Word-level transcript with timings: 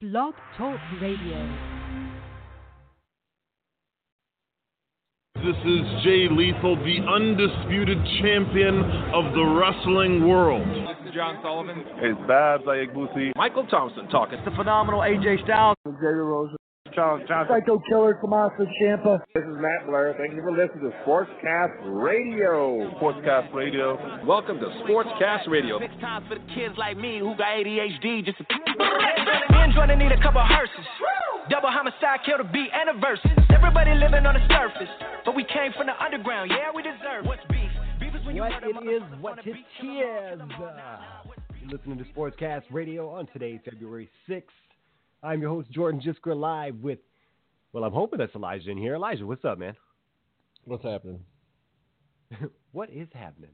Blog 0.00 0.32
Talk 0.56 0.80
Radio. 1.02 1.36
This 5.34 5.56
is 5.66 6.02
Jay 6.02 6.26
Lethal, 6.30 6.76
the 6.76 7.04
undisputed 7.06 7.98
champion 8.22 8.76
of 9.12 9.34
the 9.34 9.44
wrestling 9.44 10.26
world. 10.26 10.66
This 10.66 11.08
is 11.08 11.14
John 11.14 11.38
Sullivan. 11.42 11.84
It's 11.96 12.18
Babs 12.26 12.64
Ayagbusi. 12.64 13.32
Michael 13.36 13.66
Thompson 13.66 14.08
talking. 14.08 14.38
It's 14.38 14.44
the 14.46 14.56
phenomenal 14.56 15.00
AJ 15.00 15.44
Styles. 15.44 15.76
Xavier 15.86 16.24
Rose. 16.24 16.56
Charles 16.94 17.22
Johnson. 17.28 17.56
Psycho 17.60 17.78
Killer, 17.88 18.14
Tommaso 18.20 18.66
Ciampa. 18.80 19.20
This 19.34 19.44
is 19.44 19.56
Matt 19.60 19.86
Blair. 19.86 20.14
Thank 20.18 20.34
you 20.34 20.42
for 20.42 20.52
listening 20.52 20.90
to 20.90 20.96
Sportscast 21.06 21.78
Radio. 21.84 22.90
Sportscast 22.98 23.52
Radio. 23.54 23.96
Welcome 24.26 24.58
to 24.60 24.66
Sportscast 24.84 25.48
Radio. 25.48 25.78
Six 25.80 25.94
times 26.00 26.26
for 26.28 26.34
the 26.36 26.44
kids 26.54 26.74
like 26.78 26.96
me 26.96 27.18
who 27.18 27.34
got 27.36 27.48
ADHD. 27.58 28.24
Just 28.24 28.38
men 29.50 29.72
trying 29.74 29.96
need 29.98 30.12
a 30.12 30.22
couple 30.22 30.40
hearses. 30.42 30.86
Double 31.48 31.68
homicide, 31.70 32.20
kill 32.24 32.38
the 32.38 32.44
beat 32.44 32.70
and 32.72 32.90
a 32.96 33.00
verse. 33.00 33.18
Everybody 33.52 33.94
living 33.94 34.24
on 34.24 34.34
the 34.34 34.46
surface, 34.48 34.88
but 35.24 35.34
we 35.34 35.42
came 35.44 35.72
from 35.76 35.86
the 35.86 36.02
underground. 36.02 36.50
Yeah, 36.50 36.70
we 36.74 36.82
deserve 36.82 37.24
what's 37.26 37.42
beef. 37.50 37.70
Beef 37.98 38.14
is 38.14 38.24
when 38.24 38.36
you 38.36 38.42
What 38.42 38.52
murder 38.62 38.66
it 38.86 38.94
is, 38.96 39.02
what 39.20 39.32
on 39.32 39.38
it 39.40 39.44
the 39.44 39.50
is. 39.50 39.56
beach 39.56 39.90
and 39.90 40.42
I'm 40.42 40.50
on 40.52 40.58
the 40.58 40.64
road. 40.64 41.38
You're 41.60 41.70
listening 41.76 41.98
to 41.98 42.04
Sportscast 42.14 42.62
Radio 42.70 43.10
on 43.10 43.26
today, 43.32 43.60
February 43.64 44.08
6th. 44.28 44.42
I'm 45.22 45.42
your 45.42 45.50
host, 45.50 45.70
Jordan 45.70 46.00
Jiskra, 46.00 46.34
live 46.34 46.76
with, 46.76 46.98
well, 47.72 47.84
I'm 47.84 47.92
hoping 47.92 48.18
that's 48.18 48.34
Elijah 48.34 48.70
in 48.70 48.78
here. 48.78 48.94
Elijah, 48.94 49.26
what's 49.26 49.44
up, 49.44 49.58
man? 49.58 49.76
What's 50.64 50.82
happening? 50.82 51.20
what 52.72 52.88
is 52.90 53.08
happening? 53.12 53.50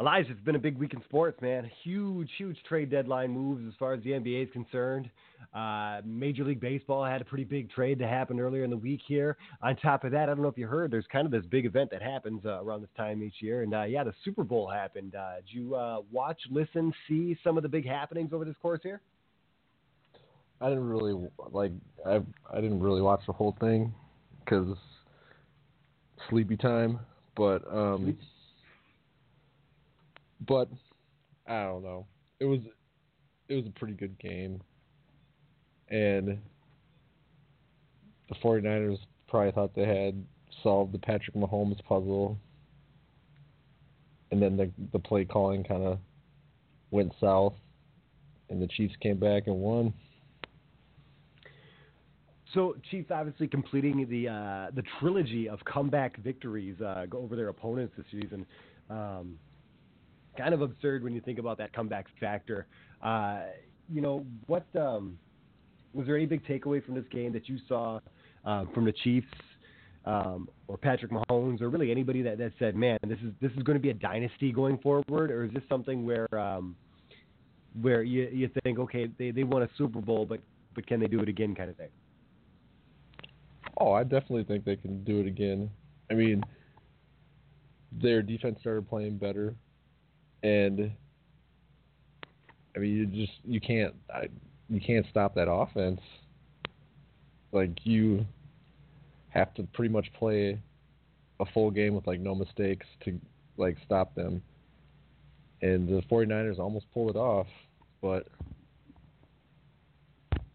Elijah, 0.00 0.32
it's 0.32 0.40
been 0.40 0.56
a 0.56 0.58
big 0.58 0.76
week 0.78 0.94
in 0.94 1.02
sports, 1.04 1.40
man. 1.40 1.70
Huge, 1.84 2.28
huge 2.36 2.56
trade 2.68 2.90
deadline 2.90 3.30
moves 3.30 3.64
as 3.68 3.74
far 3.78 3.92
as 3.92 4.02
the 4.02 4.10
NBA 4.10 4.46
is 4.46 4.52
concerned. 4.52 5.08
Uh, 5.54 6.00
Major 6.04 6.42
League 6.42 6.60
Baseball 6.60 7.04
had 7.04 7.20
a 7.20 7.24
pretty 7.24 7.44
big 7.44 7.70
trade 7.70 8.00
to 8.00 8.08
happen 8.08 8.40
earlier 8.40 8.64
in 8.64 8.70
the 8.70 8.76
week 8.76 9.00
here. 9.06 9.36
On 9.62 9.76
top 9.76 10.02
of 10.02 10.10
that, 10.10 10.22
I 10.22 10.34
don't 10.34 10.42
know 10.42 10.48
if 10.48 10.58
you 10.58 10.66
heard, 10.66 10.90
there's 10.90 11.06
kind 11.12 11.26
of 11.26 11.30
this 11.30 11.44
big 11.48 11.66
event 11.66 11.90
that 11.92 12.02
happens 12.02 12.44
uh, 12.44 12.60
around 12.64 12.80
this 12.80 12.90
time 12.96 13.22
each 13.22 13.40
year. 13.40 13.62
And 13.62 13.72
uh, 13.72 13.84
yeah, 13.84 14.02
the 14.02 14.14
Super 14.24 14.42
Bowl 14.42 14.68
happened. 14.68 15.14
Uh, 15.14 15.36
did 15.36 15.54
you 15.54 15.76
uh, 15.76 15.98
watch, 16.10 16.40
listen, 16.50 16.92
see 17.06 17.36
some 17.44 17.56
of 17.56 17.62
the 17.62 17.68
big 17.68 17.86
happenings 17.86 18.32
over 18.32 18.44
this 18.44 18.56
course 18.60 18.80
here? 18.82 19.00
I 20.62 20.68
didn't 20.68 20.88
really 20.88 21.28
like. 21.50 21.72
I 22.06 22.20
I 22.50 22.60
didn't 22.60 22.80
really 22.80 23.02
watch 23.02 23.22
the 23.26 23.32
whole 23.32 23.56
thing 23.58 23.92
because 24.40 24.76
sleepy 26.30 26.56
time. 26.56 27.00
But 27.34 27.62
um, 27.68 28.16
but 30.46 30.68
I 31.48 31.64
don't 31.64 31.82
know. 31.82 32.06
It 32.38 32.44
was 32.44 32.60
it 33.48 33.54
was 33.54 33.66
a 33.66 33.70
pretty 33.70 33.94
good 33.94 34.16
game, 34.20 34.62
and 35.88 36.38
the 38.28 38.34
49ers 38.36 38.98
probably 39.28 39.50
thought 39.50 39.74
they 39.74 39.86
had 39.86 40.24
solved 40.62 40.92
the 40.92 40.98
Patrick 40.98 41.34
Mahomes 41.34 41.82
puzzle, 41.84 42.38
and 44.30 44.40
then 44.40 44.56
the 44.56 44.70
the 44.92 45.00
play 45.00 45.24
calling 45.24 45.64
kind 45.64 45.82
of 45.82 45.98
went 46.92 47.12
south, 47.20 47.54
and 48.48 48.62
the 48.62 48.68
Chiefs 48.68 48.94
came 49.00 49.18
back 49.18 49.48
and 49.48 49.56
won. 49.56 49.92
So 52.54 52.76
Chiefs 52.90 53.10
obviously 53.10 53.48
completing 53.48 54.06
the 54.08 54.28
uh, 54.28 54.70
the 54.74 54.82
trilogy 54.98 55.48
of 55.48 55.58
comeback 55.64 56.18
victories 56.18 56.80
uh, 56.80 57.06
over 57.14 57.36
their 57.36 57.48
opponents 57.48 57.94
this 57.96 58.06
season. 58.10 58.44
Um, 58.90 59.38
kind 60.36 60.54
of 60.54 60.62
absurd 60.62 61.02
when 61.02 61.14
you 61.14 61.20
think 61.20 61.38
about 61.38 61.58
that 61.58 61.72
comeback 61.72 62.06
factor. 62.20 62.66
Uh, 63.02 63.40
you 63.92 64.00
know 64.00 64.26
what? 64.46 64.66
Um, 64.78 65.18
was 65.94 66.06
there 66.06 66.16
any 66.16 66.26
big 66.26 66.44
takeaway 66.46 66.84
from 66.84 66.94
this 66.94 67.04
game 67.10 67.32
that 67.32 67.48
you 67.48 67.58
saw 67.68 68.00
uh, 68.44 68.64
from 68.74 68.84
the 68.84 68.92
Chiefs 68.92 69.26
um, 70.04 70.48
or 70.68 70.76
Patrick 70.76 71.10
Mahomes 71.10 71.60
or 71.60 71.68
really 71.68 71.90
anybody 71.90 72.22
that, 72.22 72.38
that 72.38 72.52
said, 72.58 72.76
"Man, 72.76 72.98
this 73.06 73.18
is 73.18 73.32
this 73.40 73.52
is 73.52 73.62
going 73.62 73.76
to 73.76 73.82
be 73.82 73.90
a 73.90 73.94
dynasty 73.94 74.52
going 74.52 74.78
forward," 74.78 75.30
or 75.30 75.44
is 75.44 75.52
this 75.52 75.62
something 75.68 76.04
where 76.04 76.32
um, 76.38 76.76
where 77.80 78.02
you 78.02 78.28
you 78.32 78.50
think, 78.62 78.78
okay, 78.78 79.08
they, 79.18 79.30
they 79.30 79.44
won 79.44 79.62
a 79.62 79.68
Super 79.78 80.00
Bowl, 80.00 80.26
but 80.26 80.40
but 80.74 80.86
can 80.86 81.00
they 81.00 81.06
do 81.06 81.20
it 81.20 81.28
again, 81.28 81.54
kind 81.54 81.70
of 81.70 81.76
thing? 81.76 81.88
Oh, 83.84 83.94
I 83.94 84.04
definitely 84.04 84.44
think 84.44 84.64
they 84.64 84.76
can 84.76 85.02
do 85.02 85.18
it 85.18 85.26
again. 85.26 85.68
I 86.08 86.14
mean, 86.14 86.44
their 87.90 88.22
defense 88.22 88.60
started 88.60 88.88
playing 88.88 89.16
better, 89.16 89.56
and 90.44 90.92
I 92.76 92.78
mean, 92.78 92.92
you 92.92 93.06
just 93.06 93.32
you 93.44 93.60
can't 93.60 93.92
I, 94.08 94.28
you 94.68 94.80
can't 94.80 95.04
stop 95.10 95.34
that 95.34 95.50
offense. 95.50 96.00
Like 97.50 97.76
you 97.82 98.24
have 99.30 99.52
to 99.54 99.64
pretty 99.74 99.92
much 99.92 100.06
play 100.16 100.60
a 101.40 101.44
full 101.46 101.72
game 101.72 101.96
with 101.96 102.06
like 102.06 102.20
no 102.20 102.36
mistakes 102.36 102.86
to 103.04 103.18
like 103.56 103.78
stop 103.84 104.14
them. 104.14 104.44
And 105.60 105.88
the 105.88 106.02
49ers 106.02 106.60
almost 106.60 106.86
pulled 106.94 107.10
it 107.10 107.18
off, 107.18 107.48
but 108.00 108.28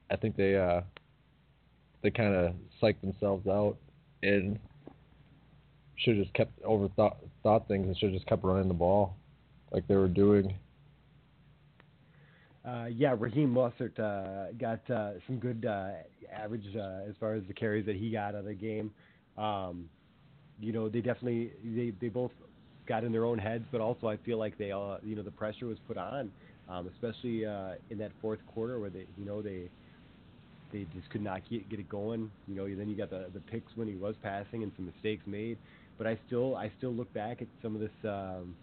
I 0.09 0.15
think 0.15 0.37
they 0.37 0.55
uh 0.55 0.79
they 2.07 2.11
kind 2.11 2.33
of 2.33 2.53
psyched 2.81 3.01
themselves 3.01 3.45
out 3.47 3.75
and 4.23 4.57
should 5.97 6.15
have 6.15 6.23
just 6.23 6.33
kept 6.35 6.61
overthought 6.63 7.17
thought 7.43 7.67
things 7.67 7.85
and 7.85 7.97
should 7.97 8.11
have 8.11 8.13
just 8.13 8.27
kept 8.27 8.45
running 8.45 8.69
the 8.69 8.73
ball 8.73 9.17
like 9.71 9.85
they 9.87 9.95
were 9.95 10.07
doing. 10.07 10.55
Uh, 12.65 12.85
yeah, 12.85 13.13
Raheem 13.17 13.53
Mostert 13.53 13.99
uh, 13.99 14.53
got 14.57 14.89
uh, 14.89 15.13
some 15.25 15.37
good 15.37 15.65
uh, 15.65 15.89
average 16.33 16.65
uh, 16.77 17.09
as 17.09 17.15
far 17.19 17.33
as 17.33 17.43
the 17.47 17.53
carries 17.53 17.85
that 17.85 17.95
he 17.97 18.09
got 18.11 18.35
out 18.35 18.35
of 18.35 18.45
the 18.45 18.53
game. 18.53 18.91
Um, 19.37 19.89
you 20.61 20.71
know, 20.71 20.87
they 20.87 21.01
definitely 21.01 21.51
they, 21.63 21.91
they 21.99 22.07
both 22.07 22.31
got 22.87 23.03
in 23.03 23.11
their 23.11 23.25
own 23.25 23.37
heads, 23.37 23.65
but 23.69 23.81
also 23.81 24.07
I 24.07 24.15
feel 24.17 24.37
like 24.37 24.57
they 24.57 24.71
all 24.71 24.97
you 25.03 25.17
know 25.17 25.23
the 25.23 25.31
pressure 25.31 25.65
was 25.65 25.77
put 25.87 25.97
on, 25.97 26.31
um, 26.69 26.87
especially 26.87 27.45
uh, 27.45 27.71
in 27.89 27.97
that 27.97 28.11
fourth 28.21 28.39
quarter 28.47 28.79
where 28.79 28.89
they 28.89 29.05
you 29.17 29.25
know 29.25 29.41
they 29.41 29.69
they 30.71 30.85
just 30.95 31.09
could 31.09 31.21
not 31.21 31.41
get 31.49 31.69
get 31.69 31.79
it 31.79 31.89
going. 31.89 32.31
You 32.47 32.55
know, 32.55 32.75
then 32.75 32.89
you 32.89 32.95
got 32.95 33.09
the 33.09 33.27
the 33.33 33.39
picks 33.39 33.75
when 33.75 33.87
he 33.87 33.95
was 33.95 34.15
passing 34.21 34.63
and 34.63 34.71
some 34.75 34.85
mistakes 34.85 35.23
made. 35.25 35.57
But 35.97 36.07
I 36.07 36.19
still 36.27 36.55
I 36.55 36.71
still 36.77 36.93
look 36.93 37.11
back 37.13 37.41
at 37.41 37.47
some 37.61 37.75
of 37.75 37.81
this 37.81 37.91
um, 38.03 38.55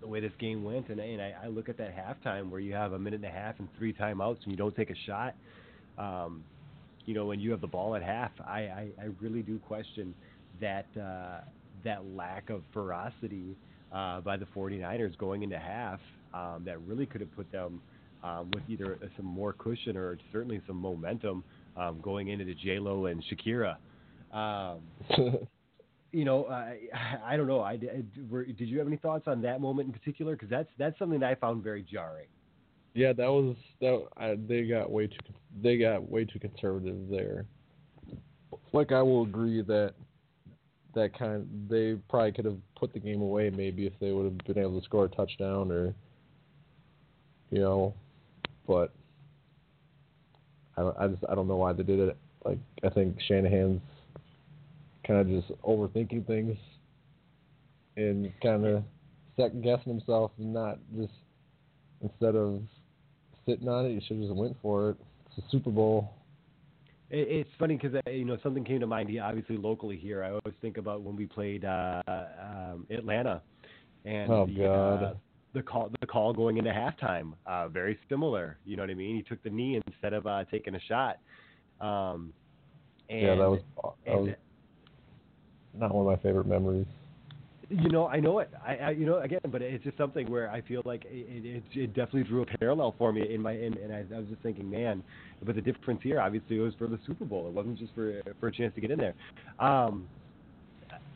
the 0.00 0.06
way 0.06 0.20
this 0.20 0.32
game 0.38 0.62
went, 0.64 0.88
and, 0.88 1.00
and 1.00 1.22
I, 1.22 1.34
I 1.44 1.46
look 1.48 1.68
at 1.68 1.78
that 1.78 1.94
halftime 1.96 2.50
where 2.50 2.60
you 2.60 2.74
have 2.74 2.92
a 2.92 2.98
minute 2.98 3.20
and 3.24 3.24
a 3.24 3.30
half 3.30 3.58
and 3.58 3.68
three 3.78 3.92
timeouts 3.92 4.42
and 4.42 4.50
you 4.50 4.56
don't 4.56 4.74
take 4.74 4.90
a 4.90 4.96
shot. 5.06 5.34
Um, 5.98 6.44
you 7.06 7.14
know, 7.14 7.26
when 7.26 7.40
you 7.40 7.50
have 7.52 7.60
the 7.60 7.66
ball 7.66 7.94
at 7.94 8.02
half, 8.02 8.32
I, 8.44 8.60
I, 8.60 8.88
I 9.00 9.04
really 9.20 9.42
do 9.42 9.58
question 9.60 10.14
that 10.60 10.86
uh, 11.00 11.40
that 11.84 12.04
lack 12.14 12.50
of 12.50 12.62
ferocity 12.72 13.56
uh, 13.92 14.20
by 14.20 14.36
the 14.36 14.46
49ers 14.54 15.16
going 15.18 15.42
into 15.42 15.58
half 15.58 16.00
um, 16.34 16.62
that 16.64 16.80
really 16.82 17.06
could 17.06 17.20
have 17.20 17.34
put 17.36 17.50
them 17.52 17.80
um, 18.22 18.50
with 18.52 18.62
either 18.68 18.98
some 19.16 19.26
more 19.26 19.52
cushion 19.52 19.96
or 19.96 20.18
certainly 20.32 20.60
some 20.66 20.76
momentum 20.76 21.44
um, 21.76 22.00
going 22.00 22.28
into 22.28 22.44
the 22.44 22.54
J 22.54 22.78
Lo 22.78 23.06
and 23.06 23.22
Shakira. 23.24 23.76
Um, 24.32 24.80
you 26.12 26.24
know, 26.24 26.44
uh, 26.44 26.72
I 27.24 27.36
don't 27.36 27.46
know. 27.46 27.60
I, 27.60 27.72
I, 27.72 28.02
were, 28.30 28.44
did 28.44 28.68
you 28.68 28.78
have 28.78 28.86
any 28.86 28.96
thoughts 28.96 29.24
on 29.26 29.42
that 29.42 29.60
moment 29.60 29.88
in 29.88 29.92
particular? 29.92 30.32
Because 30.32 30.50
that's 30.50 30.68
that's 30.78 30.98
something 30.98 31.20
that 31.20 31.30
I 31.30 31.34
found 31.34 31.62
very 31.62 31.82
jarring. 31.82 32.28
Yeah, 32.94 33.12
that 33.12 33.28
was 33.28 33.56
that. 33.80 34.06
I, 34.16 34.36
they 34.48 34.64
got 34.64 34.90
way 34.90 35.06
too 35.06 35.18
they 35.62 35.78
got 35.78 36.08
way 36.08 36.24
too 36.24 36.38
conservative 36.38 37.08
there. 37.10 37.44
Like 38.72 38.92
I 38.92 39.02
will 39.02 39.22
agree 39.22 39.62
that 39.62 39.94
that 40.94 41.16
kind 41.18 41.46
they 41.68 41.96
probably 42.08 42.32
could 42.32 42.46
have 42.46 42.56
put 42.74 42.92
the 42.94 42.98
game 42.98 43.20
away 43.20 43.50
maybe 43.50 43.86
if 43.86 43.92
they 44.00 44.12
would 44.12 44.24
have 44.24 44.38
been 44.38 44.58
able 44.58 44.80
to 44.80 44.84
score 44.84 45.04
a 45.04 45.08
touchdown 45.08 45.70
or 45.70 45.94
you 47.50 47.60
know, 47.60 47.94
but 48.66 48.92
I 50.76 50.82
don't, 50.82 50.96
I 50.98 51.08
just 51.08 51.22
I 51.28 51.34
don't 51.34 51.48
know 51.48 51.56
why 51.56 51.72
they 51.72 51.82
did 51.82 52.00
it. 52.00 52.16
Like 52.44 52.58
I 52.84 52.88
think 52.90 53.16
Shanahan's 53.26 53.80
kind 55.06 55.20
of 55.20 55.28
just 55.28 55.60
overthinking 55.62 56.26
things 56.26 56.56
and 57.96 58.32
kind 58.42 58.66
of 58.66 58.82
second 59.36 59.62
guessing 59.62 59.92
himself 59.92 60.32
and 60.38 60.52
not 60.52 60.78
just 60.96 61.12
instead 62.02 62.34
of 62.36 62.60
sitting 63.46 63.68
on 63.68 63.86
it, 63.86 63.90
you 63.90 64.00
should 64.06 64.18
have 64.18 64.26
just 64.26 64.36
went 64.36 64.56
for 64.60 64.90
it. 64.90 64.96
It's 65.36 65.46
a 65.46 65.50
Super 65.50 65.70
Bowl. 65.70 66.12
It, 67.10 67.28
it's 67.28 67.50
funny 67.58 67.78
because 67.80 68.00
you 68.10 68.24
know 68.24 68.36
something 68.42 68.64
came 68.64 68.80
to 68.80 68.86
mind. 68.86 69.08
He 69.08 69.18
Obviously, 69.18 69.56
locally 69.56 69.96
here, 69.96 70.22
I 70.22 70.28
always 70.28 70.54
think 70.60 70.76
about 70.76 71.02
when 71.02 71.16
we 71.16 71.26
played 71.26 71.64
uh, 71.64 72.02
um, 72.06 72.86
Atlanta, 72.90 73.42
and 74.04 74.30
oh 74.30 74.46
the, 74.46 74.54
God. 74.54 75.02
Uh, 75.02 75.14
the 75.56 75.62
call 75.62 75.90
the 76.00 76.06
call 76.06 76.34
going 76.34 76.58
into 76.58 76.70
halftime, 76.70 77.32
uh, 77.46 77.66
very 77.66 77.98
similar. 78.10 78.58
You 78.66 78.76
know 78.76 78.82
what 78.82 78.90
I 78.90 78.94
mean? 78.94 79.16
He 79.16 79.22
took 79.22 79.42
the 79.42 79.50
knee 79.50 79.80
instead 79.86 80.12
of 80.12 80.26
uh, 80.26 80.44
taking 80.50 80.74
a 80.74 80.80
shot. 80.80 81.18
Um, 81.80 82.32
and, 83.08 83.22
yeah, 83.22 83.34
that 83.36 83.50
was 83.50 83.60
that 84.04 84.12
and, 84.12 84.36
not 85.78 85.94
one 85.94 86.06
of 86.06 86.18
my 86.18 86.22
favorite 86.22 86.46
memories. 86.46 86.86
You 87.70 87.88
know, 87.88 88.06
I 88.06 88.20
know 88.20 88.38
it. 88.40 88.50
I, 88.64 88.76
I, 88.76 88.90
you 88.90 89.06
know, 89.06 89.18
again, 89.18 89.40
but 89.50 89.60
it's 89.60 89.82
just 89.82 89.96
something 89.96 90.30
where 90.30 90.50
I 90.50 90.60
feel 90.60 90.82
like 90.84 91.04
it, 91.06 91.44
it, 91.44 91.62
it 91.74 91.86
definitely 91.88 92.24
drew 92.24 92.42
a 92.42 92.46
parallel 92.58 92.94
for 92.96 93.12
me 93.12 93.34
in 93.34 93.42
my, 93.42 93.52
in, 93.52 93.76
and 93.78 93.92
I, 93.92 94.04
I 94.14 94.18
was 94.18 94.28
just 94.28 94.42
thinking, 94.42 94.70
man, 94.70 95.02
but 95.42 95.56
the 95.56 95.62
difference 95.62 96.00
here, 96.02 96.20
obviously, 96.20 96.58
it 96.58 96.60
was 96.60 96.74
for 96.78 96.86
the 96.86 96.98
Super 97.06 97.24
Bowl. 97.24 97.48
It 97.48 97.54
wasn't 97.54 97.78
just 97.78 97.94
for 97.94 98.20
for 98.40 98.48
a 98.48 98.52
chance 98.52 98.74
to 98.74 98.80
get 98.80 98.90
in 98.90 98.98
there. 98.98 99.14
Um, 99.58 100.06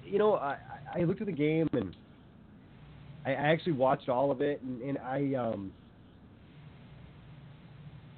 you 0.04 0.18
know, 0.18 0.34
I, 0.34 0.56
I 0.94 1.04
looked 1.04 1.20
at 1.20 1.26
the 1.26 1.32
game 1.32 1.68
and 1.72 1.94
I, 3.30 3.52
actually 3.52 3.72
watched 3.72 4.08
all 4.08 4.30
of 4.30 4.40
it, 4.40 4.60
and, 4.62 4.82
and 4.82 4.98
I, 4.98 5.34
um, 5.34 5.72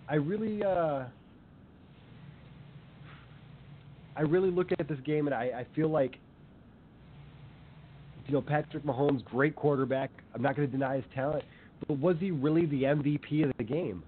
I 0.08 0.16
really, 0.16 0.62
uh, 0.62 1.04
I 4.16 4.20
really 4.22 4.50
look 4.50 4.72
at 4.78 4.88
this 4.88 4.98
game 5.04 5.26
and 5.26 5.34
I, 5.34 5.44
I 5.44 5.66
feel 5.74 5.88
like 5.88 6.18
you 8.26 8.34
know, 8.34 8.42
Patrick 8.42 8.84
Mahomes, 8.84 9.24
great 9.24 9.56
quarterback. 9.56 10.10
I'm 10.34 10.42
not 10.42 10.56
going 10.56 10.68
to 10.68 10.72
deny 10.72 10.96
his 10.96 11.04
talent, 11.14 11.44
but 11.86 11.98
was 11.98 12.16
he 12.20 12.30
really 12.30 12.66
the 12.66 12.84
MVP 12.84 13.44
of 13.44 13.52
the 13.58 13.64
game? 13.64 14.02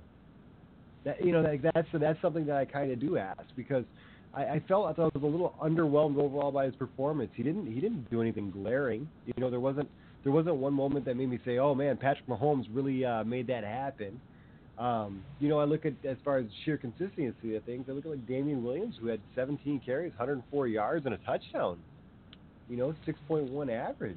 That 1.05 1.25
you 1.25 1.33
know, 1.33 1.43
that, 1.43 1.73
that's 1.75 1.89
that's 1.93 2.21
something 2.23 2.47
that 2.47 2.57
I 2.57 2.65
kind 2.65 2.91
of 2.91 3.01
do 3.01 3.19
ask 3.19 3.43
because 3.57 3.85
I, 4.33 4.45
I 4.45 4.63
felt 4.67 4.87
I 4.87 4.93
thought 4.95 5.13
I 5.15 5.19
was 5.19 5.25
a 5.25 5.27
little 5.27 5.55
underwhelmed 5.63 6.17
overall 6.17 6.51
by 6.51 6.67
his 6.67 6.75
performance. 6.77 7.31
He 7.35 7.43
didn't 7.43 7.67
he 7.67 7.81
didn't 7.81 8.11
do 8.11 8.23
anything 8.23 8.51
glaring. 8.51 9.09
You 9.27 9.35
know, 9.39 9.51
there 9.51 9.61
wasn't 9.61 9.89
there 10.25 10.33
wasn't 10.33 10.57
one 10.57 10.75
moment 10.75 11.05
that 11.05 11.17
made 11.17 11.31
me 11.31 11.39
say, 11.45 11.59
oh 11.59 11.75
man, 11.75 11.97
Patrick 11.97 12.27
Mahomes 12.27 12.67
really 12.73 13.05
uh, 13.05 13.23
made 13.25 13.47
that 13.47 13.63
happen. 13.63 14.21
Um, 14.79 15.23
you 15.39 15.49
know, 15.49 15.61
I 15.61 15.65
look 15.65 15.87
at 15.87 15.93
as 16.05 16.17
far 16.25 16.39
as 16.39 16.47
sheer 16.65 16.77
consistency 16.77 17.55
of 17.55 17.63
things. 17.63 17.87
I 17.89 17.93
look 17.93 18.05
at 18.05 18.11
like 18.11 18.27
Damien 18.27 18.65
Williams, 18.65 18.97
who 19.01 19.07
had 19.07 19.21
17 19.37 19.81
carries, 19.87 20.11
104 20.11 20.67
yards, 20.67 21.07
and 21.07 21.15
a 21.15 21.19
touchdown 21.19 21.79
you 22.69 22.77
know, 22.77 22.95
6.1 23.07 23.71
average. 23.71 24.17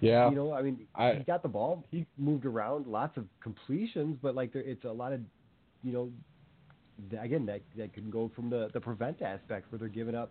Yeah. 0.00 0.28
You 0.28 0.36
know, 0.36 0.52
I 0.52 0.62
mean, 0.62 0.78
I, 0.94 1.14
he 1.14 1.24
got 1.24 1.42
the 1.42 1.48
ball. 1.48 1.84
He 1.90 2.06
moved 2.18 2.44
around, 2.44 2.86
lots 2.86 3.16
of 3.16 3.24
completions, 3.42 4.18
but 4.22 4.34
like 4.34 4.52
there, 4.52 4.62
it's 4.62 4.84
a 4.84 4.92
lot 4.92 5.12
of, 5.12 5.20
you 5.82 5.92
know, 5.92 6.10
again 7.20 7.44
that 7.46 7.60
that 7.76 7.92
can 7.92 8.10
go 8.10 8.30
from 8.34 8.48
the 8.48 8.70
the 8.72 8.80
prevent 8.80 9.20
aspect 9.20 9.70
where 9.70 9.78
they're 9.78 9.88
giving 9.88 10.14
up, 10.14 10.30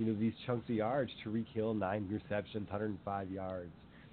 you 0.00 0.06
know, 0.06 0.18
these 0.18 0.32
chunks 0.46 0.68
of 0.70 0.74
yards. 0.74 1.10
Tyreek 1.22 1.46
Hill, 1.52 1.74
nine 1.74 2.08
receptions, 2.10 2.66
105 2.70 3.30
yards. 3.30 3.70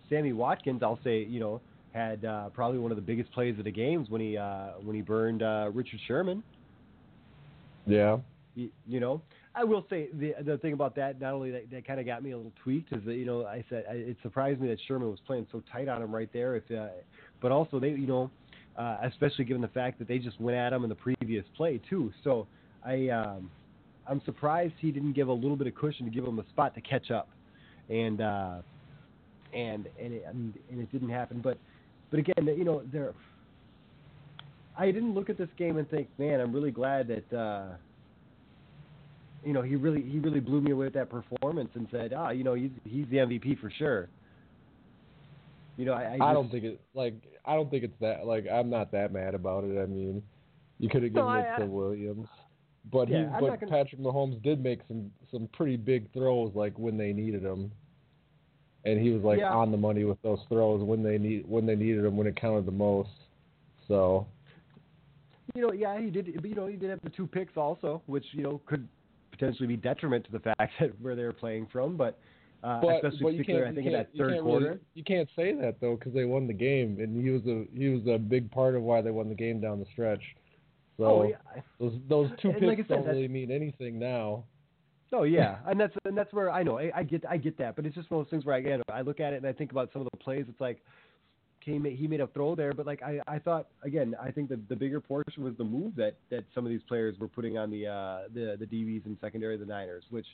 Sammy 0.10 0.34
Watkins, 0.34 0.84
I'll 0.84 1.00
say, 1.01 1.24
you 1.24 1.39
know, 1.39 1.62
had 1.94 2.25
uh, 2.25 2.50
probably 2.50 2.78
one 2.78 2.92
of 2.92 2.98
the 2.98 3.01
biggest 3.01 3.31
plays 3.31 3.57
of 3.57 3.63
the 3.63 3.72
games 3.72 4.10
when 4.10 4.19
he 4.19 4.38
uh, 4.38 4.72
when 4.84 4.95
he 4.95 5.01
burned 5.01 5.42
uh, 5.42 5.72
Richard 5.74 6.00
Sherman. 6.06 6.44
Yeah. 7.86 8.18
You, 8.56 8.69
you 8.86 9.00
know, 9.00 9.22
I 9.56 9.63
will 9.63 9.86
say 9.89 10.10
the 10.13 10.34
the 10.42 10.57
thing 10.57 10.74
about 10.74 10.94
that, 10.95 11.22
not 11.22 11.34
only 11.34 11.51
that, 11.51 11.72
that 11.72 11.88
kind 11.88 12.01
of 12.01 12.06
got 12.06 12.22
me 12.22 12.31
a 12.31 12.38
little 12.38 12.51
tweaked, 12.62 12.92
is 12.92 13.04
that 13.06 13.16
you 13.16 13.25
know 13.25 13.45
I 13.45 13.63
said 13.69 13.86
I, 13.89 13.94
it 13.94 14.18
surprised 14.22 14.60
me 14.60 14.68
that 14.68 14.80
Sherman 14.88 15.10
was 15.10 15.19
playing 15.25 15.48
so 15.54 15.63
tight 15.72 15.88
on 15.88 16.01
him 16.01 16.13
right 16.13 16.30
there. 16.34 16.57
If, 16.57 16.69
uh, 16.69 16.88
but 17.42 17.54
also 17.54 17.80
they, 17.80 17.92
you 17.92 18.07
know, 18.07 18.30
uh, 18.78 18.98
especially 19.04 19.45
given 19.45 19.62
the 19.62 19.69
fact 19.69 20.00
that 20.00 20.10
they 20.10 20.19
just 20.19 20.39
went 20.42 20.57
at 20.57 20.74
him 20.74 20.84
in 20.84 20.89
the 20.89 20.95
previous 20.95 21.45
play 21.56 21.80
too. 21.89 22.12
So 22.25 22.45
I, 22.86 23.07
um, 23.10 23.50
I'm 24.09 24.21
surprised 24.25 24.74
he 24.80 24.92
didn't 24.92 25.13
give 25.13 25.27
a 25.27 25.33
little 25.33 25.56
bit 25.56 25.68
of 25.68 25.75
cushion 25.75 26.06
to 26.06 26.12
give 26.12 26.25
him 26.25 26.39
a 26.39 26.48
spot 26.50 26.74
to 26.75 26.81
catch 26.81 27.12
up, 27.12 27.30
and 27.89 28.21
uh, 28.21 28.56
and 29.54 29.88
and 30.00 30.13
it, 30.13 30.25
and 30.33 30.54
it 30.69 30.92
didn't 30.92 31.09
happen. 31.09 31.39
But 31.42 31.57
but 32.09 32.19
again, 32.19 32.48
you 32.57 32.63
know, 32.63 32.81
there. 32.92 33.13
I 34.80 34.92
didn't 34.92 35.15
look 35.15 35.30
at 35.31 35.38
this 35.39 35.50
game 35.57 35.77
and 35.77 35.89
think, 35.89 36.07
man, 36.19 36.39
I'm 36.39 36.54
really 36.54 36.71
glad 36.71 37.07
that. 37.07 37.38
Uh, 37.38 37.75
you 39.45 39.54
know, 39.54 39.62
he 39.62 39.75
really 39.75 40.01
he 40.01 40.19
really 40.19 40.39
blew 40.39 40.60
me 40.62 40.71
away 40.71 40.86
with 40.86 40.94
that 40.95 41.10
performance 41.10 41.69
and 41.75 41.88
said, 41.92 42.12
ah, 42.13 42.31
you 42.31 42.44
know, 42.44 42.53
he's 42.53 42.71
he's 42.83 43.06
the 43.10 43.18
MVP 43.18 43.60
for 43.60 43.69
sure. 43.69 44.10
You 45.77 45.86
know, 45.86 45.94
I 45.94 46.01
I, 46.13 46.18
just, 46.18 46.21
I 46.24 46.33
don't 46.33 46.51
think 46.51 46.63
it 46.63 46.81
like 46.94 47.13
I 47.45 47.56
don't 47.56 47.69
think 47.69 47.83
it's 47.83 48.00
that 48.01 48.25
like 48.25 48.45
I'm 48.51 48.69
not 48.69 48.92
that 48.92 49.13
mad 49.13 49.36
about 49.36 49.63
it. 49.63 49.81
I 49.81 49.86
mean, 49.86 50.21
you 50.80 50.89
could 50.89 51.03
have 51.03 51.13
given 51.13 51.27
No, 51.27 51.33
it 51.33 51.45
I- 51.56 51.60
to 51.60 51.65
Williams, 51.65 52.27
but 52.92 53.07
Yeah, 53.10 53.25
he 53.36 53.39
but 53.45 53.60
gonna- 53.60 53.72
Patrick 53.72 54.01
Mahomes 54.01 54.42
did 54.42 54.62
make 54.63 54.80
some 54.88 55.12
some 55.31 55.48
pretty 55.54 55.78
big 55.78 56.12
throws 56.13 56.54
like 56.56 56.78
when 56.78 56.98
they 56.98 57.13
needed 57.13 57.44
him, 57.44 57.72
and 58.86 59.00
he 59.00 59.12
was 59.12 59.24
like 59.24 59.39
Yeah. 59.39 59.54
on 59.54 59.72
the 59.72 59.78
money 59.78 60.04
with 60.04 60.22
those 60.22 60.44
throws 60.50 60.84
when 60.84 61.04
they 61.04 61.18
need 61.18 61.48
when 61.48 61.66
they 61.66 61.75
needed 61.75 62.06
him 62.06 62.18
when 62.18 62.28
it 62.28 62.36
counted 62.36 62.66
the 62.66 62.72
most. 62.72 63.10
So 63.88 64.28
you 65.56 65.62
know, 65.62 65.72
yeah, 65.72 66.00
he 66.00 66.10
did. 66.10 66.34
But, 66.36 66.45
you 66.50 66.56
know, 66.56 66.68
he 66.68 66.75
did 66.75 66.89
have 66.89 67.01
the 67.01 67.10
two 67.10 67.25
picks 67.25 67.56
also, 67.57 68.01
which 68.06 68.25
you 68.34 68.44
know 68.44 68.62
could 68.66 68.88
potentially 69.31 69.68
be 69.68 69.78
detriment 69.78 70.25
to 70.25 70.31
the 70.31 70.39
fact 70.57 70.74
that 70.80 71.00
where 71.01 71.16
they're 71.16 71.34
playing 71.34 71.68
from, 71.68 71.98
but. 71.98 72.18
Uh, 72.63 72.81
but 72.81 72.95
especially 72.95 73.19
but 73.22 73.34
you 73.36 73.45
can't 73.45 73.63
I 73.66 73.72
think 73.72 73.86
in 73.86 73.94
that 73.94 74.10
third 74.18 74.31
can't 74.31 74.44
quarter. 74.44 74.66
Really, 74.66 74.80
you 74.95 75.04
can't 75.04 75.30
say 75.36 75.54
that 75.54 75.80
though 75.80 75.95
because 75.95 76.12
they 76.16 76.25
won 76.25 76.48
the 76.48 76.54
game 76.54 76.98
and 77.00 77.24
he 77.24 77.30
was 77.30 77.44
a 77.45 77.66
he 77.78 77.89
was 77.89 78.01
a 78.07 78.18
big 78.18 78.50
part 78.50 78.74
of 78.74 78.81
why 78.81 79.00
they 79.00 79.12
won 79.12 79.30
the 79.30 79.36
game 79.36 79.62
down 79.62 79.80
the 79.80 79.86
stretch. 79.94 80.24
So 80.97 81.03
oh 81.05 81.23
yeah, 81.23 81.61
those 81.79 81.94
those 82.09 82.29
two 82.41 82.51
picks 82.53 82.65
like 82.65 82.77
said, 82.79 82.88
don't 82.88 83.07
really 83.07 83.27
mean 83.27 83.51
anything 83.51 83.99
now. 83.99 84.44
Oh 85.13 85.23
yeah, 85.23 85.57
and 85.67 85.79
that's 85.79 85.94
and 86.05 86.17
that's 86.17 86.33
where 86.33 86.49
I 86.51 86.63
know 86.63 86.79
I, 86.79 86.91
I 86.95 87.03
get 87.03 87.23
I 87.29 87.38
get 87.38 87.57
that, 87.59 87.75
but 87.75 87.85
it's 87.85 87.95
just 87.95 88.09
one 88.09 88.21
of 88.21 88.25
those 88.25 88.31
things 88.31 88.45
where 88.45 88.55
I 88.55 88.61
get 88.61 88.81
I 88.91 89.01
look 89.01 89.19
at 89.19 89.33
it 89.33 89.38
and 89.38 89.45
I 89.45 89.53
think 89.53 89.71
about 89.71 89.89
some 89.94 90.01
of 90.01 90.07
the 90.11 90.17
plays. 90.17 90.45
It's 90.49 90.59
like, 90.59 90.79
he 91.61 91.77
made, 91.77 91.97
he 91.97 92.07
made 92.07 92.19
a 92.21 92.27
throw 92.27 92.55
there, 92.55 92.73
but 92.73 92.85
like 92.85 93.03
I, 93.03 93.19
I 93.27 93.39
thought 93.39 93.67
again, 93.83 94.15
I 94.21 94.31
think 94.31 94.49
the 94.49 94.59
the 94.69 94.75
bigger 94.75 94.99
portion 94.99 95.44
was 95.44 95.53
the 95.57 95.63
move 95.63 95.95
that, 95.97 96.15
that 96.31 96.45
some 96.55 96.65
of 96.65 96.69
these 96.71 96.81
players 96.88 97.17
were 97.19 97.27
putting 97.27 97.57
on 97.57 97.69
the 97.69 97.85
uh, 97.88 98.19
the 98.33 98.57
the 98.59 98.65
DBs 98.65 99.05
and 99.05 99.17
secondary 99.21 99.53
of 99.53 99.59
the 99.59 99.65
Niners, 99.67 100.03
which 100.09 100.25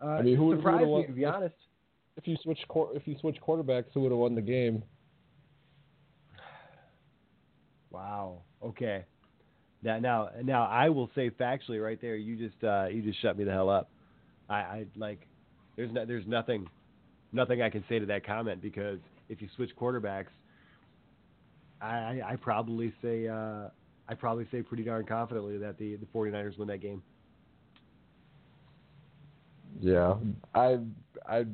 uh, 0.00 0.06
I 0.06 0.22
mean, 0.22 0.36
who 0.36 0.46
would- 0.46 0.54
who 0.56 0.60
surprised 0.62 0.86
would've 0.86 0.88
me 0.88 0.92
won- 0.92 1.06
to 1.06 1.12
be 1.12 1.24
honest. 1.24 1.54
If 2.16 2.26
you 2.28 2.36
switch 2.42 2.60
if 2.94 3.06
you 3.06 3.16
switch 3.20 3.36
quarterbacks, 3.46 3.86
who 3.94 4.00
would 4.02 4.12
have 4.12 4.18
won 4.18 4.34
the 4.34 4.42
game? 4.42 4.82
Wow. 7.90 8.42
Okay. 8.62 9.04
Now, 9.82 9.98
now, 9.98 10.28
now, 10.42 10.64
I 10.64 10.88
will 10.88 11.10
say 11.14 11.30
factually, 11.30 11.82
right 11.82 12.00
there, 12.00 12.16
you 12.16 12.36
just, 12.36 12.62
uh, 12.64 12.86
you 12.86 13.02
just 13.02 13.20
shut 13.22 13.38
me 13.38 13.44
the 13.44 13.52
hell 13.52 13.70
up. 13.70 13.88
I, 14.48 14.54
I 14.54 14.86
like, 14.96 15.26
there's 15.76 15.92
no, 15.92 16.04
there's 16.04 16.26
nothing, 16.26 16.66
nothing 17.32 17.62
I 17.62 17.70
can 17.70 17.84
say 17.88 17.98
to 17.98 18.06
that 18.06 18.26
comment 18.26 18.60
because 18.60 18.98
if 19.28 19.40
you 19.40 19.48
switch 19.54 19.70
quarterbacks, 19.80 20.26
I, 21.80 22.20
I, 22.26 22.36
probably 22.36 22.92
say, 23.00 23.28
uh, 23.28 23.68
I 24.08 24.14
probably 24.14 24.48
say 24.50 24.62
pretty 24.62 24.82
darn 24.82 25.04
confidently 25.04 25.58
that 25.58 25.78
the 25.78 25.96
the 25.96 26.06
49ers 26.06 26.58
win 26.58 26.68
that 26.68 26.80
game. 26.80 27.02
Yeah, 29.80 30.14
I 30.54 30.78
I 31.26 31.44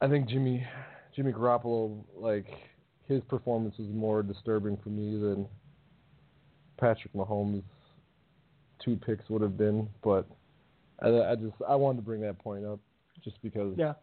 I 0.00 0.08
think 0.08 0.28
Jimmy 0.28 0.66
Jimmy 1.14 1.32
Garoppolo 1.32 2.04
like 2.16 2.48
his 3.08 3.22
performance 3.28 3.76
was 3.78 3.88
more 3.88 4.22
disturbing 4.22 4.76
for 4.82 4.90
me 4.90 5.18
than 5.18 5.46
Patrick 6.78 7.12
Mahomes' 7.14 7.62
two 8.84 8.96
picks 8.96 9.28
would 9.30 9.42
have 9.42 9.56
been, 9.56 9.88
but 10.02 10.26
I, 11.00 11.08
I 11.08 11.34
just 11.34 11.54
I 11.68 11.74
wanted 11.74 11.98
to 11.98 12.02
bring 12.02 12.20
that 12.22 12.38
point 12.38 12.64
up 12.64 12.78
just 13.24 13.40
because 13.42 13.74
Yeah. 13.76 13.94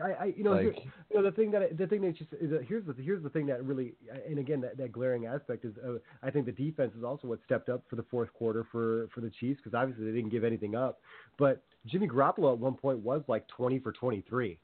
I, 0.00 0.12
I 0.12 0.24
you 0.36 0.44
know, 0.44 0.56
here, 0.56 0.72
like 0.72 0.84
you 1.10 1.16
know 1.16 1.22
the 1.24 1.32
thing 1.32 1.50
that 1.50 1.62
I- 1.62 1.72
the 1.72 1.86
thing 1.86 2.02
that 2.02 2.16
just 2.16 2.32
is 2.34 2.50
that 2.50 2.64
here's 2.64 2.86
the 2.86 2.94
here's 3.02 3.22
the 3.22 3.30
thing 3.30 3.46
that 3.46 3.64
really 3.64 3.94
and 4.28 4.38
again 4.38 4.60
that, 4.60 4.76
that 4.76 4.92
glaring 4.92 5.26
aspect 5.26 5.64
is 5.64 5.74
uh, 5.84 5.94
I 6.22 6.30
think 6.30 6.46
the 6.46 6.52
defense 6.52 6.92
is 6.96 7.02
also 7.02 7.26
what 7.26 7.40
stepped 7.44 7.68
up 7.68 7.82
for 7.90 7.96
the 7.96 8.04
fourth 8.04 8.32
quarter 8.32 8.64
for 8.70 9.08
for 9.12 9.20
the 9.20 9.30
Chiefs 9.40 9.60
because 9.62 9.76
obviously 9.76 10.04
they 10.04 10.12
didn't 10.12 10.30
give 10.30 10.44
anything 10.44 10.76
up, 10.76 11.00
but 11.36 11.64
Jimmy 11.86 12.06
Garoppolo 12.06 12.52
at 12.52 12.58
one 12.58 12.74
point 12.74 13.00
was 13.00 13.22
like 13.26 13.48
20 13.48 13.80
for 13.80 13.90
23. 13.92 14.58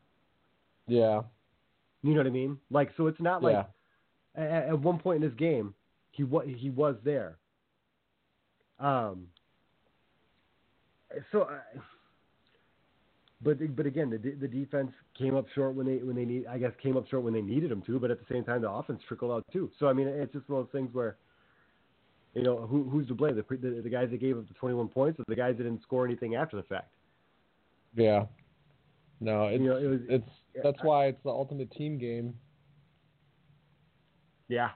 yeah 0.87 1.23
You 2.03 2.11
know 2.13 2.19
what 2.19 2.27
I 2.29 2.31
mean? 2.31 2.59
Like 2.71 2.91
so 2.97 3.09
it's 3.09 3.21
not 3.21 3.43
like 3.43 3.55
yeah 3.55 3.65
at, 4.37 4.69
at 4.69 4.79
one 4.79 4.99
point 5.01 5.23
in 5.23 5.29
this 5.29 5.37
game 5.37 5.75
he 6.15 6.25
was 6.25 6.47
he 6.57 6.71
was 6.71 6.97
there. 7.05 7.39
Um. 8.79 9.29
So. 11.33 11.45
I 11.45 11.59
but 13.43 13.59
but 13.77 13.85
again, 13.85 14.09
the 14.11 14.17
the 14.17 14.49
defense 14.49 14.91
came 15.19 15.37
up 15.37 15.45
short 15.55 15.75
when 15.75 15.87
they 15.87 15.99
when 15.99 16.17
they 16.17 16.25
need 16.25 16.47
I 16.47 16.57
guess 16.57 16.73
came 16.83 16.97
up 16.97 17.07
short 17.09 17.25
when 17.25 17.35
they 17.35 17.43
needed 17.43 17.71
them 17.71 17.83
to, 17.83 17.99
but 17.99 18.11
at 18.11 18.19
the 18.19 18.25
same 18.33 18.43
time 18.43 18.63
the 18.63 18.71
offense 18.71 19.03
trickled 19.07 19.31
out 19.31 19.45
too. 19.53 19.71
So 19.79 19.87
I 19.87 19.93
mean 19.93 20.09
it's 20.09 20.33
just 20.33 20.49
one 20.49 20.61
of 20.61 20.67
those 20.67 20.73
things 20.73 20.95
where, 20.95 21.17
you 22.33 22.43
know, 22.43 22.67
who 22.67 22.85
who's 22.89 23.07
to 23.09 23.15
blame? 23.15 23.37
The 23.37 23.57
the, 23.57 23.83
the 23.83 23.91
guys 23.91 24.09
that 24.11 24.21
gave 24.21 24.39
up 24.39 24.49
the 24.49 24.55
21 24.55 24.89
points, 24.89 25.21
or 25.21 25.25
the 25.29 25.37
guys 25.37 25.57
that 25.59 25.65
didn't 25.65 25.83
score 25.83 26.07
anything 26.07 26.37
after 26.37 26.57
the 26.57 26.63
fact? 26.63 26.95
yeah 27.95 28.25
no 29.21 29.47
it's 29.49 29.61
You 29.61 29.69
know, 29.69 29.77
it 29.77 29.87
was- 29.89 30.01
it's 30.09 30.31
that's 30.63 30.83
why 30.83 31.07
it's 31.07 31.23
the 31.23 31.31
ultimate 31.31 31.71
team 31.73 31.99
game. 31.99 32.35
Yeah, 34.49 34.71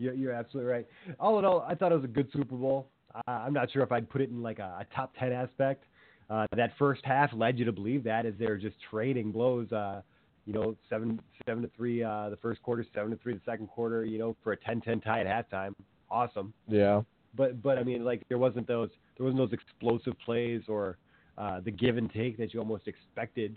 you're, 0.00 0.14
you're 0.14 0.32
absolutely 0.32 0.70
right. 0.70 0.86
All 1.18 1.38
in 1.38 1.44
all, 1.44 1.64
I 1.68 1.74
thought 1.74 1.92
it 1.92 1.96
was 1.96 2.04
a 2.04 2.08
good 2.08 2.28
Super 2.32 2.56
Bowl. 2.56 2.88
Uh, 3.14 3.30
I'm 3.30 3.52
not 3.52 3.70
sure 3.70 3.82
if 3.82 3.92
I'd 3.92 4.08
put 4.08 4.20
it 4.20 4.30
in 4.30 4.42
like 4.42 4.58
a, 4.58 4.80
a 4.80 4.86
top 4.94 5.12
10 5.18 5.32
aspect. 5.32 5.84
Uh, 6.28 6.46
that 6.56 6.72
first 6.78 7.02
half 7.04 7.30
led 7.32 7.58
you 7.58 7.64
to 7.64 7.72
believe 7.72 8.04
that 8.04 8.24
as 8.24 8.34
they're 8.38 8.56
just 8.56 8.76
trading 8.90 9.32
blows. 9.32 9.70
Uh, 9.72 10.00
you 10.46 10.52
know, 10.52 10.76
seven 10.88 11.20
seven 11.46 11.62
to 11.62 11.70
three 11.76 12.02
uh, 12.02 12.28
the 12.30 12.36
first 12.36 12.62
quarter, 12.62 12.84
seven 12.94 13.10
to 13.10 13.16
three 13.16 13.34
the 13.34 13.40
second 13.44 13.68
quarter. 13.68 14.04
You 14.04 14.18
know, 14.18 14.36
for 14.42 14.52
a 14.52 14.56
10-10 14.56 15.02
tie 15.04 15.20
at 15.20 15.50
halftime, 15.50 15.74
awesome. 16.10 16.52
Yeah 16.68 17.02
But 17.34 17.62
but 17.62 17.78
I 17.78 17.82
mean, 17.82 18.04
like 18.04 18.22
there 18.28 18.38
wasn't 18.38 18.66
those 18.66 18.90
there 19.16 19.24
wasn't 19.24 19.38
those 19.38 19.52
explosive 19.52 20.14
plays 20.24 20.62
or 20.68 20.98
uh, 21.36 21.60
the 21.60 21.70
give 21.70 21.96
and 21.96 22.12
take 22.12 22.38
that 22.38 22.54
you 22.54 22.60
almost 22.60 22.86
expected 22.86 23.56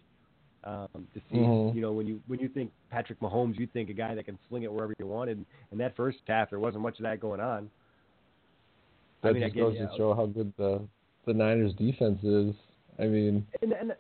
Um, 0.66 0.88
to 1.14 1.20
see, 1.30 1.38
Mhm. 1.38 1.76
you 1.76 1.82
know, 1.82 1.92
when 1.92 2.08
you 2.08 2.22
when 2.28 2.40
you 2.40 2.48
think 2.48 2.72
Patrick 2.90 3.20
Mahomes, 3.20 3.60
you 3.60 3.68
think 3.68 3.90
a 3.90 3.94
guy 3.94 4.16
that 4.16 4.24
can 4.24 4.40
sling 4.48 4.64
it 4.64 4.72
wherever 4.72 4.94
you 4.98 5.06
wanted. 5.06 5.44
And 5.72 5.80
that 5.80 5.94
first 5.96 6.20
half, 6.26 6.50
there 6.50 6.60
wasn't 6.60 6.84
much 6.84 7.00
of 7.00 7.04
that 7.04 7.20
going 7.20 7.42
on. 7.42 7.70
That 9.22 9.30
I 9.30 9.32
mean, 9.34 9.42
just 9.42 9.54
again, 9.54 9.64
goes 9.64 9.78
to 9.78 9.98
show 9.98 10.14
how 10.14 10.26
good 10.26 10.54
the 10.58 10.82
the 11.26 11.34
Niners 11.34 11.74
defense 11.74 12.24
is. 12.24 12.56
I 12.98 13.08
mean, 13.08 13.46
And, 13.62 13.74
and 13.74 13.94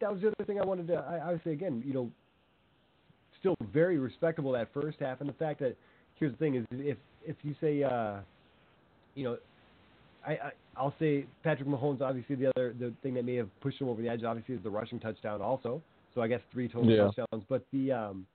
that 0.00 0.12
was 0.12 0.20
the 0.22 0.28
other 0.28 0.44
thing 0.46 0.60
I 0.60 0.64
wanted 0.64 0.86
to. 0.88 0.94
I, 0.94 1.16
I 1.18 1.32
would 1.32 1.42
say 1.44 1.52
again, 1.52 1.82
you 1.84 1.92
know, 1.92 2.10
still 3.38 3.56
very 3.72 3.98
respectable 3.98 4.52
that 4.52 4.72
first 4.72 5.00
half, 5.00 5.20
and 5.20 5.28
the 5.28 5.34
fact 5.34 5.60
that 5.60 5.76
here's 6.14 6.32
the 6.32 6.38
thing 6.38 6.54
is 6.54 6.66
if 6.70 6.98
if 7.26 7.36
you 7.42 7.54
say, 7.60 7.82
uh, 7.82 8.20
you 9.14 9.24
know, 9.24 9.38
I, 10.26 10.32
I 10.32 10.52
I'll 10.78 10.94
say 10.98 11.26
Patrick 11.42 11.68
Mahomes. 11.68 12.00
Obviously, 12.00 12.36
the 12.36 12.50
other 12.50 12.74
the 12.78 12.92
thing 13.02 13.14
that 13.14 13.24
may 13.24 13.34
have 13.36 13.48
pushed 13.60 13.80
him 13.80 13.88
over 13.88 14.00
the 14.00 14.08
edge, 14.08 14.22
obviously, 14.24 14.54
is 14.54 14.62
the 14.62 14.70
rushing 14.70 15.00
touchdown 15.00 15.42
also. 15.42 15.82
So 16.14 16.22
I 16.22 16.28
guess 16.28 16.40
three 16.52 16.68
total 16.68 16.90
Yeah. 16.90 17.06
touchdowns. 17.06 17.44
But 17.48 17.64
the 17.72 17.92
um, 17.92 18.26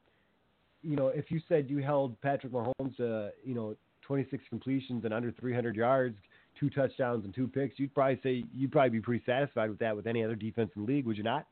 you 0.81 0.95
know, 0.95 1.07
if 1.07 1.31
you 1.31 1.41
said 1.47 1.69
you 1.69 1.77
held 1.77 2.19
Patrick 2.21 2.51
Mahomes 2.51 2.95
to 2.97 3.31
you 3.43 3.55
know 3.55 3.75
26 4.01 4.43
completions 4.49 5.05
and 5.05 5.13
under 5.13 5.31
300 5.31 5.75
yards, 5.75 6.17
two 6.59 6.69
touchdowns 6.69 7.23
and 7.25 7.33
two 7.33 7.47
picks, 7.47 7.79
you'd 7.79 7.93
probably 7.93 8.19
say 8.21 8.43
you'd 8.53 8.71
probably 8.71 8.89
be 8.89 8.99
pretty 8.99 9.23
satisfied 9.25 9.69
with 9.69 9.79
that 9.79 9.95
with 9.95 10.07
any 10.07 10.23
other 10.23 10.35
defense 10.35 10.69
in 10.75 10.85
the 10.85 10.91
league, 10.91 11.05
would 11.05 11.17
you 11.17 11.23
not? 11.23 11.47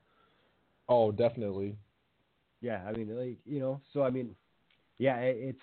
oh, 0.90 1.10
definitely. 1.12 1.74
Yeah, 2.60 2.82
I 2.86 2.92
mean, 2.92 3.18
like 3.18 3.38
you 3.46 3.60
know, 3.60 3.80
so 3.94 4.04
I 4.04 4.10
mean, 4.10 4.36
yeah, 4.98 5.18
it's 5.20 5.58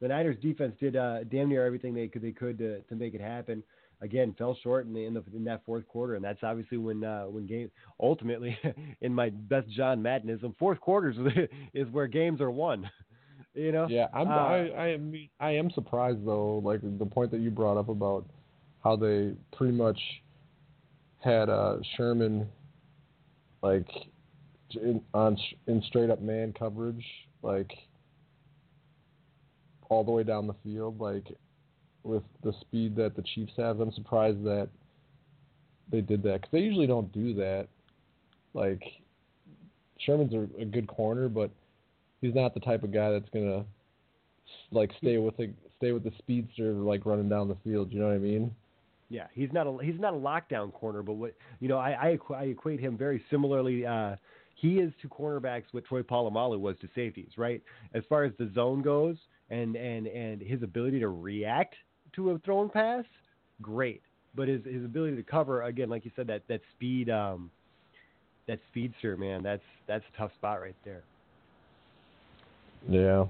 the 0.00 0.08
Niners 0.08 0.36
defense 0.42 0.74
did 0.78 0.94
uh, 0.94 1.24
damn 1.24 1.48
near 1.48 1.64
everything 1.64 1.94
they 1.94 2.08
could 2.08 2.22
they 2.22 2.32
could 2.32 2.58
to, 2.58 2.80
to 2.82 2.94
make 2.94 3.14
it 3.14 3.20
happen. 3.20 3.62
Again, 4.02 4.34
fell 4.36 4.56
short 4.62 4.86
in 4.86 4.92
the, 4.92 5.04
in, 5.06 5.14
the, 5.14 5.24
in 5.34 5.44
that 5.44 5.64
fourth 5.64 5.88
quarter, 5.88 6.16
and 6.16 6.24
that's 6.24 6.42
obviously 6.42 6.76
when 6.76 7.02
uh, 7.02 7.24
when 7.24 7.46
game 7.46 7.70
ultimately, 7.98 8.58
in 9.00 9.14
my 9.14 9.30
best 9.30 9.70
John 9.70 10.02
Maddenism, 10.02 10.56
fourth 10.58 10.80
quarters 10.80 11.16
is 11.74 11.88
where 11.88 12.06
games 12.06 12.40
are 12.40 12.50
won. 12.50 12.90
You 13.54 13.72
know? 13.72 13.86
Yeah, 13.88 14.08
I'm. 14.12 14.28
Uh, 14.28 14.32
I, 14.32 14.56
I 14.76 14.86
am. 14.88 15.14
I 15.40 15.52
am 15.52 15.70
surprised 15.70 16.26
though. 16.26 16.58
Like 16.62 16.80
the 16.82 17.06
point 17.06 17.30
that 17.30 17.40
you 17.40 17.50
brought 17.50 17.78
up 17.78 17.88
about 17.88 18.26
how 18.84 18.96
they 18.96 19.32
pretty 19.56 19.72
much 19.72 19.98
had 21.20 21.48
uh, 21.48 21.78
Sherman 21.96 22.46
like 23.62 23.88
in, 24.74 25.00
on 25.14 25.36
in 25.66 25.82
straight 25.88 26.10
up 26.10 26.20
man 26.20 26.52
coverage, 26.56 27.04
like 27.42 27.72
all 29.88 30.04
the 30.04 30.10
way 30.10 30.22
down 30.22 30.46
the 30.46 30.54
field, 30.64 31.00
like 31.00 31.26
with 32.06 32.22
the 32.42 32.52
speed 32.60 32.96
that 32.96 33.16
the 33.16 33.22
Chiefs 33.34 33.52
have. 33.56 33.80
I'm 33.80 33.92
surprised 33.92 34.44
that 34.44 34.68
they 35.90 36.00
did 36.00 36.22
that 36.22 36.40
because 36.40 36.50
they 36.52 36.60
usually 36.60 36.86
don't 36.86 37.12
do 37.12 37.34
that. 37.34 37.68
Like 38.54 38.82
Sherman's 39.98 40.32
a, 40.32 40.62
a 40.62 40.64
good 40.64 40.86
corner, 40.86 41.28
but 41.28 41.50
he's 42.20 42.34
not 42.34 42.54
the 42.54 42.60
type 42.60 42.82
of 42.82 42.92
guy 42.92 43.10
that's 43.10 43.28
gonna 43.32 43.64
like 44.70 44.90
stay 44.98 45.18
with 45.18 45.36
the 45.36 45.52
stay 45.76 45.92
with 45.92 46.04
the 46.04 46.12
speedster 46.18 46.72
like 46.72 47.04
running 47.06 47.28
down 47.28 47.48
the 47.48 47.56
field. 47.64 47.92
You 47.92 48.00
know 48.00 48.08
what 48.08 48.14
I 48.14 48.18
mean? 48.18 48.54
Yeah, 49.08 49.26
he's 49.32 49.52
not 49.52 49.66
a 49.66 49.78
he's 49.82 50.00
not 50.00 50.14
a 50.14 50.16
lockdown 50.16 50.72
corner, 50.72 51.02
but 51.02 51.14
what 51.14 51.34
you 51.60 51.68
know, 51.68 51.78
I 51.78 52.18
I, 52.30 52.34
I 52.34 52.42
equate 52.44 52.80
him 52.80 52.96
very 52.96 53.22
similarly. 53.30 53.86
Uh, 53.86 54.16
he 54.54 54.78
is 54.78 54.92
to 55.02 55.08
cornerbacks 55.08 55.64
what 55.72 55.84
Troy 55.84 56.02
Polamalu 56.02 56.58
was 56.58 56.76
to 56.80 56.88
safeties, 56.94 57.32
right? 57.36 57.62
As 57.94 58.02
far 58.08 58.24
as 58.24 58.32
the 58.38 58.50
zone 58.54 58.82
goes, 58.82 59.16
and 59.50 59.76
and 59.76 60.06
and 60.06 60.40
his 60.40 60.62
ability 60.62 61.00
to 61.00 61.08
react 61.08 61.74
to 62.16 62.30
a 62.30 62.38
thrown 62.40 62.68
pass, 62.68 63.04
great. 63.62 64.02
But 64.34 64.48
his 64.48 64.64
his 64.64 64.84
ability 64.84 65.16
to 65.16 65.22
cover 65.22 65.62
again, 65.62 65.88
like 65.88 66.04
you 66.04 66.10
said, 66.16 66.26
that 66.26 66.42
that 66.48 66.60
speed, 66.76 67.08
um, 67.08 67.50
that 68.48 68.58
speedster, 68.70 69.16
man, 69.16 69.42
that's 69.42 69.62
that's 69.86 70.04
a 70.14 70.18
tough 70.18 70.32
spot 70.34 70.60
right 70.60 70.74
there. 70.84 71.02
Yeah. 72.88 73.24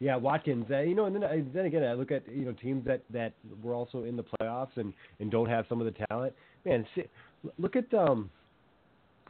Yeah, 0.00 0.16
Watkins. 0.16 0.66
Uh, 0.70 0.80
you 0.80 0.94
know, 0.94 1.06
and 1.06 1.14
then 1.14 1.24
I- 1.24 1.44
then 1.52 1.66
again, 1.66 1.82
I 1.82 1.94
look 1.94 2.12
at 2.12 2.28
you 2.28 2.44
know 2.44 2.52
teams 2.52 2.84
that 2.86 3.02
that 3.10 3.32
were 3.62 3.74
also 3.74 4.04
in 4.04 4.16
the 4.16 4.24
playoffs 4.24 4.76
and 4.76 4.92
and 5.20 5.30
don't 5.30 5.48
have 5.48 5.66
some 5.68 5.80
of 5.80 5.86
the 5.92 6.06
talent. 6.06 6.34
Man, 6.64 6.86
look 7.58 7.76
at 7.76 7.92
um, 7.94 8.30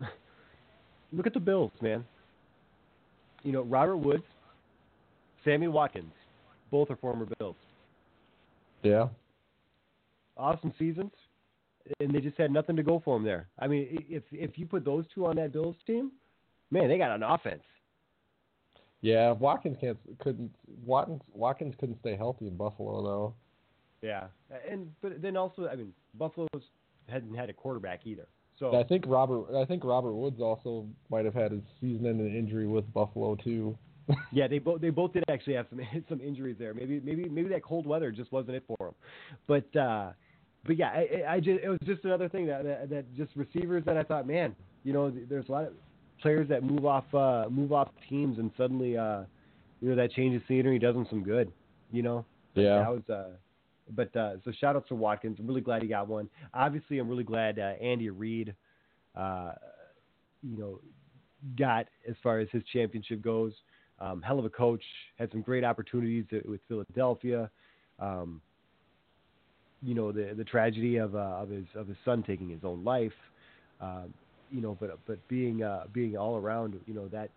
look 1.12 1.26
at 1.26 1.34
the 1.34 1.40
Bills, 1.40 1.72
man. 1.80 2.04
You 3.44 3.52
know, 3.52 3.62
Robert 3.62 3.96
Woods, 3.98 4.24
Sammy 5.44 5.68
Watkins, 5.68 6.12
both 6.70 6.90
are 6.90 6.96
former 6.96 7.26
Bills. 7.38 7.56
Yeah. 8.82 9.08
Awesome 10.36 10.72
seasons, 10.78 11.10
and 12.00 12.12
they 12.14 12.20
just 12.20 12.38
had 12.38 12.52
nothing 12.52 12.76
to 12.76 12.82
go 12.82 13.00
for 13.04 13.16
them 13.16 13.24
there. 13.24 13.48
I 13.58 13.66
mean, 13.66 14.06
if 14.08 14.22
if 14.30 14.56
you 14.58 14.66
put 14.66 14.84
those 14.84 15.04
two 15.14 15.26
on 15.26 15.36
that 15.36 15.52
Bills 15.52 15.76
team, 15.86 16.12
man, 16.70 16.88
they 16.88 16.98
got 16.98 17.10
an 17.10 17.22
offense. 17.22 17.62
Yeah. 19.00 19.32
Watkins 19.32 19.76
can't 19.80 19.98
couldn't 20.20 20.54
Watkins 20.84 21.22
Watkins 21.32 21.74
couldn't 21.80 21.98
stay 22.00 22.16
healthy 22.16 22.46
in 22.46 22.56
Buffalo 22.56 23.02
though. 23.02 23.34
Yeah, 24.00 24.28
and 24.70 24.92
but 25.02 25.20
then 25.20 25.36
also, 25.36 25.66
I 25.66 25.74
mean, 25.74 25.92
Buffalo's 26.14 26.62
hadn't 27.08 27.34
had 27.34 27.50
a 27.50 27.52
quarterback 27.52 28.06
either. 28.06 28.28
So 28.58 28.76
I 28.76 28.84
think 28.84 29.04
Robert 29.06 29.56
I 29.56 29.64
think 29.64 29.84
Robert 29.84 30.12
Woods 30.12 30.40
also 30.40 30.86
might 31.10 31.24
have 31.24 31.34
had 31.34 31.52
his 31.52 31.62
season-ending 31.80 32.34
injury 32.34 32.66
with 32.66 32.92
Buffalo 32.92 33.34
too. 33.36 33.76
Yeah, 34.32 34.48
they 34.48 34.58
both 34.58 34.80
they 34.80 34.90
both 34.90 35.12
did 35.12 35.24
actually 35.30 35.54
have 35.54 35.66
some 35.70 35.80
some 36.08 36.20
injuries 36.20 36.56
there. 36.58 36.74
Maybe 36.74 37.00
maybe 37.04 37.28
maybe 37.28 37.48
that 37.50 37.62
cold 37.62 37.86
weather 37.86 38.10
just 38.10 38.32
wasn't 38.32 38.56
it 38.56 38.64
for 38.66 38.76
them. 38.78 38.94
But 39.46 39.78
uh, 39.78 40.12
but 40.66 40.76
yeah, 40.78 40.88
I, 40.88 41.34
I 41.34 41.40
just 41.40 41.60
it 41.62 41.68
was 41.68 41.78
just 41.84 42.04
another 42.04 42.28
thing 42.28 42.46
that, 42.46 42.64
that 42.64 42.90
that 42.90 43.16
just 43.16 43.30
receivers 43.36 43.84
that 43.84 43.96
I 43.96 44.02
thought, 44.02 44.26
man, 44.26 44.54
you 44.84 44.92
know, 44.92 45.12
there's 45.28 45.48
a 45.48 45.52
lot 45.52 45.64
of 45.64 45.72
players 46.20 46.48
that 46.48 46.62
move 46.62 46.84
off 46.84 47.12
uh, 47.14 47.46
move 47.50 47.72
off 47.72 47.88
teams 48.08 48.38
and 48.38 48.50
suddenly 48.56 48.96
uh, 48.96 49.22
you 49.80 49.90
know 49.90 49.96
that 49.96 50.12
change 50.12 50.34
of 50.36 50.42
scenery 50.48 50.78
does 50.78 50.94
them 50.94 51.06
some 51.10 51.22
good. 51.22 51.52
You 51.90 52.02
know. 52.02 52.24
Yeah. 52.54 52.78
That 52.78 52.90
was 52.90 53.10
uh, 53.10 53.36
but 53.94 54.14
uh, 54.16 54.34
so 54.44 54.52
shout 54.60 54.76
out 54.76 54.86
to 54.88 54.94
Watkins. 54.94 55.38
I'm 55.38 55.46
really 55.46 55.60
glad 55.60 55.82
he 55.82 55.88
got 55.88 56.08
one. 56.08 56.28
Obviously, 56.54 56.98
I'm 56.98 57.08
really 57.08 57.24
glad 57.24 57.58
uh, 57.58 57.72
Andy 57.80 58.10
Reid, 58.10 58.54
uh, 59.16 59.52
you 60.42 60.58
know, 60.58 60.80
got 61.58 61.86
as 62.08 62.14
far 62.22 62.40
as 62.40 62.48
his 62.50 62.62
championship 62.72 63.22
goes. 63.22 63.52
Um, 64.00 64.22
hell 64.22 64.38
of 64.38 64.44
a 64.44 64.50
coach. 64.50 64.82
Had 65.18 65.30
some 65.32 65.42
great 65.42 65.64
opportunities 65.64 66.24
with 66.44 66.60
Philadelphia. 66.68 67.50
Um, 67.98 68.40
you 69.82 69.94
know 69.94 70.12
the 70.12 70.34
the 70.36 70.44
tragedy 70.44 70.96
of 70.96 71.14
uh, 71.14 71.18
of 71.18 71.50
his 71.50 71.64
of 71.74 71.86
his 71.86 71.96
son 72.04 72.22
taking 72.22 72.48
his 72.48 72.60
own 72.64 72.84
life. 72.84 73.12
Um, 73.80 74.12
you 74.50 74.60
know, 74.60 74.76
but 74.80 74.98
but 75.06 75.18
being 75.28 75.62
uh, 75.62 75.84
being 75.92 76.16
all 76.16 76.36
around, 76.36 76.78
you 76.86 76.94
know 76.94 77.08
that 77.08 77.30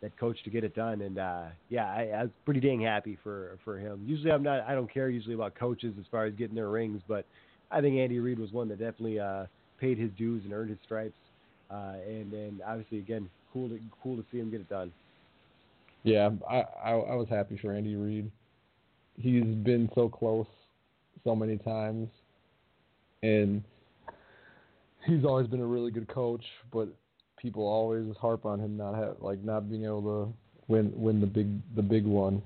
that 0.00 0.16
coach 0.18 0.42
to 0.44 0.50
get 0.50 0.64
it 0.64 0.74
done, 0.74 1.00
and 1.02 1.18
uh, 1.18 1.44
yeah, 1.68 1.86
I, 1.86 2.02
I 2.14 2.22
was 2.22 2.30
pretty 2.44 2.60
dang 2.60 2.80
happy 2.80 3.18
for 3.22 3.58
for 3.64 3.78
him. 3.78 4.02
Usually, 4.06 4.30
I'm 4.30 4.42
not. 4.42 4.62
I 4.62 4.74
don't 4.74 4.92
care 4.92 5.08
usually 5.08 5.34
about 5.34 5.54
coaches 5.54 5.94
as 5.98 6.04
far 6.10 6.24
as 6.24 6.34
getting 6.34 6.54
their 6.54 6.68
rings, 6.68 7.02
but 7.08 7.24
I 7.70 7.80
think 7.80 7.96
Andy 7.96 8.18
Reid 8.18 8.38
was 8.38 8.52
one 8.52 8.68
that 8.68 8.78
definitely 8.78 9.20
uh, 9.20 9.46
paid 9.80 9.98
his 9.98 10.10
dues 10.16 10.44
and 10.44 10.52
earned 10.52 10.70
his 10.70 10.78
stripes. 10.84 11.14
Uh, 11.70 11.94
and 12.06 12.32
and 12.32 12.60
obviously, 12.66 12.98
again, 12.98 13.28
cool 13.52 13.68
to 13.68 13.78
cool 14.02 14.16
to 14.16 14.24
see 14.30 14.38
him 14.38 14.50
get 14.50 14.60
it 14.60 14.68
done. 14.68 14.92
Yeah, 16.04 16.30
I, 16.48 16.62
I 16.84 16.90
I 16.92 17.14
was 17.16 17.26
happy 17.28 17.58
for 17.60 17.72
Andy 17.72 17.96
Reid. 17.96 18.30
He's 19.16 19.42
been 19.42 19.90
so 19.94 20.08
close 20.08 20.46
so 21.24 21.34
many 21.34 21.56
times, 21.56 22.08
and 23.22 23.62
he's 25.06 25.24
always 25.24 25.46
been 25.46 25.60
a 25.60 25.66
really 25.66 25.90
good 25.90 26.06
coach. 26.08 26.44
But 26.70 26.88
people 27.38 27.66
always 27.66 28.14
harp 28.20 28.44
on 28.44 28.60
him 28.60 28.76
not 28.76 28.94
have 28.96 29.16
like 29.20 29.42
not 29.42 29.70
being 29.70 29.86
able 29.86 30.02
to 30.02 30.32
win 30.68 30.92
win 30.94 31.22
the 31.22 31.26
big 31.26 31.48
the 31.74 31.82
big 31.82 32.04
one, 32.04 32.42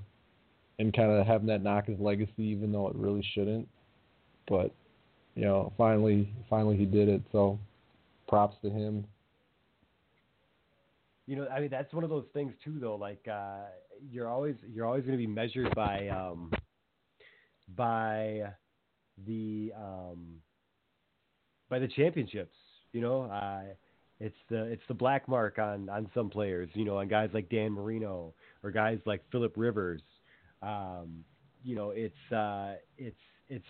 and 0.79 0.95
kind 0.95 1.11
of 1.11 1.27
having 1.27 1.49
that 1.49 1.63
knock 1.63 1.87
his 1.87 1.99
legacy, 1.99 2.33
even 2.43 2.71
though 2.71 2.87
it 2.87 2.95
really 2.95 3.27
shouldn't. 3.35 3.69
But 4.49 4.73
you 5.35 5.43
know, 5.43 5.73
finally 5.77 6.33
finally 6.49 6.77
he 6.77 6.85
did 6.85 7.09
it. 7.09 7.23
So 7.33 7.59
props 8.29 8.57
to 8.63 8.71
him. 8.71 9.05
You 11.29 11.37
know, 11.37 11.47
I 11.49 11.61
mean, 11.61 11.69
that's 11.69 11.93
one 11.93 12.05
of 12.05 12.11
those 12.11 12.25
things 12.33 12.55
too, 12.65 12.79
though. 12.81 12.97
Like, 12.97 13.29
uh, 13.31 13.67
you're 14.11 14.29
always 14.29 14.55
you're 14.67 14.87
always 14.87 15.05
going 15.05 15.13
to 15.13 15.19
be 15.19 15.27
measured 15.27 15.75
by 15.75 16.09
um, 16.09 16.51
by 17.77 18.45
the 19.27 19.71
um, 19.77 20.37
by 21.69 21.81
the 21.81 21.87
championships. 21.87 22.57
You 22.95 23.03
know, 23.03 23.23
uh, 23.25 23.61
it's 24.19 24.39
the 24.49 24.65
it's 24.65 24.83
the 24.89 24.95
black 24.95 25.29
mark 25.29 25.59
on 25.59 25.91
on 25.91 26.09
some 26.15 26.31
players. 26.31 26.71
You 26.73 26.87
know, 26.87 26.97
on 26.97 27.09
guys 27.09 27.29
like 27.35 27.51
Dan 27.51 27.73
Marino 27.73 28.33
or 28.63 28.71
guys 28.71 28.99
like 29.05 29.23
Philip 29.31 29.53
Rivers. 29.55 30.01
Um, 30.63 31.25
you 31.63 31.77
know, 31.77 31.91
it's 31.91 32.33
uh, 32.33 32.77
it's 32.97 33.21
it's 33.51 33.67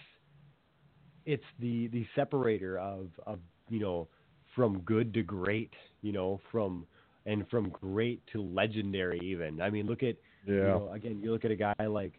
it's 1.26 1.44
the 1.58 1.88
the 1.88 2.06
separator 2.14 2.78
of 2.78 3.08
of 3.26 3.40
you 3.68 3.80
know 3.80 4.06
from 4.54 4.78
good 4.82 5.12
to 5.14 5.24
great. 5.24 5.72
You 6.02 6.12
know, 6.12 6.40
from 6.52 6.86
and 7.28 7.48
from 7.48 7.68
great 7.68 8.20
to 8.32 8.42
legendary 8.42 9.20
even. 9.22 9.60
I 9.60 9.70
mean, 9.70 9.86
look 9.86 10.02
at 10.02 10.16
Yeah. 10.46 10.54
you 10.54 10.64
know, 10.64 10.90
again, 10.92 11.20
you 11.22 11.30
look 11.30 11.44
at 11.44 11.50
a 11.50 11.56
guy 11.56 11.74
like 11.86 12.14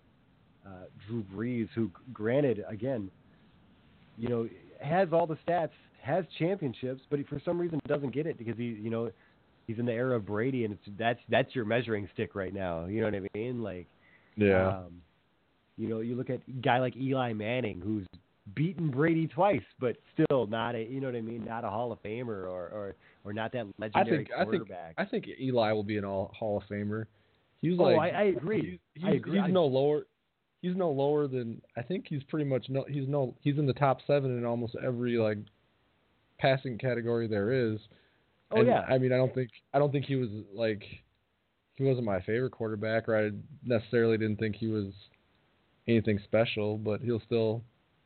uh, 0.66 0.86
Drew 1.08 1.24
Brees, 1.24 1.68
who, 1.74 1.92
granted, 2.14 2.64
again, 2.68 3.10
you 4.18 4.30
know, 4.30 4.48
has 4.82 5.10
all 5.12 5.26
the 5.26 5.38
stats, 5.48 5.72
has 6.02 6.26
championships, 6.38 7.02
but 7.10 7.20
he, 7.20 7.26
for 7.26 7.42
some 7.44 7.60
reason 7.60 7.80
doesn't 7.88 8.14
get 8.14 8.28
it 8.28 8.38
because 8.38 8.58
he, 8.58 8.66
you 8.66 8.90
know, 8.90 9.10
he's 9.68 9.80
in 9.80 9.86
the 9.86 9.92
era 9.94 10.16
of 10.16 10.26
Brady, 10.26 10.64
and 10.66 10.74
it's 10.74 10.98
that's 10.98 11.20
that's 11.30 11.56
your 11.56 11.66
measuring 11.66 12.08
stick 12.14 12.36
right 12.36 12.54
now. 12.54 12.86
You 12.86 13.02
know 13.02 13.08
what 13.08 13.16
I 13.16 13.38
mean? 13.38 13.64
Like, 13.64 13.88
Yeah. 14.36 14.68
um, 14.70 15.02
you 15.78 15.88
know, 15.88 16.02
you 16.02 16.16
look 16.16 16.30
at 16.30 16.42
a 16.48 16.52
guy 16.62 16.80
like 16.80 16.96
Eli 16.96 17.34
Manning, 17.34 17.82
who's 17.82 18.06
beaten 18.54 18.90
Brady 18.90 19.28
twice, 19.28 19.64
but 19.80 19.96
still 20.14 20.48
not 20.48 20.76
a 20.76 20.84
you 20.84 21.00
know 21.00 21.08
what 21.08 21.16
I 21.16 21.22
mean, 21.22 21.46
not 21.46 21.64
a 21.64 21.70
Hall 21.70 21.92
of 21.92 22.02
Famer 22.04 22.28
or 22.28 22.70
or, 22.70 22.96
or 23.24 23.34
not 23.34 23.52
that 23.54 23.68
legendary 23.78 24.26
I 24.36 24.44
think 24.44 24.50
quarterback. 24.50 24.94
I 24.98 25.06
think 25.06 25.28
Eli 25.40 25.72
will 25.72 25.84
be 25.84 25.98
an 25.98 26.06
all 26.06 26.34
Hall 26.38 26.58
of 26.58 26.64
Famer. 26.70 27.06
He's 27.62 27.78
oh, 27.80 27.84
like 27.84 28.00
I, 28.00 28.10
I 28.10 28.24
agree. 28.24 28.80
He's, 28.94 29.04
I 29.06 29.12
agree. 29.12 29.34
he's 29.34 29.46
I- 29.46 29.52
no 29.52 29.66
lower. 29.66 30.04
He's 30.62 30.76
no 30.76 30.92
lower 30.92 31.28
than 31.28 31.62
I 31.78 31.82
think 31.82 32.06
he's 32.10 32.24
pretty 32.24 32.46
much 32.46 32.66
no. 32.70 32.86
He's 32.88 33.08
no. 33.08 33.36
He's 33.42 33.58
in 33.58 33.66
the 33.66 33.74
top 33.74 34.00
seven 34.06 34.38
in 34.38 34.46
almost 34.46 34.76
every 34.84 35.18
like 35.18 35.38
passing 36.38 36.78
category 36.78 37.28
there 37.28 37.52
is. 37.52 37.80
Oh, 38.52 38.58
And, 38.58 38.68
yeah. 38.68 38.82
I 38.90 38.98
mean, 38.98 39.14
I 39.14 39.18
don't 39.18 39.34
think 39.34 39.52
I 39.74 39.80
don't 39.80 39.92
think 39.92 40.06
he 40.06 40.16
was 40.16 40.30
like 40.54 40.84
he 41.76 41.84
wasn't 41.84 42.06
my 42.06 42.20
favorite 42.22 42.52
quarterback, 42.52 43.08
or 43.08 43.18
I 43.18 43.32
necessarily 43.64 44.18
didn't 44.18 44.38
think 44.38 44.56
he 44.58 44.68
was 44.68 44.92
anything 45.88 46.20
special. 46.26 46.78
But 46.78 47.02
he'll 47.02 47.22
still 47.26 47.64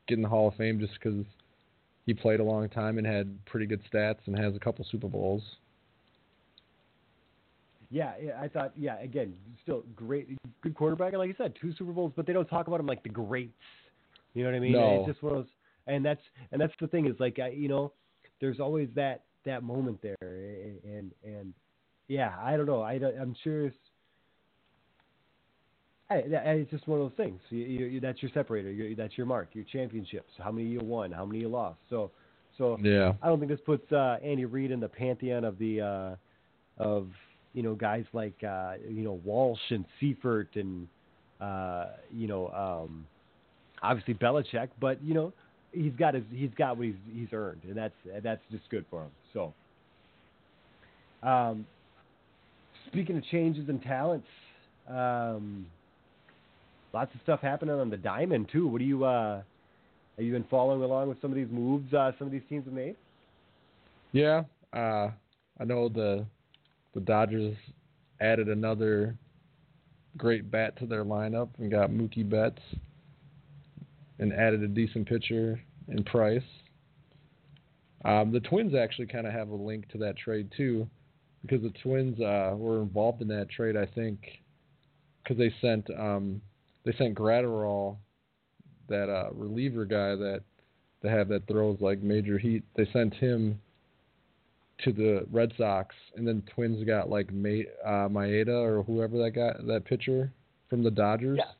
get 0.07 0.17
in 0.17 0.21
the 0.21 0.29
Hall 0.29 0.49
of 0.49 0.55
Fame 0.55 0.79
just 0.79 0.93
because 0.93 1.25
he 2.05 2.13
played 2.13 2.39
a 2.39 2.43
long 2.43 2.69
time 2.69 2.97
and 2.97 3.07
had 3.07 3.45
pretty 3.45 3.65
good 3.65 3.81
stats 3.91 4.19
and 4.25 4.37
has 4.37 4.55
a 4.55 4.59
couple 4.59 4.85
Super 4.89 5.07
Bowls. 5.07 5.41
Yeah, 7.89 8.13
I 8.39 8.47
thought, 8.47 8.73
yeah, 8.75 8.99
again, 8.99 9.35
still 9.61 9.83
great, 9.95 10.27
good 10.61 10.73
quarterback. 10.73 11.13
Like 11.13 11.27
you 11.27 11.35
said, 11.37 11.53
two 11.61 11.73
Super 11.77 11.91
Bowls, 11.91 12.11
but 12.15 12.25
they 12.25 12.33
don't 12.33 12.47
talk 12.47 12.67
about 12.67 12.79
him 12.79 12.87
like 12.87 13.03
the 13.03 13.09
greats. 13.09 13.53
You 14.33 14.43
know 14.43 14.49
what 14.49 14.55
I 14.55 14.59
mean? 14.59 14.71
No. 14.71 14.99
It's 15.01 15.11
just 15.11 15.23
one 15.23 15.33
of 15.33 15.39
those, 15.43 15.51
and 15.85 16.03
that's 16.03 16.21
and 16.51 16.59
that's 16.59 16.73
the 16.81 16.87
thing 16.87 17.05
is 17.05 17.13
like, 17.19 17.37
I, 17.37 17.49
you 17.49 17.67
know, 17.67 17.93
there's 18.41 18.59
always 18.59 18.89
that 18.95 19.25
that 19.45 19.61
moment 19.61 20.01
there, 20.01 20.15
and 20.21 21.11
and 21.23 21.53
yeah, 22.07 22.33
I 22.41 22.57
don't 22.57 22.65
know. 22.65 22.81
I 22.81 22.93
I'm 22.93 23.35
sure 23.43 23.71
it's. 26.15 26.33
I, 26.33 26.49
I- 26.49 26.53
it's 26.53 26.71
just 26.71 26.87
one 26.87 26.99
of 26.99 27.05
those 27.09 27.17
things. 27.17 27.39
You, 27.49 27.59
you, 27.59 27.99
that's 27.99 28.21
your 28.21 28.31
separator. 28.33 28.71
You, 28.71 28.95
that's 28.95 29.17
your 29.17 29.25
mark. 29.25 29.49
Your 29.53 29.65
championships. 29.65 30.31
How 30.37 30.51
many 30.51 30.67
you 30.67 30.79
won? 30.79 31.11
How 31.11 31.25
many 31.25 31.39
you 31.39 31.49
lost? 31.49 31.79
So, 31.89 32.11
so 32.57 32.77
Yeah. 32.81 33.13
I 33.21 33.27
don't 33.27 33.39
think 33.39 33.51
this 33.51 33.59
puts 33.65 33.91
uh, 33.91 34.17
Andy 34.23 34.45
Reid 34.45 34.71
in 34.71 34.79
the 34.79 34.87
pantheon 34.89 35.43
of 35.43 35.57
the 35.59 35.81
uh, 35.81 36.15
of 36.81 37.07
you 37.53 37.63
know 37.63 37.75
guys 37.75 38.05
like 38.13 38.41
uh, 38.43 38.73
you 38.87 39.03
know 39.03 39.19
Walsh 39.23 39.59
and 39.69 39.85
Seifert 39.99 40.55
and 40.55 40.87
uh, 41.41 41.87
you 42.11 42.27
know 42.27 42.47
um, 42.49 43.05
obviously 43.81 44.13
Belichick, 44.13 44.69
but 44.79 45.03
you 45.03 45.13
know 45.13 45.33
he's 45.71 45.93
got 45.97 46.13
his 46.13 46.23
he's 46.31 46.51
got 46.57 46.77
what 46.77 46.87
he's 46.87 46.95
he's 47.13 47.27
earned, 47.33 47.61
and 47.65 47.75
that's 47.75 47.93
that's 48.23 48.41
just 48.51 48.63
good 48.69 48.85
for 48.89 49.01
him. 49.03 49.11
So, 49.33 49.53
um, 51.27 51.65
speaking 52.87 53.17
of 53.17 53.23
changes 53.25 53.69
and 53.69 53.81
talents, 53.81 54.27
um, 54.89 55.65
lots 56.93 57.13
of 57.15 57.21
stuff 57.23 57.41
happening 57.41 57.75
on 57.75 57.89
the 57.89 57.97
diamond 57.97 58.49
too. 58.51 58.67
What 58.67 58.79
do 58.79 58.85
you 58.85 59.03
uh, 59.03 59.41
have 60.17 60.25
you 60.25 60.31
been 60.31 60.45
following 60.49 60.81
along 60.81 61.09
with 61.09 61.19
some 61.21 61.31
of 61.31 61.35
these 61.35 61.49
moves 61.51 61.93
uh, 61.93 62.11
some 62.17 62.27
of 62.27 62.31
these 62.31 62.43
teams 62.47 62.65
have 62.65 62.73
made? 62.73 62.95
Yeah, 64.11 64.43
uh, 64.71 65.09
I 65.59 65.65
know 65.65 65.89
the 65.89 66.25
the 66.93 67.01
Dodgers 67.01 67.55
added 68.21 68.47
another 68.47 69.17
great 70.15 70.49
bat 70.51 70.77
to 70.77 70.85
their 70.85 71.03
lineup 71.03 71.49
and 71.57 71.71
got 71.71 71.89
Mookie 71.89 72.27
Betts 72.29 72.61
and 74.19 74.31
added 74.31 74.61
a 74.61 74.67
decent 74.67 75.07
pitcher 75.09 75.59
in 75.87 76.03
Price. 76.03 76.43
Um, 78.05 78.31
the 78.31 78.39
Twins 78.41 78.75
actually 78.75 79.07
kind 79.07 79.25
of 79.25 79.33
have 79.33 79.49
a 79.49 79.55
link 79.55 79.89
to 79.89 79.97
that 79.99 80.17
trade 80.17 80.51
too, 80.55 80.87
because 81.41 81.63
the 81.63 81.73
Twins 81.81 82.19
uh, 82.19 82.53
were 82.55 82.81
involved 82.81 83.21
in 83.21 83.27
that 83.29 83.49
trade. 83.49 83.75
I 83.75 83.87
think 83.87 84.19
because 85.23 85.37
they 85.37 85.53
sent 85.61 85.89
um, 85.97 86.41
they 86.85 86.93
sent 86.93 87.15
Graterol, 87.15 87.97
that 88.89 89.09
uh, 89.09 89.29
reliever 89.33 89.85
guy 89.85 90.15
that 90.15 90.41
they 91.01 91.09
have 91.09 91.27
that 91.29 91.47
throws 91.47 91.77
like 91.79 92.01
major 92.01 92.37
heat. 92.37 92.63
They 92.75 92.87
sent 92.91 93.13
him 93.13 93.59
to 94.83 94.91
the 94.91 95.25
Red 95.31 95.53
Sox, 95.57 95.95
and 96.15 96.27
then 96.27 96.43
Twins 96.53 96.83
got 96.85 97.09
like 97.09 97.29
uh, 97.29 98.09
Maeda 98.09 98.47
or 98.49 98.83
whoever 98.83 99.17
that 99.19 99.31
guy 99.31 99.53
that 99.67 99.85
pitcher 99.85 100.31
from 100.69 100.83
the 100.83 100.91
Dodgers. 100.91 101.37
Yeah. 101.39 101.51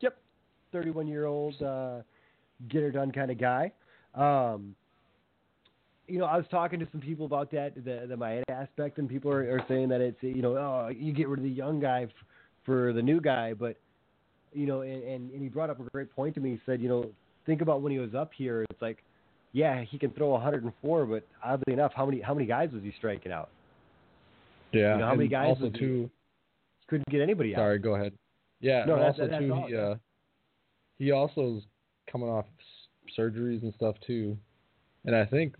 Yep, 0.00 0.18
thirty-one 0.72 1.06
year 1.06 1.26
old 1.26 1.60
uh, 1.62 2.02
get 2.68 2.82
her 2.82 2.90
done 2.90 3.12
kind 3.12 3.30
of 3.30 3.38
guy. 3.38 3.72
Um, 4.14 4.74
you 6.06 6.18
know, 6.18 6.24
I 6.24 6.36
was 6.36 6.46
talking 6.50 6.80
to 6.80 6.88
some 6.90 7.00
people 7.00 7.26
about 7.26 7.50
that, 7.52 7.74
the 7.76 8.06
the 8.08 8.16
Maeda 8.16 8.42
aspect, 8.48 8.98
and 8.98 9.08
people 9.08 9.30
are, 9.30 9.42
are 9.56 9.64
saying 9.68 9.88
that 9.90 10.00
it's 10.00 10.22
you 10.22 10.42
know, 10.42 10.56
oh, 10.56 10.90
you 10.94 11.12
get 11.12 11.28
rid 11.28 11.38
of 11.38 11.44
the 11.44 11.50
young 11.50 11.80
guy 11.80 12.04
f- 12.04 12.10
for 12.64 12.92
the 12.92 13.02
new 13.02 13.20
guy, 13.20 13.52
but 13.54 13.76
you 14.58 14.66
know, 14.66 14.80
and, 14.80 15.02
and 15.04 15.30
and 15.30 15.42
he 15.42 15.48
brought 15.48 15.70
up 15.70 15.78
a 15.80 15.84
great 15.90 16.14
point 16.14 16.34
to 16.34 16.40
me. 16.40 16.50
He 16.50 16.60
said, 16.66 16.80
you 16.80 16.88
know, 16.88 17.10
think 17.46 17.60
about 17.62 17.80
when 17.80 17.92
he 17.92 17.98
was 17.98 18.14
up 18.14 18.32
here. 18.36 18.64
It's 18.68 18.82
like, 18.82 18.98
yeah, 19.52 19.82
he 19.82 19.98
can 19.98 20.10
throw 20.10 20.30
104, 20.30 21.06
but 21.06 21.24
oddly 21.44 21.72
enough, 21.72 21.92
how 21.94 22.04
many 22.04 22.20
how 22.20 22.34
many 22.34 22.46
guys 22.46 22.70
was 22.72 22.82
he 22.82 22.92
striking 22.98 23.30
out? 23.32 23.50
Yeah. 24.72 24.94
You 24.94 24.98
know, 25.00 25.06
how 25.06 25.14
many 25.14 25.28
guys 25.28 25.46
Also 25.48 25.70
too. 25.70 26.10
Couldn't 26.88 27.08
get 27.10 27.20
anybody 27.20 27.54
out. 27.54 27.58
Sorry, 27.58 27.78
go 27.78 27.94
ahead. 27.94 28.12
Yeah. 28.60 28.84
No, 28.86 28.96
that's- 28.96 29.20
also 29.20 29.28
that's 29.28 29.42
too, 29.42 29.62
he 29.68 29.76
uh, 29.76 29.94
he 30.98 31.10
also 31.12 31.56
is 31.58 31.62
coming 32.10 32.28
off 32.28 32.46
surgeries 33.16 33.62
and 33.62 33.72
stuff 33.74 33.94
too, 34.06 34.36
and 35.04 35.14
I 35.14 35.24
think 35.24 35.54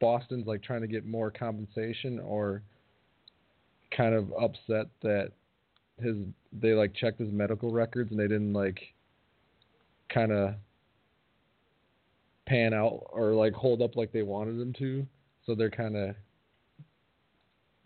Boston's 0.00 0.46
like 0.46 0.62
trying 0.62 0.82
to 0.82 0.86
get 0.86 1.04
more 1.06 1.30
compensation 1.30 2.20
or 2.20 2.62
kind 3.96 4.14
of 4.14 4.32
upset 4.40 4.86
that 5.02 5.32
his 6.00 6.16
they 6.52 6.72
like 6.72 6.94
checked 6.94 7.20
his 7.20 7.30
medical 7.30 7.70
records 7.70 8.10
and 8.10 8.18
they 8.18 8.28
didn't 8.28 8.52
like 8.52 8.80
kind 10.08 10.32
of 10.32 10.54
pan 12.46 12.72
out 12.72 13.06
or 13.10 13.32
like 13.34 13.52
hold 13.52 13.82
up 13.82 13.96
like 13.96 14.12
they 14.12 14.22
wanted 14.22 14.58
them 14.58 14.72
to. 14.78 15.06
So 15.46 15.54
they're 15.54 15.70
kind 15.70 15.96
of 15.96 16.14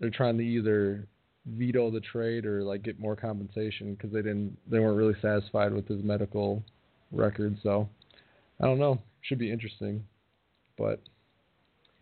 they're 0.01 0.11
trying 0.11 0.37
to 0.39 0.45
either 0.45 1.07
veto 1.47 1.91
the 1.91 2.01
trade 2.01 2.47
or 2.47 2.63
like 2.63 2.83
get 2.83 3.01
more 3.01 3.17
compensation 3.17 3.95
because 3.95 4.13
they 4.13 4.23
didn't 4.23 4.57
they 4.71 4.79
weren't 4.79 4.97
really 4.97 5.17
satisfied 5.21 5.73
with 5.73 5.89
his 5.89 6.03
medical 6.03 6.63
record. 7.11 7.57
So 7.63 7.89
I 8.61 8.67
don't 8.67 8.79
know. 8.79 9.01
Should 9.23 9.39
be 9.39 9.51
interesting, 9.53 10.05
but 10.77 11.01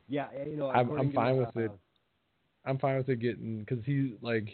Yeah, 0.08 0.26
you 0.46 0.56
know, 0.56 0.70
I'm 0.70 0.90
I'm 0.92 1.12
fine 1.12 1.34
to, 1.34 1.40
with 1.40 1.56
uh, 1.56 1.60
it. 1.60 1.70
I'm 2.64 2.78
fine 2.78 2.98
with 2.98 3.08
it 3.08 3.20
getting 3.20 3.60
because 3.60 3.84
he 3.84 4.14
like 4.22 4.48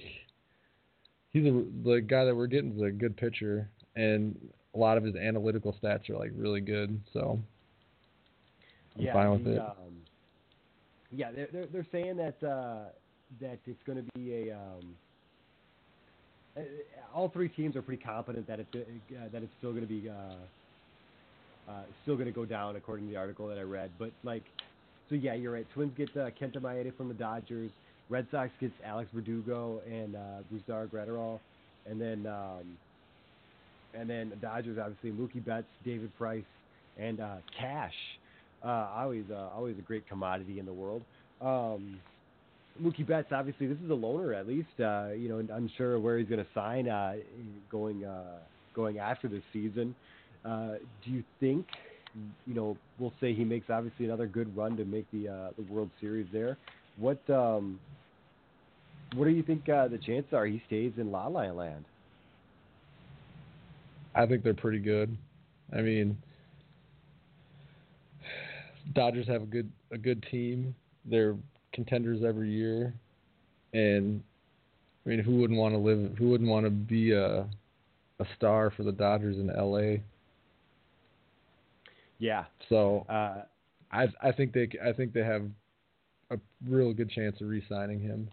he's 1.37 1.46
a, 1.46 1.64
the 1.85 2.01
guy 2.01 2.25
that 2.25 2.35
we're 2.35 2.46
getting 2.46 2.72
is 2.75 2.83
a 2.83 2.90
good 2.90 3.16
pitcher 3.16 3.68
and 3.94 4.38
a 4.75 4.79
lot 4.79 4.96
of 4.96 5.05
his 5.05 5.14
analytical 5.16 5.77
stats 5.83 6.09
are 6.09 6.16
like 6.16 6.33
really 6.35 6.61
good. 6.61 6.99
So 7.12 7.38
I'm 8.96 9.03
yeah, 9.03 9.12
fine 9.12 9.31
with 9.31 9.44
the, 9.44 9.57
it. 9.57 9.61
Um, 9.61 9.96
yeah, 11.12 11.31
they're, 11.33 11.49
they're 11.53 11.66
they're 11.66 11.87
saying 11.92 12.16
that 12.16 12.42
uh, 12.46 12.88
that 13.40 13.59
it's 13.66 13.83
going 13.87 13.99
to 13.99 14.11
be 14.14 14.33
a. 14.33 14.57
Um, 14.57 14.94
uh, 16.57 16.61
all 17.14 17.29
three 17.29 17.51
teams 17.51 17.77
are 17.77 17.83
pretty 17.83 18.03
confident 18.03 18.46
that 18.46 18.61
it's 18.61 18.75
uh, 18.75 19.29
that 19.33 19.42
it's 19.42 19.53
still 19.59 19.72
going 19.72 19.87
to 19.87 19.88
be 19.88 20.09
uh, 20.09 21.70
uh, 21.70 21.83
still 22.03 22.14
going 22.14 22.27
to 22.27 22.33
go 22.33 22.46
down 22.46 22.77
according 22.77 23.07
to 23.07 23.12
the 23.12 23.18
article 23.18 23.46
that 23.49 23.59
I 23.59 23.62
read. 23.62 23.90
But 23.99 24.12
like, 24.25 24.44
so 25.11 25.14
yeah, 25.14 25.35
you're 25.35 25.53
right. 25.53 25.66
Twins 25.75 25.92
get 25.96 26.09
uh, 26.16 26.31
Kenta 26.40 26.61
Maeda 26.61 26.96
from 26.96 27.09
the 27.09 27.14
Dodgers. 27.14 27.70
Red 28.08 28.26
Sox 28.30 28.50
gets 28.60 28.74
Alex 28.84 29.10
Verdugo 29.12 29.80
and 29.90 30.14
uh, 30.14 30.18
Brusdar 30.52 30.88
Graterol, 30.88 31.40
and 31.88 32.00
then 32.00 32.26
um, 32.26 32.76
and 33.94 34.08
then 34.08 34.30
the 34.30 34.36
Dodgers 34.36 34.78
obviously 34.78 35.10
Mookie 35.10 35.44
Betts, 35.44 35.66
David 35.84 36.16
Price, 36.16 36.44
and 36.98 37.20
uh, 37.20 37.36
Cash. 37.58 37.94
Uh, 38.64 38.88
always 38.96 39.24
uh, 39.30 39.48
always 39.54 39.78
a 39.78 39.82
great 39.82 40.08
commodity 40.08 40.58
in 40.58 40.66
the 40.66 40.72
world. 40.72 41.02
Um, 41.40 42.00
Mookie 42.82 43.06
Betts, 43.06 43.28
obviously, 43.32 43.66
this 43.66 43.78
is 43.82 43.90
a 43.90 43.94
loner 43.94 44.34
at 44.34 44.46
least. 44.46 44.68
Uh, 44.78 45.08
you 45.16 45.28
know, 45.28 45.42
unsure 45.54 45.98
where 45.98 46.18
he's 46.18 46.28
going 46.28 46.42
to 46.42 46.50
sign 46.54 46.88
uh, 46.88 47.14
going 47.70 48.04
uh, 48.04 48.38
going 48.74 48.98
after 48.98 49.28
this 49.28 49.42
season. 49.52 49.94
Uh, 50.44 50.74
do 51.04 51.10
you 51.10 51.24
think, 51.40 51.66
you 52.46 52.54
know, 52.54 52.76
we'll 52.98 53.12
say 53.20 53.34
he 53.34 53.44
makes 53.44 53.68
obviously 53.68 54.04
another 54.04 54.26
good 54.26 54.54
run 54.56 54.76
to 54.76 54.84
make 54.84 55.10
the 55.12 55.28
uh, 55.28 55.50
the 55.56 55.62
World 55.72 55.90
Series 56.00 56.26
there. 56.32 56.56
What 56.98 57.18
um, 57.28 57.78
what 59.16 59.24
do 59.24 59.31
you 59.31 59.42
think 59.42 59.68
uh, 59.68 59.88
the 59.88 59.98
chances 59.98 60.33
are 60.33 60.46
he 60.46 60.62
stays 60.66 60.92
in 60.96 61.11
La 61.11 61.26
La 61.26 61.42
Land? 61.50 61.85
I 64.14 64.26
think 64.26 64.42
they're 64.42 64.55
pretty 64.55 64.79
good. 64.79 65.16
I 65.76 65.81
mean, 65.81 66.16
Dodgers 68.94 69.26
have 69.26 69.42
a 69.42 69.46
good 69.46 69.70
a 69.90 69.98
good 69.98 70.24
team. 70.31 70.74
They're 71.05 71.35
contenders 71.72 72.22
every 72.24 72.50
year, 72.50 72.94
and 73.72 74.22
I 75.05 75.09
mean, 75.09 75.18
who 75.20 75.37
wouldn't 75.37 75.59
want 75.59 75.74
to 75.74 75.79
live? 75.79 76.16
Who 76.18 76.31
wouldn't 76.31 76.48
want 76.48 76.66
to 76.66 76.70
be 76.70 77.12
a 77.12 77.48
a 78.18 78.24
star 78.37 78.72
for 78.76 78.83
the 78.83 78.92
Dodgers 78.92 79.37
in 79.37 79.50
L.A.? 79.50 80.02
Yeah. 82.18 82.44
So 82.68 83.05
Uh, 83.09 83.42
I 83.92 84.07
I 84.22 84.33
think 84.33 84.52
they 84.52 84.68
I 84.85 84.92
think 84.92 85.12
they 85.12 85.24
have 85.24 85.42
a 86.31 86.38
real 86.68 86.92
good 86.92 87.11
chance 87.11 87.40
of 87.40 87.48
re-signing 87.48 88.00
him. 88.00 88.29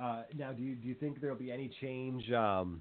Uh, 0.00 0.22
now, 0.36 0.52
do 0.52 0.62
you 0.62 0.74
do 0.74 0.88
you 0.88 0.94
think 0.94 1.20
there'll 1.20 1.36
be 1.36 1.52
any 1.52 1.70
change? 1.80 2.30
Um, 2.32 2.80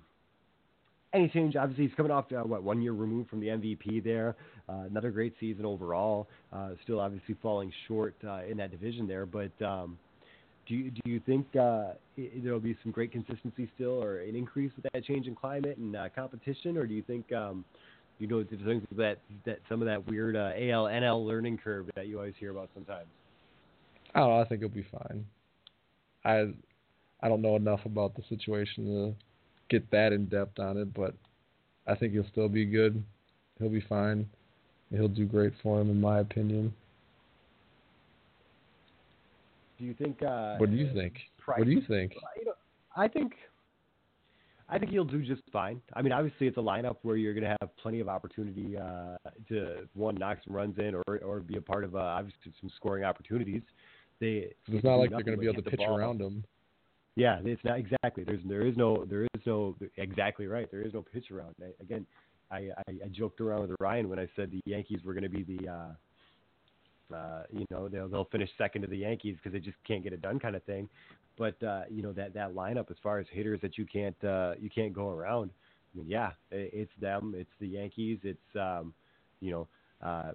any 1.13 1.29
change? 1.29 1.55
Obviously, 1.55 1.85
he's 1.85 1.95
coming 1.95 2.11
off 2.11 2.25
uh, 2.31 2.41
what 2.41 2.63
one 2.63 2.81
year 2.81 2.93
removed 2.93 3.29
from 3.29 3.39
the 3.39 3.47
MVP 3.47 4.03
there. 4.03 4.35
Uh, 4.67 4.83
another 4.89 5.11
great 5.11 5.35
season 5.39 5.65
overall. 5.65 6.27
Uh, 6.51 6.71
still, 6.83 6.99
obviously, 6.99 7.35
falling 7.41 7.71
short 7.87 8.15
uh, 8.27 8.41
in 8.49 8.57
that 8.57 8.71
division 8.71 9.07
there. 9.07 9.25
But 9.25 9.51
um, 9.61 9.97
do 10.67 10.73
you 10.75 10.91
do 10.91 11.01
you 11.05 11.19
think 11.19 11.45
uh, 11.55 11.91
there'll 12.43 12.59
be 12.59 12.75
some 12.81 12.91
great 12.91 13.11
consistency 13.11 13.69
still, 13.75 14.03
or 14.03 14.19
an 14.19 14.35
increase 14.35 14.71
with 14.75 14.91
that 14.91 15.03
change 15.03 15.27
in 15.27 15.35
climate 15.35 15.77
and 15.77 15.95
competition, 16.15 16.77
or 16.77 16.87
do 16.87 16.95
you 16.95 17.03
think 17.03 17.31
um, 17.31 17.63
you 18.17 18.27
know 18.27 18.43
that 18.43 19.17
that 19.45 19.59
some 19.69 19.81
of 19.81 19.85
that 19.85 20.07
weird 20.07 20.35
uh, 20.35 20.51
AL 20.55 20.85
NL 20.85 21.25
learning 21.25 21.59
curve 21.63 21.89
that 21.95 22.07
you 22.07 22.17
always 22.17 22.33
hear 22.39 22.51
about 22.51 22.69
sometimes? 22.73 23.07
I. 24.15 24.21
I 24.21 24.45
think 24.45 24.63
it'll 24.63 24.73
be 24.73 24.87
fine. 24.91 25.25
I 26.25 26.53
I 27.23 27.29
don't 27.29 27.41
know 27.41 27.55
enough 27.55 27.79
about 27.85 28.15
the 28.15 28.21
situation 28.27 28.85
to 28.85 29.15
get 29.69 29.89
that 29.91 30.11
in 30.11 30.25
depth 30.25 30.59
on 30.59 30.77
it, 30.77 30.93
but 30.93 31.15
I 31.87 31.95
think 31.95 32.11
he'll 32.11 32.27
still 32.29 32.49
be 32.49 32.65
good. 32.65 33.01
He'll 33.59 33.69
be 33.69 33.83
fine. 33.87 34.27
He'll 34.91 35.07
do 35.07 35.25
great 35.25 35.53
for 35.63 35.79
him, 35.79 35.89
in 35.89 36.01
my 36.01 36.19
opinion. 36.19 36.73
Do 39.79 39.85
you 39.85 39.93
think? 39.93 40.21
Uh, 40.21 40.57
what 40.57 40.69
do 40.69 40.75
you 40.75 40.93
think? 40.93 41.13
Price, 41.37 41.59
what 41.59 41.65
do 41.65 41.71
you 41.71 41.81
think? 41.87 42.13
You 42.37 42.45
know, 42.45 42.53
I 42.95 43.07
think. 43.07 43.33
I 44.69 44.79
think 44.79 44.91
he'll 44.91 45.03
do 45.03 45.21
just 45.21 45.41
fine. 45.51 45.81
I 45.93 46.01
mean, 46.01 46.11
obviously, 46.11 46.47
it's 46.47 46.57
a 46.57 46.61
lineup 46.61 46.97
where 47.03 47.15
you're 47.15 47.33
going 47.33 47.43
to 47.43 47.55
have 47.61 47.69
plenty 47.77 47.99
of 47.99 48.07
opportunity 48.07 48.77
uh, 48.77 49.17
to 49.49 49.87
one 49.93 50.15
knock 50.15 50.39
some 50.45 50.55
runs 50.55 50.77
in, 50.77 50.95
or 50.95 51.19
or 51.19 51.39
be 51.39 51.55
a 51.55 51.61
part 51.61 51.85
of 51.85 51.95
uh, 51.95 51.99
obviously 51.99 52.51
some 52.59 52.69
scoring 52.75 53.05
opportunities. 53.05 53.61
They 54.19 54.53
it's 54.67 54.83
not 54.83 54.95
like 54.95 55.11
they're 55.11 55.23
going 55.23 55.37
to 55.37 55.41
be 55.41 55.49
able 55.49 55.63
to 55.63 55.69
pitch 55.69 55.79
ball. 55.79 55.97
around 55.97 56.19
him. 56.19 56.43
Yeah, 57.15 57.39
it's 57.43 57.63
not 57.63 57.77
exactly. 57.77 58.23
There's 58.23 58.41
there 58.45 58.65
is 58.65 58.75
no 58.75 59.05
there 59.05 59.23
is 59.23 59.41
no 59.45 59.75
exactly 59.97 60.47
right. 60.47 60.69
There 60.71 60.81
is 60.81 60.93
no 60.93 61.01
pitch 61.03 61.29
around. 61.31 61.53
I, 61.61 61.67
again, 61.81 62.05
I, 62.49 62.69
I 62.87 62.91
I 63.05 63.07
joked 63.11 63.39
around 63.39 63.61
with 63.61 63.71
Ryan 63.79 64.09
when 64.09 64.19
I 64.19 64.27
said 64.35 64.51
the 64.51 64.61
Yankees 64.65 64.99
were 65.05 65.13
going 65.13 65.23
to 65.23 65.29
be 65.29 65.43
the 65.43 65.67
uh, 65.69 67.15
uh, 67.15 67.43
you 67.51 67.65
know 67.69 67.87
they'll 67.87 68.07
they'll 68.07 68.25
finish 68.25 68.49
second 68.57 68.81
to 68.81 68.87
the 68.87 68.97
Yankees 68.97 69.35
because 69.37 69.53
they 69.53 69.59
just 69.59 69.77
can't 69.87 70.03
get 70.03 70.13
it 70.13 70.21
done 70.21 70.39
kind 70.39 70.55
of 70.55 70.63
thing. 70.63 70.89
But 71.37 71.61
uh, 71.61 71.83
you 71.89 72.01
know 72.01 72.13
that 72.13 72.33
that 72.33 72.53
lineup 72.55 72.89
as 72.89 72.97
far 73.03 73.19
as 73.19 73.27
hitters 73.31 73.61
that 73.61 73.77
you 73.77 73.85
can't 73.85 74.21
uh, 74.23 74.53
you 74.59 74.69
can't 74.69 74.93
go 74.93 75.09
around. 75.09 75.51
I 75.93 75.97
mean, 75.99 76.07
yeah, 76.09 76.31
it's 76.49 76.91
them. 76.99 77.35
It's 77.37 77.51
the 77.59 77.67
Yankees. 77.67 78.19
It's 78.23 78.55
um, 78.59 78.93
you 79.39 79.51
know 79.51 79.67
uh, 80.03 80.31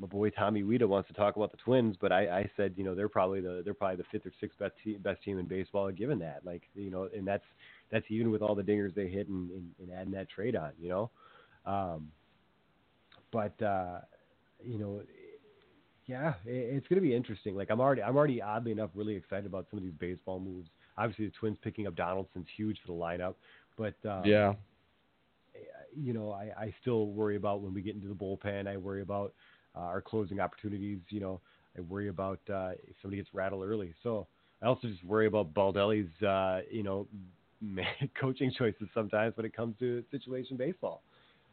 my 0.00 0.06
boy 0.08 0.30
Tommy 0.30 0.62
Wita 0.62 0.86
wants 0.86 1.08
to 1.08 1.14
talk 1.14 1.36
about 1.36 1.52
the 1.52 1.56
Twins, 1.58 1.96
but 2.00 2.10
I, 2.10 2.40
I 2.40 2.50
said 2.56 2.74
you 2.76 2.84
know 2.84 2.94
they're 2.94 3.08
probably 3.08 3.40
the 3.40 3.62
they're 3.64 3.74
probably 3.74 3.96
the 3.96 4.04
fifth 4.10 4.26
or 4.26 4.32
sixth 4.40 4.58
best 4.58 4.74
team, 4.82 4.98
best 5.00 5.22
team 5.22 5.38
in 5.38 5.46
baseball. 5.46 5.90
Given 5.92 6.18
that, 6.18 6.44
like 6.44 6.62
you 6.74 6.90
know, 6.90 7.08
and 7.14 7.26
that's 7.26 7.44
that's 7.90 8.06
even 8.08 8.30
with 8.30 8.42
all 8.42 8.54
the 8.54 8.62
dingers 8.62 8.94
they 8.94 9.06
hit 9.06 9.28
and, 9.28 9.50
and, 9.50 9.70
and 9.80 9.92
adding 9.92 10.12
that 10.12 10.28
trade 10.28 10.56
on, 10.56 10.72
you 10.80 10.88
know. 10.88 11.10
Um, 11.66 12.10
but 13.30 13.60
uh, 13.62 14.00
you 14.64 14.78
know, 14.78 15.02
yeah, 16.06 16.34
it's 16.44 16.86
going 16.88 17.00
to 17.00 17.06
be 17.06 17.14
interesting. 17.14 17.54
Like 17.54 17.70
I'm 17.70 17.80
already, 17.80 18.02
I'm 18.02 18.16
already 18.16 18.42
oddly 18.42 18.72
enough 18.72 18.90
really 18.94 19.14
excited 19.14 19.46
about 19.46 19.66
some 19.70 19.78
of 19.78 19.84
these 19.84 19.94
baseball 19.98 20.40
moves. 20.40 20.68
Obviously, 20.98 21.26
the 21.26 21.32
Twins 21.32 21.58
picking 21.62 21.86
up 21.86 21.94
Donaldson's 21.94 22.46
huge 22.56 22.78
for 22.84 22.92
the 22.92 22.98
lineup, 22.98 23.34
but 23.76 23.94
um, 24.08 24.24
yeah, 24.24 24.54
you 25.96 26.12
know, 26.12 26.32
I, 26.32 26.50
I 26.58 26.74
still 26.80 27.06
worry 27.06 27.36
about 27.36 27.60
when 27.60 27.74
we 27.74 27.82
get 27.82 27.94
into 27.94 28.08
the 28.08 28.14
bullpen. 28.14 28.66
I 28.66 28.76
worry 28.76 29.02
about 29.02 29.34
uh, 29.76 29.80
our 29.80 30.00
closing 30.00 30.40
opportunities. 30.40 31.00
You 31.08 31.20
know, 31.20 31.40
I 31.76 31.80
worry 31.80 32.08
about 32.08 32.40
uh, 32.52 32.72
if 32.82 32.96
somebody 33.00 33.22
gets 33.22 33.34
rattled 33.34 33.64
early. 33.64 33.94
So 34.02 34.26
I 34.62 34.66
also 34.66 34.88
just 34.88 35.04
worry 35.04 35.26
about 35.26 35.54
Baldelli's, 35.54 36.22
uh, 36.22 36.60
you 36.70 36.82
know, 36.82 37.06
coaching 38.20 38.52
choices 38.56 38.88
sometimes 38.94 39.36
when 39.36 39.46
it 39.46 39.54
comes 39.54 39.76
to 39.78 40.02
situation 40.10 40.56
baseball. 40.56 41.02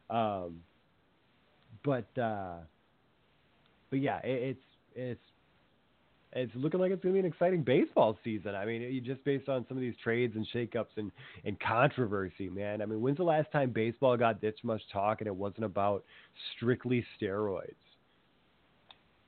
Um, 0.09 0.61
but 1.83 2.07
uh, 2.17 2.57
but 3.89 3.99
yeah, 3.99 4.19
it, 4.23 4.57
it's 4.57 4.63
it's 4.95 5.28
it's 6.33 6.51
looking 6.55 6.79
like 6.79 6.91
it's 6.91 7.01
going 7.01 7.15
to 7.15 7.21
be 7.21 7.25
an 7.27 7.31
exciting 7.31 7.63
baseball 7.63 8.17
season. 8.23 8.53
I 8.53 8.65
mean, 8.65 8.81
you 8.81 9.01
just 9.01 9.23
based 9.23 9.49
on 9.49 9.65
some 9.67 9.77
of 9.77 9.81
these 9.81 9.95
trades 10.03 10.35
and 10.35 10.47
shakeups 10.53 10.97
and 10.97 11.11
and 11.43 11.59
controversy, 11.59 12.49
man. 12.49 12.81
I 12.81 12.85
mean, 12.85 13.01
when's 13.01 13.17
the 13.17 13.23
last 13.23 13.51
time 13.51 13.71
baseball 13.71 14.15
got 14.15 14.39
this 14.39 14.55
much 14.63 14.81
talk 14.93 15.21
and 15.21 15.27
it 15.27 15.35
wasn't 15.35 15.65
about 15.65 16.03
strictly 16.55 17.03
steroids? 17.19 17.73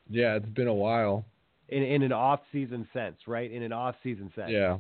Yeah, 0.10 0.36
it's 0.36 0.50
been 0.50 0.68
a 0.68 0.74
while. 0.74 1.26
In 1.70 1.84
in 1.84 2.04
an 2.04 2.12
off 2.12 2.42
season 2.52 2.88
sense, 2.94 3.18
right? 3.28 3.52
In 3.52 3.64
an 3.64 3.74
off 3.74 3.96
season 4.04 4.32
sense. 4.36 4.52
Yeah. 4.52 4.78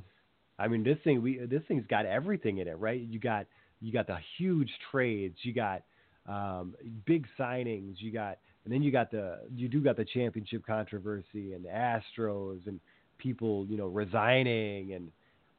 I 0.59 0.67
mean, 0.67 0.83
this 0.83 0.97
thing 1.03 1.21
we 1.23 1.39
this 1.39 1.63
thing's 1.67 1.87
got 1.87 2.05
everything 2.05 2.59
in 2.59 2.67
it, 2.67 2.77
right? 2.77 3.01
You 3.01 3.19
got 3.19 3.47
you 3.79 3.91
got 3.91 4.05
the 4.05 4.17
huge 4.37 4.69
trades, 4.91 5.37
you 5.41 5.53
got 5.53 5.81
um, 6.27 6.75
big 7.05 7.25
signings, 7.39 7.95
you 7.97 8.11
got 8.11 8.37
and 8.63 8.73
then 8.73 8.81
you 8.81 8.91
got 8.91 9.11
the 9.11 9.39
you 9.55 9.67
do 9.67 9.81
got 9.81 9.97
the 9.97 10.05
championship 10.05 10.65
controversy 10.65 11.53
and 11.53 11.65
the 11.65 11.69
Astros 11.69 12.67
and 12.67 12.79
people 13.17 13.65
you 13.67 13.77
know 13.77 13.87
resigning 13.87 14.93
and 14.93 15.11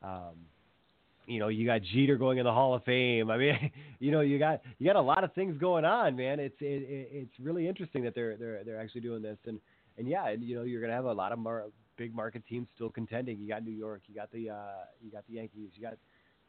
um, 0.03 0.35
you 1.27 1.39
know 1.39 1.49
you 1.49 1.67
got 1.67 1.83
Jeter 1.83 2.17
going 2.17 2.39
in 2.39 2.45
the 2.45 2.53
Hall 2.53 2.75
of 2.75 2.85
Fame. 2.85 3.31
I 3.31 3.37
mean, 3.37 3.71
you 3.99 4.11
know 4.11 4.21
you 4.21 4.39
got 4.39 4.63
you 4.79 4.87
got 4.87 4.97
a 4.97 5.01
lot 5.01 5.25
of 5.25 5.33
things 5.35 5.57
going 5.59 5.85
on, 5.85 6.17
man. 6.17 6.41
It's 6.41 6.57
it, 6.61 7.09
it's 7.13 7.41
really 7.41 7.69
interesting 7.69 8.05
that 8.05 8.15
they're 8.15 8.37
they're 8.37 8.65
they're 8.65 8.81
actually 8.81 9.03
doing 9.03 9.23
this 9.23 9.39
and 9.47 9.59
and 9.99 10.09
yeah, 10.09 10.29
and, 10.29 10.43
you 10.43 10.55
know 10.55 10.63
you're 10.63 10.81
gonna 10.81 10.93
have 10.93 11.05
a 11.05 11.13
lot 11.13 11.33
of 11.33 11.39
mar- 11.39 11.65
big 11.97 12.15
market 12.15 12.43
teams 12.49 12.69
still 12.75 12.91
contending. 12.91 13.39
You 13.39 13.49
got 13.49 13.65
New 13.65 13.73
York, 13.73 14.03
you 14.07 14.15
got 14.15 14.31
the 14.33 14.51
uh, 14.51 14.85
you 15.03 15.11
got 15.11 15.25
the 15.29 15.35
Yankees, 15.35 15.71
you 15.75 15.83
got 15.83 15.95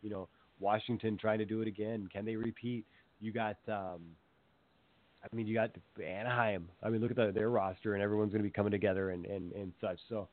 you 0.01 0.09
know 0.09 0.27
Washington 0.59 1.17
trying 1.17 1.39
to 1.39 1.45
do 1.45 1.61
it 1.61 1.67
again. 1.67 2.07
Can 2.11 2.25
they 2.25 2.35
repeat? 2.35 2.85
You 3.19 3.31
got 3.31 3.57
um, 3.67 4.01
I 5.23 5.35
mean, 5.35 5.47
you 5.47 5.53
got 5.53 5.71
Anaheim. 6.03 6.67
I 6.81 6.89
mean, 6.89 7.01
look 7.01 7.11
at 7.11 7.17
the, 7.17 7.31
their 7.31 7.49
roster, 7.49 7.93
and 7.93 8.03
everyone's 8.03 8.31
going 8.31 8.43
to 8.43 8.47
be 8.47 8.51
coming 8.51 8.71
together 8.71 9.11
and, 9.11 9.25
and, 9.25 9.51
and 9.53 9.71
such. 9.79 9.99
So 10.09 10.27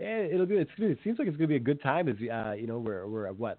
eh, 0.00 0.28
it'll 0.32 0.46
be. 0.46 0.56
It's, 0.56 0.70
it 0.78 0.98
seems 1.04 1.18
like 1.18 1.28
it's 1.28 1.36
going 1.36 1.48
to 1.48 1.52
be 1.52 1.56
a 1.56 1.60
good 1.60 1.82
time. 1.82 2.08
As 2.08 2.16
uh, 2.16 2.52
you 2.52 2.66
know, 2.66 2.78
we're 2.78 3.06
we're 3.06 3.26
at 3.26 3.38
what 3.38 3.58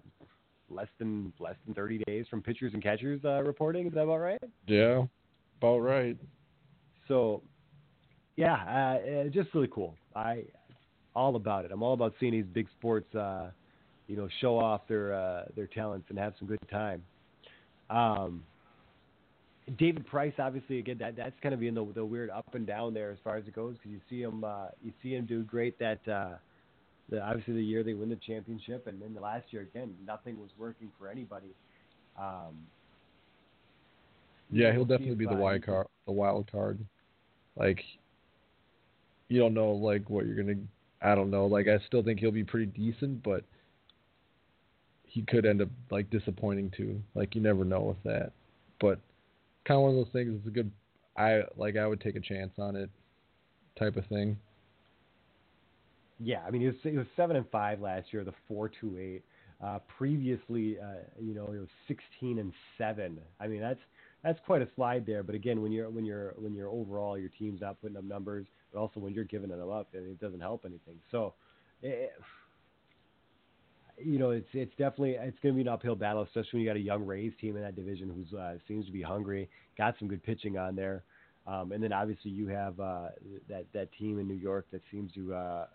less 0.68 0.88
than 0.98 1.32
less 1.38 1.54
than 1.64 1.74
30 1.74 1.98
days 2.06 2.26
from 2.28 2.42
pitchers 2.42 2.74
and 2.74 2.82
catchers 2.82 3.20
uh, 3.24 3.42
reporting. 3.42 3.86
Is 3.86 3.94
that 3.94 4.00
about 4.00 4.18
right? 4.18 4.40
Yeah, 4.66 5.04
about 5.60 5.78
right. 5.78 6.16
So, 7.08 7.42
yeah, 8.36 8.54
uh, 8.54 9.28
just 9.28 9.54
really 9.54 9.68
cool. 9.72 9.94
I 10.14 10.44
all 11.14 11.36
about 11.36 11.64
it. 11.64 11.72
I'm 11.72 11.82
all 11.82 11.94
about 11.94 12.14
seeing 12.20 12.32
these 12.32 12.44
big 12.52 12.68
sports, 12.78 13.12
uh, 13.14 13.50
you 14.06 14.16
know, 14.16 14.28
show 14.40 14.58
off 14.58 14.82
their 14.88 15.14
uh, 15.14 15.44
their 15.54 15.66
talents 15.66 16.06
and 16.10 16.18
have 16.18 16.34
some 16.38 16.48
good 16.48 16.60
time. 16.70 17.02
Um, 17.88 18.42
David 19.78 20.06
Price, 20.06 20.32
obviously, 20.38 20.78
again, 20.78 20.98
that 20.98 21.16
that's 21.16 21.34
kind 21.42 21.52
of 21.52 21.60
being 21.60 21.74
the 21.74 21.84
the 21.94 22.04
weird 22.04 22.30
up 22.30 22.54
and 22.54 22.66
down 22.66 22.94
there 22.94 23.10
as 23.10 23.18
far 23.24 23.36
as 23.36 23.46
it 23.48 23.54
goes 23.54 23.74
because 23.74 23.90
you 23.90 24.00
see 24.08 24.22
him 24.22 24.44
uh, 24.44 24.68
you 24.82 24.92
see 25.02 25.14
him 25.14 25.26
do 25.26 25.42
great 25.42 25.76
that 25.80 26.06
uh, 26.06 26.34
the, 27.08 27.20
obviously 27.20 27.54
the 27.54 27.64
year 27.64 27.82
they 27.82 27.94
win 27.94 28.08
the 28.08 28.16
championship 28.16 28.86
and 28.86 29.02
then 29.02 29.12
the 29.12 29.20
last 29.20 29.44
year 29.50 29.62
again 29.62 29.92
nothing 30.06 30.38
was 30.38 30.50
working 30.56 30.90
for 30.98 31.08
anybody. 31.08 31.52
Um, 32.16 32.66
yeah, 34.52 34.72
he'll 34.72 34.84
definitely 34.84 35.16
be 35.16 35.26
the 35.26 35.34
wild 35.34 35.64
card. 35.64 35.88
The 36.06 36.12
wild 36.12 36.50
card, 36.50 36.78
like 37.56 37.82
you 39.28 39.40
don't 39.40 39.54
know 39.54 39.72
like 39.72 40.08
what 40.08 40.26
you're 40.26 40.36
gonna. 40.36 40.60
I 41.02 41.16
don't 41.16 41.30
know. 41.30 41.46
Like 41.46 41.66
I 41.66 41.84
still 41.86 42.04
think 42.04 42.20
he'll 42.20 42.30
be 42.30 42.44
pretty 42.44 42.66
decent, 42.66 43.24
but 43.24 43.42
he 45.02 45.22
could 45.22 45.44
end 45.44 45.60
up 45.60 45.68
like 45.90 46.08
disappointing 46.10 46.70
too. 46.76 47.02
Like 47.16 47.34
you 47.34 47.40
never 47.40 47.64
know 47.64 47.80
with 47.80 48.02
that, 48.04 48.30
but 48.80 49.00
kind 49.66 49.78
of 49.78 49.82
one 49.82 49.90
of 49.90 49.96
those 49.96 50.12
things. 50.12 50.34
It's 50.38 50.46
a 50.46 50.50
good. 50.50 50.70
I 51.16 51.42
like. 51.56 51.76
I 51.76 51.86
would 51.86 52.00
take 52.00 52.16
a 52.16 52.20
chance 52.20 52.52
on 52.58 52.76
it, 52.76 52.90
type 53.78 53.96
of 53.96 54.06
thing. 54.06 54.38
Yeah, 56.18 56.42
I 56.46 56.50
mean, 56.50 56.62
he 56.62 56.66
was 56.68 56.76
he 56.82 56.96
was 56.96 57.06
seven 57.16 57.36
and 57.36 57.46
five 57.50 57.80
last 57.80 58.12
year, 58.12 58.24
the 58.24 58.34
four 58.48 58.68
two 58.68 58.98
eight. 58.98 59.22
Uh, 59.62 59.78
previously, 59.96 60.76
uh, 60.78 61.02
you 61.18 61.34
know, 61.34 61.46
it 61.46 61.58
was 61.58 61.68
sixteen 61.88 62.38
and 62.38 62.52
seven. 62.76 63.18
I 63.40 63.46
mean, 63.46 63.60
that's 63.60 63.80
that's 64.22 64.38
quite 64.44 64.62
a 64.62 64.68
slide 64.76 65.06
there. 65.06 65.22
But 65.22 65.34
again, 65.34 65.62
when 65.62 65.72
you're 65.72 65.88
when 65.90 66.04
you're 66.04 66.34
when 66.36 66.54
you're 66.54 66.68
overall 66.68 67.18
your 67.18 67.30
team's 67.38 67.60
not 67.60 67.80
putting 67.80 67.96
up 67.96 68.04
numbers, 68.04 68.46
but 68.72 68.80
also 68.80 69.00
when 69.00 69.14
you're 69.14 69.24
giving 69.24 69.50
them 69.50 69.70
up, 69.70 69.88
it 69.92 70.20
doesn't 70.20 70.40
help 70.40 70.64
anything. 70.64 70.96
So, 71.10 71.34
it, 71.82 72.12
you 73.98 74.18
know, 74.18 74.30
it's 74.30 74.48
it's 74.52 74.72
definitely 74.72 75.12
it's 75.12 75.38
going 75.42 75.54
to 75.54 75.56
be 75.56 75.62
an 75.62 75.68
uphill 75.68 75.94
battle, 75.94 76.22
especially 76.22 76.50
when 76.52 76.62
you 76.62 76.68
got 76.68 76.76
a 76.76 76.80
young 76.80 77.06
Rays 77.06 77.32
team 77.40 77.56
in 77.56 77.62
that 77.62 77.76
division 77.76 78.26
who 78.30 78.36
uh, 78.36 78.54
seems 78.68 78.86
to 78.86 78.92
be 78.92 79.02
hungry, 79.02 79.48
got 79.78 79.94
some 79.98 80.08
good 80.08 80.22
pitching 80.22 80.58
on 80.58 80.76
there, 80.76 81.02
um, 81.46 81.72
and 81.72 81.82
then 81.82 81.92
obviously 81.92 82.30
you 82.30 82.46
have 82.48 82.78
uh, 82.78 83.08
that 83.48 83.64
that 83.72 83.88
team 83.98 84.18
in 84.18 84.28
New 84.28 84.34
York 84.34 84.66
that 84.70 84.82
seems 84.90 85.12
to 85.14 85.34
uh, 85.34 85.66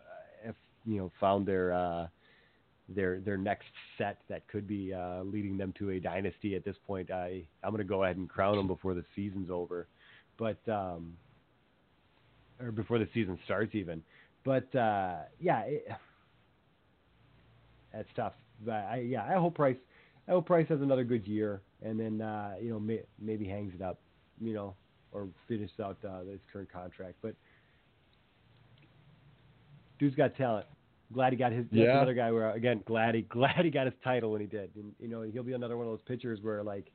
have 0.46 0.56
you 0.86 0.98
know 0.98 1.12
found 1.20 1.48
their 1.48 1.74
uh, 1.74 2.08
their 2.90 3.20
their 3.22 3.38
next 3.38 3.68
set 3.98 4.20
that 4.30 4.48
could 4.48 4.68
be 4.68 4.94
uh, 4.94 5.24
leading 5.24 5.58
them 5.58 5.74
to 5.80 5.92
a 5.92 6.00
dynasty 6.00 6.56
at 6.56 6.64
this 6.64 6.76
point. 6.86 7.10
I 7.10 7.44
I'm 7.64 7.72
going 7.72 7.80
to 7.80 7.84
go 7.84 8.04
ahead 8.04 8.18
and 8.18 8.30
crown 8.30 8.56
them 8.56 8.68
before 8.68 8.94
the 8.94 9.06
season's 9.16 9.50
over, 9.50 9.88
but 10.38 10.60
um, 10.72 11.18
or 12.60 12.72
before 12.72 13.00
the 13.00 13.10
season 13.16 13.40
starts 13.46 13.74
even. 13.74 14.04
But 14.44 14.74
uh, 14.76 15.22
yeah. 15.40 15.62
It, 15.62 15.88
that's 17.94 18.10
tough. 18.16 18.34
But 18.66 18.74
I, 18.74 19.06
yeah, 19.08 19.24
I 19.24 19.34
hope 19.34 19.56
Price, 19.56 19.78
I 20.28 20.32
hope 20.32 20.46
Price 20.46 20.68
has 20.70 20.82
another 20.82 21.04
good 21.04 21.28
year, 21.28 21.62
and 21.82 22.00
then 22.00 22.22
uh, 22.22 22.56
you 22.62 22.70
know 22.70 22.80
may, 22.80 23.02
maybe 23.20 23.46
hangs 23.46 23.74
it 23.74 23.82
up, 23.82 24.00
you 24.40 24.54
know, 24.54 24.76
or 25.12 25.28
finishes 25.48 25.80
out 25.80 25.98
uh, 26.08 26.20
his 26.30 26.40
current 26.52 26.72
contract. 26.72 27.16
But 27.22 27.36
dude's 30.00 30.16
got 30.16 30.36
talent. 30.36 30.66
Glad 31.14 31.34
he 31.34 31.38
got 31.38 31.52
his. 31.52 31.66
Yeah. 31.72 31.92
another 31.92 32.14
guy 32.14 32.32
where 32.32 32.52
again, 32.52 32.82
glad 32.86 33.16
he 33.16 33.22
glad 33.30 33.64
he 33.64 33.72
got 33.72 33.86
his 33.86 33.96
title 34.04 34.32
when 34.32 34.42
he 34.42 34.48
did. 34.48 34.72
And 34.76 34.94
you 35.00 35.08
know, 35.08 35.22
he'll 35.22 35.44
be 35.44 35.54
another 35.54 35.78
one 35.78 35.86
of 35.86 35.92
those 35.92 36.02
pitchers 36.08 36.40
where 36.42 36.64
like, 36.64 36.92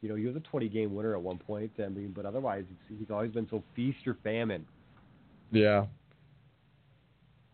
you 0.00 0.08
know, 0.08 0.14
he 0.14 0.26
was 0.26 0.36
a 0.36 0.40
20 0.40 0.68
game 0.68 0.94
winner 0.94 1.14
at 1.14 1.22
one 1.22 1.38
point. 1.38 1.72
I 1.78 1.88
mean, 1.88 2.12
but 2.14 2.24
otherwise, 2.24 2.64
he's, 2.88 2.98
he's 2.98 3.10
always 3.10 3.32
been 3.32 3.48
so 3.50 3.62
feast 3.74 4.06
or 4.06 4.16
famine. 4.22 4.66
Yeah. 5.50 5.86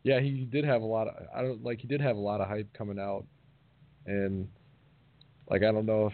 Yeah, 0.04 0.20
he 0.20 0.46
did 0.50 0.64
have 0.64 0.82
a 0.82 0.86
lot 0.86 1.08
of 1.08 1.14
I 1.34 1.42
don't 1.42 1.64
like 1.64 1.80
he 1.80 1.88
did 1.88 2.00
have 2.00 2.16
a 2.16 2.20
lot 2.20 2.40
of 2.40 2.48
hype 2.48 2.68
coming 2.76 2.98
out 2.98 3.24
and 4.06 4.46
like 5.50 5.62
I 5.62 5.72
don't 5.72 5.86
know 5.86 6.06
if 6.06 6.12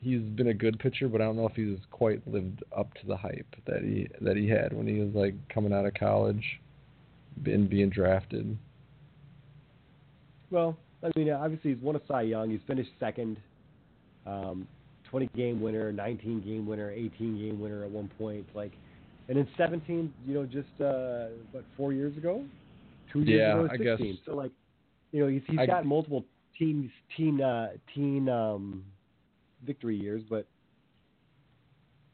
he's 0.00 0.20
been 0.20 0.48
a 0.48 0.54
good 0.54 0.78
pitcher, 0.78 1.08
but 1.08 1.20
I 1.20 1.24
don't 1.24 1.36
know 1.36 1.48
if 1.48 1.56
he's 1.56 1.78
quite 1.90 2.26
lived 2.26 2.62
up 2.76 2.92
to 2.94 3.06
the 3.06 3.16
hype 3.16 3.56
that 3.66 3.82
he 3.82 4.08
that 4.20 4.36
he 4.36 4.48
had 4.48 4.72
when 4.72 4.86
he 4.86 5.00
was 5.00 5.14
like 5.14 5.34
coming 5.52 5.72
out 5.72 5.84
of 5.84 5.94
college 5.94 6.44
and 7.44 7.68
being 7.68 7.90
drafted. 7.90 8.56
Well, 10.50 10.76
I 11.02 11.10
mean, 11.16 11.30
obviously 11.30 11.74
he's 11.74 11.82
won 11.82 11.96
a 11.96 12.00
Cy 12.06 12.22
Young. 12.22 12.50
He's 12.50 12.60
finished 12.66 12.90
second, 13.00 13.38
um, 14.26 14.68
20 15.10 15.28
game 15.36 15.60
winner, 15.60 15.92
19 15.92 16.42
game 16.42 16.66
winner, 16.66 16.90
18 16.90 17.36
game 17.36 17.60
winner 17.60 17.82
at 17.82 17.90
one 17.90 18.08
point. 18.18 18.46
Like, 18.54 18.72
and 19.28 19.36
in 19.36 19.48
17, 19.56 20.12
you 20.26 20.34
know, 20.34 20.44
just 20.44 20.68
uh, 20.80 21.26
what 21.50 21.64
four 21.76 21.92
years 21.92 22.16
ago, 22.16 22.44
two 23.14 23.20
years 23.20 23.38
Yeah, 23.40 23.54
ago, 23.64 23.68
I 23.72 23.76
16. 23.96 24.12
guess- 24.16 24.24
So 24.26 24.34
like, 24.36 24.50
you 25.12 25.20
know, 25.20 25.28
he's 25.28 25.42
he's 25.46 25.58
I- 25.60 25.66
got 25.66 25.86
multiple 25.86 26.26
teams, 26.58 26.90
teen, 27.16 27.40
uh, 27.40 27.68
teen 27.94 28.28
um, 28.28 28.84
victory 29.64 29.96
years, 29.96 30.22
but 30.28 30.46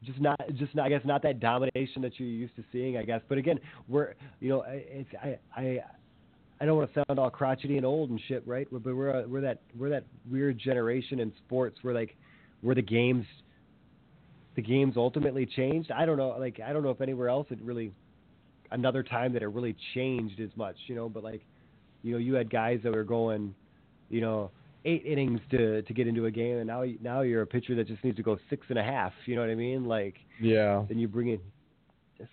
just 0.05 0.21
not, 0.21 0.39
just 0.55 0.75
not, 0.75 0.87
I 0.87 0.89
guess 0.89 1.03
not 1.05 1.23
that 1.23 1.41
domination 1.41 2.01
that 2.03 2.19
you're 2.19 2.29
used 2.29 2.57
to 2.57 2.65
seeing, 2.73 2.97
I 2.97 3.03
guess. 3.05 3.21
But 3.29 3.37
again, 3.39 3.59
we're, 3.89 4.15
you 4.41 4.49
know, 4.49 4.65
it's 4.69 5.09
I 5.23 5.39
I. 5.57 5.81
I 6.63 6.67
don't 6.67 6.77
want 6.77 6.93
to 6.93 7.05
sound 7.09 7.19
all 7.19 7.31
crotchety 7.31 7.79
and 7.79 7.87
old 7.87 8.11
and 8.11 8.21
shit, 8.29 8.47
right? 8.47 8.69
But 8.71 8.85
we're 8.85 9.27
we're 9.27 9.41
that 9.41 9.63
we're 9.79 9.89
that 9.89 10.05
weird 10.31 10.59
generation 10.59 11.19
in 11.19 11.33
sports 11.47 11.79
where 11.81 11.95
like 11.95 12.15
where 12.61 12.75
the 12.75 12.83
games 12.83 13.25
the 14.57 14.61
games 14.61 14.99
ultimately 14.99 15.47
changed. 15.47 15.91
I 15.91 16.05
don't 16.05 16.19
know, 16.19 16.37
like 16.39 16.61
I 16.61 16.75
don't 16.75 16.83
know 16.83 16.91
if 16.91 17.01
anywhere 17.01 17.31
else 17.31 17.47
it 17.49 17.59
really 17.63 17.93
another 18.73 19.03
time 19.03 19.33
that 19.33 19.43
it 19.43 19.49
really 19.49 19.77
changed 19.95 20.41
as 20.41 20.51
much, 20.57 20.77
you 20.87 20.95
know. 20.95 21.09
But 21.09 21.25
like, 21.25 21.43
you 22.03 22.13
know, 22.13 22.19
you 22.19 22.35
had 22.35 22.51
guys 22.51 22.81
that 22.85 22.93
were 22.93 23.05
going, 23.05 23.55
you 24.09 24.21
know, 24.21 24.51
eight 24.85 25.05
innings 25.05 25.41
to 25.51 25.83
to 25.83 25.93
get 25.95 26.07
into 26.07 26.27
a 26.27 26.31
game, 26.31 26.59
and 26.59 26.67
now 26.67 26.85
now 27.01 27.21
you're 27.23 27.43
a 27.43 27.47
pitcher 27.47 27.75
that 27.77 27.87
just 27.87 28.03
needs 28.05 28.17
to 28.17 28.23
go 28.23 28.39
six 28.49 28.67
and 28.71 28.79
a 28.79 28.83
half. 28.83 29.13
You 29.27 29.35
know 29.37 29.43
what 29.43 29.51
I 29.51 29.55
mean? 29.55 29.85
Like 29.85 30.17
Yeah. 30.41 30.85
then 30.89 30.99
you 30.99 31.09
bring 31.09 31.29
in. 31.29 31.41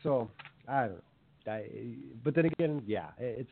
So 0.03 0.29
I 0.67 0.81
don't 0.87 0.91
know. 0.95 1.01
I, 1.51 1.65
but 2.23 2.35
then 2.35 2.45
again, 2.45 2.83
yeah, 2.85 3.07
it's 3.19 3.49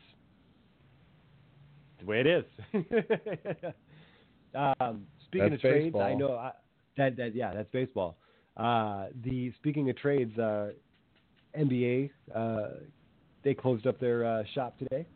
the 1.98 2.06
way 2.06 2.20
it 2.20 2.26
is. 2.26 2.44
um, 4.54 5.06
speaking 5.26 5.50
That's 5.50 5.54
of 5.54 5.60
trades, 5.60 5.96
I 5.98 6.14
know 6.14 6.32
I, 6.34 6.52
that 6.96 7.16
that 7.16 7.34
yeah, 7.34 7.54
that's 7.54 7.70
baseball. 7.70 8.16
Uh, 8.56 9.06
the 9.24 9.52
speaking 9.58 9.88
of 9.90 9.96
trades, 9.96 10.36
uh, 10.38 10.70
NBA 11.56 12.10
uh, 12.34 12.68
they 13.46 13.54
closed 13.54 13.86
up 13.86 14.00
their 14.00 14.24
uh, 14.24 14.42
shop 14.54 14.76
today 14.76 15.06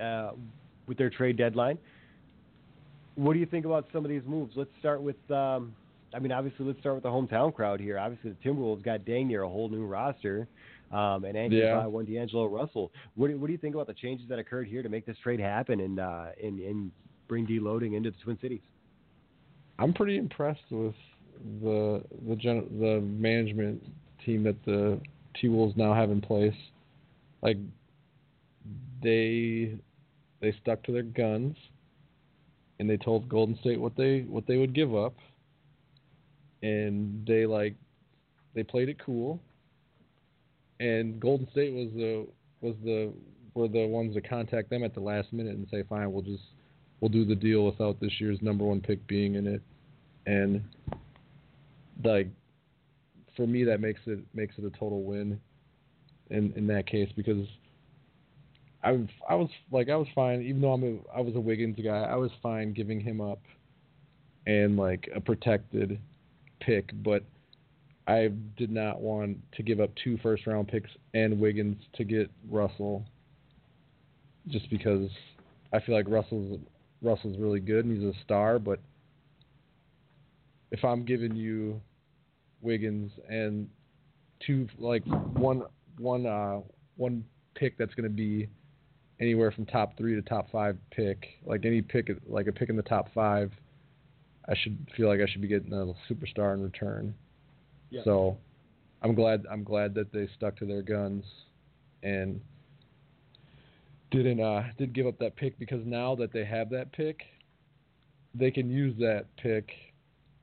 uh, 0.00 0.32
with 0.86 0.98
their 0.98 1.08
trade 1.08 1.38
deadline. 1.38 1.78
What 3.14 3.32
do 3.32 3.38
you 3.38 3.46
think 3.46 3.64
about 3.64 3.86
some 3.92 4.04
of 4.04 4.10
these 4.10 4.22
moves? 4.26 4.52
Let's 4.56 4.70
start 4.78 5.02
with. 5.02 5.16
Um, 5.30 5.74
I 6.14 6.18
mean, 6.20 6.32
obviously, 6.32 6.66
let's 6.66 6.78
start 6.80 6.94
with 6.94 7.04
the 7.04 7.10
hometown 7.10 7.54
crowd 7.54 7.80
here. 7.80 7.98
Obviously, 7.98 8.30
the 8.30 8.48
Timberwolves 8.48 8.82
got 8.82 9.04
dang 9.04 9.26
near 9.28 9.42
a 9.42 9.48
whole 9.48 9.68
new 9.68 9.84
roster, 9.86 10.48
um, 10.92 11.24
and 11.24 11.36
Andy 11.36 11.56
Yeah. 11.56 11.80
by 11.80 11.86
one 11.86 12.04
D'Angelo 12.04 12.46
Russell. 12.46 12.92
What 13.14 13.28
do, 13.28 13.38
what 13.38 13.46
do 13.46 13.52
you 13.52 13.58
think 13.58 13.74
about 13.74 13.86
the 13.86 13.94
changes 13.94 14.28
that 14.28 14.38
occurred 14.38 14.68
here 14.68 14.82
to 14.82 14.88
make 14.88 15.04
this 15.06 15.16
trade 15.22 15.40
happen 15.40 15.80
and 15.80 15.98
uh, 15.98 16.26
and, 16.42 16.60
and 16.60 16.90
bring 17.26 17.46
deloading 17.46 17.94
into 17.96 18.10
the 18.10 18.16
Twin 18.22 18.38
Cities? 18.40 18.60
I'm 19.78 19.94
pretty 19.94 20.18
impressed 20.18 20.70
with 20.70 20.94
the 21.62 22.02
the 22.28 22.36
gen, 22.36 22.66
the 22.78 23.00
management 23.00 23.82
team 24.28 24.42
that 24.44 24.62
the 24.64 25.00
T 25.40 25.48
Wolves 25.48 25.74
now 25.76 25.94
have 25.94 26.10
in 26.10 26.20
place. 26.20 26.54
Like 27.42 27.56
they 29.02 29.78
they 30.40 30.54
stuck 30.62 30.82
to 30.84 30.92
their 30.92 31.02
guns 31.02 31.56
and 32.78 32.88
they 32.88 32.96
told 32.96 33.28
Golden 33.28 33.58
State 33.60 33.80
what 33.80 33.96
they 33.96 34.20
what 34.28 34.46
they 34.46 34.58
would 34.58 34.74
give 34.74 34.94
up. 34.94 35.14
And 36.62 37.24
they 37.26 37.46
like 37.46 37.74
they 38.54 38.62
played 38.62 38.88
it 38.88 38.98
cool. 39.04 39.40
And 40.80 41.18
Golden 41.18 41.48
State 41.50 41.72
was 41.72 41.88
the 41.94 42.26
was 42.60 42.74
the 42.84 43.12
were 43.54 43.68
the 43.68 43.86
ones 43.86 44.14
to 44.14 44.20
contact 44.20 44.70
them 44.70 44.84
at 44.84 44.94
the 44.94 45.00
last 45.00 45.32
minute 45.32 45.56
and 45.56 45.66
say, 45.70 45.82
"Fine, 45.88 46.12
we'll 46.12 46.22
just 46.22 46.44
we'll 47.00 47.08
do 47.08 47.24
the 47.24 47.34
deal 47.34 47.64
without 47.64 47.98
this 48.00 48.12
year's 48.20 48.40
number 48.42 48.64
one 48.64 48.80
pick 48.80 49.04
being 49.06 49.36
in 49.36 49.46
it." 49.46 49.62
And 50.26 50.62
like 52.04 52.28
for 53.38 53.46
me, 53.46 53.62
that 53.64 53.80
makes 53.80 54.00
it 54.06 54.18
makes 54.34 54.56
it 54.58 54.64
a 54.64 54.70
total 54.70 55.04
win 55.04 55.40
in 56.30 56.52
in 56.56 56.66
that 56.66 56.86
case 56.86 57.08
because 57.16 57.46
I 58.82 59.08
I 59.28 59.34
was 59.34 59.48
like 59.70 59.88
I 59.88 59.96
was 59.96 60.08
fine 60.14 60.42
even 60.42 60.60
though 60.60 60.72
I'm 60.72 60.84
a 60.84 61.16
I 61.16 61.20
was 61.20 61.34
a 61.36 61.40
Wiggins 61.40 61.78
guy 61.82 62.02
I 62.02 62.16
was 62.16 62.30
fine 62.42 62.72
giving 62.72 63.00
him 63.00 63.20
up 63.20 63.40
and 64.46 64.76
like 64.76 65.08
a 65.14 65.20
protected 65.20 65.98
pick 66.60 66.90
but 67.02 67.22
I 68.06 68.30
did 68.56 68.70
not 68.70 69.00
want 69.00 69.38
to 69.56 69.62
give 69.62 69.80
up 69.80 69.90
two 70.02 70.18
first 70.18 70.46
round 70.46 70.68
picks 70.68 70.90
and 71.14 71.40
Wiggins 71.40 71.76
to 71.94 72.04
get 72.04 72.30
Russell 72.50 73.04
just 74.48 74.68
because 74.70 75.10
I 75.72 75.80
feel 75.80 75.94
like 75.94 76.08
Russell's 76.08 76.58
Russell's 77.02 77.38
really 77.38 77.60
good 77.60 77.84
and 77.84 77.96
he's 77.96 78.14
a 78.14 78.24
star 78.24 78.58
but 78.58 78.80
if 80.70 80.84
I'm 80.84 81.04
giving 81.04 81.34
you 81.34 81.80
Wiggins 82.60 83.12
and 83.28 83.68
two 84.46 84.68
like 84.78 85.04
one 85.06 85.62
one 85.98 86.26
uh 86.26 86.60
one 86.96 87.24
pick 87.54 87.76
that's 87.78 87.94
going 87.94 88.08
to 88.08 88.14
be 88.14 88.48
anywhere 89.20 89.50
from 89.50 89.66
top 89.66 89.96
3 89.96 90.14
to 90.14 90.22
top 90.22 90.50
5 90.50 90.76
pick 90.90 91.26
like 91.44 91.64
any 91.64 91.82
pick 91.82 92.08
like 92.26 92.46
a 92.46 92.52
pick 92.52 92.68
in 92.68 92.76
the 92.76 92.82
top 92.82 93.08
5 93.14 93.50
I 94.48 94.54
should 94.62 94.78
feel 94.96 95.08
like 95.08 95.20
I 95.20 95.30
should 95.30 95.42
be 95.42 95.48
getting 95.48 95.72
a 95.72 95.92
superstar 96.10 96.54
in 96.54 96.62
return. 96.62 97.14
Yeah. 97.90 98.00
So 98.04 98.38
I'm 99.02 99.14
glad 99.14 99.44
I'm 99.50 99.62
glad 99.62 99.94
that 99.94 100.12
they 100.12 100.28
stuck 100.36 100.56
to 100.56 100.66
their 100.66 100.82
guns 100.82 101.24
and 102.02 102.40
didn't 104.10 104.40
uh 104.40 104.64
did 104.78 104.94
give 104.94 105.06
up 105.06 105.18
that 105.18 105.36
pick 105.36 105.58
because 105.58 105.84
now 105.84 106.14
that 106.14 106.32
they 106.32 106.44
have 106.44 106.70
that 106.70 106.92
pick 106.92 107.24
they 108.34 108.50
can 108.50 108.70
use 108.70 108.96
that 108.98 109.26
pick 109.36 109.70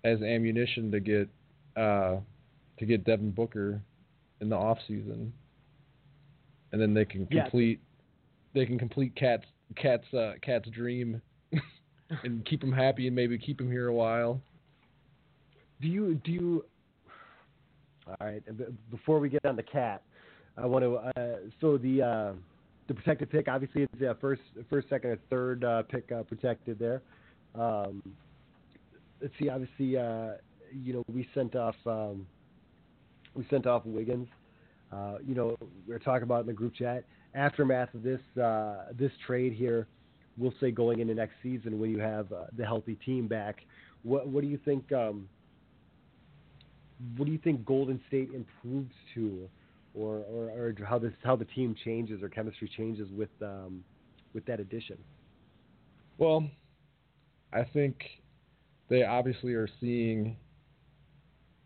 as 0.03 0.21
ammunition 0.21 0.91
to 0.91 0.99
get 0.99 1.27
uh 1.75 2.17
to 2.77 2.85
get 2.85 3.03
Devin 3.05 3.31
Booker 3.31 3.81
in 4.41 4.49
the 4.49 4.55
off 4.55 4.77
season. 4.87 5.31
And 6.71 6.81
then 6.81 6.93
they 6.93 7.05
can 7.05 7.27
Yeah. 7.31 7.43
complete 7.43 7.79
they 8.53 8.65
can 8.65 8.77
complete 8.77 9.15
KAT's 9.15 9.45
KAT's 9.75 10.13
uh 10.13 10.33
KAT's 10.41 10.69
dream 10.69 11.21
and 12.23 12.45
keep 12.45 12.63
him 12.63 12.71
happy 12.71 13.07
and 13.07 13.15
maybe 13.15 13.37
keep 13.37 13.59
him 13.59 13.71
here 13.71 13.87
a 13.87 13.93
while. 13.93 14.41
Do 15.81 15.87
you 15.87 16.15
do 16.23 16.31
you? 16.31 16.65
All 18.07 18.15
right. 18.21 18.43
Before 18.91 19.19
we 19.19 19.29
get 19.29 19.45
on 19.45 19.55
the 19.55 19.63
cat, 19.63 20.03
I 20.57 20.65
want 20.65 20.83
to. 20.83 20.95
Uh, 20.95 21.37
so 21.59 21.77
the 21.77 22.01
uh, 22.01 22.33
the 22.87 22.93
protected 22.93 23.29
pick, 23.31 23.47
obviously, 23.47 23.83
it's 23.83 24.01
uh, 24.01 24.13
first, 24.21 24.41
first, 24.69 24.87
second, 24.89 25.09
or 25.11 25.19
third 25.29 25.63
uh, 25.63 25.83
pick 25.83 26.11
uh, 26.11 26.23
protected 26.23 26.77
there. 26.77 27.01
Um, 27.55 28.01
let's 29.21 29.33
see. 29.39 29.49
Obviously, 29.49 29.97
uh, 29.97 30.33
you 30.83 30.93
know, 30.93 31.03
we 31.11 31.27
sent 31.33 31.55
off 31.55 31.75
um, 31.85 32.25
we 33.33 33.45
sent 33.49 33.67
off 33.67 33.85
Wiggins. 33.85 34.27
Uh, 34.91 35.17
you 35.25 35.35
know, 35.35 35.57
we 35.87 35.93
are 35.93 35.99
talking 35.99 36.23
about 36.23 36.41
in 36.41 36.47
the 36.47 36.53
group 36.53 36.73
chat 36.75 37.03
aftermath 37.33 37.93
of 37.93 38.03
this 38.03 38.21
uh, 38.41 38.85
this 38.97 39.11
trade 39.25 39.53
here. 39.53 39.87
We'll 40.37 40.53
say 40.59 40.71
going 40.71 40.99
into 40.99 41.13
next 41.13 41.35
season 41.41 41.79
when 41.79 41.89
you 41.91 41.99
have 41.99 42.31
uh, 42.31 42.45
the 42.57 42.65
healthy 42.65 42.95
team 43.05 43.27
back. 43.27 43.57
What 44.03 44.27
what 44.27 44.41
do 44.41 44.47
you 44.47 44.59
think? 44.63 44.91
Um, 44.91 45.27
what 47.17 47.25
do 47.25 47.31
you 47.31 47.39
think 47.39 47.65
Golden 47.65 47.99
State 48.07 48.29
improves 48.33 48.93
to, 49.15 49.49
or, 49.93 50.19
or, 50.31 50.49
or 50.49 50.73
how 50.85 50.97
this 50.97 51.11
how 51.23 51.35
the 51.35 51.45
team 51.45 51.75
changes 51.83 52.23
or 52.23 52.29
chemistry 52.29 52.71
changes 52.77 53.09
with 53.11 53.29
um, 53.41 53.83
with 54.33 54.45
that 54.45 54.59
addition? 54.59 54.97
Well, 56.17 56.49
I 57.51 57.63
think 57.63 57.97
they 58.89 59.03
obviously 59.03 59.53
are 59.53 59.67
seeing 59.81 60.37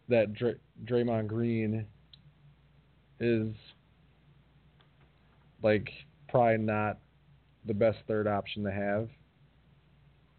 that 0.10 0.34
Dr- 0.34 0.60
Draymond 0.86 1.28
Green 1.28 1.86
is 3.20 3.54
like 5.62 5.90
probably 6.28 6.58
not 6.58 6.98
the 7.66 7.74
best 7.74 8.00
third 8.08 8.28
option 8.28 8.64
to 8.64 8.72
have, 8.72 9.08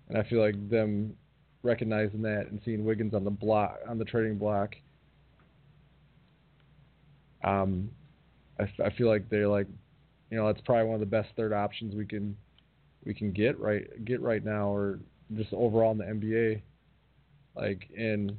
and 0.09 0.19
I 0.19 0.23
feel 0.29 0.41
like 0.41 0.69
them 0.69 1.17
recognizing 1.63 2.23
that 2.23 2.49
and 2.51 2.61
seeing 2.65 2.85
Wiggins 2.85 3.15
on 3.15 3.25
the 3.25 3.31
block 3.31 3.79
on 3.89 3.99
the 3.99 4.05
trading 4.05 4.39
block. 4.39 4.75
Um, 7.45 7.91
I, 8.59 8.65
I 8.85 8.91
feel 8.91 9.09
like 9.09 9.29
they're 9.31 9.49
like, 9.49 9.67
you 10.31 10.37
know, 10.37 10.47
that's 10.47 10.61
probably 10.63 10.85
one 10.85 10.95
of 10.95 11.01
the 11.01 11.07
best 11.07 11.29
third 11.37 11.53
options 11.53 11.95
we 11.95 12.07
can 12.07 12.37
we 13.05 13.15
can 13.15 13.33
get 13.33 13.59
right 13.59 14.05
get 14.05 14.21
right 14.21 14.45
now, 14.45 14.75
or 14.75 14.99
just 15.37 15.53
overall 15.53 15.93
in 15.93 15.99
the 15.99 16.05
NBA. 16.05 16.63
Like, 17.57 17.89
and 17.97 18.37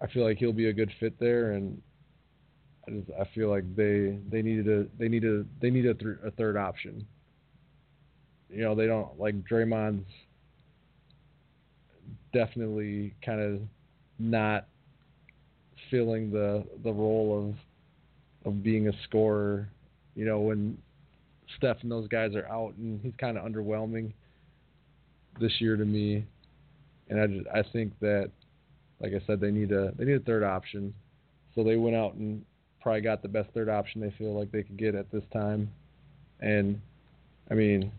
I 0.00 0.06
feel 0.06 0.24
like 0.24 0.38
he'll 0.38 0.52
be 0.52 0.68
a 0.68 0.72
good 0.72 0.92
fit 1.00 1.18
there, 1.18 1.52
and 1.52 1.80
I 2.86 2.92
just 2.92 3.10
I 3.18 3.24
feel 3.34 3.50
like 3.50 3.64
they 3.76 4.18
they 4.30 4.42
needed 4.42 4.68
a 4.68 4.86
they 4.98 5.08
need 5.08 5.24
a 5.24 5.44
they 5.60 5.70
need 5.70 5.86
a, 5.86 5.94
th- 5.94 6.16
a 6.24 6.30
third 6.32 6.56
option. 6.56 7.06
You 8.50 8.62
know, 8.62 8.74
they 8.74 8.86
don't 8.86 9.18
like 9.18 9.34
Draymond's 9.44 10.08
definitely 12.32 13.14
kind 13.24 13.40
of 13.40 13.60
not 14.18 14.66
filling 15.90 16.30
the 16.30 16.64
the 16.82 16.92
role 16.92 17.48
of 18.44 18.48
of 18.48 18.62
being 18.62 18.88
a 18.88 18.92
scorer. 19.04 19.68
You 20.14 20.24
know, 20.24 20.40
when 20.40 20.78
Steph 21.56 21.78
and 21.82 21.90
those 21.90 22.08
guys 22.08 22.34
are 22.34 22.46
out, 22.48 22.74
and 22.76 23.00
he's 23.02 23.12
kind 23.18 23.38
of 23.38 23.44
underwhelming 23.44 24.12
this 25.40 25.52
year 25.60 25.76
to 25.76 25.84
me. 25.84 26.24
And 27.08 27.20
I 27.20 27.26
just 27.26 27.46
I 27.48 27.62
think 27.72 27.92
that, 28.00 28.30
like 29.00 29.12
I 29.12 29.24
said, 29.26 29.40
they 29.40 29.50
need 29.50 29.72
a 29.72 29.92
they 29.96 30.04
need 30.04 30.16
a 30.16 30.20
third 30.20 30.42
option. 30.42 30.92
So 31.54 31.64
they 31.64 31.76
went 31.76 31.96
out 31.96 32.14
and 32.14 32.44
probably 32.80 33.00
got 33.00 33.22
the 33.22 33.28
best 33.28 33.50
third 33.54 33.68
option 33.68 34.00
they 34.00 34.14
feel 34.16 34.38
like 34.38 34.50
they 34.52 34.62
could 34.62 34.76
get 34.76 34.94
at 34.94 35.10
this 35.10 35.24
time. 35.32 35.70
And 36.40 36.80
I 37.50 37.54
mean, 37.54 37.90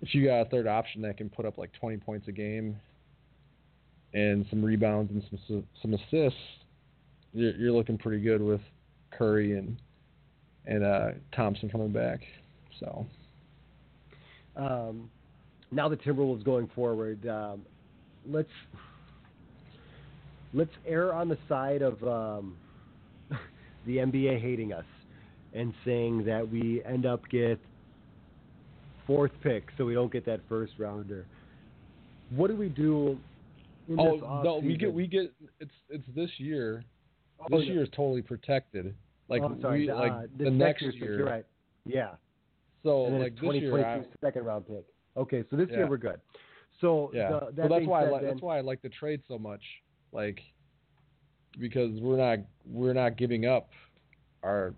if 0.00 0.14
you 0.14 0.24
got 0.26 0.40
a 0.40 0.44
third 0.46 0.66
option 0.66 1.02
that 1.02 1.16
can 1.16 1.28
put 1.28 1.44
up 1.44 1.58
like 1.58 1.70
20 1.80 1.98
points 1.98 2.28
a 2.28 2.32
game 2.32 2.76
and 4.12 4.46
some 4.50 4.64
rebounds 4.64 5.10
and 5.12 5.22
some 5.46 5.64
some 5.82 5.94
assists, 5.94 6.38
you're, 7.32 7.54
you're 7.56 7.72
looking 7.72 7.98
pretty 7.98 8.22
good 8.22 8.42
with 8.42 8.60
Curry 9.10 9.58
and 9.58 9.76
and 10.66 10.84
uh, 10.84 11.10
Thompson 11.34 11.68
coming 11.68 11.92
back. 11.92 12.20
So. 12.80 13.06
Um, 14.56 15.10
now 15.72 15.88
the 15.88 15.96
Timberwolves 15.96 16.44
going 16.44 16.70
forward, 16.74 17.26
um, 17.28 17.62
let's 18.26 18.48
let's 20.54 20.70
err 20.86 21.12
on 21.12 21.28
the 21.28 21.38
side 21.48 21.82
of 21.82 22.02
um, 22.04 22.56
the 23.86 23.96
NBA 23.98 24.40
hating 24.40 24.72
us 24.72 24.84
and 25.52 25.74
saying 25.84 26.24
that 26.24 26.48
we 26.48 26.82
end 26.84 27.04
up 27.04 27.28
get 27.28 27.60
fourth 29.06 29.32
pick, 29.42 29.68
so 29.76 29.84
we 29.84 29.94
don't 29.94 30.12
get 30.12 30.24
that 30.26 30.40
first 30.48 30.72
rounder. 30.78 31.26
What 32.30 32.48
do 32.48 32.56
we 32.56 32.68
do? 32.68 33.18
In 33.88 34.00
oh 34.00 34.12
this 34.12 34.22
no, 34.22 34.60
we 34.64 34.76
get 34.76 34.92
we 34.92 35.06
get 35.06 35.32
it's 35.60 35.70
it's 35.90 36.06
this 36.16 36.30
year. 36.38 36.84
Oh, 37.40 37.44
this 37.50 37.66
yeah. 37.66 37.74
year 37.74 37.82
is 37.82 37.90
totally 37.90 38.22
protected. 38.22 38.94
Like 39.28 39.42
oh, 39.42 39.56
sorry, 39.60 39.80
we 39.80 39.86
the, 39.88 39.94
like 39.94 40.12
uh, 40.12 40.22
the 40.38 40.50
next 40.50 40.80
year's 40.80 40.94
pick, 40.94 41.02
year. 41.02 41.18
You're 41.18 41.26
right. 41.26 41.46
Yeah. 41.84 42.10
So 42.82 43.06
and 43.06 43.14
then 43.14 43.22
like 43.22 43.32
it's 43.32 43.40
this 43.40 43.54
year, 43.60 43.78
I, 43.78 43.98
2022 43.98 44.18
second 44.24 44.44
round 44.44 44.66
pick. 44.66 44.84
Okay, 45.16 45.44
so 45.50 45.56
this 45.56 45.68
Yeah. 45.70 45.78
year 45.78 45.88
we're 45.88 45.98
good. 45.98 46.20
So 46.80 47.10
yeah. 47.12 47.28
the, 47.28 47.40
so 47.40 47.52
that 47.56 47.68
that's 47.68 47.86
why 47.86 48.04
I 48.04 48.10
like 48.10 48.22
then, 48.22 48.30
that's 48.30 48.42
why 48.42 48.58
I 48.58 48.60
like 48.62 48.82
the 48.82 48.88
trade 48.88 49.20
so 49.28 49.38
much. 49.38 49.62
Like 50.14 50.40
because 51.58 51.90
we're 52.00 52.16
not 52.16 52.38
we're 52.66 52.94
not 52.94 53.16
giving 53.16 53.46
up 53.46 53.68
our 54.42 54.74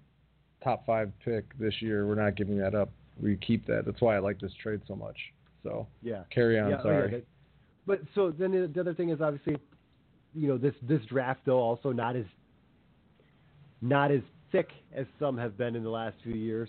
top 0.65 0.85
five 0.87 1.13
pick 1.25 1.57
this 1.59 1.75
year. 1.81 2.07
We're 2.07 2.21
not 2.21 2.37
giving 2.37 2.59
that 2.59 2.75
up. 2.75 2.91
We 3.21 3.37
keep 3.37 3.67
that. 3.67 3.85
That's 3.87 4.01
why 4.01 4.17
I 4.17 4.19
like 4.19 4.41
this 4.41 4.53
trade 4.63 4.81
so 4.89 4.97
much. 4.97 5.17
So 5.63 5.87
yeah. 6.03 6.23
carry 6.31 6.59
on. 6.59 6.71
yeah, 6.71 6.77
oh, 6.81 6.83
sorry. 6.83 7.25
but 7.87 8.01
so 8.15 8.31
then 8.31 8.53
the, 8.53 8.71
the 8.73 8.81
other 8.81 8.95
thing 8.95 9.11
is 9.11 9.21
obviously, 9.21 9.57
you 10.35 10.49
know, 10.49 10.59
this 10.59 10.75
this 10.83 11.01
draft 11.09 11.41
though 11.45 11.59
also 11.59 11.93
not 11.93 12.17
as 12.17 12.25
not 13.81 14.11
as 14.11 14.23
thick 14.53 14.71
as 14.95 15.07
some 15.19 15.37
have 15.37 15.57
been 15.57 15.77
in 15.77 15.83
the 15.83 15.91
last 15.91 16.17
few 16.23 16.35
years. 16.35 16.69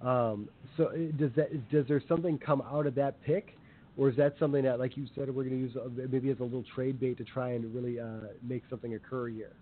Um, 0.00 0.48
so 0.76 0.90
does 1.18 1.30
that 1.36 1.70
does 1.70 1.86
there 1.88 2.02
something 2.08 2.38
come 2.38 2.62
out 2.62 2.86
of 2.86 2.94
that 2.94 3.20
pick, 3.22 3.57
or 3.98 4.08
is 4.08 4.16
that 4.16 4.36
something 4.38 4.62
that, 4.62 4.78
like 4.78 4.96
you 4.96 5.06
said, 5.14 5.28
we're 5.28 5.42
going 5.42 5.56
to 5.56 5.56
use 5.56 5.76
uh, 5.76 5.88
maybe 6.10 6.30
as 6.30 6.38
a 6.38 6.44
little 6.44 6.64
trade 6.74 7.00
bait 7.00 7.18
to 7.18 7.24
try 7.24 7.50
and 7.50 7.74
really 7.74 7.98
uh, 7.98 8.28
make 8.42 8.62
something 8.70 8.94
occur 8.94 9.26
here? 9.26 9.52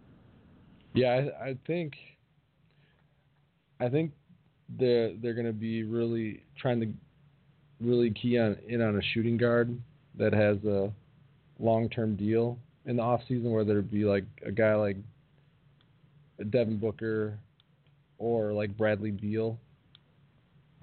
Yeah, 0.95 1.29
I, 1.41 1.45
I 1.49 1.57
think 1.67 1.95
I 3.81 3.89
think 3.89 4.13
they're 4.79 5.15
they're 5.17 5.35
going 5.35 5.47
to 5.47 5.53
be 5.53 5.83
really 5.85 6.43
trying 6.59 6.81
to 6.81 6.89
really 7.81 8.11
key 8.11 8.39
on 8.39 8.57
in 8.69 8.83
on 8.83 8.97
a 8.97 9.03
shooting 9.15 9.39
guard 9.39 9.77
that 10.19 10.33
has 10.33 10.63
a 10.65 10.93
long 11.59 11.89
term 11.89 12.15
deal 12.15 12.59
in 12.85 12.97
the 12.97 13.03
off 13.03 13.23
season, 13.27 13.51
whether 13.53 13.79
it 13.79 13.91
be 13.91 14.05
like 14.05 14.25
a 14.45 14.53
guy 14.53 14.75
like 14.75 14.97
Devin 16.51 16.79
Booker 16.79 17.39
or 18.19 18.53
like 18.53 18.77
Bradley 18.77 19.11
Beal. 19.11 19.59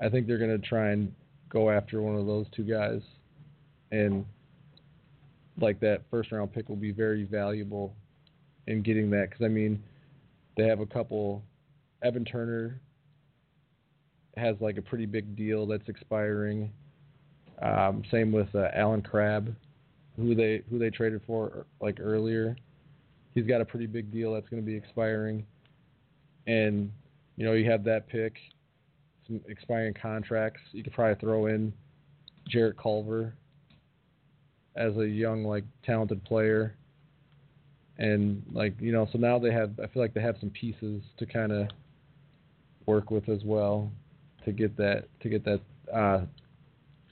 I 0.01 0.09
think 0.09 0.25
they're 0.25 0.39
going 0.39 0.59
to 0.59 0.67
try 0.67 0.89
and 0.89 1.13
go 1.49 1.69
after 1.69 2.01
one 2.01 2.15
of 2.15 2.25
those 2.25 2.47
two 2.55 2.63
guys, 2.63 3.01
and 3.93 4.25
like 5.61 5.79
that 5.79 6.01
first 6.09 6.31
round 6.31 6.51
pick 6.51 6.67
will 6.67 6.75
be 6.75 6.91
very 6.91 7.23
valuable 7.23 7.93
in 8.65 8.81
getting 8.81 9.09
that 9.11 9.29
because 9.29 9.45
I 9.45 9.47
mean 9.47 9.81
they 10.57 10.65
have 10.65 10.79
a 10.79 10.85
couple. 10.85 11.43
Evan 12.03 12.25
Turner 12.25 12.81
has 14.35 14.55
like 14.59 14.77
a 14.77 14.81
pretty 14.81 15.05
big 15.05 15.35
deal 15.35 15.65
that's 15.67 15.87
expiring. 15.87 16.71
Um, 17.61 18.03
same 18.11 18.31
with 18.31 18.53
uh, 18.55 18.69
Allen 18.73 19.03
Crabbe, 19.03 19.55
who 20.17 20.33
they 20.33 20.63
who 20.69 20.79
they 20.79 20.89
traded 20.89 21.21
for 21.27 21.65
like 21.79 21.99
earlier. 22.01 22.55
He's 23.35 23.45
got 23.45 23.61
a 23.61 23.65
pretty 23.65 23.87
big 23.87 24.11
deal 24.11 24.33
that's 24.33 24.49
going 24.49 24.61
to 24.61 24.65
be 24.65 24.75
expiring, 24.75 25.45
and 26.47 26.91
you 27.35 27.45
know 27.45 27.53
you 27.53 27.69
have 27.69 27.83
that 27.83 28.07
pick, 28.07 28.37
some 29.27 29.39
expiring 29.47 29.93
contracts. 29.93 30.61
You 30.71 30.83
could 30.83 30.93
probably 30.93 31.15
throw 31.19 31.45
in 31.45 31.71
Jarrett 32.47 32.77
Culver 32.77 33.33
as 34.75 34.95
a 34.97 35.07
young 35.07 35.43
like 35.43 35.63
talented 35.85 36.23
player 36.23 36.75
and 37.97 38.41
like 38.51 38.73
you 38.79 38.91
know 38.91 39.07
so 39.11 39.17
now 39.17 39.37
they 39.37 39.51
have 39.51 39.71
i 39.83 39.87
feel 39.87 40.01
like 40.01 40.13
they 40.13 40.21
have 40.21 40.35
some 40.39 40.49
pieces 40.49 41.01
to 41.17 41.25
kind 41.25 41.51
of 41.51 41.67
work 42.85 43.11
with 43.11 43.29
as 43.29 43.43
well 43.43 43.91
to 44.43 44.51
get 44.51 44.75
that 44.75 45.05
to 45.21 45.29
get 45.29 45.43
that 45.45 45.61
uh 45.93 46.21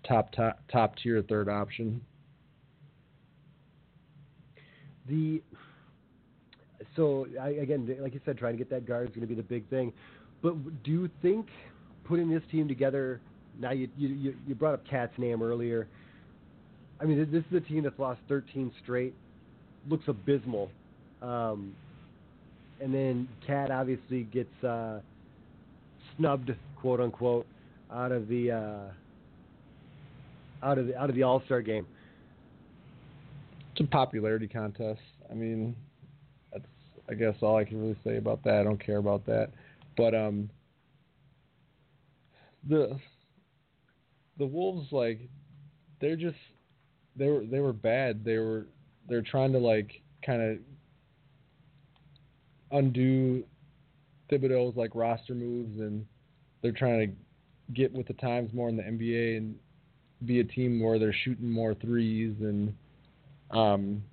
top 0.08 0.32
top 0.32 0.60
top 0.71 0.95
tier 0.97 1.24
third 1.28 1.47
option 1.47 2.02
The 5.08 5.41
so 6.95 7.28
I, 7.39 7.50
again, 7.50 7.95
like 8.00 8.13
you 8.13 8.21
said, 8.26 8.38
trying 8.38 8.54
to 8.54 8.58
get 8.58 8.69
that 8.69 8.86
guard 8.86 9.08
is 9.10 9.15
going 9.15 9.21
to 9.21 9.28
be 9.28 9.36
the 9.36 9.43
big 9.43 9.67
thing. 9.69 9.93
But 10.41 10.84
do 10.84 10.91
you 10.91 11.10
think 11.21 11.47
putting 12.04 12.30
this 12.30 12.43
team 12.52 12.67
together? 12.67 13.21
Now 13.60 13.71
you 13.71 13.89
you 13.97 14.36
you- 14.47 14.56
brought 14.56 14.74
up 14.74 14.88
KAT's 14.88 15.17
name 15.17 15.41
earlier. 15.41 15.88
I 17.01 17.05
mean, 17.05 17.27
this 17.31 17.43
is 17.49 17.57
a 17.57 17.61
team 17.67 17.83
that's 17.83 17.97
lost 17.97 18.19
13 18.29 18.71
straight. 18.83 19.13
Looks 19.89 20.05
abysmal. 20.07 20.69
Um, 21.21 21.73
and 22.79 22.93
then 22.93 23.27
KAT 23.45 23.71
obviously 23.71 24.23
gets 24.23 24.63
uh, 24.63 24.99
snubbed, 26.17 26.51
quote 26.79 26.99
unquote, 26.99 27.45
out 27.91 28.11
of 28.11 28.27
the 28.27 28.51
uh, 28.51 30.65
out 30.65 30.77
of 30.77 30.87
the 30.87 30.97
out 30.97 31.09
of 31.09 31.15
the 31.15 31.23
All 31.23 31.41
Star 31.45 31.61
game. 31.61 31.85
it's 33.71 33.81
a 33.81 33.83
popularity 33.85 34.47
contest 34.47 34.99
i 35.29 35.33
mean 35.33 35.75
that's 36.51 36.65
i 37.09 37.13
guess 37.13 37.35
all 37.41 37.57
i 37.57 37.63
can 37.63 37.79
really 37.81 37.97
say 38.03 38.17
about 38.17 38.43
that 38.43 38.55
i 38.55 38.63
don't 38.63 38.83
care 38.83 38.97
about 38.97 39.25
that 39.25 39.49
but 39.97 40.13
um 40.13 40.49
the 42.67 42.97
the 44.37 44.45
wolves 44.45 44.87
like 44.91 45.19
they're 45.99 46.15
just 46.15 46.35
they 47.15 47.27
were 47.27 47.45
they 47.45 47.59
were 47.59 47.73
bad 47.73 48.23
they 48.23 48.37
were 48.37 48.67
they're 49.07 49.21
trying 49.21 49.51
to 49.51 49.57
like 49.57 50.01
kind 50.25 50.41
of 50.41 50.57
undo 52.71 53.43
Thibodeau's 54.31 54.77
like 54.77 54.91
roster 54.95 55.35
moves 55.35 55.79
and 55.79 56.05
they're 56.62 56.71
trying 56.71 57.07
to 57.07 57.15
get 57.73 57.91
with 57.91 58.07
the 58.07 58.13
times 58.13 58.53
more 58.53 58.69
in 58.69 58.77
the 58.77 58.83
NBA 58.83 59.37
and 59.37 59.55
be 60.25 60.39
a 60.39 60.43
team 60.43 60.81
where 60.81 60.99
they're 60.99 61.15
shooting 61.23 61.49
more 61.49 61.73
threes 61.73 62.35
and 62.41 62.73
um, 63.51 64.03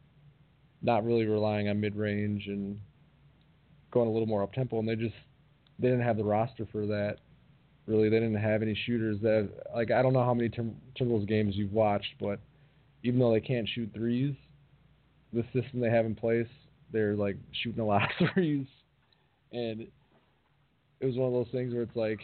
not 0.82 1.05
really 1.05 1.26
relying 1.26 1.68
on 1.68 1.80
mid 1.80 1.96
range 1.96 2.46
and 2.46 2.78
going 3.90 4.09
a 4.09 4.11
little 4.11 4.26
more 4.26 4.42
up 4.42 4.53
tempo. 4.53 4.78
And 4.78 4.88
they 4.88 4.96
just 4.96 5.14
they 5.78 5.88
didn't 5.88 6.05
have 6.05 6.16
the 6.16 6.24
roster 6.24 6.66
for 6.70 6.86
that. 6.86 7.18
Really, 7.86 8.09
they 8.09 8.20
didn't 8.20 8.36
have 8.36 8.62
any 8.62 8.78
shooters 8.86 9.18
that 9.22 9.51
like 9.74 9.90
I 9.90 10.03
don't 10.03 10.12
know 10.12 10.24
how 10.24 10.34
many 10.34 10.49
Tim- 10.49 10.76
Timberwolves 10.99 11.28
games 11.28 11.57
you've 11.57 11.72
watched, 11.72 12.14
but 12.20 12.38
even 13.03 13.20
though 13.20 13.32
they 13.32 13.40
can't 13.40 13.68
shoot 13.68 13.90
threes, 13.94 14.34
the 15.32 15.42
system 15.53 15.80
they 15.80 15.90
have 15.90 16.07
in 16.07 16.14
place, 16.14 16.49
they're 16.92 17.14
like 17.14 17.36
shooting 17.62 17.80
a 17.80 17.86
lot 17.86 18.03
of 18.03 18.28
threes, 18.34 18.66
and 19.53 19.86
it 21.01 21.07
was 21.07 21.16
one 21.16 21.28
of 21.28 21.32
those 21.32 21.53
things 21.53 21.72
where 21.72 21.82
it's 21.82 21.96
like 21.96 22.20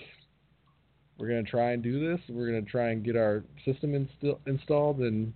we're 1.19 1.29
gonna 1.29 1.43
try 1.43 1.73
and 1.73 1.83
do 1.83 2.01
this. 2.01 2.21
We're 2.29 2.47
gonna 2.47 2.63
try 2.63 2.91
and 2.91 3.05
get 3.05 3.17
our 3.17 3.45
system 3.65 3.93
insti- 3.93 4.39
installed, 4.47 4.99
and 4.99 5.33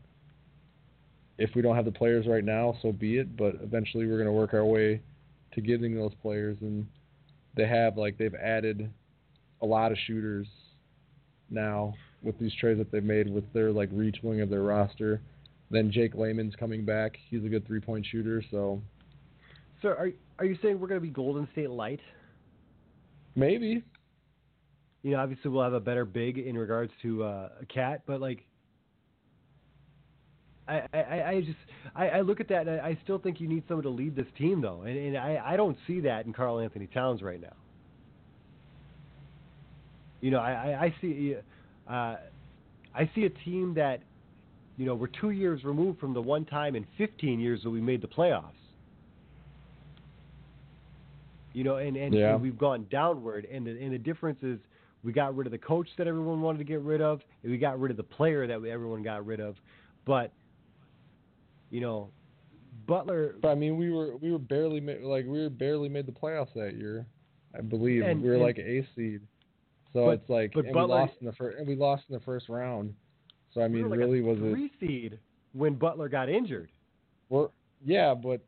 if 1.39 1.51
we 1.55 1.63
don't 1.63 1.77
have 1.77 1.85
the 1.85 1.93
players 1.93 2.27
right 2.27 2.45
now, 2.45 2.77
so 2.83 2.93
be 2.93 3.19
it. 3.19 3.37
But 3.37 3.57
eventually, 3.63 4.07
we're 4.07 4.19
gonna 4.19 4.33
work 4.33 4.55
our 4.55 4.65
way 4.65 5.01
to 5.53 5.61
getting 5.61 5.95
those 5.95 6.15
players, 6.21 6.57
and 6.61 6.87
they 7.57 7.67
have 7.67 7.97
like 7.97 8.19
they've 8.19 8.35
added 8.35 8.91
a 9.63 9.67
lot 9.67 9.93
of 9.93 9.99
shooters 10.07 10.47
now 11.51 11.95
with 12.23 12.39
these 12.39 12.53
trades 12.55 12.79
that 12.79 12.91
they've 12.91 13.05
made 13.05 13.33
with 13.33 13.51
their 13.53 13.71
like 13.73 13.91
retooling 13.91 14.43
of 14.43 14.51
their 14.51 14.63
roster. 14.63 15.21
Then 15.71 15.91
Jake 15.93 16.15
Layman's 16.15 16.55
coming 16.57 16.85
back. 16.85 17.17
He's 17.31 17.45
a 17.45 17.49
good 17.49 17.67
three 17.67 17.81
point 17.81 18.07
shooter, 18.11 18.43
so 18.51 18.81
So 19.83 19.89
are 19.89 20.11
are 20.39 20.45
you 20.45 20.57
saying 20.63 20.81
we're 20.81 20.89
going 20.89 21.01
to 21.01 21.07
be 21.07 21.13
Golden 21.13 21.49
State 21.53 21.71
light? 21.71 22.01
maybe. 23.35 23.85
You 25.03 25.13
know, 25.13 25.21
obviously 25.21 25.51
we'll 25.51 25.63
have 25.63 25.73
a 25.75 25.81
better 25.81 26.05
big 26.05 26.39
in 26.39 26.59
regards 26.59 26.93
to 27.03 27.23
uh, 27.23 27.49
a 27.63 27.67
KAT, 27.67 28.03
but 28.07 28.21
like, 28.21 28.45
I 30.67 30.83
I, 30.93 31.23
I 31.29 31.41
just 31.41 31.59
I, 31.95 32.09
I 32.09 32.21
look 32.23 32.41
at 32.41 32.49
that 32.49 32.67
and 32.67 32.81
I, 32.81 32.89
I 32.89 32.99
still 33.05 33.19
think 33.19 33.41
you 33.41 33.49
need 33.49 33.63
someone 33.69 33.85
to 33.85 33.91
lead 33.91 34.17
this 34.17 34.27
team 34.37 34.61
though, 34.61 34.83
and, 34.83 34.99
and 34.99 35.17
I 35.17 35.41
I 35.53 35.57
don't 35.57 35.79
see 35.87 36.01
that 36.01 36.27
in 36.27 36.33
Karl-Anthony 36.33 36.89
Towns 36.89 37.23
right 37.23 37.41
now. 37.41 37.55
You 40.21 40.33
know, 40.33 40.41
I 40.41 40.53
I, 40.53 40.85
I 40.87 40.95
see 41.01 41.37
uh, 41.39 41.43
Uh, 41.89 42.17
I 42.95 43.11
see 43.15 43.25
a 43.25 43.31
team 43.31 43.75
that 43.75 44.01
you 44.77 44.87
know 44.87 44.95
we're 44.95 45.07
two 45.09 45.31
years 45.31 45.65
removed 45.65 45.99
from 45.99 46.13
the 46.15 46.21
one 46.23 46.45
time 46.45 46.77
in 46.77 46.87
15 46.99 47.41
years 47.41 47.63
that 47.63 47.71
we 47.71 47.81
made 47.81 48.03
the 48.03 48.09
playoffs. 48.09 48.53
You 51.55 51.65
know, 51.65 51.77
and 51.77 51.97
and, 51.97 52.15
Yeah. 52.15 52.35
and 52.35 52.43
we've 52.43 52.59
gone 52.59 52.87
downward, 52.91 53.47
and 53.51 53.67
the, 53.67 53.71
and 53.83 53.93
the 53.93 53.99
difference 53.99 54.39
is 54.43 54.59
we 55.03 55.13
got 55.13 55.35
rid 55.37 55.47
of 55.47 55.51
the 55.51 55.59
coach 55.59 55.89
that 55.97 56.07
everyone 56.07 56.41
wanted 56.43 56.59
to 56.59 56.65
get 56.65 56.81
rid 56.81 57.01
of, 57.01 57.21
and 57.43 57.51
we 57.51 57.59
got 57.59 57.81
rid 57.81 57.91
of 57.91 57.97
the 57.97 58.03
player 58.03 58.47
that 58.47 58.61
we, 58.61 58.71
everyone 58.71 59.03
got 59.03 59.25
rid 59.27 59.41
of. 59.41 59.57
But 60.05 60.33
you 61.71 61.81
know, 61.81 62.11
Butler. 62.87 63.35
But 63.41 63.49
I 63.49 63.55
mean, 63.55 63.77
we 63.77 63.91
were 63.91 64.17
we 64.19 64.31
were 64.31 64.39
barely 64.39 64.81
like 64.81 65.25
we 65.27 65.41
were 65.41 65.51
barely 65.51 65.89
made 65.89 66.07
the 66.07 66.13
playoffs 66.13 66.53
that 66.55 66.75
year, 66.75 67.07
I 67.57 67.61
believe. 67.63 68.03
And- 68.03 68.23
we 68.23 68.29
were 68.29 68.35
and- 68.35 68.43
like 68.43 68.59
a 68.59 68.87
seed, 68.95 69.21
so 69.93 70.07
But- 70.07 70.21
it's 70.21 70.29
like 70.31 70.53
but 70.53 70.65
and 70.67 70.75
Butler- 70.75 70.95
we 70.97 71.01
lost 71.01 71.13
in 71.21 71.27
the 71.27 71.33
first 71.33 71.59
and 71.59 71.67
we 71.69 71.77
lost 71.77 72.05
in 72.09 72.15
the 72.15 72.21
first 72.21 72.49
round. 72.49 72.95
So 73.55 73.63
I 73.63 73.69
mean, 73.69 73.85
were 73.85 73.91
like 73.91 73.99
really 73.99 74.21
a 74.21 74.23
was 74.23 74.39
it? 74.39 74.53
three 74.53 74.71
seed 74.81 75.19
when 75.53 75.75
Butler 75.75 76.09
got 76.09 76.29
injured. 76.29 76.71
Well, 77.31 77.53
yeah, 77.85 78.15
but 78.15 78.41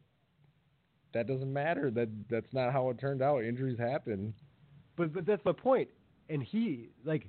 that 1.12 1.26
doesn't 1.26 1.52
matter. 1.52 1.90
That 1.90 2.08
that's 2.28 2.52
not 2.52 2.72
how 2.72 2.90
it 2.90 2.98
turned 2.98 3.22
out. 3.22 3.42
Injuries 3.44 3.78
happen. 3.78 4.34
But 4.96 5.12
but 5.12 5.26
that's 5.26 5.44
my 5.44 5.52
point. 5.52 5.88
And 6.28 6.42
he 6.42 6.90
like 7.04 7.26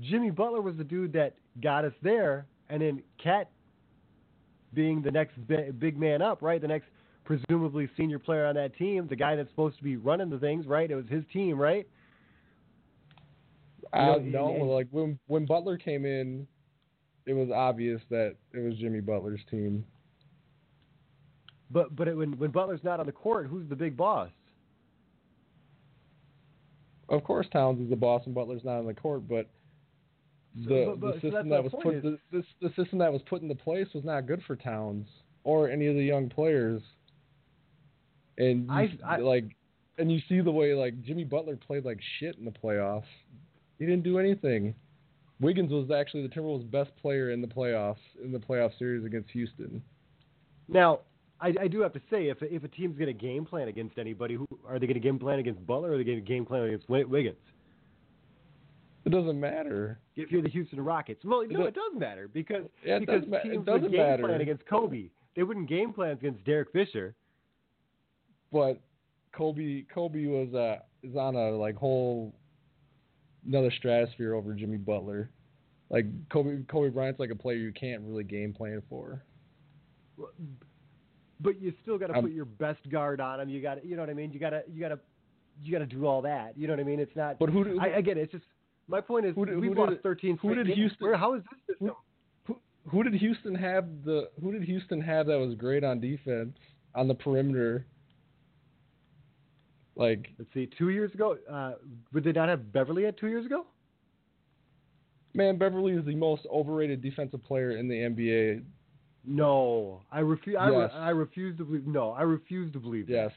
Jimmy 0.00 0.30
Butler 0.30 0.60
was 0.60 0.76
the 0.76 0.84
dude 0.84 1.12
that 1.12 1.36
got 1.62 1.84
us 1.84 1.94
there, 2.02 2.46
and 2.68 2.82
then 2.82 3.02
KAT 3.22 3.48
being 4.74 5.00
the 5.02 5.10
next 5.10 5.34
big 5.46 5.96
man 5.96 6.20
up, 6.20 6.42
right? 6.42 6.60
The 6.60 6.66
next 6.68 6.88
presumably 7.24 7.88
senior 7.96 8.18
player 8.18 8.44
on 8.44 8.56
that 8.56 8.76
team, 8.76 9.06
the 9.06 9.16
guy 9.16 9.36
that's 9.36 9.48
supposed 9.50 9.78
to 9.78 9.84
be 9.84 9.96
running 9.96 10.28
the 10.28 10.38
things, 10.38 10.66
right? 10.66 10.90
It 10.90 10.96
was 10.96 11.06
his 11.08 11.24
team, 11.32 11.58
right? 11.58 11.86
I 13.94 14.06
know, 14.06 14.18
don't 14.30 14.58
know. 14.58 14.64
like 14.64 14.88
when 14.90 15.18
when 15.26 15.46
Butler 15.46 15.76
came 15.78 16.04
in, 16.04 16.46
it 17.26 17.32
was 17.32 17.50
obvious 17.50 18.00
that 18.10 18.36
it 18.52 18.58
was 18.58 18.74
Jimmy 18.78 19.00
Butler's 19.00 19.40
team. 19.50 19.84
But 21.70 21.94
but 21.96 22.08
it, 22.08 22.16
when 22.16 22.36
when 22.38 22.50
Butler's 22.50 22.82
not 22.84 23.00
on 23.00 23.06
the 23.06 23.12
court, 23.12 23.46
who's 23.46 23.68
the 23.68 23.76
big 23.76 23.96
boss? 23.96 24.30
Of 27.08 27.22
course, 27.24 27.46
Towns 27.52 27.80
is 27.82 27.90
the 27.90 27.96
boss 27.96 28.22
and 28.26 28.34
Butler's 28.34 28.64
not 28.64 28.78
on 28.78 28.86
the 28.86 28.94
court, 28.94 29.28
but 29.28 29.48
the 30.66 30.86
but- 30.86 31.00
but- 31.00 31.14
the 31.16 31.20
system 31.20 31.48
my 31.48 31.56
that 31.56 31.64
was 31.64 31.72
put 31.82 32.02
the, 32.02 32.18
this, 32.32 32.44
the 32.60 32.70
system 32.82 32.98
that 32.98 33.12
was 33.12 33.22
put 33.28 33.42
into 33.42 33.54
place 33.54 33.88
was 33.94 34.04
not 34.04 34.26
good 34.26 34.42
for 34.46 34.56
Towns 34.56 35.06
or 35.44 35.68
any 35.68 35.86
of 35.86 35.94
the 35.96 36.02
young 36.04 36.28
players. 36.28 36.82
And 38.38 38.64
you, 38.66 38.72
I- 38.72 38.98
I- 39.04 39.16
like, 39.18 39.44
and 39.98 40.10
you 40.10 40.20
see 40.28 40.40
the 40.40 40.50
way 40.50 40.74
like 40.74 41.00
Jimmy 41.02 41.24
Butler 41.24 41.56
played 41.56 41.84
like 41.84 42.00
shit 42.18 42.36
in 42.38 42.44
the 42.44 42.50
playoffs. 42.50 43.04
He 43.84 43.90
didn't 43.90 44.04
do 44.04 44.18
anything. 44.18 44.74
Wiggins 45.40 45.70
was 45.70 45.90
actually 45.90 46.22
the 46.26 46.34
Timberwolves' 46.34 46.70
best 46.70 46.90
player 46.96 47.32
in 47.32 47.42
the 47.42 47.46
playoffs 47.46 47.96
in 48.24 48.32
the 48.32 48.38
playoff 48.38 48.70
series 48.78 49.04
against 49.04 49.28
Houston. 49.32 49.82
Now, 50.68 51.00
I, 51.38 51.52
I 51.60 51.68
do 51.68 51.80
have 51.80 51.92
to 51.92 52.00
say, 52.10 52.28
if 52.28 52.38
if 52.42 52.64
a 52.64 52.68
team's 52.68 52.96
going 52.96 53.08
to 53.08 53.12
game 53.12 53.44
plan 53.44 53.68
against 53.68 53.98
anybody, 53.98 54.34
who 54.36 54.46
are 54.66 54.78
they 54.78 54.86
going 54.86 54.94
to 54.94 55.00
game 55.00 55.18
plan 55.18 55.38
against 55.38 55.66
Butler 55.66 55.90
or 55.90 55.94
are 55.94 55.98
they 55.98 56.04
going 56.04 56.16
to 56.18 56.24
game 56.24 56.46
plan 56.46 56.62
against 56.62 56.88
Wiggins? 56.88 57.36
It 59.04 59.10
doesn't 59.10 59.38
matter. 59.38 59.98
If 60.16 60.30
you're 60.32 60.40
the 60.40 60.48
Houston 60.48 60.80
Rockets, 60.82 61.22
well, 61.24 61.42
no, 61.46 61.58
does- 61.58 61.68
it 61.68 61.74
does 61.74 62.00
matter 62.00 62.26
because 62.26 62.64
Yeah, 62.82 62.96
it 62.96 63.00
because 63.00 63.20
does 63.22 63.28
ma- 63.30 63.36
it 63.38 63.42
teams 63.42 63.66
would 63.66 63.82
game 63.90 64.00
matter. 64.00 64.22
plan 64.22 64.40
against 64.40 64.64
Kobe. 64.66 65.10
They 65.36 65.42
wouldn't 65.42 65.68
game 65.68 65.92
plan 65.92 66.12
against 66.12 66.42
Derek 66.44 66.72
Fisher. 66.72 67.14
but 68.50 68.80
Kobe 69.32 69.82
Kobe 69.92 70.24
was 70.26 70.54
uh 70.54 70.78
is 71.02 71.16
on 71.16 71.34
a 71.34 71.50
like 71.50 71.74
whole 71.76 72.32
another 73.46 73.70
stratosphere 73.78 74.34
over 74.34 74.54
Jimmy 74.54 74.76
Butler. 74.78 75.30
Like 75.90 76.06
Kobe 76.30 76.62
Kobe 76.68 76.88
Bryant's 76.90 77.20
like 77.20 77.30
a 77.30 77.34
player 77.36 77.56
you 77.56 77.72
can't 77.72 78.02
really 78.02 78.24
game 78.24 78.52
plan 78.52 78.82
for. 78.88 79.22
But 81.40 81.60
you 81.60 81.72
still 81.82 81.98
got 81.98 82.06
to 82.08 82.14
Um, 82.16 82.24
put 82.24 82.32
your 82.32 82.44
best 82.44 82.88
guard 82.90 83.20
on 83.20 83.40
him. 83.40 83.48
You 83.48 83.60
got 83.60 83.76
to, 83.82 83.86
you 83.86 83.96
know 83.96 84.02
what 84.02 84.10
I 84.10 84.14
mean. 84.14 84.32
You 84.32 84.38
got 84.40 84.50
to, 84.50 84.62
you 84.72 84.80
got 84.80 84.88
to, 84.90 84.98
you 85.62 85.72
got 85.72 85.78
to 85.80 85.86
do 85.86 86.06
all 86.06 86.22
that. 86.22 86.56
You 86.56 86.66
know 86.68 86.72
what 86.72 86.80
I 86.80 86.84
mean. 86.84 87.00
It's 87.00 87.14
not. 87.16 87.38
But 87.38 87.50
who 87.50 87.64
did, 87.64 87.78
I, 87.78 87.88
again, 87.88 88.16
it's 88.18 88.32
just 88.32 88.44
my 88.88 89.00
point 89.00 89.26
is 89.26 89.34
Who 89.34 89.44
did- 89.44 89.56
we've 89.58 89.70
who 89.70 89.74
did- 89.86 89.90
lost 89.92 90.02
13 90.02 90.38
who 90.38 90.54
did 90.54 90.66
games. 90.66 90.76
Houston- 90.78 91.06
Where, 91.06 91.16
how 91.16 91.34
is 91.34 91.42
this 91.50 91.76
system? 91.76 91.90
who, 92.46 92.56
who 92.88 93.02
did 93.02 93.14
Houston 93.14 93.54
have 93.54 93.86
the 94.04 94.30
who 94.40 94.52
did 94.52 94.62
Houston 94.62 95.00
have 95.00 95.26
that 95.26 95.38
was 95.38 95.54
great 95.56 95.84
on 95.84 96.00
defense 96.00 96.56
on 96.94 97.08
the 97.08 97.14
perimeter? 97.14 97.86
Like 99.96 100.28
Let's 100.38 100.52
see. 100.52 100.68
Two 100.78 100.88
years 100.90 101.12
ago, 101.14 101.36
uh, 101.50 101.72
would 102.12 102.24
they 102.24 102.32
not 102.32 102.48
have 102.48 102.72
Beverley 102.72 103.06
at 103.06 103.16
two 103.18 103.28
years 103.28 103.46
ago? 103.46 103.66
man, 105.36 105.58
Beverley 105.58 105.92
is 105.94 106.04
the 106.04 106.14
most 106.14 106.46
overrated 106.52 107.02
defensive 107.02 107.42
player 107.42 107.72
in 107.76 107.88
the 107.88 107.94
NBA. 107.94 108.62
No, 109.26 110.02
I 110.12 110.20
refuse. 110.20 110.56
I, 110.58 110.68
re- 110.68 110.78
Yes. 110.82 110.90
I 110.94 111.08
refuse 111.10 111.56
to 111.58 111.64
believe. 111.64 111.86
No, 111.86 112.10
I 112.12 112.22
refuse 112.22 112.72
to 112.72 112.78
believe. 112.78 113.06
that. 113.08 113.12
Yes, 113.14 113.32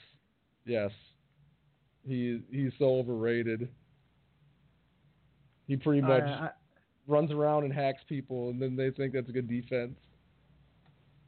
yes, 0.65 0.91
he 2.07 2.41
he's 2.51 2.71
so 2.77 2.85
overrated. 2.99 3.69
He 5.67 5.75
pretty 5.75 6.01
I- 6.03 6.07
much 6.07 6.23
I, 6.23 6.49
runs 7.07 7.31
around 7.31 7.63
and 7.63 7.73
hacks 7.73 8.01
people, 8.07 8.49
and 8.49 8.61
then 8.61 8.75
they 8.75 8.91
think 8.91 9.13
that's 9.13 9.29
a 9.29 9.31
good 9.31 9.47
defense. 9.47 9.97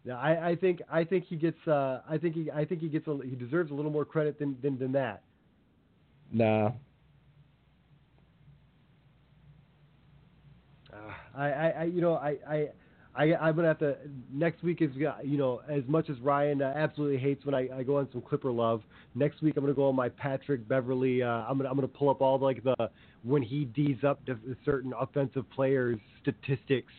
Yeah, 0.06 0.18
I, 0.18 0.50
I 0.50 0.56
think 0.56 0.82
I 0.91 1.04
think 1.04 1.26
he 1.26 1.36
gets. 1.36 1.68
Uh, 1.68 2.02
I 2.10 2.18
think 2.18 2.36
he 2.36 2.50
I 2.52 2.66
think 2.66 2.82
he 2.82 2.88
gets. 2.88 3.08
A, 3.08 3.20
he 3.24 3.36
deserves 3.36 3.72
a 3.72 3.74
little 3.74 3.91
more 3.91 4.06
credit 4.06 4.39
than 4.39 4.58
than, 4.62 4.78
than 4.80 4.91
that. 4.93 5.24
Nah, 6.32 6.72
Uh, 10.91 10.97
I, 11.36 11.52
I, 11.52 11.70
I, 11.70 11.84
you 11.84 12.02
know, 12.02 12.16
I, 12.16 12.38
I, 12.47 12.70
I, 13.16 13.36
I'm 13.36 13.56
gonna 13.56 13.68
have 13.68 13.80
to. 13.80 13.97
Next 14.32 14.64
week 14.64 14.82
is, 14.82 14.91
you 14.95 15.38
know, 15.38 15.62
as 15.68 15.84
much 15.88 16.10
as 16.10 16.20
Ryan 16.20 16.62
uh, 16.62 16.74
absolutely 16.76 17.18
hates 17.18 17.45
when 17.45 17.54
I, 17.56 17.70
I 17.80 17.84
go 17.84 17.97
on 17.97 18.08
some 18.12 18.22
Clipper 18.22 18.52
love. 18.52 18.82
Next 19.16 19.41
week 19.41 19.56
I'm 19.58 19.64
gonna 19.64 19.74
go 19.74 19.88
on 19.89 19.95
my 19.95 20.10
Patrick 20.10 20.68
Beverley. 20.68 21.22
Uh, 21.24 21.28
I'm 21.28 21.58
gonna, 21.58 21.70
I'm 21.70 21.76
gonna 21.76 21.88
pull 21.88 22.10
up 22.10 22.22
all 22.22 22.38
the, 22.38 22.45
like 22.45 22.64
the 22.64 22.89
when 23.24 23.41
he 23.41 23.66
D's 23.66 24.04
up 24.04 24.26
to 24.26 24.38
certain 24.66 24.93
offensive 25.00 25.50
players 25.50 25.97
statistics, 26.22 26.93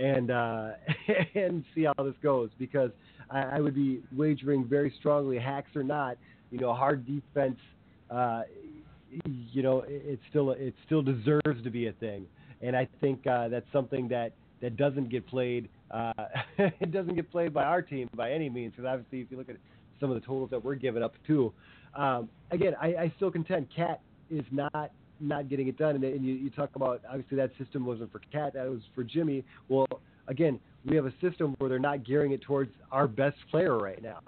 and 0.00 0.30
uh, 0.30 0.70
and 1.34 1.64
see 1.74 1.84
how 1.84 2.02
this 2.02 2.14
goes 2.22 2.50
because 2.58 2.90
I, 3.30 3.42
I 3.42 3.60
would 3.60 3.74
be 3.74 4.00
wagering 4.16 4.66
very 4.66 4.92
strongly, 4.98 5.38
hacks 5.38 5.74
or 5.76 5.82
not, 5.82 6.16
you 6.50 6.58
know, 6.58 6.72
hard 6.74 7.06
defense. 7.06 7.58
Uh, 8.10 8.42
you 9.24 9.62
know, 9.62 9.80
it, 9.82 10.02
it 10.04 10.20
still 10.30 10.52
it 10.52 10.74
still 10.86 11.02
deserves 11.02 11.62
to 11.64 11.70
be 11.70 11.88
a 11.88 11.92
thing 11.92 12.26
and 12.62 12.76
I 12.76 12.88
think 13.00 13.26
uh, 13.26 13.48
that's 13.48 13.66
something 13.72 14.08
that 14.08 14.32
that 14.60 14.76
doesn't 14.76 15.08
get 15.08 15.26
played. 15.26 15.68
Uh, 15.90 16.12
it 16.58 16.92
doesn't 16.92 17.14
get 17.14 17.30
played 17.30 17.54
by 17.54 17.64
our 17.64 17.82
team 17.82 18.08
by 18.14 18.32
any 18.32 18.48
means, 18.50 18.72
because 18.72 18.86
obviously, 18.86 19.20
if 19.20 19.30
you 19.30 19.36
look 19.36 19.48
at 19.48 19.56
some 19.98 20.10
of 20.10 20.20
the 20.20 20.26
totals 20.26 20.50
that 20.50 20.62
we're 20.62 20.74
giving 20.74 21.02
up 21.02 21.14
too, 21.26 21.52
um, 21.94 22.28
again, 22.50 22.74
I, 22.80 22.86
I 22.88 23.12
still 23.16 23.30
contend 23.30 23.68
KAT 23.74 24.00
is 24.30 24.44
not 24.50 24.92
not 25.20 25.48
getting 25.48 25.68
it 25.68 25.76
done. 25.76 25.96
And, 25.96 26.04
and 26.04 26.24
you, 26.24 26.34
you 26.34 26.50
talk 26.50 26.70
about 26.74 27.02
obviously 27.08 27.36
that 27.36 27.50
system 27.58 27.84
wasn't 27.84 28.12
for 28.12 28.20
KAT, 28.32 28.54
that 28.54 28.68
was 28.68 28.80
for 28.94 29.04
Jimmy. 29.04 29.44
Well, 29.68 29.86
again, 30.28 30.58
we 30.84 30.96
have 30.96 31.06
a 31.06 31.12
system 31.20 31.54
where 31.58 31.68
they're 31.68 31.78
not 31.78 32.04
gearing 32.04 32.32
it 32.32 32.42
towards 32.42 32.70
our 32.90 33.06
best 33.06 33.36
player 33.50 33.78
right 33.78 34.02
now. 34.02 34.20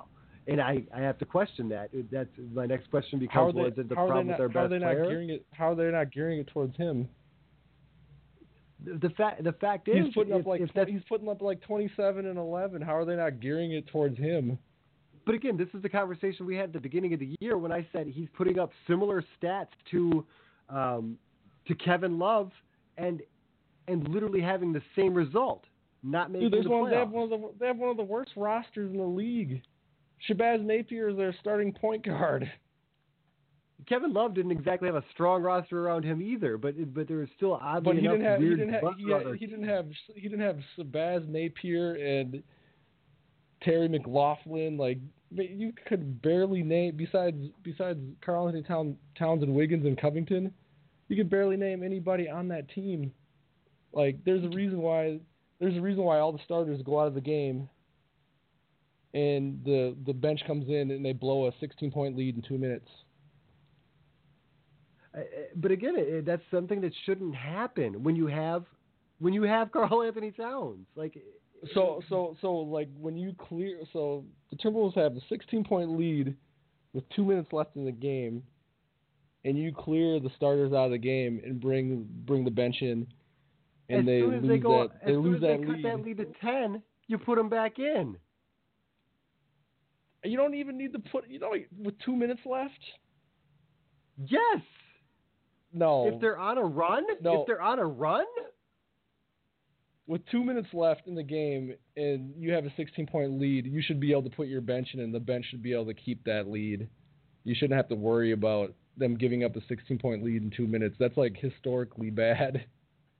And 0.49 0.61
I, 0.61 0.83
I 0.95 1.01
have 1.01 1.19
to 1.19 1.25
question 1.25 1.69
that. 1.69 1.91
That's 2.11 2.29
my 2.53 2.67
next 2.67 2.91
question 2.91 3.21
becomes: 3.21 3.55
Was 3.55 3.75
it 3.77 3.89
the 3.89 3.95
problem 3.95 4.27
they 4.27 4.33
with 4.33 4.41
not, 4.41 4.41
our 4.41 4.49
best 4.49 4.71
they 4.71 4.79
not 4.79 4.95
player? 4.95 5.05
gearing 5.07 5.31
it? 5.31 5.47
How 5.53 5.71
are 5.71 5.75
they 5.77 5.91
not 5.91 6.13
gearing 6.13 6.41
it 6.41 6.49
towards 6.49 6.77
him? 6.77 7.09
The, 8.85 9.09
the 9.09 9.11
fact 9.11 9.45
the 9.45 9.53
fact 9.53 9.87
is, 9.87 10.07
He's 10.07 10.15
putting 10.15 10.35
if, 10.35 10.41
up 10.41 10.47
like 10.47 10.61
if 10.61 10.89
he's 10.89 11.03
putting 11.09 11.29
up 11.29 11.43
like 11.43 11.63
27 11.63 12.27
and 12.27 12.37
11. 12.37 12.83
How 12.83 12.97
are 12.97 13.05
they 13.05 13.15
not 13.15 13.39
gearing 13.39 13.71
it 13.71 13.87
towards 13.87 14.19
him? 14.19 14.59
But 15.25 15.37
again, 15.37 15.57
this 15.57 15.69
is 15.75 15.83
the 15.83 15.89
conversation 15.89 16.47
we 16.47 16.57
had 16.57 16.67
at 16.67 16.73
the 16.73 16.81
beginning 16.81 17.15
of 17.15 17.21
the 17.21 17.37
year 17.41 17.57
when 17.57 17.71
I 17.71 17.87
said 17.93 18.09
he's 18.09 18.29
putting 18.37 18.59
up 18.59 18.73
similar 18.89 19.25
stats 19.41 19.69
to 19.93 20.25
um, 20.69 21.17
to 21.67 21.75
Kevin 21.75 22.19
Love, 22.19 22.51
and 22.97 23.23
and 23.89 24.07
literally 24.09 24.41
having 24.41 24.73
the 24.73 24.83
same 24.97 25.15
result, 25.15 25.65
not 26.03 26.31
making 26.31 26.51
Dude, 26.51 26.65
the 26.65 26.71
one. 26.71 26.91
They 26.91 26.97
have 26.97 27.11
one 27.11 27.25
of 27.25 27.31
the 27.31 27.51
they 27.59 27.67
have 27.67 27.79
one 27.79 27.91
of 27.91 27.97
the 27.97 28.03
worst 28.03 28.33
rosters 28.37 28.91
in 28.91 28.99
the 28.99 29.05
league. 29.05 29.63
Shabazz 30.29 30.65
Napier 30.65 31.09
is 31.11 31.17
their 31.17 31.35
starting 31.41 31.73
point 31.73 32.05
guard. 32.05 32.51
Kevin 33.89 34.13
Love 34.13 34.35
didn't 34.35 34.53
exactly 34.53 34.87
have 34.87 34.95
a 34.95 35.05
strong 35.13 35.43
roster 35.43 35.85
around 35.85 36.05
him 36.05 36.23
either, 36.23 36.57
but 36.57 36.75
but 36.95 37.09
there 37.09 37.19
was 37.19 37.29
still 37.37 37.55
oddly 37.55 37.95
But 37.95 38.01
he 38.01 38.07
enough 38.07 38.15
didn't 38.15 38.27
have 38.27 38.41
he 38.41 38.49
didn't 38.49 38.69
have 38.69 38.83
he, 38.97 39.11
had, 39.11 39.35
he 39.39 39.47
didn't 39.47 39.69
have 39.69 39.87
he 40.15 40.29
didn't 40.29 40.41
have 40.41 40.59
Shabazz 40.79 41.29
Napier 41.29 41.95
and 41.95 42.43
Terry 43.63 43.89
McLaughlin. 43.89 44.77
Like 44.77 44.99
you 45.35 45.73
could 45.87 46.21
barely 46.23 46.63
name 46.63 46.97
besides 46.97 47.37
besides 47.63 47.99
Karl-Anthony 48.25 48.63
Town, 48.65 48.97
Towns 49.19 49.43
and 49.43 49.55
Wiggins 49.55 49.87
and 49.87 49.99
Covington, 49.99 50.53
you 51.09 51.17
could 51.17 51.31
barely 51.31 51.57
name 51.57 51.83
anybody 51.83 52.29
on 52.29 52.49
that 52.49 52.69
team. 52.71 53.13
Like 53.93 54.19
there's 54.25 54.45
a 54.45 54.49
reason 54.49 54.81
why 54.81 55.21
there's 55.61 55.77
a 55.77 55.81
reason 55.81 56.03
why 56.05 56.19
all 56.19 56.33
the 56.33 56.41
starters 56.45 56.81
go 56.83 57.01
out 57.01 57.07
of 57.07 57.15
the 57.15 57.21
game 57.21 57.69
and 59.15 59.63
the 59.65 59.97
the 60.07 60.13
bench 60.13 60.41
comes 60.47 60.69
in 60.69 60.91
and 60.91 61.05
they 61.05 61.13
blow 61.13 61.47
a 61.47 61.53
16 61.61 61.91
point 61.91 62.17
lead 62.17 62.37
in 62.37 62.43
two 62.43 62.59
minutes. 62.59 62.89
But 65.57 65.71
again, 65.71 66.23
that's 66.25 66.43
something 66.51 66.81
that 66.81 66.93
shouldn't 67.05 67.35
happen 67.35 68.03
when 68.03 68.17
you 68.17 68.27
have 68.27 68.65
when 69.19 69.35
you 69.35 69.43
have 69.43 69.71
Karl-Anthony 69.73 70.33
Towns. 70.33 70.87
Like 70.97 71.17
So 71.75 72.03
so 72.09 72.37
so 72.41 72.53
like 72.55 72.89
when 72.99 73.17
you 73.17 73.35
clear 73.39 73.79
so 73.93 74.25
the 74.51 74.57
Timberwolves 74.57 74.97
have 74.97 75.17
a 75.17 75.21
16 75.29 75.65
point 75.65 75.97
lead 75.97 76.35
with 76.93 77.09
two 77.11 77.25
minutes 77.25 77.53
left 77.53 77.77
in 77.77 77.85
the 77.85 77.93
game, 77.93 78.43
and 79.45 79.57
you 79.57 79.73
clear 79.73 80.19
the 80.21 80.31
starters 80.37 80.73
out 80.73 80.87
of 80.87 80.91
the 80.91 80.99
game 80.99 81.41
and 81.45 81.61
bring 81.61 82.07
bring 82.27 82.45
the 82.45 82.51
bench 82.51 82.77
in, 82.83 83.07
and 83.89 84.01
as 84.01 84.07
they 84.07 84.21
soon 84.21 84.35
as 84.35 84.43
lose 84.43 84.49
they 84.51 84.59
go, 84.59 84.89
that 84.89 84.95
as 85.03 85.07
they 85.07 85.13
soon 85.13 85.23
lose 85.23 85.37
as 85.37 85.41
that 85.43 85.59
they 85.61 85.67
cut 85.67 85.77
lead. 85.77 85.85
that 85.85 86.03
lead 86.05 86.17
to 86.19 86.27
ten, 86.41 86.83
you 87.07 87.17
put 87.19 87.37
them 87.37 87.49
back 87.49 87.79
in. 87.79 88.17
You 90.25 90.37
don't 90.37 90.55
even 90.55 90.77
need 90.79 90.93
to 90.93 90.99
put 90.99 91.29
you 91.29 91.39
know 91.39 91.53
with 91.81 91.95
two 92.05 92.15
minutes 92.17 92.41
left. 92.45 92.73
Yes. 94.27 94.61
No, 95.73 96.07
If 96.07 96.21
they're 96.21 96.39
on 96.39 96.59
a 96.59 96.63
run, 96.65 97.05
No. 97.23 97.41
if 97.41 97.47
they're 97.47 97.63
on 97.63 97.79
a 97.79 97.87
run, 97.87 98.27
with 100.07 100.23
two 100.31 100.43
minutes 100.43 100.69
left 100.73 101.07
in 101.07 101.15
the 101.15 101.23
game 101.23 101.75
and 101.97 102.35
you 102.37 102.53
have 102.53 102.65
a 102.65 102.73
16 102.77 103.07
point 103.07 103.39
lead, 103.41 103.67
you 103.67 103.81
should 103.83 104.01
be 104.01 104.11
able 104.13 104.25
to 104.25 104.31
put 104.31 104.49
your 104.49 104.61
bench 104.61 104.89
in, 104.95 105.01
and 105.01 105.15
the 105.15 105.21
bench 105.21 105.47
should 105.51 105.63
be 105.63 105.73
able 105.73 105.87
to 105.87 105.95
keep 105.95 106.25
that 106.25 106.49
lead. 106.49 106.89
You 107.45 107.55
shouldn't 107.55 107.77
have 107.77 107.89
to 107.89 107.95
worry 107.95 108.33
about 108.33 108.75
them 108.97 109.17
giving 109.17 109.45
up 109.45 109.55
a 109.57 109.61
16 109.69 109.99
point 109.99 110.25
lead 110.25 110.43
in 110.43 110.51
two 110.51 110.67
minutes. 110.67 110.97
That's 110.99 111.17
like 111.17 111.37
historically 111.37 112.11
bad. 112.11 112.65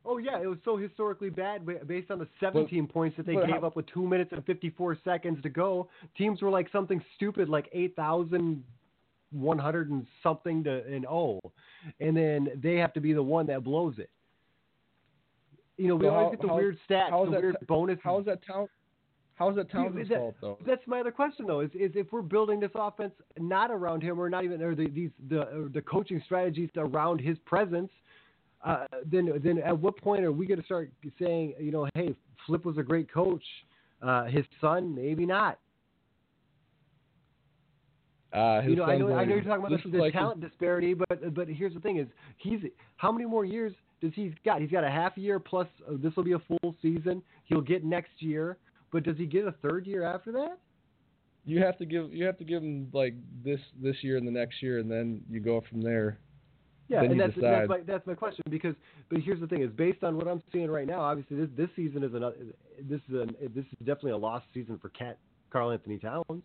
oh 0.05 0.19
yeah, 0.19 0.41
it 0.41 0.47
was 0.47 0.59
so 0.65 0.77
historically 0.77 1.31
bad 1.31 1.65
based 1.87 2.11
on 2.11 2.19
the 2.19 2.27
17 2.41 2.89
points 2.89 3.17
that 3.17 3.25
they 3.27 3.37
gave 3.37 3.49
how- 3.49 3.67
up 3.67 3.77
with 3.77 3.87
two 3.87 4.07
minutes 4.07 4.33
and 4.33 4.45
54 4.45 4.99
seconds 5.05 5.41
to 5.43 5.49
go. 5.49 5.89
Teams 6.17 6.43
were 6.43 6.51
like 6.51 6.71
something 6.73 7.03
stupid, 7.17 7.49
like 7.49 7.69
8,100 7.73 9.91
and 9.91 10.07
something 10.23 10.63
to 10.65 10.85
an 10.85 11.07
O, 11.09 11.41
oh. 11.45 11.53
and 12.01 12.17
then 12.17 12.49
they 12.63 12.77
have 12.77 12.93
to 12.95 13.01
be 13.01 13.13
the 13.13 13.23
one 13.23 13.47
that 13.47 13.63
blows 13.65 13.99
it. 13.99 14.11
You 15.79 15.89
know, 15.89 15.97
we 15.97 16.07
So 16.07 16.11
always 16.11 16.25
how- 16.27 16.31
get 16.33 16.41
the 16.43 16.49
how- 16.49 16.57
weird 16.57 16.79
stats, 16.89 17.11
how 17.11 17.23
is 17.25 17.29
the 17.29 17.33
that 17.37 17.43
weird 17.43 17.57
t- 17.61 17.67
bonus. 17.67 17.99
How 18.03 18.19
is 18.19 18.27
that 18.27 18.43
town? 18.47 18.69
How 19.35 19.49
is 19.49 19.57
that 19.57 19.71
Towns' 19.71 20.09
that- 20.09 20.19
fault 20.19 20.37
though? 20.41 20.59
That's 20.65 20.87
my 20.87 21.01
other 21.01 21.11
question 21.11 21.47
though. 21.47 21.61
Is, 21.61 21.71
is 21.75 21.91
if 21.97 22.13
we're 22.13 22.21
building 22.23 22.61
this 22.61 22.71
offense 22.75 23.15
not 23.39 23.71
around 23.71 24.03
him, 24.03 24.21
or 24.21 24.29
not 24.31 24.45
even, 24.45 24.63
or 24.63 24.75
the, 24.75 24.87
these 24.89 25.11
the 25.29 25.49
or 25.57 25.69
the 25.69 25.81
coaching 25.83 26.21
strategies 26.25 26.69
around 26.77 27.21
his 27.21 27.39
presence, 27.41 27.91
uh, 28.63 28.87
then 29.07 29.33
then 29.43 29.59
at 29.59 29.77
what 29.77 29.97
point 29.97 30.23
are 30.25 30.31
we 30.31 30.47
going 30.47 30.61
to 30.61 30.65
start 30.67 30.93
saying, 31.19 31.55
you 31.59 31.73
know, 31.73 31.89
hey, 31.95 32.15
Flip 32.47 32.65
was 32.65 32.77
a 32.77 32.83
great 32.83 33.11
coach, 33.11 33.43
uh, 34.03 34.25
his 34.27 34.45
son 34.61 34.95
maybe 34.95 35.25
not. 35.27 35.59
Uh, 38.33 38.61
his 38.61 38.71
You 38.71 38.77
know, 38.77 38.85
I 38.85 38.99
son's 38.99 39.01
know, 39.01 39.15
I 39.17 39.25
know 39.25 39.35
you're 39.35 39.45
talking 39.45 39.59
about 39.67 39.71
this 39.71 39.81
the, 39.83 39.89
is 39.89 39.93
the 39.93 39.99
like 39.99 40.13
talent 40.13 40.41
disparity, 40.41 40.95
but 40.95 41.35
but 41.35 41.49
here's 41.49 41.75
the 41.75 41.81
thing: 41.81 41.97
is 41.99 42.07
he's 42.37 42.61
how 42.97 43.11
many 43.11 43.25
more 43.25 43.45
years 43.45 43.73
does 44.03 44.13
he's 44.15 44.33
got? 44.45 44.61
He's 44.61 44.71
got 44.71 44.85
a 44.85 44.91
half 44.91 45.17
year 45.17 45.39
plus. 45.39 45.69
Uh, 45.89 45.95
this 46.03 46.15
will 46.17 46.25
be 46.25 46.33
a 46.33 46.41
full 46.41 46.77
season. 46.83 47.23
He'll 47.45 47.63
get 47.63 47.85
next 47.85 48.11
year, 48.19 48.59
but 48.93 49.03
does 49.03 49.17
he 49.17 49.25
get 49.25 49.47
a 49.47 49.53
third 49.63 49.87
year 49.87 50.03
after 50.03 50.31
that? 50.33 50.59
you 51.45 51.63
have 51.63 51.77
to 51.79 51.87
give 51.87 52.13
you 52.13 52.25
have 52.25 52.39
to 52.39 52.45
give 52.45 52.63
him 52.63 52.89
like 52.93 53.15
this 53.45 53.61
this 53.81 53.97
year 54.03 54.17
and 54.17 54.27
the 54.27 54.31
next 54.31 54.63
year, 54.63 54.79
and 54.79 54.91
then 54.91 55.21
you 55.29 55.41
go 55.41 55.63
from 55.69 55.81
there. 55.81 56.19
Yeah, 56.89 57.03
Then 57.03 57.13
and 57.13 57.21
that's 57.21 57.33
that's 57.41 57.69
my 57.69 57.81
that's 57.87 58.07
my 58.07 58.15
question 58.15 58.45
because 58.51 58.75
but 59.09 59.21
here's 59.21 59.41
the 59.41 59.47
thing 59.47 59.63
is 59.63 59.71
based 59.71 60.05
on 60.05 60.17
what 60.17 60.29
I'm 60.29 60.43
seeing 60.53 60.71
right 60.71 60.87
now. 60.87 61.01
Obviously, 61.01 61.37
this 61.37 61.49
this 61.57 61.69
season 61.75 62.05
is 62.05 62.15
another. 62.15 62.37
This 62.83 63.01
is 63.09 63.15
an, 63.15 63.35
this 63.55 63.65
is 63.65 63.79
definitely 63.79 64.13
a 64.13 64.17
lost 64.19 64.47
season 64.55 64.79
for 64.81 64.89
KAT 64.91 65.19
Carl 65.51 65.71
Anthony 65.71 65.99
Towns. 65.99 66.45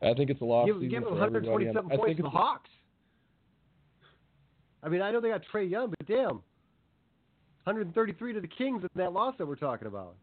I 0.00 0.14
think 0.14 0.30
it's 0.30 0.40
a 0.40 0.44
lost 0.44 0.66
Give, 0.66 0.76
season 0.76 0.88
give 0.90 1.02
him 1.02 1.08
for 1.08 1.14
127 1.14 1.90
points 1.90 2.16
to 2.16 2.22
the 2.22 2.30
Hawks. 2.30 2.70
I 4.82 4.88
mean, 4.88 5.02
I 5.02 5.10
know 5.10 5.20
they 5.20 5.28
got 5.28 5.42
Trae 5.52 5.68
Young, 5.68 5.90
but 5.90 6.06
damn, 6.06 6.42
133 7.64 8.32
to 8.34 8.40
the 8.40 8.48
Kings 8.48 8.82
in 8.82 8.88
that 8.96 9.12
loss 9.12 9.34
that 9.38 9.46
we're 9.46 9.56
talking 9.56 9.88
about. 9.88 10.14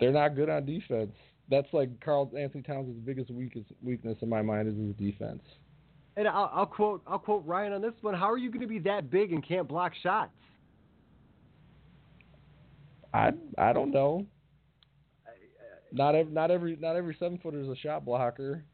They're 0.00 0.12
not 0.12 0.34
good 0.34 0.48
on 0.48 0.64
defense. 0.64 1.12
That's 1.48 1.68
like 1.72 1.88
Karl-Anthony 2.00 2.62
Towns' 2.62 2.96
biggest 3.04 3.30
weakest 3.30 3.66
weakness 3.82 4.16
in 4.22 4.28
my 4.28 4.42
mind 4.42 4.68
is 4.68 4.76
his 4.76 4.94
defense. 4.96 5.42
And 6.16 6.28
I'll, 6.28 6.50
I'll 6.52 6.66
quote 6.66 7.02
I'll 7.06 7.18
quote 7.18 7.44
Ryan 7.46 7.72
on 7.72 7.82
this 7.82 7.92
one. 8.00 8.14
How 8.14 8.30
are 8.30 8.38
you 8.38 8.50
going 8.50 8.60
to 8.60 8.66
be 8.66 8.78
that 8.80 9.10
big 9.10 9.32
and 9.32 9.46
can't 9.46 9.66
block 9.66 9.92
shots? 10.02 10.32
I 13.14 13.30
I 13.58 13.72
don't 13.72 13.90
know. 13.90 14.26
Not 15.92 16.14
every 16.14 16.32
not 16.32 16.50
every 16.50 16.76
not 16.76 16.96
every 16.96 17.16
seven 17.18 17.38
footer 17.38 17.60
is 17.60 17.68
a 17.68 17.76
shot 17.76 18.04
blocker. 18.04 18.64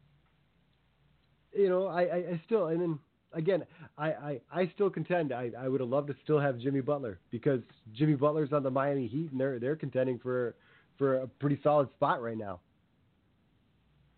you 1.53 1.69
know, 1.69 1.87
I, 1.87 2.01
I, 2.03 2.15
I 2.15 2.41
still, 2.45 2.67
and 2.67 2.81
then 2.81 2.99
again, 3.33 3.63
I, 3.97 4.07
I, 4.07 4.41
I 4.51 4.71
still 4.73 4.89
contend. 4.89 5.31
I, 5.31 5.51
I 5.57 5.67
would 5.67 5.81
have 5.81 5.89
loved 5.89 6.07
to 6.07 6.15
still 6.23 6.39
have 6.39 6.59
Jimmy 6.59 6.81
Butler 6.81 7.19
because 7.31 7.61
Jimmy 7.93 8.15
Butler's 8.15 8.53
on 8.53 8.63
the 8.63 8.71
Miami 8.71 9.07
Heat 9.07 9.31
and 9.31 9.39
they're 9.39 9.59
they're 9.59 9.75
contending 9.75 10.19
for 10.19 10.55
for 10.97 11.17
a 11.17 11.27
pretty 11.27 11.59
solid 11.63 11.89
spot 11.95 12.21
right 12.21 12.37
now. 12.37 12.59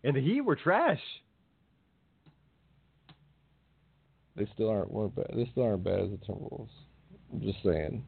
And 0.04 0.16
the 0.16 0.20
Heat 0.20 0.40
were 0.40 0.56
trash. 0.56 1.00
They 4.36 4.48
still 4.54 4.70
aren't 4.70 4.90
weren't 4.90 5.14
bad. 5.14 5.30
They 5.34 5.48
still 5.52 5.64
aren't 5.64 5.84
bad 5.84 6.00
as 6.00 6.10
the 6.10 6.18
Timberwolves. 6.26 6.68
I'm 7.32 7.40
just 7.40 7.62
saying. 7.62 8.04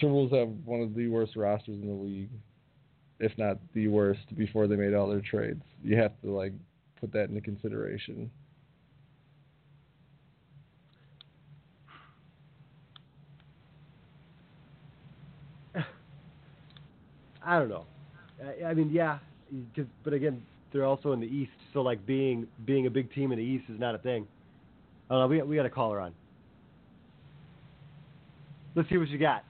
Timberwolves 0.00 0.38
have 0.38 0.48
one 0.64 0.80
of 0.80 0.94
the 0.94 1.08
worst 1.08 1.34
rosters 1.34 1.80
in 1.80 1.88
the 1.88 1.92
league, 1.92 2.30
if 3.18 3.32
not 3.36 3.58
the 3.74 3.88
worst, 3.88 4.20
before 4.36 4.68
they 4.68 4.76
made 4.76 4.94
all 4.94 5.08
their 5.08 5.20
trades. 5.20 5.62
You 5.82 5.96
have 5.96 6.12
to 6.22 6.30
like 6.30 6.52
put 7.00 7.12
that 7.12 7.28
into 7.28 7.40
consideration. 7.40 8.30
I 17.44 17.58
don't 17.58 17.68
know. 17.68 17.84
I, 18.44 18.66
I 18.66 18.74
mean, 18.74 18.90
yeah, 18.90 19.18
'cause- 19.74 19.86
but 20.04 20.12
again, 20.12 20.44
they're 20.72 20.84
also 20.84 21.12
in 21.12 21.20
the 21.20 21.26
East, 21.26 21.52
so 21.72 21.82
like 21.82 22.04
being 22.06 22.46
being 22.64 22.86
a 22.86 22.90
big 22.90 23.12
team 23.12 23.32
in 23.32 23.38
the 23.38 23.44
East 23.44 23.68
is 23.70 23.78
not 23.80 23.94
a 23.94 23.98
thing. 23.98 24.26
I 25.08 25.14
don't 25.14 25.22
know. 25.22 25.26
We 25.28 25.42
we 25.42 25.56
got 25.56 25.66
a 25.66 25.70
caller 25.70 26.00
on. 26.00 26.14
Let's 28.74 28.88
see 28.88 28.98
what 28.98 29.08
you 29.08 29.18
got. 29.18 29.44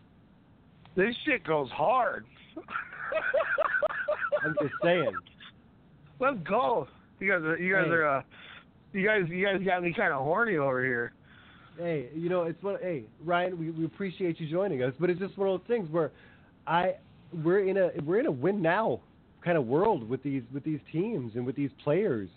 This 0.95 1.15
shit 1.25 1.45
goes 1.45 1.71
hard. 1.71 2.25
I'm 4.43 4.55
just 4.61 4.75
saying. 4.83 5.13
Let's 6.21 6.39
go. 6.49 6.89
You 7.21 7.33
guys 7.33 7.43
are 7.43 7.59
you 7.59 7.75
guys 7.75 7.87
Hey. 7.87 7.91
are 7.93 8.07
uh 8.19 8.23
you 8.93 9.07
guys 9.07 9.23
you 9.29 9.45
guys 9.45 9.61
got 9.64 9.83
me 9.83 9.93
kind 9.93 10.12
of 10.12 10.23
horny 10.23 10.57
over 10.57 10.85
here. 10.85 11.12
Hey, 11.79 12.09
you 12.14 12.29
know, 12.29 12.43
it's 12.43 12.61
one. 12.62 12.77
Hey, 12.81 13.05
Ryan, 13.25 13.59
we, 13.59 13.71
we 13.71 13.85
appreciate 13.85 14.41
you 14.41 14.49
joining 14.49 14.83
us, 14.83 14.93
but 14.99 15.11
it's 15.11 15.21
just 15.21 15.39
one 15.39 15.49
of 15.49 15.61
those 15.61 15.66
things 15.69 15.89
where 15.91 16.11
I 16.66 16.95
we're 17.45 17.69
in 17.69 17.77
a 17.77 17.91
we're 18.05 18.19
in 18.21 18.27
a 18.27 18.33
win 18.33 18.61
now 18.62 19.01
kind 19.45 19.57
of 19.57 19.66
world 19.66 20.09
with 20.09 20.23
these 20.23 20.43
with 20.53 20.64
these 20.64 20.81
teams 20.93 21.33
and 21.37 21.47
with 21.47 21.55
these 21.57 21.71
players, 21.85 22.29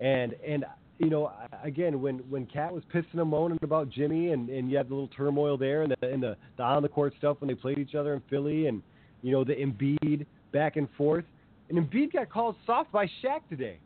and 0.00 0.34
and 0.46 0.64
you 0.98 1.08
know, 1.08 1.32
again, 1.62 2.02
when 2.02 2.18
when 2.30 2.46
KAT 2.46 2.72
was 2.72 2.82
pissing 2.92 3.20
and 3.20 3.30
moaning 3.30 3.58
about 3.62 3.90
Jimmy, 3.90 4.32
and 4.32 4.48
and 4.48 4.70
you 4.70 4.76
had 4.76 4.88
the 4.88 4.94
little 4.94 5.08
turmoil 5.16 5.56
there, 5.56 5.82
and 5.82 5.94
the 6.00 6.08
and 6.08 6.22
the, 6.22 6.36
the 6.56 6.62
on 6.62 6.82
the 6.82 6.88
court 6.88 7.14
stuff 7.18 7.36
when 7.40 7.48
they 7.48 7.54
played 7.54 7.78
each 7.78 7.94
other 7.94 8.14
in 8.14 8.22
Philly, 8.28 8.66
and 8.66 8.82
you 9.22 9.32
know 9.32 9.44
the 9.44 9.54
Embiid 9.54 10.26
back 10.52 10.76
and 10.76 10.88
forth, 10.98 11.24
and 11.68 11.78
Embiid 11.78 12.12
got 12.12 12.28
called 12.28 12.56
soft 12.66 12.90
by 12.92 13.06
Shaq 13.22 13.40
today. 13.48 13.78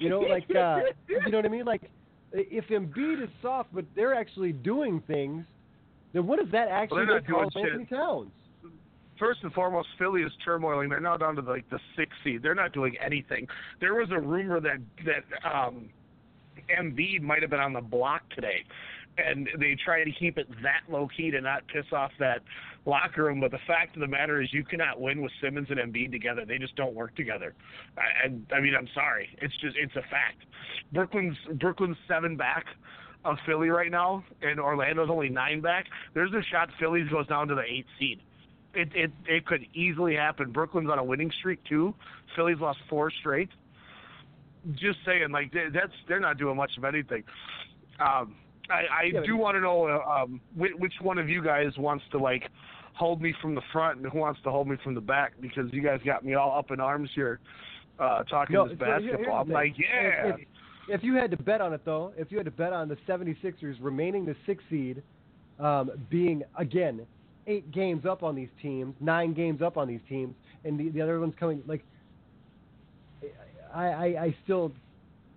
You 0.00 0.08
know, 0.08 0.20
like 0.20 0.44
uh, 0.54 0.80
you 1.08 1.30
know 1.30 1.38
what 1.38 1.46
I 1.46 1.48
mean? 1.48 1.64
Like 1.64 1.82
if 2.32 2.66
Embiid 2.68 3.22
is 3.22 3.30
soft, 3.42 3.70
but 3.72 3.84
they're 3.94 4.14
actually 4.14 4.52
doing 4.52 5.02
things, 5.06 5.44
then 6.12 6.26
what 6.26 6.38
does 6.38 6.50
that 6.52 6.68
actually 6.68 7.06
make 7.06 7.26
Karl. 7.26 7.50
Anthony 7.54 7.86
Towns? 7.86 8.30
first 9.20 9.40
and 9.42 9.52
foremost, 9.52 9.86
Philly 9.98 10.22
is 10.22 10.32
turmoiling. 10.44 10.88
They're 10.88 10.98
now 10.98 11.16
down 11.16 11.36
to 11.36 11.42
like 11.42 11.68
the 11.70 11.78
sixth 11.96 12.16
seed. 12.24 12.42
They're 12.42 12.54
not 12.54 12.72
doing 12.72 12.96
anything. 13.04 13.46
There 13.80 13.94
was 13.94 14.08
a 14.10 14.18
rumor 14.18 14.60
that 14.60 14.78
that 15.04 15.48
um, 15.48 15.90
Embiid 16.76 17.20
might 17.20 17.42
have 17.42 17.50
been 17.50 17.60
on 17.60 17.72
the 17.72 17.80
block 17.80 18.22
today, 18.34 18.64
and 19.18 19.48
they 19.58 19.76
try 19.84 20.04
to 20.04 20.10
keep 20.12 20.38
it 20.38 20.48
that 20.62 20.82
low 20.90 21.08
key 21.14 21.30
to 21.30 21.40
not 21.40 21.66
piss 21.68 21.86
off 21.92 22.12
that 22.18 22.42
locker 22.86 23.24
room. 23.24 23.40
But 23.40 23.50
the 23.50 23.58
fact 23.66 23.96
of 23.96 24.00
the 24.00 24.06
matter 24.06 24.40
is, 24.40 24.52
you 24.52 24.64
cannot 24.64 25.00
win 25.00 25.22
with 25.22 25.32
Simmons 25.42 25.68
and 25.70 25.78
Embiid 25.78 26.10
together. 26.10 26.44
They 26.46 26.58
just 26.58 26.76
don't 26.76 26.94
work 26.94 27.14
together. 27.16 27.54
And 28.24 28.46
I 28.54 28.60
mean, 28.60 28.74
I'm 28.76 28.88
sorry. 28.94 29.28
It's 29.40 29.56
just 29.60 29.76
it's 29.76 29.94
a 29.96 30.02
fact. 30.02 30.44
Brooklyn's 30.92 31.36
Brooklyn's 31.58 31.96
seven 32.08 32.36
back 32.36 32.66
of 33.24 33.36
Philly 33.46 33.68
right 33.68 33.90
now, 33.90 34.24
and 34.42 34.58
Orlando's 34.58 35.10
only 35.10 35.28
nine 35.28 35.60
back. 35.60 35.86
There's 36.14 36.32
a 36.32 36.42
shot 36.50 36.70
Phillies 36.78 37.08
goes 37.10 37.26
down 37.26 37.48
to 37.48 37.54
the 37.54 37.62
eighth 37.62 37.88
seed. 37.98 38.20
It 38.74 38.88
it 38.94 39.10
it 39.26 39.46
could 39.46 39.66
easily 39.74 40.14
happen. 40.14 40.52
Brooklyn's 40.52 40.90
on 40.90 40.98
a 40.98 41.04
winning 41.04 41.32
streak 41.38 41.62
too. 41.64 41.94
Philly's 42.36 42.60
lost 42.60 42.78
four 42.88 43.10
straight. 43.10 43.50
Just 44.74 44.98
saying, 45.04 45.30
like 45.30 45.52
that's 45.72 45.92
they're 46.06 46.20
not 46.20 46.38
doing 46.38 46.56
much 46.56 46.72
of 46.78 46.84
anything. 46.84 47.24
Um, 47.98 48.36
I, 48.70 49.02
I 49.02 49.02
Yeah, 49.12 49.20
do 49.24 49.36
want 49.36 49.56
to 49.56 49.60
know 49.60 49.86
uh, 49.86 50.22
um, 50.22 50.40
which, 50.54 50.72
which 50.78 50.94
one 51.00 51.18
of 51.18 51.28
you 51.28 51.42
guys 51.42 51.72
wants 51.78 52.04
to 52.12 52.18
like 52.18 52.44
hold 52.94 53.22
me 53.22 53.34
from 53.40 53.54
the 53.54 53.62
front 53.72 53.98
and 53.98 54.06
who 54.10 54.18
wants 54.18 54.40
to 54.44 54.50
hold 54.50 54.68
me 54.68 54.76
from 54.82 54.94
the 54.94 55.00
back 55.00 55.32
because 55.40 55.72
you 55.72 55.82
guys 55.82 56.00
got 56.04 56.24
me 56.24 56.34
all 56.34 56.58
up 56.58 56.70
in 56.70 56.80
arms 56.80 57.10
here 57.14 57.40
uh, 57.98 58.22
talking 58.24 58.54
No, 58.54 58.68
this 58.68 58.78
so 58.78 58.84
basketball. 58.84 59.42
I'm 59.42 59.48
like, 59.48 59.74
yeah. 59.78 60.28
If, 60.28 60.40
if, 60.40 60.46
if 60.88 61.04
you 61.04 61.14
had 61.14 61.30
to 61.30 61.36
bet 61.36 61.60
on 61.60 61.72
it, 61.72 61.82
though, 61.84 62.12
if 62.16 62.32
you 62.32 62.38
had 62.38 62.46
to 62.46 62.50
bet 62.50 62.72
on 62.72 62.88
the 62.88 62.96
76ers 63.08 63.76
remaining 63.80 64.24
the 64.24 64.34
sixth 64.46 64.66
seed, 64.70 65.02
um, 65.58 65.90
being, 66.08 66.42
again, 66.58 67.06
eight 67.46 67.70
games 67.70 68.06
up 68.06 68.22
on 68.22 68.34
these 68.34 68.48
teams, 68.60 68.94
nine 69.00 69.34
games 69.34 69.62
up 69.62 69.76
on 69.76 69.86
these 69.86 70.00
teams, 70.08 70.34
and 70.64 70.78
the, 70.78 70.88
the 70.90 71.00
other 71.00 71.20
ones 71.20 71.34
coming, 71.38 71.62
like, 71.66 71.84
I, 73.74 73.84
I, 73.84 74.04
I 74.24 74.36
still, 74.44 74.72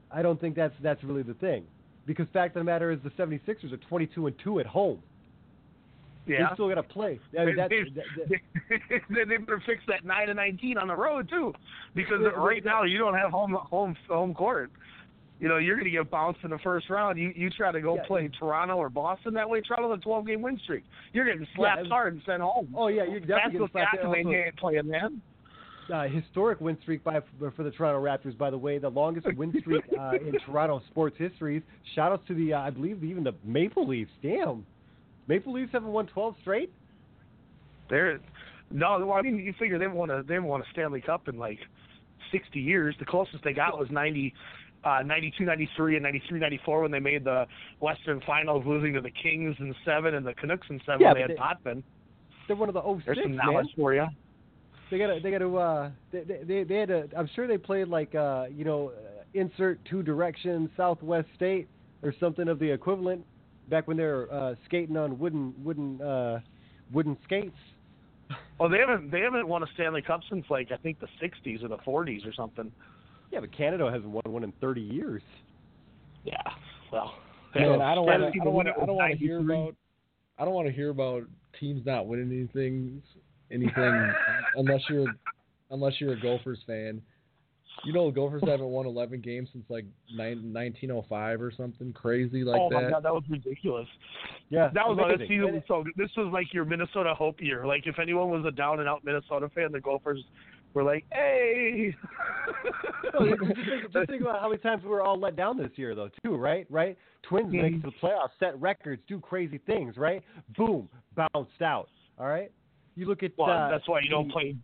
I 0.10 0.22
don't 0.22 0.40
think 0.40 0.56
that's 0.56 0.74
that's 0.82 1.04
really 1.04 1.22
the 1.22 1.36
thing. 1.36 1.66
Because 2.06 2.28
fact 2.34 2.56
of 2.56 2.60
the 2.62 2.64
matter 2.66 2.92
is 2.92 3.00
the 3.04 3.10
76ers 3.12 3.72
are 3.72 3.78
22 3.78 4.28
and 4.28 4.36
2 4.44 4.60
at 4.60 4.66
home. 4.66 5.02
yeah. 6.28 6.38
They 6.50 6.54
still 6.56 6.68
got 6.70 6.76
to 6.76 6.84
play. 6.84 7.20
I 7.40 7.46
mean, 7.46 7.56
that, 7.56 7.70
they, 7.70 7.84
that, 7.96 8.30
that, 8.30 9.02
they, 9.30 9.38
better 9.38 9.62
fix 9.66 9.82
that 9.88 10.04
nine 10.06 10.30
and 10.30 10.38
nineteen 10.38 10.78
on 10.78 10.88
the 10.88 10.96
road 10.96 11.30
too, 11.30 11.54
because 11.96 12.22
right 12.38 12.64
now 12.64 12.84
you 12.84 12.98
don't 12.98 13.14
have 13.16 13.32
home 13.32 13.54
home 13.54 13.96
home 14.10 14.34
court. 14.34 14.72
You 15.40 15.50
know 15.50 15.58
you're 15.58 15.76
going 15.76 15.86
to 15.86 15.92
get 15.92 16.10
bounced 16.10 16.40
in 16.44 16.50
the 16.52 16.60
first 16.60 16.90
round. 16.90 17.20
You 17.20 17.34
you 17.36 17.50
try 17.50 17.72
to 17.74 17.82
go 17.82 17.96
Yeah. 17.96 18.04
play 18.08 18.30
Toronto 18.40 18.76
or 18.78 18.90
Boston 18.90 19.34
that 19.34 19.50
way. 19.50 19.60
Toronto's 19.62 19.98
a 19.98 20.02
12 20.02 20.28
game 20.28 20.42
win 20.42 20.58
streak. 20.64 20.84
You're 21.12 21.26
getting 21.26 21.46
slapped 21.56 21.80
and- 21.82 21.90
hard 21.90 22.14
and 22.14 22.22
sent 22.26 22.42
home. 22.42 22.74
oh, 22.78 22.88
yeah, 22.88 23.04
you're 23.04 23.20
That's 23.20 23.28
definitely 23.52 23.60
what 23.62 23.74
getting 23.74 23.90
slapped. 24.02 24.18
Ain't 24.18 24.26
Also- 24.28 24.38
ain't 24.38 24.56
playing, 24.58 24.88
man. 24.88 25.22
Uh, 25.92 26.04
historic 26.08 26.60
win 26.62 26.78
streak 26.82 27.04
by 27.04 27.20
for 27.56 27.64
the 27.64 27.72
Toronto 27.72 28.02
Raptors. 28.04 28.38
By 28.38 28.50
the 28.50 28.58
way, 28.58 28.78
the 28.78 28.90
longest 28.90 29.28
win 29.36 29.54
streak 29.62 29.84
uh, 30.00 30.12
in 30.16 30.34
Toronto 30.46 30.82
sports 30.90 31.16
history. 31.18 31.62
Shout 31.96 32.12
outs 32.12 32.24
to 32.28 32.34
the 32.36 32.54
uh, 32.54 32.60
I 32.62 32.70
believe 32.70 33.04
even 33.04 33.24
the 33.24 33.34
Maple 33.44 33.88
Leafs. 33.88 34.12
Damn, 34.22 34.66
Maple 35.28 35.54
Leafs 35.54 35.72
haven't 35.74 35.92
won 35.92 36.08
12 36.08 36.36
straight. 36.42 36.72
They're 37.90 38.20
no, 38.72 38.98
well, 39.06 39.14
I 39.18 39.22
mean 39.22 39.38
you 39.40 39.54
figure 39.60 39.78
they 39.78 39.88
won 39.88 40.10
a 40.10 40.24
they 40.24 40.40
won 40.40 40.62
a 40.62 40.66
Stanley 40.72 41.02
Cup 41.02 41.28
in 41.28 41.38
like 41.38 41.60
60 42.32 42.60
years. 42.60 42.96
The 43.00 43.06
closest 43.06 43.44
they 43.44 43.54
got 43.54 43.78
was 43.78 43.90
90. 43.92 44.34
Uh, 44.86 45.02
92, 45.02 45.46
93, 45.46 45.96
and 45.96 46.04
93, 46.04 46.40
94 46.42 46.82
when 46.82 46.92
they 46.92 47.00
made 47.00 47.24
the 47.24 47.46
Western 47.80 48.20
Finals, 48.28 48.66
losing 48.68 48.92
to 48.92 49.00
the 49.00 49.12
Kings 49.12 49.56
in 49.60 49.74
seven 49.86 50.16
and 50.16 50.26
the 50.28 50.34
Canucks 50.34 50.68
in 50.70 50.78
seven 50.86 51.00
Yeah, 51.00 51.08
when 51.08 51.16
they 51.16 51.22
had 51.22 51.30
they- 51.30 51.36
Potvin. 51.36 51.84
They're 52.50 52.58
one 52.58 52.68
of 52.68 52.74
the 52.76 52.82
There's 53.06 53.18
06, 53.18 53.24
some 53.38 53.54
man. 53.54 53.66
for 53.78 53.94
you. 53.94 54.06
They 54.92 54.98
got 54.98 55.08
to 55.08 55.20
they 55.20 55.32
got 55.32 55.40
to 55.40 55.58
uh 55.58 55.92
they, 56.12 56.24
they 56.48 56.64
they 56.64 56.76
had 56.76 56.90
a 56.90 57.08
I'm 57.18 57.30
sure 57.36 57.48
they 57.48 57.58
played 57.58 57.88
like 57.88 58.14
uh 58.16 58.46
you 58.54 58.64
know 58.64 58.90
uh, 58.90 59.24
insert 59.34 59.80
two 59.90 60.04
direction 60.04 60.70
Southwest 60.78 61.28
State 61.36 61.68
or 62.02 62.14
something 62.20 62.48
of 62.48 62.60
the 62.60 62.70
equivalent 62.70 63.26
back 63.70 63.88
when 63.88 63.98
they 63.98 64.04
were 64.04 64.32
uh, 64.32 64.56
skating 64.66 64.98
on 64.98 65.18
wooden 65.18 65.54
wooden 65.64 66.02
uh 66.02 66.40
wooden 66.92 67.18
skates. 67.24 67.56
Oh, 68.60 68.70
they 68.70 68.78
haven't 68.78 69.12
they 69.12 69.22
haven't 69.22 69.48
won 69.48 69.64
a 69.64 69.68
Stanley 69.74 70.02
Cup 70.02 70.22
since 70.30 70.46
like 70.50 70.72
I 70.72 70.78
think 70.78 71.00
the 71.00 71.08
'60s 71.22 71.64
or 71.64 71.68
the 71.68 71.78
'40s 71.78 72.28
or 72.28 72.34
something. 72.34 72.72
Yeah, 73.32 73.40
but 73.40 73.52
Canada 73.52 73.90
hasn't 73.92 74.10
won 74.12 74.22
one 74.28 74.44
in 74.44 74.54
30 74.62 74.80
years. 74.80 75.24
Yeah. 76.24 76.36
Well, 76.92 77.16
Man, 77.56 77.82
I 77.82 77.96
don't 77.96 78.06
want 78.06 78.22
to. 78.22 78.28
I 78.28 78.44
don't 78.44 78.54
want 78.54 78.68
to. 78.68 78.74
I 78.82 78.86
don't 78.86 78.96
want 78.96 79.12
to 79.12 79.18
hear 79.18 79.40
about. 79.40 79.76
I 80.38 80.46
don't 80.46 80.54
want 80.54 80.68
to 80.68 80.74
hear 80.74 80.90
about 80.90 81.24
teams 81.60 81.86
not 81.86 82.08
winning 82.08 82.32
anything, 82.32 83.02
anything 83.54 84.12
unless 84.56 84.82
you're, 84.90 85.14
unless 85.72 85.94
you're 86.00 86.14
a 86.14 86.20
Gophers 86.22 86.60
fan. 86.66 87.02
You 87.86 87.92
know, 87.92 88.10
the 88.10 88.16
Gophers 88.16 88.44
haven't 88.46 88.68
won 88.68 88.86
11 88.86 89.22
games 89.22 89.50
since 89.52 89.66
like 89.68 89.86
nine, 90.14 90.54
1905 90.54 91.42
or 91.42 91.52
something 91.52 91.92
crazy 91.92 92.44
like 92.44 92.60
oh 92.60 92.70
that. 92.70 92.76
oh 92.76 92.80
that. 92.80 92.86
my 92.86 92.92
God, 92.92 93.04
that 93.04 93.14
was 93.14 93.24
ridiculous. 93.30 93.88
Yeah, 94.50 94.70
That 94.74 94.88
was 94.88 94.98
this 94.98 95.06
amazing. 95.06 95.28
season 95.28 95.46
And- 95.46 95.54
was 95.56 95.64
so. 95.68 95.84
This 95.98 96.12
was 96.16 96.32
like 96.32 96.54
your 96.54 96.66
Minnesota 96.66 97.14
hope 97.16 97.42
year. 97.42 97.66
Like 97.66 97.88
if 97.88 98.00
anyone 98.00 98.30
was 98.30 98.46
a 98.46 98.52
down 98.52 98.80
and 98.80 98.88
out 98.88 99.04
Minnesota 99.04 99.50
fan, 99.54 99.72
the 99.72 99.82
Gophers 99.82 100.24
were 100.74 100.84
like, 100.84 101.06
"Hey." 101.12 101.96
No, 103.14 103.28
just, 103.28 103.42
just 103.42 103.70
think, 103.70 103.94
just 103.94 104.10
think 104.10 104.22
about 104.24 104.40
how 104.42 104.50
many 104.50 104.60
times 104.60 104.82
we 104.82 104.90
were 104.90 105.04
all 105.04 105.20
let 105.20 105.36
down 105.36 105.56
this 105.56 105.70
year, 105.76 105.94
though, 105.94 106.10
too, 106.24 106.36
right? 106.36 106.66
Right? 106.70 106.98
Twins 107.22 107.54
mm-hmm. 107.54 107.62
make 107.62 107.74
it 107.74 107.82
to 107.84 107.92
the 107.92 108.08
playoffs, 108.08 108.30
set 108.40 108.60
records, 108.60 109.04
do 109.08 109.20
crazy 109.20 109.60
things, 109.68 109.98
right? 109.98 110.24
Boom, 110.58 110.90
bounced 111.16 111.62
out. 111.62 111.90
All 112.18 112.28
right. 112.28 112.52
You 112.96 113.08
look 113.08 113.24
at 113.24 113.32
Well, 113.38 113.50
uh, 113.50 113.70
that's 113.70 113.88
why 113.88 114.02
you 114.02 114.10
don't 114.10 114.32
play 114.32 114.56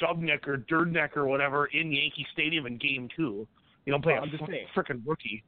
Dubneck 0.00 0.46
or 0.46 0.58
Durdneck 0.58 1.16
or 1.16 1.26
whatever 1.26 1.66
in 1.66 1.92
Yankee 1.92 2.26
Stadium 2.32 2.66
in 2.66 2.78
Game 2.78 3.08
Two. 3.14 3.46
You 3.84 3.92
don't 3.92 4.02
play 4.02 4.14
Well, 4.14 4.22
a 4.22 4.26
I'm 4.26 4.30
just 4.30 4.46
saying. 4.46 4.66
freaking 4.74 5.02
rookie. 5.06 5.44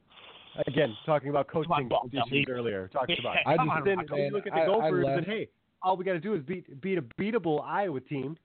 again 0.67 0.95
talking 1.05 1.29
about 1.29 1.47
Come 1.47 1.63
on, 1.71 1.89
coaching 1.89 2.45
Bob 2.45 2.55
earlier. 2.55 2.89
Talking 2.91 3.17
about. 3.19 3.37
I 3.45 3.55
just- 3.55 3.69
on, 3.69 3.83
then 3.83 3.97
Rocco. 3.99 4.15
you 4.17 4.29
look 4.31 4.45
at 4.47 4.53
the 4.53 4.59
I- 4.59 4.63
I 4.63 4.67
Gophers 4.67 5.05
left- 5.05 5.17
and 5.19 5.27
hey, 5.27 5.49
all 5.81 5.95
we 5.97 6.03
got 6.03 6.13
to 6.13 6.19
do 6.19 6.33
is 6.33 6.43
beat 6.43 6.81
beat 6.81 6.97
a 6.97 7.01
beatable 7.01 7.63
Iowa 7.63 7.99
team. 8.01 8.37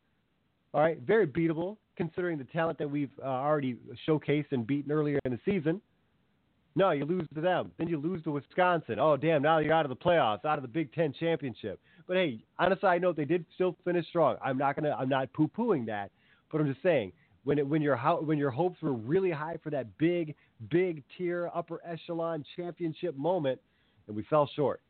All 0.73 0.81
right, 0.81 0.99
very 0.99 1.27
beatable 1.27 1.77
considering 1.97 2.39
the 2.39 2.45
talent 2.45 2.79
that 2.79 2.91
we've 2.91 3.11
uh, 3.23 3.27
already 3.27 3.77
showcased 4.09 4.51
and 4.53 4.67
beaten 4.67 4.91
earlier 4.93 5.19
in 5.25 5.33
the 5.33 5.41
season. 5.45 5.81
No, 6.77 6.91
you 6.91 7.05
lose 7.05 7.27
to 7.35 7.41
them. 7.41 7.71
Then 7.79 7.87
you 7.89 7.99
lose 7.99 8.23
to 8.25 8.33
Wisconsin. 8.33 8.99
Oh, 8.99 9.17
damn, 9.17 9.43
now 9.43 9.59
you're 9.59 9.73
out 9.73 9.85
of 9.85 9.91
the 9.91 9.97
playoffs, 9.97 10.45
out 10.45 10.59
of 10.59 10.63
the 10.63 10.69
Big 10.69 10.93
Ten 10.93 11.13
championship. 11.13 11.81
But 12.07 12.17
hey, 12.17 12.39
on 12.59 12.73
a 12.73 12.79
side 12.81 13.01
note, 13.03 13.17
they 13.17 13.25
did 13.25 13.45
still 13.55 13.77
finish 13.85 14.07
strong. 14.09 14.37
I'm 14.45 14.59
not 14.59 14.77
gonna, 14.77 14.95
I'm 14.99 15.09
not 15.09 15.33
poo-pooing 15.33 15.87
that, 15.87 16.11
but 16.53 16.61
I'm 16.61 16.67
just 16.71 16.83
saying 16.83 17.13
when 17.45 17.59
it, 17.59 17.67
when 17.67 17.81
your 17.83 17.97
when 18.23 18.39
your 18.39 18.51
hopes 18.51 18.81
were 18.83 18.93
really 18.93 19.31
high 19.31 19.57
for 19.63 19.71
that 19.71 19.87
big, 19.99 20.35
big 20.71 21.03
tier, 21.17 21.51
upper 21.55 21.81
echelon 21.87 22.45
championship 22.57 23.17
moment, 23.17 23.61
and 24.07 24.17
we 24.17 24.23
fell 24.25 24.49
short. 24.55 24.81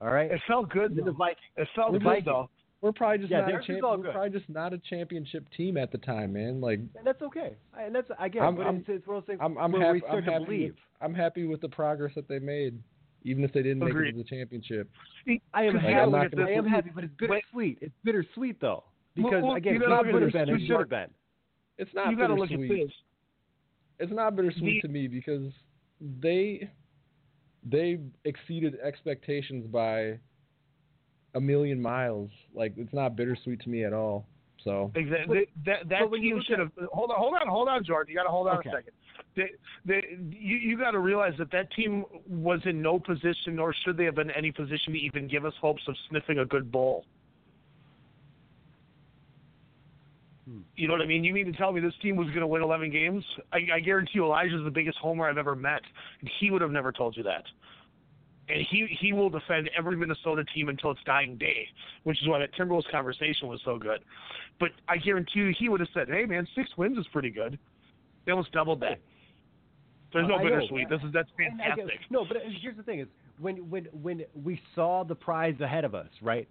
All 0.00 0.10
right, 0.10 0.30
It 0.30 0.40
felt 0.46 0.68
good. 0.70 0.94
The 0.94 1.02
Though. 1.02 1.12
Vikings. 1.12 1.40
It 1.56 1.68
felt 1.74 1.92
The 1.92 1.98
good 1.98 2.04
Vikings. 2.04 2.24
though. 2.26 2.50
We're 2.82 2.92
probably 2.92 3.18
just 3.18 3.30
Yeah, 3.30 3.40
not 3.40 3.48
a 3.48 3.52
theirs 3.52 3.64
champ- 3.66 3.84
all 3.84 3.96
We're 3.96 4.12
probably 4.12 4.38
just 4.38 4.50
not 4.50 4.74
a 4.74 4.78
championship 4.78 5.44
team 5.56 5.78
at 5.78 5.90
the 5.90 5.96
time, 5.98 6.34
man. 6.34 6.60
Like 6.60 6.80
And 6.80 7.04
that's 7.06 7.22
okay. 7.22 7.54
And 7.78 7.94
that's 7.94 8.10
again, 8.18 8.42
I'm- 8.42 8.56
but 8.56 8.66
I'm- 8.66 8.76
it's, 8.76 8.88
it's 8.90 9.06
one 9.06 9.16
of 9.16 9.22
those 9.22 9.26
things 9.28 9.40
I'm, 9.42 9.56
I'm 9.56 9.72
where 9.72 9.80
happy. 9.80 9.92
we 9.94 10.00
start 10.00 10.14
I'm 10.18 10.24
to 10.24 10.32
happy. 10.32 10.44
believe. 10.44 10.70
With, 10.74 10.78
I'm 11.00 11.14
happy 11.14 11.46
with 11.46 11.60
the 11.62 11.68
progress 11.70 12.12
that 12.14 12.28
they 12.28 12.38
made, 12.38 12.78
even 13.26 13.44
if 13.44 13.52
they 13.52 13.62
didn't 13.62 13.80
make 13.80 13.90
Agreed. 13.90 14.08
it 14.10 14.12
to 14.12 14.18
the 14.18 14.24
championship. 14.24 14.88
I 15.52 15.64
am 15.64 15.74
Like, 15.74 15.82
happy. 15.82 15.94
I'm 15.94 16.10
not 16.12 16.22
with 16.30 16.32
gonna- 16.36 16.46
I 16.48 16.52
am 16.52 16.66
happy, 16.66 16.90
but 16.94 17.04
it's 17.04 17.14
bittersweet. 17.14 17.78
It's 17.82 17.94
bittersweet 18.04 18.60
though, 18.60 18.84
because 19.14 19.32
Well, 19.32 19.46
well, 19.48 19.56
again, 19.56 19.74
you 19.74 19.80
we 19.80 19.86
gotta 19.86 20.12
would 20.12 20.22
have 20.22 20.32
been. 20.32 20.46
this. 20.48 20.58
We 20.60 20.66
should 20.66 20.78
have 20.78 20.88
been. 20.88 21.10
It's 21.78 21.92
not 21.92 22.10
you 22.10 22.16
got 22.16 22.28
to 22.28 22.34
look 22.34 22.50
at 22.50 22.58
this. 22.60 22.90
It's 23.98 24.12
not 24.12 24.36
bittersweet 24.36 24.82
The- 24.82 24.88
to 24.88 24.92
me 24.92 25.08
because 25.08 25.52
they 26.00 26.70
they 27.68 27.98
exceeded 28.24 28.78
expectations 28.80 29.66
by 29.66 30.18
a 31.34 31.40
million 31.40 31.82
miles. 31.82 32.30
Like 32.54 32.74
it's 32.76 32.92
not 32.92 33.16
bittersweet 33.16 33.60
to 33.62 33.68
me 33.68 33.84
at 33.84 33.92
all. 33.92 34.26
So 34.62 34.90
Exactly. 34.94 35.46
That 35.64 35.88
that 35.88 36.00
but 36.02 36.10
when 36.10 36.22
you 36.22 36.34
team 36.34 36.42
should 36.46 36.58
have. 36.60 36.70
Hold 36.92 37.10
on, 37.10 37.18
hold 37.18 37.34
on, 37.34 37.46
hold 37.48 37.68
on, 37.68 37.82
Jordan. 37.84 38.10
You 38.12 38.16
got 38.16 38.24
to 38.24 38.30
hold 38.30 38.46
on 38.48 38.58
Okay. 38.58 38.70
a 38.70 38.72
second. 38.72 38.92
They, 39.36 39.50
they, 39.84 40.02
you 40.30 40.56
you 40.56 40.78
got 40.78 40.92
to 40.92 40.98
realize 40.98 41.34
that 41.38 41.52
that 41.52 41.70
team 41.72 42.04
was 42.28 42.60
in 42.64 42.80
no 42.80 42.98
position, 42.98 43.56
nor 43.56 43.74
should 43.84 43.96
they 43.98 44.04
have 44.04 44.14
been 44.14 44.30
in 44.30 44.36
any 44.36 44.50
position 44.50 44.94
to 44.94 44.98
even 44.98 45.28
give 45.28 45.44
us 45.44 45.52
hopes 45.60 45.82
of 45.88 45.94
sniffing 46.08 46.38
a 46.38 46.46
good 46.46 46.72
bowl. 46.72 47.04
Hmm. 50.48 50.60
You 50.74 50.88
know 50.88 50.94
what 50.94 51.02
I 51.02 51.06
mean? 51.06 51.22
You 51.22 51.34
mean 51.34 51.46
to 51.46 51.52
tell 51.52 51.70
me 51.70 51.80
this 51.80 51.92
team 52.00 52.16
was 52.16 52.28
going 52.28 52.40
to 52.40 52.46
win 52.46 52.62
11 52.62 52.90
games? 52.90 53.24
I, 53.52 53.58
I 53.74 53.80
guarantee 53.80 54.12
you, 54.14 54.24
Elijah's 54.24 54.64
the 54.64 54.70
biggest 54.70 54.96
homer 54.98 55.28
I've 55.28 55.38
ever 55.38 55.54
met, 55.54 55.82
and 56.20 56.30
he 56.40 56.50
would 56.50 56.62
have 56.62 56.70
never 56.70 56.90
told 56.90 57.16
you 57.16 57.22
that. 57.24 57.44
And 58.48 58.64
he 58.70 58.86
he 59.00 59.12
will 59.12 59.28
defend 59.28 59.68
every 59.76 59.96
Minnesota 59.96 60.44
team 60.54 60.68
until 60.68 60.92
its 60.92 61.00
dying 61.04 61.36
day, 61.36 61.66
which 62.04 62.22
is 62.22 62.28
why 62.28 62.38
that 62.38 62.54
Timberwolves 62.54 62.88
conversation 62.90 63.48
was 63.48 63.60
so 63.64 63.76
good. 63.76 64.04
But 64.60 64.70
I 64.88 64.98
guarantee 64.98 65.40
you, 65.40 65.54
he 65.58 65.68
would 65.68 65.80
have 65.80 65.88
said, 65.92 66.08
"Hey, 66.08 66.26
man, 66.26 66.46
six 66.54 66.70
wins 66.78 66.96
is 66.96 67.06
pretty 67.08 67.30
good." 67.30 67.58
They 68.24 68.30
almost 68.30 68.52
doubled 68.52 68.80
that. 68.80 69.00
There's 70.12 70.28
no 70.28 70.36
I 70.36 70.42
know. 70.42 70.50
bittersweet. 70.50 70.88
This 70.88 71.00
is 71.02 71.12
that's 71.12 71.28
And 71.38 71.60
I 71.60 71.66
get- 71.68 71.76
fantastic. 71.78 72.00
no, 72.10 72.24
but 72.24 72.36
here's 72.62 72.76
the 72.76 72.82
thing: 72.82 73.00
is 73.00 73.08
when 73.38 73.56
when 73.70 73.84
when 74.02 74.24
we 74.34 74.60
saw 74.74 75.04
the 75.04 75.14
prize 75.14 75.60
ahead 75.60 75.84
of 75.84 75.94
us, 75.94 76.08
right? 76.22 76.48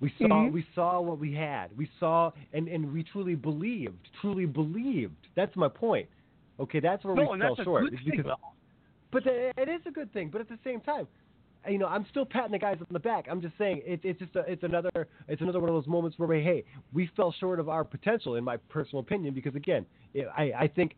We 0.00 0.10
saw 0.18 0.26
Mhm. 0.26 0.52
we 0.52 0.62
saw 0.74 1.00
what 1.00 1.18
we 1.18 1.32
had. 1.32 1.76
We 1.76 1.88
saw 1.98 2.32
and 2.52 2.68
and 2.68 2.92
we 2.92 3.02
truly 3.02 3.34
believed, 3.34 4.08
truly 4.20 4.46
believed. 4.46 5.28
That's 5.34 5.54
my 5.56 5.68
point. 5.68 6.08
Okay, 6.60 6.80
that's 6.80 7.04
where 7.04 7.14
No, 7.14 7.22
we 7.22 7.28
and 7.32 7.40
fell 7.42 7.50
that's 7.54 7.60
a 7.60 7.64
short. 7.64 7.84
good 7.84 7.94
is 7.94 8.00
thing, 8.00 8.16
because, 8.16 8.36
but 9.10 9.24
the, 9.24 9.52
it 9.60 9.68
is 9.68 9.82
a 9.86 9.90
good 9.90 10.12
thing. 10.12 10.30
But 10.30 10.40
at 10.40 10.48
the 10.48 10.58
same 10.64 10.80
time, 10.80 11.06
uh, 11.66 11.70
you 11.70 11.78
know, 11.78 11.86
I'm 11.86 12.06
still 12.06 12.24
patting 12.26 12.52
the 12.52 12.58
guys 12.58 12.78
on 12.80 12.86
the 12.90 12.98
back. 12.98 13.26
I'm 13.30 13.40
just 13.40 13.56
saying 13.58 13.82
it's 13.84 14.04
it's 14.04 14.18
just 14.18 14.34
a, 14.36 14.40
it's 14.50 14.62
another 14.64 15.06
it's 15.28 15.40
another 15.42 15.60
one 15.60 15.68
of 15.68 15.74
those 15.74 15.86
moments 15.86 16.18
where 16.18 16.28
we 16.28 16.42
hey 16.42 16.64
we 16.92 17.06
fell 17.16 17.32
short 17.32 17.60
of 17.60 17.68
our 17.68 17.84
potential 17.84 18.36
in 18.36 18.44
my 18.44 18.56
personal 18.68 19.00
opinion 19.00 19.34
because 19.34 19.54
again 19.54 19.84
it, 20.14 20.26
I 20.36 20.52
I 20.60 20.66
think 20.68 20.96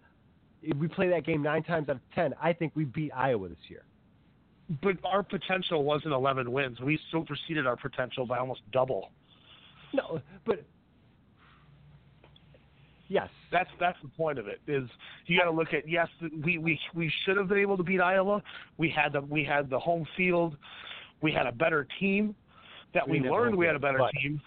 if 0.63 0.77
we 0.77 0.89
play 0.89 1.09
that 1.11 1.25
game 1.25 1.43
nine 1.43 1.63
times 1.63 1.89
out 1.89 1.97
of 1.97 2.03
ten 2.15 2.35
I 2.43 2.53
think 2.53 2.73
we 2.75 2.85
beat 2.85 3.13
Iowa 3.15 3.49
this 3.49 3.59
year. 3.69 3.83
But 4.83 4.97
our 5.05 5.23
potential 5.23 5.83
wasn't 5.83 6.13
11 6.13 6.51
wins. 6.53 6.79
We 6.81 6.99
superseded 7.11 7.67
our 7.67 7.77
potential 7.77 8.27
by 8.27 8.37
almost 8.39 8.61
double. 8.71 9.11
No, 9.95 10.21
but 10.45 10.63
yes, 13.09 13.29
That's 13.51 13.71
that's 13.81 13.97
the 14.03 14.09
point 14.09 14.39
of 14.39 14.47
it. 14.47 14.61
Is 14.67 14.89
you 15.27 15.39
got 15.39 15.45
to 15.47 15.51
look 15.51 15.73
at 15.73 15.89
yes, 15.89 16.09
we 16.45 16.59
we 16.59 16.79
we 16.95 17.11
should 17.25 17.37
have 17.39 17.49
been 17.49 17.59
able 17.59 17.77
to 17.79 17.83
beat 17.83 18.01
Iowa. 18.01 18.43
We 18.77 18.91
had 18.91 19.13
the 19.15 19.23
we 19.23 19.45
had 19.45 19.71
the 19.71 19.79
home 19.79 20.07
field. 20.17 20.57
We 21.23 21.33
had 21.33 21.47
a 21.47 21.53
better 21.53 21.87
team. 21.99 22.35
That 22.95 23.09
We 23.09 23.21
we, 23.21 23.31
learned 23.31 23.57
we 23.57 23.67
had 23.67 23.77
a 23.77 23.79
better 23.79 23.99
but- 23.99 24.13
team. 24.21 24.41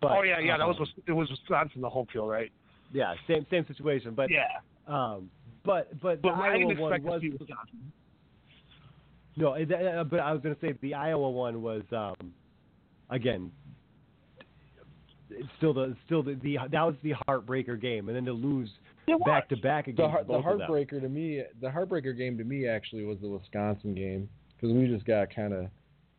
but 0.00 0.12
oh 0.12 0.22
yeah, 0.22 0.38
yeah, 0.38 0.56
that 0.58 0.66
was 0.66 0.76
um, 0.80 0.86
it 1.06 1.12
was 1.12 1.28
Wisconsin 1.30 1.80
the 1.80 1.90
home 1.90 2.06
field, 2.12 2.28
right? 2.30 2.52
yeah 2.92 3.14
same 3.26 3.44
same 3.50 3.66
situation. 3.66 4.14
But 4.14 4.30
yeah, 4.30 4.46
um, 4.86 5.30
but 5.64 6.00
but 6.00 6.22
but 6.22 6.22
the 6.22 6.28
I 6.42 6.54
Iowa 6.54 6.74
one 6.74 7.02
was 7.02 7.22
no, 9.36 9.52
uh, 9.54 10.04
but 10.04 10.20
I 10.20 10.32
was 10.32 10.42
going 10.42 10.54
to 10.54 10.60
say 10.60 10.74
the 10.82 10.94
Iowa 10.94 11.30
one 11.30 11.62
was 11.62 11.82
um, 11.92 12.32
again. 13.10 13.50
Still 15.58 15.74
the 15.74 15.94
still 16.06 16.22
the, 16.22 16.34
the 16.42 16.56
that 16.72 16.82
was 16.82 16.94
the 17.02 17.12
heartbreaker 17.28 17.80
game, 17.80 18.08
and 18.08 18.16
then 18.16 18.24
to 18.24 18.32
lose 18.32 18.70
back 19.24 19.48
to 19.50 19.56
back 19.56 19.86
The, 19.86 19.92
the 19.92 19.96
both 20.26 20.44
of 20.46 20.58
them. 20.58 20.68
heartbreaker 20.68 21.00
to 21.00 21.08
me, 21.08 21.42
the 21.60 21.68
heartbreaker 21.68 22.16
game 22.16 22.36
to 22.38 22.44
me 22.44 22.66
actually 22.66 23.04
was 23.04 23.18
the 23.20 23.28
Wisconsin 23.28 23.94
game 23.94 24.28
because 24.56 24.74
we 24.74 24.86
just 24.86 25.04
got 25.06 25.34
kind 25.34 25.52
of 25.52 25.66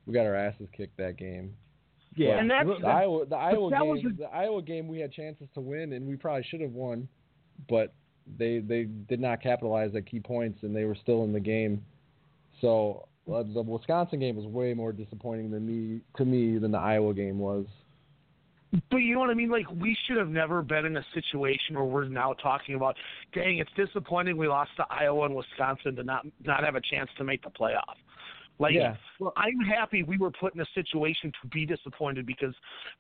we 0.05 0.13
got 0.13 0.25
our 0.25 0.35
asses 0.35 0.67
kicked 0.75 0.95
that 0.97 1.17
game. 1.17 1.53
Yeah, 2.15 2.39
And 2.39 2.49
that's- 2.49 2.81
The 2.81 2.87
Iowa, 2.87 3.25
the 3.25 3.35
Iowa 3.35 3.69
game, 3.69 4.07
a- 4.07 4.17
the 4.17 4.25
Iowa 4.33 4.61
game, 4.61 4.87
we 4.87 4.99
had 4.99 5.11
chances 5.11 5.47
to 5.53 5.61
win, 5.61 5.93
and 5.93 6.07
we 6.07 6.15
probably 6.15 6.43
should 6.49 6.61
have 6.61 6.71
won, 6.71 7.07
but 7.69 7.93
they 8.37 8.59
they 8.59 8.83
did 8.83 9.19
not 9.19 9.41
capitalize 9.41 9.95
at 9.95 10.05
key 10.05 10.19
points, 10.19 10.59
and 10.63 10.75
they 10.75 10.85
were 10.85 10.95
still 10.95 11.23
in 11.23 11.33
the 11.33 11.39
game. 11.39 11.83
So 12.61 13.07
uh, 13.31 13.43
the 13.53 13.61
Wisconsin 13.61 14.19
game 14.19 14.35
was 14.35 14.45
way 14.45 14.73
more 14.73 14.91
disappointing 14.91 15.51
than 15.51 15.65
me 15.65 16.01
to 16.17 16.25
me 16.25 16.57
than 16.57 16.71
the 16.71 16.77
Iowa 16.77 17.13
game 17.13 17.39
was. 17.39 17.65
But 18.91 18.97
you 18.97 19.15
know 19.15 19.21
what 19.21 19.31
I 19.31 19.33
mean? 19.33 19.49
Like 19.49 19.65
we 19.71 19.97
should 20.05 20.17
have 20.17 20.29
never 20.29 20.61
been 20.61 20.85
in 20.85 20.95
a 20.97 21.05
situation 21.13 21.75
where 21.75 21.85
we're 21.85 22.07
now 22.07 22.33
talking 22.33 22.75
about, 22.75 22.95
dang, 23.33 23.57
it's 23.57 23.71
disappointing 23.75 24.37
we 24.37 24.47
lost 24.47 24.71
to 24.77 24.85
Iowa 24.89 25.25
and 25.25 25.35
Wisconsin 25.35 25.95
to 25.95 26.03
not 26.03 26.25
not 26.43 26.63
have 26.63 26.75
a 26.75 26.81
chance 26.81 27.09
to 27.17 27.23
make 27.23 27.43
the 27.43 27.49
playoff. 27.49 27.95
Like 28.59 28.73
Yeah. 28.75 28.95
I'm 29.37 29.59
happy 29.59 30.03
we 30.03 30.17
were 30.17 30.31
put 30.31 30.53
in 30.53 30.61
a 30.61 30.65
situation 30.75 31.31
to 31.41 31.47
be 31.47 31.65
disappointed 31.65 32.25
because 32.25 32.53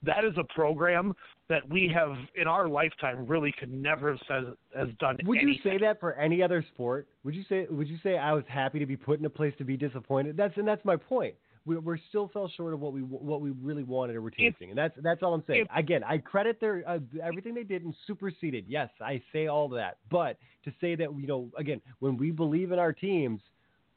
that 0.03 0.23
is 0.23 0.33
a 0.37 0.43
program 0.53 1.13
that 1.49 1.67
we 1.69 1.87
have 1.93 2.15
in 2.35 2.47
our 2.47 2.67
lifetime 2.67 3.27
really 3.27 3.51
could 3.59 3.71
never 3.71 4.11
have 4.11 4.19
said 4.27 4.43
has 4.75 4.89
done 4.99 5.17
Would 5.25 5.41
you 5.41 5.55
say 5.63 5.77
that 5.79 5.99
for 5.99 6.13
any 6.13 6.41
other 6.41 6.63
sport? 6.73 7.07
Would 7.23 7.35
you 7.35 7.43
say 7.49 7.67
Would 7.69 7.87
you 7.89 7.97
say 8.03 8.17
I 8.17 8.33
was 8.33 8.45
happy 8.47 8.79
to 8.79 8.85
be 8.85 8.95
put 8.97 9.19
in 9.19 9.25
a 9.25 9.29
place 9.29 9.53
to 9.57 9.65
be 9.65 9.75
disappointed? 9.77 10.37
That's 10.37 10.55
and 10.57 10.67
that's 10.67 10.83
my 10.85 10.95
point. 10.95 11.35
We 11.65 11.77
we 11.77 12.01
still 12.07 12.29
fell 12.29 12.49
short 12.55 12.73
of 12.73 12.79
what 12.79 12.93
we 12.93 13.01
what 13.01 13.41
we 13.41 13.51
really 13.51 13.83
wanted 13.83 14.15
or 14.15 14.21
were 14.21 14.31
tasting, 14.31 14.69
and 14.69 14.77
that's 14.77 14.95
that's 15.03 15.21
all 15.21 15.33
I'm 15.33 15.43
saying. 15.45 15.63
if- 15.69 15.77
Again, 15.77 16.03
I 16.05 16.17
credit 16.17 16.59
their 16.61 16.83
uh, 16.87 16.99
everything 17.21 17.53
they 17.53 17.63
did 17.65 17.83
and 17.83 17.93
superseded. 18.07 18.65
Yes, 18.67 18.89
I 19.01 19.21
say 19.33 19.47
all 19.47 19.67
that, 19.69 19.97
but 20.09 20.37
to 20.63 20.71
say 20.79 20.95
that 20.95 21.09
you 21.19 21.27
know 21.27 21.49
again 21.57 21.81
when 21.99 22.15
we 22.17 22.31
believe 22.31 22.71
in 22.71 22.79
our 22.79 22.93
teams, 22.93 23.41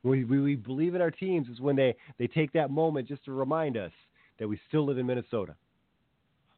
when 0.02 0.28
we, 0.28 0.40
we 0.40 0.54
believe 0.56 0.94
in 0.94 1.00
our 1.00 1.10
teams 1.10 1.48
is 1.48 1.60
when 1.60 1.76
they 1.76 1.94
they 2.18 2.26
take 2.26 2.52
that 2.52 2.70
moment 2.70 3.08
just 3.08 3.24
to 3.24 3.32
remind 3.32 3.76
us 3.76 3.92
that 4.38 4.48
we 4.48 4.60
still 4.68 4.84
live 4.84 4.98
in 4.98 5.06
Minnesota. 5.06 5.54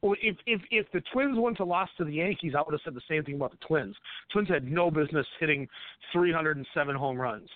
Well, 0.03 0.17
if 0.23 0.37
if 0.47 0.61
if 0.71 0.87
the 0.93 1.03
Twins 1.13 1.39
went 1.39 1.57
to 1.59 1.65
lost 1.65 1.93
to 1.99 2.05
the 2.05 2.13
Yankees, 2.13 2.53
I 2.57 2.63
would 2.63 2.73
have 2.73 2.81
said 2.85 2.95
the 2.95 3.01
same 3.09 3.25
thing 3.25 3.37
about 3.37 3.53
the 3.53 3.67
Twins. 3.67 3.97
Twins 4.33 4.49
had 4.49 4.71
no 4.71 4.91
business 4.91 5.27
hitting 5.41 5.69
307 6.13 6.97
home 6.97 7.19
runs. 7.19 7.49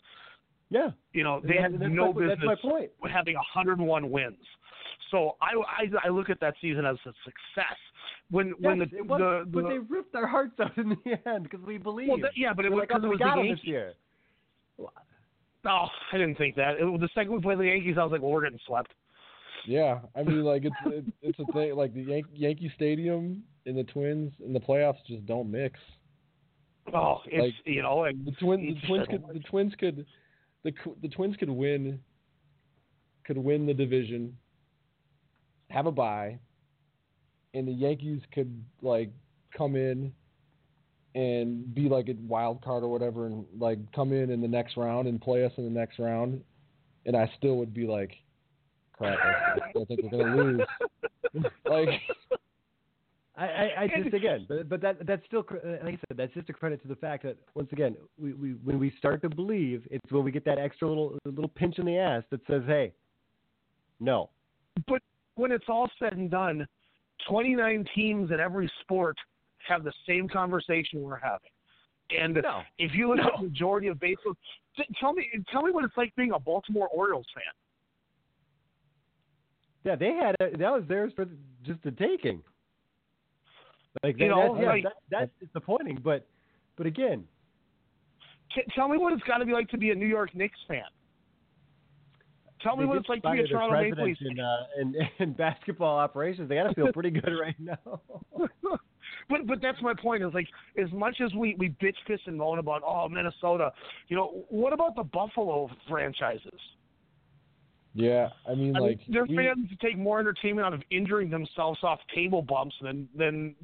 Yeah, 0.70 0.90
You 1.14 1.24
know, 1.24 1.40
they 1.42 1.56
had 1.56 1.80
no 1.80 2.12
my, 2.12 2.20
business 2.20 2.38
That's 2.46 2.62
my 2.62 2.70
point. 2.70 2.90
having 3.10 3.34
101 3.36 4.10
wins. 4.10 4.36
So 5.10 5.36
I, 5.40 5.54
I 5.56 6.06
I 6.06 6.08
look 6.10 6.28
at 6.28 6.40
that 6.40 6.54
season 6.60 6.84
as 6.84 6.96
a 7.06 7.12
success. 7.24 7.78
When 8.30 8.50
when 8.60 8.78
the, 8.80 8.86
was, 9.02 9.18
the, 9.18 9.50
the 9.50 9.62
but 9.62 9.68
they 9.70 9.78
ripped 9.78 10.14
our 10.14 10.26
hearts 10.26 10.60
out 10.60 10.76
in 10.76 10.90
the 10.90 11.18
end 11.26 11.44
because 11.44 11.64
we 11.66 11.78
believed. 11.78 12.10
well, 12.10 12.18
that, 12.20 12.32
yeah, 12.36 12.52
but 12.52 12.66
it 12.66 12.70
was 12.70 12.80
like, 12.80 12.90
oh, 12.92 12.98
because 13.00 13.04
it 13.04 13.06
we 13.06 13.10
was 13.10 13.18
the 13.18 13.42
Yankees. 13.42 13.56
this 13.56 13.66
year. 13.66 13.94
Oh, 15.66 15.86
I 16.12 16.18
didn't 16.18 16.36
think 16.36 16.56
that. 16.56 16.76
It, 16.78 17.00
the 17.00 17.08
second 17.14 17.32
we 17.32 17.40
played 17.40 17.58
the 17.58 17.64
Yankees, 17.64 17.96
I 17.98 18.04
was 18.04 18.12
like, 18.12 18.22
well, 18.22 18.30
we're 18.30 18.42
getting 18.42 18.60
swept. 18.66 18.92
Yeah, 19.66 19.98
I 20.16 20.22
mean, 20.22 20.44
like 20.44 20.64
it's 20.64 20.76
it, 20.86 21.04
it's 21.20 21.38
a 21.38 21.52
thing. 21.52 21.74
Like 21.74 21.92
the 21.92 22.02
Yan- 22.02 22.22
Yankee 22.32 22.72
Stadium 22.74 23.42
and 23.66 23.76
the 23.76 23.84
Twins 23.84 24.32
in 24.44 24.52
the 24.52 24.60
playoffs 24.60 25.04
just 25.06 25.26
don't 25.26 25.50
mix. 25.50 25.78
Oh, 26.94 27.18
it's 27.26 27.42
Like, 27.42 27.54
you 27.66 27.82
know, 27.82 28.04
and 28.04 28.24
The 28.24 28.32
twins, 28.32 28.76
the 28.80 28.86
twins 28.86 29.06
could, 29.10 29.22
the 29.34 29.40
twins 29.40 29.72
could, 29.78 30.06
the 30.64 30.72
the 31.02 31.08
twins 31.08 31.36
could 31.36 31.50
win, 31.50 32.00
could 33.26 33.36
win 33.36 33.66
the 33.66 33.74
division, 33.74 34.36
have 35.70 35.86
a 35.86 35.92
bye, 35.92 36.38
and 37.52 37.68
the 37.68 37.72
Yankees 37.72 38.22
could 38.32 38.64
like 38.80 39.10
come 39.54 39.76
in 39.76 40.12
and 41.14 41.74
be 41.74 41.88
like 41.88 42.08
a 42.08 42.14
wild 42.26 42.62
card 42.62 42.82
or 42.82 42.88
whatever, 42.88 43.26
and 43.26 43.44
like 43.58 43.78
come 43.92 44.12
in 44.12 44.30
in 44.30 44.40
the 44.40 44.48
next 44.48 44.76
round 44.76 45.08
and 45.08 45.20
play 45.20 45.44
us 45.44 45.52
in 45.56 45.64
the 45.64 45.70
next 45.70 45.98
round, 45.98 46.40
and 47.06 47.16
I 47.16 47.30
still 47.38 47.56
would 47.56 47.72
be 47.72 47.86
like, 47.86 48.12
crap, 48.92 49.18
I, 49.18 49.66
I 49.66 49.70
still 49.70 49.86
think 49.86 50.00
we're 50.02 50.10
gonna 50.10 50.36
lose. 50.36 50.60
like, 51.64 51.88
I, 53.36 53.44
I, 53.44 53.82
I 53.82 53.88
just 54.02 54.14
again, 54.14 54.46
but, 54.48 54.68
but 54.68 54.80
that 54.80 55.06
that's 55.06 55.24
still 55.26 55.44
uh, 55.50 55.84
like 55.84 55.94
I 55.94 55.98
said, 56.08 56.16
that's 56.16 56.34
just 56.34 56.50
a 56.50 56.52
credit 56.52 56.82
to 56.82 56.88
the 56.88 56.96
fact 56.96 57.22
that 57.22 57.36
once 57.54 57.68
again, 57.72 57.96
we, 58.20 58.32
we 58.32 58.50
when 58.64 58.78
we 58.78 58.92
start 58.98 59.22
to 59.22 59.28
believe, 59.28 59.86
it's 59.90 60.12
when 60.12 60.24
we 60.24 60.30
get 60.30 60.44
that 60.44 60.58
extra 60.58 60.88
little 60.88 61.18
little 61.24 61.48
pinch 61.48 61.78
in 61.78 61.86
the 61.86 61.96
ass 61.96 62.24
that 62.30 62.40
says, 62.48 62.62
hey, 62.66 62.92
no, 64.00 64.30
But 64.86 65.02
when 65.36 65.52
it's 65.52 65.66
all 65.68 65.88
said 65.98 66.12
and 66.14 66.30
done, 66.30 66.66
29 67.28 67.84
teams 67.94 68.30
in 68.30 68.40
every 68.40 68.70
sport 68.82 69.16
have 69.68 69.84
the 69.84 69.92
same 70.06 70.28
conversation 70.28 71.00
we're 71.02 71.16
having. 71.18 71.50
And 72.10 72.34
No. 72.42 72.62
if 72.78 72.92
you 72.94 73.08
look 73.08 73.18
at 73.24 73.32
the 73.38 73.42
majority 73.48 73.88
of 73.88 74.00
baseball, 74.00 74.34
tell 74.98 75.12
me 75.12 75.28
tell 75.52 75.62
me 75.62 75.70
what 75.72 75.84
it's 75.84 75.96
like 75.96 76.14
being 76.16 76.32
a 76.32 76.38
Baltimore 76.38 76.88
Orioles 76.88 77.26
fan. 77.34 77.44
yeah, 79.84 79.94
they 79.96 80.12
had 80.14 80.34
a, 80.40 80.56
that 80.56 80.72
was 80.72 80.84
theirs 80.88 81.12
for 81.14 81.26
just 81.64 81.82
the 81.82 81.90
taking. 81.90 82.42
Like 84.02 84.18
You 84.18 84.28
that, 84.28 84.34
know, 84.34 84.54
that's, 84.54 84.62
yeah, 84.62 84.68
like- 84.70 84.84
that, 84.84 84.92
that's 85.10 85.30
disappointing, 85.40 85.98
but 86.02 86.26
but 86.76 86.86
again, 86.86 87.24
T- 88.54 88.62
tell 88.74 88.88
me 88.88 88.96
what 88.96 89.12
it's 89.12 89.22
got 89.24 89.38
to 89.38 89.44
be 89.44 89.52
like 89.52 89.68
to 89.70 89.78
be 89.78 89.90
a 89.90 89.94
New 89.94 90.06
York 90.06 90.34
Knicks 90.34 90.58
fan. 90.66 90.82
Tell 92.62 92.76
me 92.76 92.86
what 92.86 92.96
it's 92.96 93.08
like 93.08 93.22
to 93.22 93.30
be 93.32 93.40
a 93.40 93.46
Toronto 93.46 93.76
Maple 93.80 93.96
president 93.96 94.08
Leafs 94.08 94.20
in, 94.22 94.40
uh, 94.40 94.56
in, 94.80 94.94
in 95.28 95.32
basketball 95.34 95.98
operations. 95.98 96.48
They 96.48 96.54
got 96.56 96.64
to 96.64 96.74
feel 96.74 96.92
pretty 96.92 97.10
good 97.10 97.32
right 97.40 97.54
now. 97.58 98.00
but 99.28 99.46
but 99.46 99.60
that's 99.62 99.80
my 99.82 99.94
point. 99.94 100.22
Is 100.22 100.32
like 100.34 100.48
as 100.76 100.90
much 100.92 101.16
as 101.24 101.32
we 101.34 101.54
we 101.58 101.70
bitch 101.82 101.96
piss 102.06 102.20
and 102.26 102.36
moan 102.38 102.58
about 102.58 102.82
oh 102.84 103.08
Minnesota, 103.08 103.72
you 104.08 104.16
know 104.16 104.44
what 104.48 104.72
about 104.72 104.94
the 104.96 105.04
Buffalo 105.04 105.68
franchises? 105.88 106.60
yeah, 107.94 108.28
I 108.48 108.54
mean, 108.54 108.76
I 108.76 108.80
like 108.80 108.98
mean, 108.98 109.06
their 109.08 109.24
we- 109.24 109.36
fans 109.36 109.68
take 109.80 109.96
more 109.98 110.20
entertainment 110.20 110.66
out 110.66 110.74
of 110.74 110.82
injuring 110.90 111.30
themselves 111.30 111.78
off 111.82 111.98
table 112.14 112.42
bumps 112.42 112.76
than 112.82 113.08
than 113.16 113.54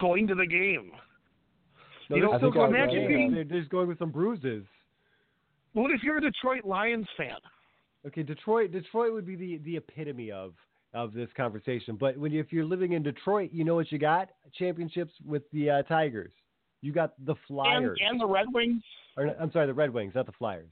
going 0.00 0.26
to 0.26 0.34
the 0.34 0.46
game. 0.46 0.90
No, 2.10 2.16
You 2.16 2.22
they're 2.22 2.30
know, 2.32 2.36
still 2.36 2.36
I 2.36 2.40
think 2.40 2.54
going 2.54 2.74
I- 2.74 2.78
imagine 2.84 3.08
being- 3.08 3.32
They're 3.32 3.44
they're 3.44 3.60
just 3.60 3.70
going 3.70 3.88
with 3.88 3.98
some 3.98 4.10
bruises. 4.10 4.64
What 5.74 5.90
if 5.90 6.02
you're 6.02 6.16
a 6.18 6.20
Detroit 6.20 6.64
Lions 6.64 7.06
fan? 7.16 7.36
Okay, 8.06 8.22
Detroit. 8.22 8.72
Detroit 8.72 9.12
would 9.12 9.26
be 9.26 9.36
the, 9.36 9.58
the 9.58 9.76
epitome 9.76 10.30
of 10.30 10.54
of 10.94 11.12
this 11.12 11.28
conversation. 11.36 11.96
But 11.96 12.16
when 12.16 12.32
you, 12.32 12.40
if 12.40 12.52
you're 12.52 12.64
living 12.64 12.92
in 12.92 13.02
Detroit, 13.02 13.50
you 13.52 13.64
know 13.64 13.74
what 13.74 13.92
you 13.92 13.98
got: 13.98 14.30
championships 14.58 15.12
with 15.24 15.42
the 15.52 15.70
uh, 15.70 15.82
Tigers. 15.82 16.32
You 16.80 16.92
got 16.92 17.12
the 17.24 17.32
And, 17.32 17.40
Flyers. 17.46 17.98
and 18.06 18.20
the 18.20 18.26
Red 18.26 18.46
Wings, 18.52 18.82
or, 19.16 19.34
I'm 19.40 19.50
sorry, 19.52 19.66
the 19.66 19.74
Red 19.74 19.92
Wings, 19.92 20.14
not 20.14 20.26
the 20.26 20.32
Flyers. 20.32 20.70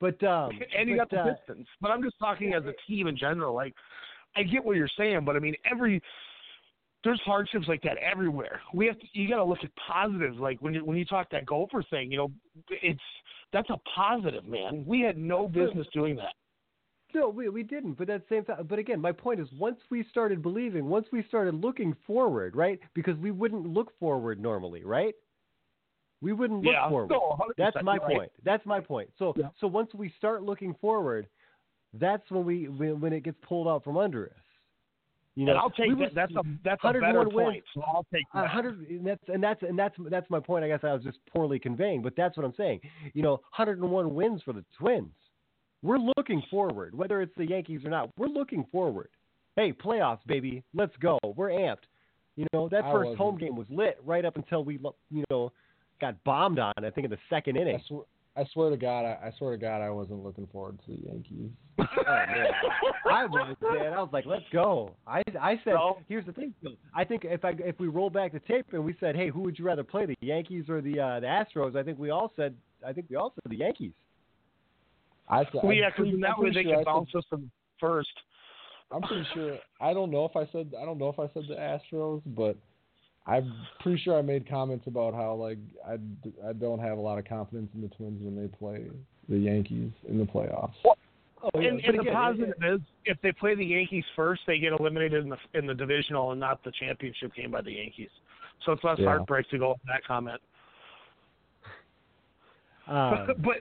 But 0.00 0.22
um, 0.24 0.50
and 0.78 0.88
you 0.88 0.96
but, 0.96 1.10
got 1.10 1.24
the 1.24 1.30
uh, 1.30 1.34
Pistons. 1.34 1.66
But 1.80 1.90
I'm 1.90 2.02
just 2.02 2.18
talking 2.18 2.54
as 2.54 2.64
a 2.64 2.74
team 2.86 3.06
in 3.06 3.16
general. 3.16 3.54
Like, 3.54 3.74
I 4.34 4.42
get 4.42 4.64
what 4.64 4.76
you're 4.76 4.88
saying, 4.98 5.24
but 5.24 5.36
I 5.36 5.38
mean, 5.38 5.54
every 5.70 6.02
there's 7.04 7.20
hardships 7.24 7.68
like 7.68 7.82
that 7.82 7.96
everywhere. 7.98 8.60
We 8.74 8.86
have 8.86 8.98
to, 8.98 9.06
you 9.12 9.28
got 9.28 9.36
to 9.36 9.44
look 9.44 9.60
at 9.62 9.70
positives. 9.76 10.38
Like 10.38 10.60
when 10.60 10.74
you 10.74 10.84
when 10.84 10.96
you 10.96 11.04
talk 11.04 11.30
that 11.30 11.46
Gopher 11.46 11.84
thing, 11.88 12.10
you 12.10 12.18
know, 12.18 12.32
it's 12.68 13.00
that's 13.52 13.70
a 13.70 13.78
positive, 13.94 14.44
man. 14.44 14.84
We 14.86 15.00
had 15.00 15.16
no 15.16 15.46
business 15.46 15.86
doing 15.92 16.16
that. 16.16 16.34
No, 17.14 17.28
we 17.28 17.48
we 17.48 17.62
didn't. 17.62 17.94
But 17.94 18.10
at 18.10 18.28
the 18.28 18.34
same 18.34 18.44
time, 18.44 18.66
but 18.68 18.78
again, 18.78 19.00
my 19.00 19.12
point 19.12 19.40
is, 19.40 19.48
once 19.58 19.78
we 19.90 20.04
started 20.10 20.42
believing, 20.42 20.86
once 20.86 21.06
we 21.12 21.22
started 21.28 21.54
looking 21.54 21.94
forward, 22.06 22.56
right? 22.56 22.78
Because 22.94 23.16
we 23.18 23.30
wouldn't 23.30 23.66
look 23.66 23.96
forward 23.98 24.40
normally, 24.40 24.84
right? 24.84 25.14
We 26.20 26.32
wouldn't 26.32 26.64
look 26.64 26.72
Yeah. 26.74 26.88
forward. 26.88 27.10
No, 27.10 27.38
That's 27.56 27.76
my 27.82 27.98
right. 27.98 28.16
point. 28.16 28.32
That's 28.42 28.64
my 28.66 28.80
point. 28.80 29.10
So 29.18 29.34
Yeah. 29.36 29.50
so 29.60 29.66
once 29.66 29.94
we 29.94 30.08
start 30.10 30.42
looking 30.42 30.74
forward, 30.74 31.28
that's 31.94 32.28
when 32.30 32.44
we 32.44 32.68
when, 32.68 33.00
when 33.00 33.12
it 33.12 33.22
gets 33.22 33.38
pulled 33.42 33.68
out 33.68 33.84
from 33.84 33.96
under 33.96 34.26
us. 34.26 34.42
You 35.36 35.44
know, 35.44 35.52
and 35.52 35.60
I'll 35.60 35.70
take 35.70 35.88
we 35.90 35.94
that. 36.06 36.14
That's 36.14 36.34
a 36.34 36.42
that's 36.64 36.82
a 36.82 36.86
101 36.88 37.00
better 37.14 37.28
wins. 37.28 37.46
point. 37.46 37.64
So 37.74 37.82
I'll 37.82 38.06
take 38.12 38.24
that. 38.34 38.48
hundred 38.48 38.88
and 38.88 39.06
that's 39.06 39.28
and 39.28 39.42
that's 39.42 39.62
and 39.62 39.78
that's 39.78 39.94
that's 40.10 40.28
my 40.30 40.40
point. 40.40 40.64
I 40.64 40.68
guess 40.68 40.82
I 40.82 40.92
was 40.92 41.02
just 41.02 41.18
poorly 41.26 41.58
conveying, 41.58 42.02
but 42.02 42.16
that's 42.16 42.36
what 42.36 42.44
I'm 42.44 42.54
saying. 42.56 42.80
You 43.12 43.22
know, 43.22 43.32
101 43.56 44.14
wins 44.14 44.42
for 44.42 44.52
the 44.52 44.64
Twins. 44.76 45.12
We're 45.82 45.98
looking 46.16 46.42
forward, 46.50 46.94
whether 46.94 47.20
it's 47.22 47.34
the 47.36 47.46
Yankees 47.48 47.80
or 47.84 47.90
not. 47.90 48.10
We're 48.16 48.28
looking 48.28 48.66
forward. 48.72 49.08
Hey, 49.56 49.72
playoffs, 49.72 50.18
baby, 50.26 50.62
let's 50.74 50.94
go. 51.00 51.18
We're 51.36 51.50
amped. 51.50 51.84
You 52.36 52.46
know, 52.52 52.68
that 52.68 52.84
I 52.84 52.92
first 52.92 53.06
wasn't. 53.06 53.18
home 53.18 53.38
game 53.38 53.56
was 53.56 53.66
lit 53.70 53.98
right 54.04 54.24
up 54.24 54.36
until 54.36 54.62
we, 54.64 54.78
lo- 54.78 54.96
you 55.10 55.24
know, 55.30 55.52
got 56.00 56.22
bombed 56.24 56.58
on. 56.58 56.74
I 56.78 56.90
think 56.90 57.06
in 57.06 57.10
the 57.10 57.18
second 57.30 57.56
I, 57.56 57.62
inning. 57.62 57.80
I 58.36 58.44
swear 58.52 58.68
to 58.68 58.76
God, 58.76 59.06
I, 59.06 59.28
I 59.28 59.32
swear 59.38 59.52
to 59.52 59.56
God, 59.58 59.80
I 59.80 59.88
wasn't 59.88 60.22
looking 60.22 60.46
forward 60.52 60.78
to 60.84 60.92
the 60.92 61.08
Yankees. 61.08 61.50
Oh, 61.78 61.84
man. 62.06 62.46
I 63.10 63.24
was, 63.24 63.56
man. 63.62 63.92
I 63.94 64.00
was 64.02 64.10
like, 64.12 64.26
let's 64.26 64.44
go. 64.52 64.94
I 65.06 65.22
I 65.40 65.58
said, 65.64 65.72
No. 65.74 65.98
here's 66.06 66.26
the 66.26 66.32
thing. 66.32 66.52
I 66.94 67.04
think 67.04 67.24
if 67.24 67.42
I 67.46 67.54
if 67.58 67.80
we 67.80 67.86
roll 67.88 68.10
back 68.10 68.32
the 68.34 68.40
tape 68.40 68.66
and 68.72 68.84
we 68.84 68.94
said, 69.00 69.16
hey, 69.16 69.30
who 69.30 69.40
would 69.40 69.58
you 69.58 69.64
rather 69.64 69.84
play, 69.84 70.04
the 70.04 70.14
Yankees 70.20 70.64
or 70.68 70.82
the 70.82 71.00
uh, 71.00 71.20
the 71.20 71.26
Astros? 71.26 71.76
I 71.76 71.82
think 71.82 71.98
we 71.98 72.10
all 72.10 72.30
said, 72.36 72.54
I 72.86 72.92
think 72.92 73.06
we 73.08 73.16
all 73.16 73.32
said 73.34 73.50
the 73.50 73.56
Yankees. 73.56 73.92
I 75.28 75.44
said, 75.44 75.50
Well, 75.54 75.72
I'm 75.72 75.78
yeah, 75.78 75.90
because 75.96 76.12
that 76.20 76.38
way 76.38 76.50
they 76.52 76.62
sure 76.62 76.72
I 76.72 76.74
can 76.76 76.78
said- 76.80 76.84
bounce 76.84 77.14
us 77.14 77.24
in 77.32 77.50
first. 77.80 78.08
I'm 78.92 79.02
pretty 79.02 79.26
sure. 79.34 79.58
I 79.80 79.92
don't 79.92 80.10
know 80.12 80.24
if 80.24 80.36
I 80.36 80.46
said. 80.52 80.72
I 80.80 80.84
don't 80.84 80.98
know 80.98 81.08
if 81.08 81.18
I 81.18 81.28
said 81.34 81.42
the 81.48 81.56
Astros, 81.56 82.22
but 82.24 82.56
I'm 83.26 83.52
pretty 83.80 84.00
sure 84.00 84.16
I 84.16 84.22
made 84.22 84.48
comments 84.48 84.86
about 84.86 85.12
how 85.12 85.34
like 85.34 85.58
I, 85.84 85.94
I 86.48 86.52
don't 86.52 86.78
have 86.78 86.96
a 86.96 87.00
lot 87.00 87.18
of 87.18 87.24
confidence 87.24 87.68
in 87.74 87.82
the 87.82 87.88
Twins 87.88 88.22
when 88.22 88.40
they 88.40 88.46
play 88.46 88.86
the 89.28 89.36
Yankees 89.38 89.90
in 90.08 90.18
the 90.18 90.24
playoffs. 90.24 90.74
Oh, 90.86 90.94
and, 91.54 91.80
and 91.80 91.96
the 91.98 92.00
again, 92.02 92.14
positive 92.14 92.54
is, 92.64 92.80
if 93.04 93.18
they 93.22 93.32
play 93.32 93.56
the 93.56 93.64
Yankees 93.64 94.04
first, 94.14 94.42
they 94.46 94.58
get 94.60 94.72
eliminated 94.72 95.24
in 95.24 95.30
the 95.30 95.36
in 95.54 95.66
the 95.66 95.74
divisional 95.74 96.30
and 96.30 96.38
not 96.38 96.62
the 96.62 96.70
championship 96.78 97.34
game 97.34 97.50
by 97.50 97.62
the 97.62 97.72
Yankees. 97.72 98.10
So 98.64 98.70
it's 98.70 98.84
less 98.84 98.98
Yeah. 99.00 99.06
heartbreak 99.06 99.50
to 99.50 99.58
go 99.58 99.70
with 99.70 99.78
that 99.88 100.04
comment. 100.06 100.40
um, 102.86 103.26
but 103.44 103.58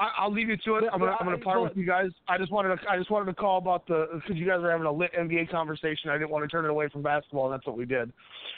I, 0.00 0.10
I'll 0.18 0.32
leave 0.32 0.48
you 0.48 0.56
to 0.56 0.76
it. 0.76 0.84
I'm 0.90 0.98
gonna, 0.98 1.16
I'm 1.20 1.26
gonna 1.26 1.38
part 1.38 1.62
with 1.62 1.76
you 1.76 1.84
guys. 1.84 2.10
I 2.26 2.38
just 2.38 2.50
wanted 2.50 2.74
to 2.74 2.90
I 2.90 2.96
just 2.96 3.10
wanted 3.10 3.26
to 3.26 3.34
call 3.34 3.58
about 3.58 3.86
the 3.86 4.06
because 4.14 4.36
you 4.36 4.46
guys 4.46 4.60
are 4.62 4.70
having 4.70 4.86
a 4.86 4.92
lit 4.92 5.12
NBA 5.12 5.50
conversation. 5.50 6.08
I 6.08 6.14
didn't 6.14 6.30
want 6.30 6.42
to 6.44 6.48
turn 6.48 6.64
it 6.64 6.70
away 6.70 6.88
from 6.88 7.02
basketball, 7.02 7.52
and 7.52 7.54
that's 7.54 7.66
what 7.66 7.76
we 7.76 7.84
did 7.84 8.10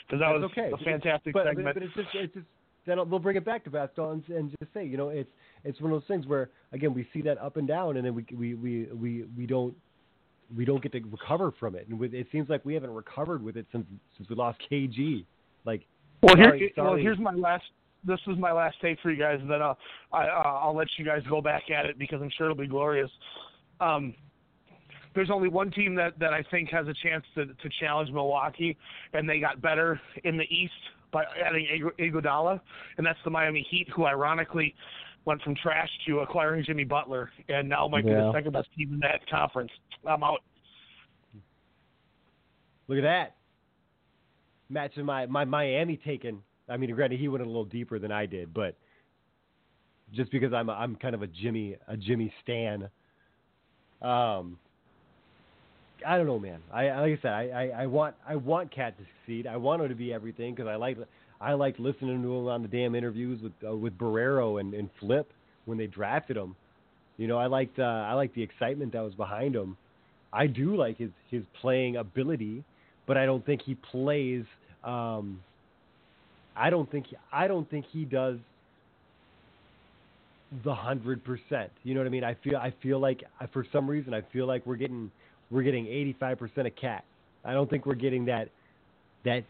because 0.07 0.21
that 0.21 0.29
was 0.29 0.49
okay. 0.51 0.71
a 0.73 0.77
fantastic 0.83 1.33
but, 1.33 1.45
segment. 1.45 1.65
But, 1.65 1.73
but 1.75 1.83
it's 1.83 1.93
just 1.95 2.07
it's 2.13 2.33
just 2.33 2.45
then 2.85 2.97
we'll 3.09 3.19
bring 3.19 3.37
it 3.37 3.45
back 3.45 3.63
to 3.65 3.69
basketball 3.69 4.11
and, 4.11 4.27
and 4.29 4.49
just 4.59 4.73
say, 4.73 4.85
you 4.85 4.97
know, 4.97 5.09
it's 5.09 5.29
it's 5.63 5.79
one 5.81 5.91
of 5.91 5.99
those 5.99 6.07
things 6.07 6.25
where 6.27 6.49
again 6.71 6.93
we 6.93 7.07
see 7.13 7.21
that 7.21 7.37
up 7.39 7.57
and 7.57 7.67
down, 7.67 7.97
and 7.97 8.05
then 8.05 8.15
we 8.15 8.25
we 8.37 8.53
we 8.53 8.85
we, 8.93 9.25
we 9.37 9.45
don't 9.45 9.75
we 10.55 10.65
don't 10.65 10.81
get 10.81 10.91
to 10.93 10.99
recover 10.99 11.53
from 11.59 11.75
it, 11.75 11.87
and 11.87 11.99
with, 11.99 12.13
it 12.13 12.27
seems 12.31 12.49
like 12.49 12.63
we 12.63 12.73
haven't 12.73 12.91
recovered 12.91 13.43
with 13.43 13.57
it 13.57 13.65
since 13.71 13.85
since 14.17 14.29
we 14.29 14.35
lost 14.35 14.59
KG. 14.71 15.25
Like, 15.65 15.85
Well, 16.21 16.35
here, 16.35 16.49
sorry, 16.49 16.73
well, 16.77 16.95
here's 16.95 17.19
my 17.19 17.33
last. 17.33 17.63
This 18.05 18.19
is 18.27 18.37
my 18.37 18.51
last 18.51 18.75
take 18.81 18.99
for 19.01 19.11
you 19.11 19.17
guys, 19.17 19.39
and 19.39 19.49
then 19.49 19.61
uh, 19.61 19.73
I, 20.11 20.23
uh, 20.25 20.59
I'll 20.61 20.75
let 20.75 20.87
you 20.97 21.05
guys 21.05 21.21
go 21.29 21.41
back 21.41 21.69
at 21.69 21.85
it 21.85 21.97
because 21.97 22.21
I'm 22.21 22.29
sure 22.37 22.47
it'll 22.47 22.57
be 22.57 22.67
glorious. 22.67 23.09
Um, 23.79 24.13
there's 25.15 25.29
only 25.31 25.47
one 25.47 25.71
team 25.71 25.95
that, 25.95 26.17
that 26.19 26.33
I 26.33 26.43
think 26.51 26.69
has 26.69 26.87
a 26.87 26.93
chance 27.01 27.23
to, 27.35 27.45
to 27.45 27.69
challenge 27.79 28.09
Milwaukee, 28.11 28.77
and 29.13 29.29
they 29.29 29.39
got 29.39 29.61
better 29.61 30.01
in 30.23 30.37
the 30.37 30.43
East 30.43 30.73
by 31.11 31.23
adding 31.45 31.67
Ig- 31.71 32.13
Iguodala, 32.13 32.59
and 32.97 33.05
that's 33.05 33.19
the 33.23 33.29
Miami 33.29 33.65
Heat, 33.69 33.87
who 33.95 34.05
ironically 34.05 34.75
went 35.25 35.41
from 35.41 35.55
trash 35.55 35.89
to 36.07 36.19
acquiring 36.19 36.65
Jimmy 36.65 36.83
Butler, 36.83 37.31
and 37.47 37.69
now 37.69 37.87
might 37.87 38.03
be 38.03 38.11
Yeah. 38.11 38.23
the 38.23 38.33
second 38.33 38.51
best 38.51 38.67
team 38.75 38.93
in 38.93 38.99
that 38.99 39.21
conference. 39.29 39.71
I'm 40.05 40.23
out. 40.23 40.39
Look 42.87 42.97
at 42.97 43.03
that. 43.03 43.35
Matching 44.69 45.05
my, 45.05 45.25
my 45.27 45.45
Miami 45.45 45.97
taken. 45.97 46.41
I 46.69 46.77
mean, 46.77 46.93
granted, 46.95 47.19
he 47.19 47.27
went 47.27 47.43
a 47.43 47.47
little 47.47 47.65
deeper 47.65 47.99
than 47.99 48.11
I 48.11 48.25
did, 48.25 48.53
but 48.53 48.75
just 50.13 50.31
because 50.31 50.53
I'm 50.53 50.69
I'm 50.69 50.95
kind 50.95 51.15
of 51.15 51.21
a 51.21 51.27
Jimmy 51.27 51.75
a 51.87 51.97
Jimmy 51.97 52.33
stan. 52.43 52.89
Um, 54.01 54.57
I 56.05 56.17
don't 56.17 56.27
know, 56.27 56.39
man. 56.39 56.59
I 56.71 56.85
like 56.99 57.19
I 57.19 57.21
said, 57.21 57.31
I, 57.31 57.47
I, 57.47 57.83
I 57.83 57.85
want 57.87 58.15
I 58.27 58.35
want 58.35 58.73
KAT 58.73 58.97
to 58.97 59.03
succeed. 59.19 59.47
I 59.47 59.57
want 59.57 59.81
him 59.81 59.89
to 59.89 59.95
be 59.95 60.13
everything 60.13 60.53
because 60.53 60.67
I 60.67 60.75
like 60.75 60.97
I 61.41 61.53
like 61.53 61.75
listening 61.79 62.21
to 62.21 62.35
him 62.35 62.47
on 62.47 62.61
the 62.61 62.67
damn 62.67 62.95
interviews 62.95 63.41
with 63.41 63.53
uh, 63.67 63.75
with 63.75 63.97
Barrero 63.97 64.59
and, 64.59 64.73
and 64.73 64.89
Flip 64.99 65.29
when 65.65 65.77
they 65.77 65.87
drafted 65.87 66.37
him. 66.37 66.55
You 67.17 67.27
know, 67.27 67.37
I 67.37 67.47
liked 67.47 67.79
uh, 67.79 67.83
I 67.83 68.13
liked 68.13 68.35
the 68.35 68.43
excitement 68.43 68.93
that 68.93 69.01
was 69.01 69.13
behind 69.13 69.55
him. 69.55 69.77
I 70.31 70.47
do 70.47 70.75
like 70.75 70.97
his 70.97 71.11
his 71.29 71.43
playing 71.61 71.97
ability, 71.97 72.63
but 73.07 73.17
I 73.17 73.25
don't 73.25 73.45
think 73.45 73.61
he 73.61 73.75
plays. 73.75 74.43
Um, 74.83 75.39
I 76.55 76.69
don't 76.69 76.89
think 76.89 77.07
I 77.31 77.47
don't 77.47 77.69
think 77.69 77.85
he 77.91 78.05
does 78.05 78.37
the 80.63 80.73
hundred 80.73 81.23
percent. 81.23 81.71
You 81.83 81.93
know 81.95 82.01
what 82.01 82.07
I 82.07 82.11
mean? 82.11 82.23
I 82.23 82.35
feel 82.35 82.57
I 82.57 82.73
feel 82.81 82.99
like 82.99 83.23
I- 83.39 83.47
for 83.47 83.65
some 83.71 83.89
reason 83.89 84.13
I 84.13 84.21
feel 84.21 84.45
like 84.45 84.65
we're 84.65 84.75
getting 84.75 85.11
we're 85.49 85.63
getting 85.63 85.87
eighty 85.87 86.13
five 86.19 86.37
percent 86.37 86.67
of 86.67 86.75
KAT. 86.75 87.03
I 87.43 87.53
don't 87.53 87.69
think 87.69 87.85
we're 87.85 87.95
getting 87.95 88.25
that 88.25 88.49
that 89.25 89.43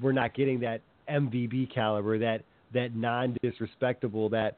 we're 0.00 0.12
not 0.12 0.34
getting 0.34 0.60
that 0.60 0.80
MVB 1.08 1.72
caliber 1.72 2.18
that 2.18 2.42
that 2.74 2.94
non 2.94 3.36
disrespectable 3.42 4.28
that 4.30 4.56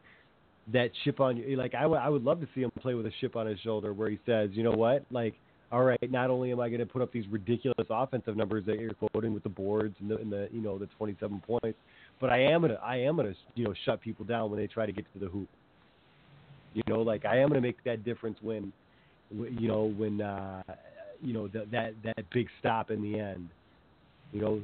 that 0.73 0.91
chip 1.05 1.21
on 1.21 1.37
you. 1.37 1.57
Like 1.57 1.75
I 1.75 1.87
would 1.87 1.99
I 1.99 2.09
would 2.09 2.25
love 2.25 2.41
to 2.41 2.49
see 2.55 2.63
him 2.63 2.71
play 2.81 2.95
with 2.95 3.07
a 3.07 3.13
chip 3.21 3.37
on 3.37 3.47
his 3.47 3.61
shoulder 3.61 3.93
where 3.93 4.11
he 4.11 4.19
says, 4.27 4.51
you 4.53 4.63
know 4.65 4.73
what, 4.73 5.05
like. 5.11 5.35
All 5.71 5.85
right. 5.85 6.11
Not 6.11 6.31
only 6.31 6.51
am 6.51 6.61
I 6.61 6.69
going 6.69 6.81
to 6.81 6.87
put 6.87 7.03
up 7.03 7.13
these 7.13 7.27
ridiculous 7.29 7.87
offensive 7.91 8.37
numbers 8.37 8.65
that 8.67 8.79
you're 8.79 8.95
quoting 8.95 9.35
with 9.35 9.43
the 9.43 9.51
boards 9.51 9.95
and 10.01 10.11
the, 10.11 10.17
and 10.17 10.33
the 10.33 10.49
you 10.51 10.63
know 10.63 10.79
the 10.79 10.87
27 10.97 11.43
points, 11.47 11.79
but 12.21 12.31
I 12.31 12.41
am 12.41 12.63
gonna 12.63 12.79
I 12.83 12.97
am 12.97 13.17
gonna 13.17 13.35
you 13.55 13.65
know 13.65 13.75
shut 13.85 14.01
people 14.01 14.25
down 14.25 14.51
when 14.51 14.59
they 14.59 14.67
try 14.67 14.87
to 14.87 14.93
get 14.93 15.05
to 15.13 15.19
the 15.19 15.27
hoop. 15.27 15.49
You 16.73 16.83
know, 16.89 17.01
like 17.01 17.27
I 17.27 17.39
am 17.39 17.49
gonna 17.49 17.61
make 17.61 17.83
that 17.85 18.03
difference 18.05 18.39
when, 18.41 18.73
you 19.31 19.69
know, 19.69 19.93
when 19.97 20.23
uh, 20.23 20.63
you 21.21 21.35
know 21.35 21.49
that 21.49 21.71
that 21.71 21.93
that 22.03 22.31
big 22.33 22.49
stop 22.61 22.91
in 22.91 23.03
the 23.03 23.19
end. 23.19 23.49
You 24.33 24.41
know, 24.41 24.63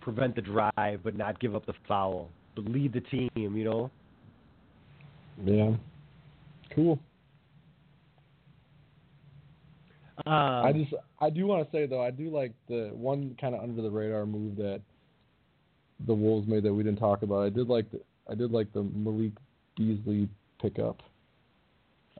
prevent 0.00 0.36
the 0.36 0.42
drive 0.42 1.00
but 1.02 1.16
not 1.16 1.38
give 1.38 1.54
up 1.54 1.66
the 1.66 1.74
foul, 1.86 2.30
but 2.56 2.64
lead 2.64 2.94
the 2.94 3.00
team. 3.00 3.30
You 3.34 3.64
know. 3.64 3.90
Yeah. 5.44 5.72
Cool. 6.74 6.98
Um, 10.26 10.32
I 10.32 10.72
just 10.72 10.94
I 11.20 11.28
do 11.30 11.46
want 11.46 11.66
to 11.68 11.76
say 11.76 11.86
though 11.86 12.02
I 12.02 12.10
do 12.10 12.30
like 12.30 12.52
the 12.68 12.90
one 12.92 13.36
kind 13.40 13.54
of 13.54 13.62
under 13.62 13.82
the 13.82 13.90
radar 13.90 14.26
move 14.26 14.56
that 14.56 14.80
the 16.06 16.14
Wolves 16.14 16.46
made 16.46 16.62
that 16.62 16.72
we 16.72 16.84
didn't 16.84 17.00
talk 17.00 17.22
about. 17.22 17.42
I 17.42 17.50
did 17.50 17.68
like 17.68 17.90
the 17.90 18.00
I 18.30 18.34
did 18.34 18.52
like 18.52 18.72
the 18.72 18.82
Malik 18.82 19.32
Beasley 19.76 20.28
pickup. 20.60 21.02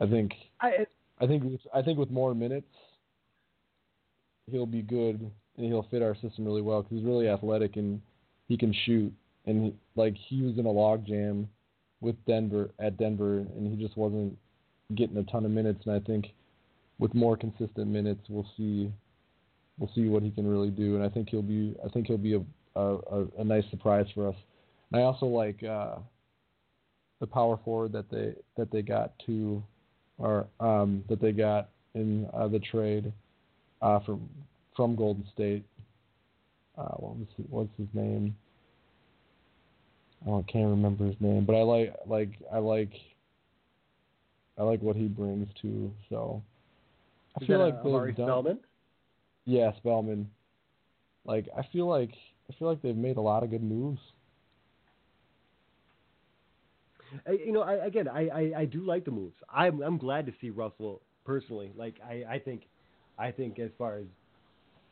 I 0.01 0.07
think 0.07 0.33
I, 0.61 0.87
I 1.21 1.27
think 1.27 1.61
I 1.73 1.83
think 1.83 1.99
with 1.99 2.11
more 2.11 2.35
minutes 2.35 2.67
he'll 4.51 4.67
be 4.67 4.83
good 4.83 5.31
and 5.57 5.67
he'll 5.67 5.87
fit 5.91 6.03
our 6.03 6.15
system 6.17 6.45
really 6.45 6.63
well 6.63 6.83
because 6.83 6.99
he's 6.99 7.07
really 7.07 7.29
athletic 7.29 7.77
and 7.77 8.01
he 8.49 8.59
can 8.59 8.75
shoot 8.85 9.13
and 9.47 9.65
he, 9.65 9.75
like 9.95 10.15
he 10.29 10.43
was 10.43 10.59
in 10.59 10.67
a 10.67 10.71
log 10.71 11.07
jam 11.07 11.49
with 12.01 12.17
Denver 12.27 12.71
at 12.79 12.99
Denver 12.99 13.39
and 13.39 13.71
he 13.71 13.83
just 13.83 13.97
wasn't 13.97 14.37
getting 14.95 15.17
a 15.17 15.23
ton 15.25 15.45
of 15.45 15.51
minutes 15.51 15.81
and 15.87 15.95
I 15.95 16.01
think 16.01 16.27
with 16.99 17.15
more 17.15 17.37
consistent 17.37 17.89
minutes, 17.89 18.23
we'll 18.29 18.49
see 18.57 18.91
we'll 19.79 19.91
see 19.95 20.09
what 20.09 20.23
he 20.23 20.31
can 20.31 20.47
really 20.47 20.71
do, 20.71 20.95
and 20.95 21.05
I 21.05 21.09
think 21.09 21.29
he'll 21.29 21.43
be 21.43 21.75
I 21.85 21.89
think 21.89 22.07
he'll 22.07 22.19
be 22.19 22.35
a 22.35 22.43
a, 22.77 23.27
a, 23.39 23.45
nice 23.45 23.65
surprise 23.71 24.07
for 24.15 24.29
us. 24.29 24.35
And 24.91 25.01
I 25.01 25.05
also 25.05 25.27
like 25.27 25.63
uh, 25.63 25.97
the 27.21 27.27
power 27.27 27.59
forward 27.65 27.93
that 27.93 28.11
they 28.11 28.35
that 28.57 28.71
they 28.71 28.83
got 28.83 29.13
to 29.27 29.63
or 30.19 30.47
um, 30.61 31.05
that 31.09 31.21
they 31.21 31.33
got 31.33 31.69
in 31.95 32.29
uh, 32.35 32.49
the 32.49 32.59
trade 32.59 33.13
uh, 33.83 34.01
from 34.01 34.29
from 34.77 34.97
Golden 34.97 35.27
State. 35.33 35.65
Uh, 36.77 36.95
what 36.97 37.17
was 37.17 37.29
his, 37.37 37.47
what's 37.49 37.77
his 37.79 37.89
name? 37.93 38.35
Oh, 40.27 40.41
I 40.41 40.51
can't 40.51 40.71
remember 40.71 41.07
his 41.07 41.17
name, 41.21 41.45
but 41.45 41.55
I 41.55 41.63
like 41.63 41.95
like 42.07 42.31
I 42.53 42.59
like 42.59 42.93
I 44.59 44.63
like 44.63 44.81
what 44.81 44.97
he 44.97 45.07
brings 45.07 45.49
to 45.63 45.93
so. 46.09 46.43
I 47.41 47.45
feel 47.45 47.59
like 47.59 47.83
they've 47.83 48.17
done- 48.17 48.27
Spellman? 48.27 48.59
Yeah, 49.45 49.73
Spellman. 49.77 50.31
Like 51.25 51.49
I 51.57 51.63
feel 51.73 51.87
like 51.87 52.13
I 52.51 52.55
feel 52.59 52.69
like 52.69 52.83
they've 52.83 52.97
made 52.97 53.17
a 53.17 53.21
lot 53.21 53.43
of 53.43 53.51
good 53.51 53.63
moves. 53.63 54.01
I, 57.27 57.33
you 57.33 57.53
know, 57.53 57.63
I, 57.63 57.75
again, 57.87 58.09
I, 58.09 58.29
I, 58.29 58.53
I 58.61 58.65
do 58.65 58.81
like 58.81 59.05
the 59.05 59.11
moves. 59.11 59.35
I'm 59.53 59.83
I'm 59.83 59.99
glad 59.99 60.27
to 60.27 60.33
see 60.41 60.51
Russell 60.51 61.01
personally. 61.25 61.73
Like 61.77 61.95
I, 62.07 62.25
I 62.29 62.39
think, 62.39 62.63
I 63.19 63.31
think 63.31 63.59
as 63.59 63.71
far 63.79 63.99
as 63.99 64.05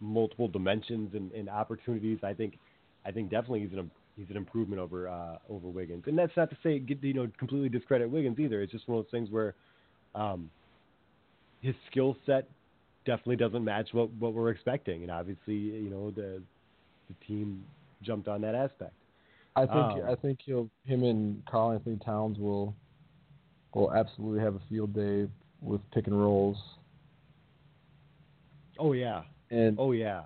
multiple 0.00 0.48
dimensions 0.48 1.14
and, 1.14 1.32
and 1.32 1.48
opportunities, 1.48 2.18
I 2.22 2.32
think, 2.32 2.58
I 3.04 3.10
think 3.10 3.30
definitely 3.30 3.60
he's 3.60 3.72
an 3.78 3.90
he's 4.16 4.30
an 4.30 4.36
improvement 4.36 4.80
over 4.80 5.08
uh, 5.08 5.38
over 5.48 5.68
Wiggins. 5.68 6.04
And 6.06 6.16
that's 6.18 6.36
not 6.36 6.50
to 6.50 6.56
say 6.62 6.82
you 7.02 7.14
know 7.14 7.28
completely 7.38 7.68
discredit 7.68 8.08
Wiggins 8.10 8.38
either. 8.38 8.62
It's 8.62 8.72
just 8.72 8.88
one 8.88 8.98
of 8.98 9.04
those 9.04 9.10
things 9.10 9.30
where, 9.30 9.54
um, 10.14 10.50
his 11.62 11.74
skill 11.90 12.16
set 12.26 12.48
definitely 13.06 13.36
doesn't 13.36 13.64
match 13.64 13.88
what 13.92 14.10
what 14.14 14.34
we're 14.34 14.50
expecting, 14.50 15.02
and 15.02 15.10
obviously 15.10 15.54
you 15.54 15.90
know 15.90 16.10
the 16.10 16.42
the 17.08 17.26
team 17.26 17.64
jumped 18.02 18.28
on 18.28 18.40
that 18.42 18.54
aspect. 18.54 18.94
I 19.56 19.66
think 19.66 19.76
Um, 19.76 20.02
I 20.08 20.14
think 20.16 20.40
he'll 20.44 20.68
him 20.84 21.04
and 21.04 21.44
Karl-Anthony 21.46 21.98
Towns 22.04 22.38
will 22.38 22.74
will 23.74 23.92
absolutely 23.92 24.40
have 24.40 24.54
a 24.56 24.60
field 24.68 24.94
day 24.94 25.28
with 25.60 25.80
pick 25.92 26.06
and 26.06 26.18
rolls. 26.18 26.56
Oh 28.78 28.92
yeah, 28.92 29.22
And 29.50 29.78
oh 29.78 29.92
yeah. 29.92 30.22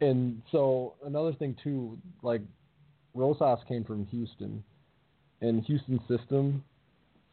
and 0.00 0.42
so 0.52 0.94
another 1.04 1.32
thing 1.32 1.56
too, 1.62 1.98
like 2.22 2.42
Rosas 3.14 3.58
came 3.66 3.84
from 3.84 4.06
Houston, 4.06 4.62
and 5.40 5.64
Houston's 5.64 6.00
system 6.08 6.62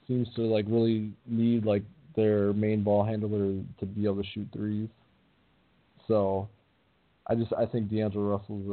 seems 0.08 0.28
to 0.36 0.42
like 0.42 0.66
really 0.68 1.12
need 1.28 1.66
like 1.66 1.84
their 2.16 2.54
main 2.54 2.84
ball 2.84 3.04
handler 3.04 3.62
to 3.80 3.86
be 3.86 4.06
able 4.06 4.24
to 4.24 4.30
shoot 4.34 4.48
threes. 4.54 4.90
So 6.08 6.48
I 7.28 7.36
just 7.36 7.54
I 7.54 7.66
think 7.66 7.90
D'Angelo 7.90 8.38
Russell's 8.38 8.70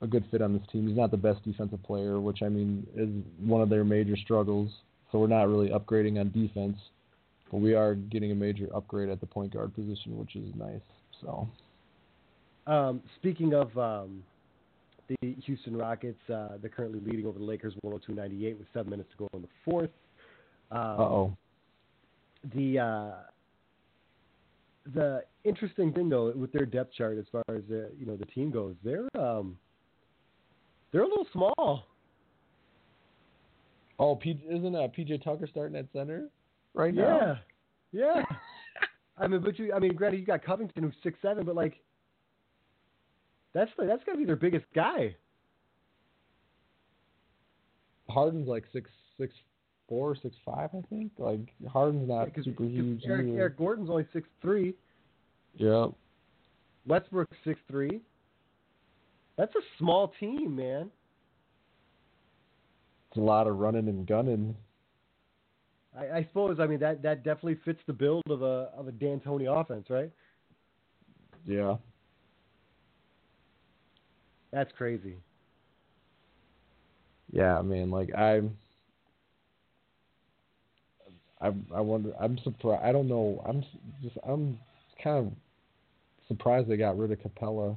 a, 0.00 0.04
a 0.04 0.06
good 0.06 0.24
fit 0.30 0.42
on 0.42 0.52
this 0.52 0.62
team. 0.70 0.86
He's 0.86 0.96
not 0.96 1.10
the 1.10 1.16
best 1.16 1.44
defensive 1.44 1.82
player, 1.82 2.20
which 2.20 2.42
I 2.42 2.48
mean 2.48 2.86
is 2.96 3.08
one 3.46 3.62
of 3.62 3.68
their 3.68 3.84
major 3.84 4.16
struggles. 4.16 4.70
So 5.10 5.18
we're 5.18 5.26
not 5.28 5.48
really 5.48 5.68
upgrading 5.70 6.20
on 6.20 6.30
defense, 6.30 6.76
but 7.50 7.58
we 7.58 7.74
are 7.74 7.94
getting 7.94 8.32
a 8.32 8.34
major 8.34 8.68
upgrade 8.74 9.08
at 9.08 9.20
the 9.20 9.26
point 9.26 9.52
guard 9.52 9.74
position, 9.74 10.18
which 10.18 10.36
is 10.36 10.52
nice. 10.56 10.80
So 11.20 11.48
Um, 12.66 13.02
speaking 13.16 13.54
of 13.54 13.76
um, 13.78 14.22
the 15.08 15.36
Houston 15.44 15.76
Rockets, 15.76 16.18
uh, 16.28 16.58
they're 16.60 16.70
currently 16.70 17.00
leading 17.00 17.26
over 17.26 17.38
the 17.38 17.44
Lakers 17.44 17.74
102-98 17.84 18.58
with 18.58 18.66
seven 18.74 18.90
minutes 18.90 19.08
to 19.12 19.16
go 19.16 19.28
in 19.34 19.42
the 19.42 19.48
fourth. 19.64 19.90
Um, 20.70 20.80
uh 20.80 21.02
oh. 21.02 21.36
The 22.54 22.78
uh, 22.78 23.12
the 24.94 25.24
interesting 25.44 25.92
thing 25.92 26.08
though 26.08 26.30
with 26.36 26.52
their 26.52 26.66
depth 26.66 26.92
chart 26.94 27.18
as 27.18 27.24
far 27.32 27.42
as 27.48 27.62
the 27.68 27.90
you 27.98 28.06
know 28.06 28.16
the 28.16 28.26
team 28.26 28.50
goes, 28.50 28.74
they're 28.84 29.08
um, 29.18 29.58
they're 30.92 31.02
a 31.02 31.08
little 31.08 31.26
small. 31.32 31.86
Oh, 33.98 34.14
P- 34.14 34.44
isn't 34.48 34.74
uh, 34.74 34.88
PJ 34.96 35.24
Tucker 35.24 35.46
starting 35.50 35.76
at 35.76 35.86
center 35.92 36.28
right 36.74 36.94
Yeah, 36.94 37.02
now? 37.02 37.38
yeah. 37.92 38.14
Yeah. 38.16 38.22
I 39.18 39.26
mean, 39.26 39.40
but 39.40 39.58
you, 39.58 39.72
I 39.72 39.78
mean, 39.78 39.94
granted, 39.94 40.20
you 40.20 40.26
got 40.26 40.44
Covington 40.44 40.82
who's 40.82 40.94
six 41.02 41.18
seven, 41.22 41.46
but 41.46 41.54
like, 41.54 41.80
that's 43.54 43.70
that's 43.78 44.04
got 44.04 44.12
to 44.12 44.18
be 44.18 44.26
their 44.26 44.36
biggest 44.36 44.66
guy. 44.74 45.16
Harden's 48.10 48.46
like 48.46 48.64
six 48.72 48.90
six 49.18 49.32
four, 49.88 50.16
six 50.16 50.34
five, 50.44 50.70
I 50.74 50.82
think. 50.88 51.12
Like 51.18 51.40
Harden's 51.68 52.08
not 52.08 52.28
Yeah, 52.36 52.44
super 52.44 52.64
huge. 52.64 53.02
Eric, 53.06 53.26
either. 53.28 53.38
Eric 53.38 53.58
Gordon's 53.58 53.90
only 53.90 54.06
six 54.12 54.28
three. 54.42 54.74
Yeah. 55.54 55.86
Westbrook 56.86 57.28
six 57.44 57.58
three. 57.70 58.00
That's 59.36 59.54
a 59.54 59.60
small 59.78 60.12
team, 60.18 60.56
man. 60.56 60.90
It's 63.10 63.18
a 63.18 63.20
lot 63.20 63.46
of 63.46 63.58
running 63.58 63.88
and 63.88 64.06
gunning. 64.06 64.56
I, 65.98 66.18
I 66.18 66.22
suppose. 66.24 66.58
I 66.60 66.66
mean 66.66 66.80
that 66.80 67.02
that 67.02 67.24
definitely 67.24 67.58
fits 67.64 67.80
the 67.86 67.92
build 67.92 68.24
of 68.28 68.42
a 68.42 68.70
of 68.76 68.88
a 68.88 68.92
D'Antoni 68.92 69.46
offense, 69.48 69.86
right? 69.88 70.10
Yeah. 71.44 71.76
That's 74.52 74.72
crazy. 74.76 75.16
Yeah, 77.30 77.58
I 77.58 77.62
mean, 77.62 77.90
Like 77.90 78.14
I'm. 78.16 78.56
I 81.40 81.52
I 81.74 81.80
wonder. 81.80 82.12
I'm 82.20 82.38
surprised. 82.38 82.82
I 82.84 82.92
don't 82.92 83.08
know. 83.08 83.42
I'm 83.46 83.64
just. 84.02 84.16
I'm 84.26 84.58
kind 85.02 85.26
of 85.26 85.32
surprised 86.28 86.68
they 86.68 86.76
got 86.76 86.98
rid 86.98 87.12
of 87.12 87.18
Capela. 87.18 87.76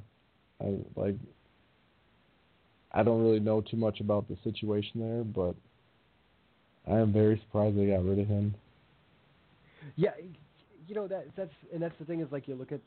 I 0.61 0.77
like. 0.95 1.15
I 2.91 3.03
don't 3.03 3.21
really 3.21 3.39
know 3.39 3.61
too 3.61 3.77
much 3.77 3.99
about 3.99 4.27
the 4.27 4.37
situation 4.43 4.99
there, 4.99 5.23
but 5.23 5.55
I 6.91 6.99
am 6.99 7.13
very 7.13 7.39
surprised 7.45 7.77
they 7.77 7.87
got 7.87 8.03
rid 8.03 8.19
of 8.19 8.27
him. 8.27 8.55
Yeah, 9.95 10.11
you 10.87 10.95
know 10.95 11.07
that 11.07 11.27
that's 11.35 11.51
and 11.73 11.81
that's 11.81 11.95
the 11.99 12.05
thing 12.05 12.21
is 12.21 12.27
like 12.31 12.47
you 12.47 12.55
look 12.55 12.71
at 12.71 12.81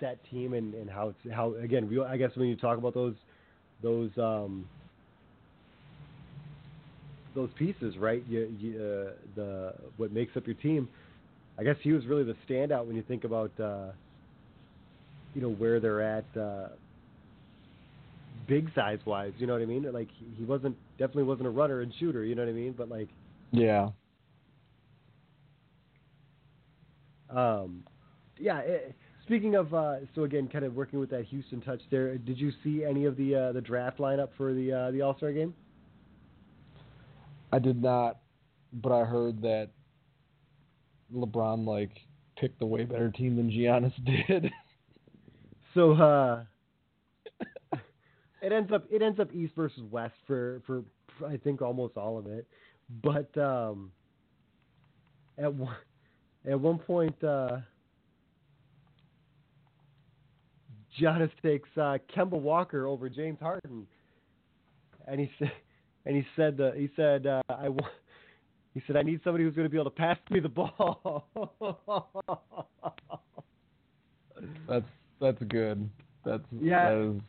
that 0.00 0.18
team 0.30 0.54
and, 0.54 0.74
and 0.74 0.88
how 0.88 1.08
it's 1.08 1.34
how 1.34 1.54
again 1.54 1.88
we 1.88 2.02
I 2.02 2.16
guess 2.16 2.30
when 2.34 2.48
you 2.48 2.56
talk 2.56 2.78
about 2.78 2.94
those 2.94 3.14
those 3.82 4.10
um 4.16 4.68
those 7.36 7.50
pieces 7.56 7.96
right 7.98 8.24
you, 8.28 8.52
you 8.58 8.72
uh, 8.76 9.10
the 9.36 9.72
what 9.98 10.10
makes 10.12 10.36
up 10.36 10.44
your 10.46 10.56
team 10.56 10.88
I 11.58 11.62
guess 11.62 11.76
he 11.82 11.92
was 11.92 12.04
really 12.06 12.24
the 12.24 12.34
standout 12.48 12.86
when 12.86 12.96
you 12.96 13.02
think 13.02 13.22
about 13.24 13.52
uh 13.60 13.92
you 15.34 15.42
know 15.42 15.50
where 15.50 15.78
they're 15.78 16.02
at 16.02 16.24
uh 16.36 16.68
big 18.48 18.68
size 18.74 18.98
wise 19.06 19.32
you 19.38 19.46
know 19.46 19.52
what 19.52 19.62
I 19.62 19.66
mean 19.66 19.90
like 19.92 20.08
he- 20.36 20.44
wasn't 20.44 20.76
definitely 20.98 21.24
wasn't 21.24 21.46
a 21.46 21.50
runner 21.50 21.80
and 21.82 21.92
shooter 22.00 22.24
you 22.24 22.34
know 22.34 22.42
what 22.42 22.48
I 22.48 22.54
mean 22.54 22.74
but 22.76 22.88
like 22.88 23.08
Yeah. 23.52 23.90
Um, 27.30 27.82
yeah. 28.38 28.58
eh, 28.60 28.78
speaking 29.24 29.54
of, 29.56 29.74
uh, 29.74 29.96
so 30.14 30.24
again, 30.24 30.48
kind 30.48 30.64
of 30.64 30.74
working 30.74 31.00
with 31.00 31.10
that 31.10 31.24
Houston 31.26 31.60
touch 31.60 31.80
there. 31.90 32.16
Did 32.18 32.38
you 32.38 32.52
see 32.62 32.84
any 32.84 33.04
of 33.04 33.16
the 33.16 33.34
uh, 33.34 33.52
the 33.52 33.60
draft 33.60 33.98
lineup 33.98 34.28
for 34.36 34.52
the 34.54 34.72
uh, 34.72 34.90
the 34.92 35.02
All 35.02 35.16
Star 35.16 35.32
game? 35.32 35.54
I 37.56 37.58
did 37.58 37.82
not, 37.82 38.18
but 38.70 38.92
I 38.92 39.06
heard 39.06 39.40
that 39.40 39.70
LeBron 41.14 41.66
like 41.66 41.90
picked 42.38 42.60
a 42.60 42.66
way 42.66 42.84
better 42.84 43.10
team 43.10 43.34
than 43.34 43.50
Giannis 43.50 43.94
did. 44.04 44.52
So 45.72 45.92
uh, 45.92 46.44
it 48.42 48.52
ends 48.52 48.70
up 48.74 48.84
it 48.90 49.00
ends 49.00 49.18
up 49.18 49.34
East 49.34 49.54
versus 49.56 49.84
West 49.90 50.16
for 50.26 50.60
for 50.66 50.82
I 51.26 51.38
think 51.38 51.62
almost 51.62 51.96
all 51.96 52.18
of 52.18 52.26
it. 52.26 52.46
But 53.02 53.34
um, 53.38 53.90
at 55.38 55.54
one 55.54 55.76
at 56.46 56.60
one 56.60 56.78
point, 56.78 57.16
uh, 57.24 57.60
Giannis 61.00 61.30
takes 61.42 61.70
uh, 61.78 61.96
Kemba 62.14 62.38
Walker 62.38 62.86
over 62.86 63.08
James 63.08 63.38
Harden, 63.40 63.86
and 65.08 65.20
he 65.20 65.30
said 65.38 65.52
and 66.06 66.16
he 66.16 66.24
said 66.34 66.58
he 66.76 66.88
said 66.96 67.26
uh, 67.26 67.42
I 67.48 67.68
want. 67.68 67.92
He 68.74 68.82
said, 68.86 68.96
"I 68.96 69.02
need 69.02 69.20
somebody 69.24 69.44
who's 69.44 69.54
going 69.54 69.64
to 69.64 69.70
be 69.70 69.78
able 69.78 69.90
to 69.90 69.96
pass 69.96 70.18
me 70.30 70.38
the 70.38 70.50
ball." 70.50 71.24
that's 74.68 74.84
that's 75.20 75.42
good. 75.48 75.88
That's 76.24 76.42
Yeah. 76.60 76.90
That 76.90 77.10
is, 77.14 77.20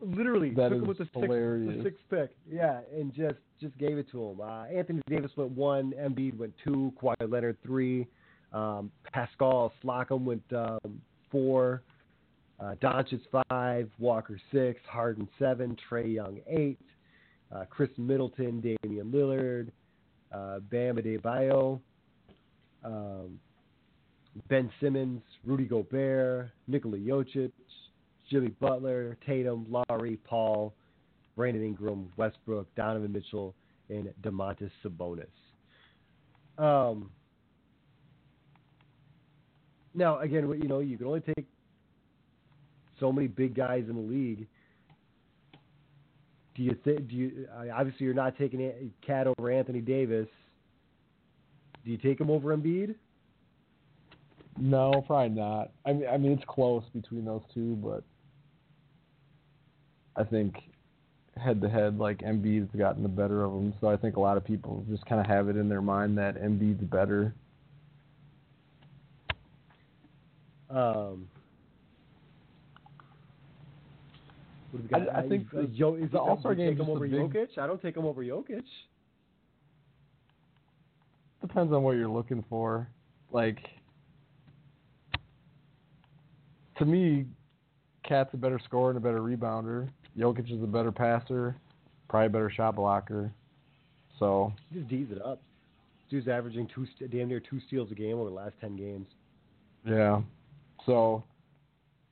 Literally 0.00 0.50
That 0.50 0.68
took 0.68 0.82
him 0.82 0.86
with 0.86 0.98
the 0.98 1.04
sixth, 1.04 1.20
hilarious. 1.22 1.76
the 1.78 1.82
sixth 1.82 2.02
pick. 2.10 2.30
Yeah, 2.50 2.80
and 2.94 3.12
just 3.14 3.36
just 3.60 3.76
gave 3.78 3.96
it 3.96 4.10
to 4.12 4.22
him. 4.22 4.40
Uh, 4.40 4.64
Anthony 4.64 5.00
Davis 5.08 5.30
went 5.36 5.52
one, 5.52 5.94
Embiid 5.98 6.36
went 6.36 6.52
two, 6.62 6.92
Kawhi 7.02 7.14
Leonard 7.28 7.56
three, 7.62 8.06
um, 8.52 8.90
Pascal 9.10 9.72
Siakam 9.82 10.24
went 10.24 10.42
um, 10.54 11.00
four, 11.30 11.82
uh, 12.60 12.74
Doncic 12.82 13.22
five, 13.48 13.90
Walker 13.98 14.38
six, 14.52 14.80
Harden 14.86 15.26
seven, 15.38 15.74
Trae 15.90 16.12
Young 16.12 16.40
eight, 16.46 16.78
uh, 17.52 17.64
Khris 17.70 17.90
Middleton, 17.96 18.60
Damian 18.60 19.10
Lillard, 19.12 19.70
uh, 20.32 20.60
Bam 20.70 20.96
Adebayo, 20.96 21.80
um, 22.84 23.38
Ben 24.48 24.70
Simmons, 24.80 25.22
Rudy 25.44 25.64
Gobert, 25.64 26.50
Nikola 26.66 26.98
Jokic, 26.98 27.52
Jimmy 28.30 28.48
Butler, 28.60 29.16
Tatum, 29.26 29.66
Lowry, 29.68 30.18
Paul, 30.24 30.74
Brandon 31.36 31.64
Ingram, 31.64 32.10
Westbrook, 32.16 32.66
Donovan 32.74 33.12
Mitchell, 33.12 33.54
and 33.88 34.12
Domantas 34.22 34.70
Sabonis. 34.84 35.26
Um, 36.58 37.10
now, 39.94 40.18
again, 40.20 40.48
you 40.60 40.68
know, 40.68 40.80
you 40.80 40.96
can 40.96 41.06
only 41.06 41.20
take 41.20 41.46
so 42.98 43.12
many 43.12 43.28
big 43.28 43.54
guys 43.54 43.84
in 43.88 43.94
the 43.94 44.00
league. 44.00 44.46
Do 46.56 46.62
you 46.62 46.76
think? 46.84 47.08
Do 47.08 47.14
you 47.14 47.48
obviously 47.74 48.06
you're 48.06 48.14
not 48.14 48.38
taking 48.38 48.90
KAT 49.06 49.26
over 49.26 49.50
Anthony 49.50 49.80
Davis? 49.80 50.28
Do 51.84 51.90
you 51.90 51.98
take 51.98 52.20
him 52.20 52.30
over 52.30 52.56
Embiid? 52.56 52.94
no, 54.58 55.04
probably 55.06 55.36
not. 55.36 55.70
I 55.84 55.92
mean, 55.92 56.08
I 56.08 56.16
mean, 56.16 56.32
it's 56.32 56.44
close 56.46 56.84
between 56.94 57.24
those 57.24 57.42
two, 57.52 57.76
but 57.76 58.02
I 60.16 60.24
think 60.24 60.56
head 61.36 61.60
to 61.60 61.68
head, 61.68 61.98
like 61.98 62.18
Embiid's 62.18 62.74
gotten 62.76 63.02
the 63.02 63.08
better 63.08 63.44
of 63.44 63.52
him. 63.52 63.74
So 63.80 63.88
I 63.88 63.96
think 63.96 64.16
a 64.16 64.20
lot 64.20 64.36
of 64.36 64.44
people 64.44 64.84
just 64.88 65.04
kind 65.06 65.20
of 65.20 65.26
have 65.26 65.48
it 65.48 65.56
in 65.56 65.68
their 65.68 65.82
mind 65.82 66.16
that 66.18 66.40
Embiid's 66.40 66.82
better. 66.84 67.34
Um, 70.70 71.28
what 74.76 74.88
do 74.88 74.96
we 75.00 75.04
got? 75.06 75.14
I- 75.16 75.20
I 75.20 75.28
think 75.28 75.50
the- 75.50 75.66
Yo, 75.66 75.94
is 75.94 76.10
the 76.10 76.18
All-Star 76.20 76.54
game 76.54 76.76
take 76.76 76.84
him 76.86 76.90
over 76.90 77.06
big- 77.08 77.20
Jokic. 77.32 77.58
I 77.58 77.66
don't 77.66 77.80
take 77.80 77.96
him 77.96 78.04
over 78.04 78.22
Jokic. 78.22 78.64
Depends 81.40 81.72
on 81.72 81.82
what 81.82 81.92
you're 81.96 82.08
looking 82.08 82.42
for. 82.48 82.88
Like 83.30 83.58
to 86.78 86.84
me, 86.84 87.26
KAT's 88.04 88.32
a 88.34 88.36
better 88.36 88.58
scorer 88.64 88.90
and 88.90 88.98
a 88.98 89.00
better 89.00 89.20
rebounder. 89.20 89.88
Jokic 90.16 90.50
is 90.54 90.62
a 90.62 90.66
better 90.66 90.92
passer, 90.92 91.56
probably 92.08 92.26
a 92.26 92.30
better 92.30 92.50
shot 92.50 92.76
blocker. 92.76 93.32
So 94.18 94.52
He 94.70 94.78
just 94.78 94.88
D's 94.88 95.10
it 95.10 95.22
up. 95.22 95.40
Dude's 96.08 96.28
averaging 96.28 96.68
two, 96.68 96.86
damn 97.08 97.28
near 97.28 97.40
two 97.40 97.60
steals 97.66 97.90
a 97.90 97.94
game 97.94 98.16
over 98.18 98.30
the 98.30 98.34
last 98.36 98.54
ten 98.60 98.76
games. 98.76 99.08
yeah. 99.84 100.22
So 100.84 101.24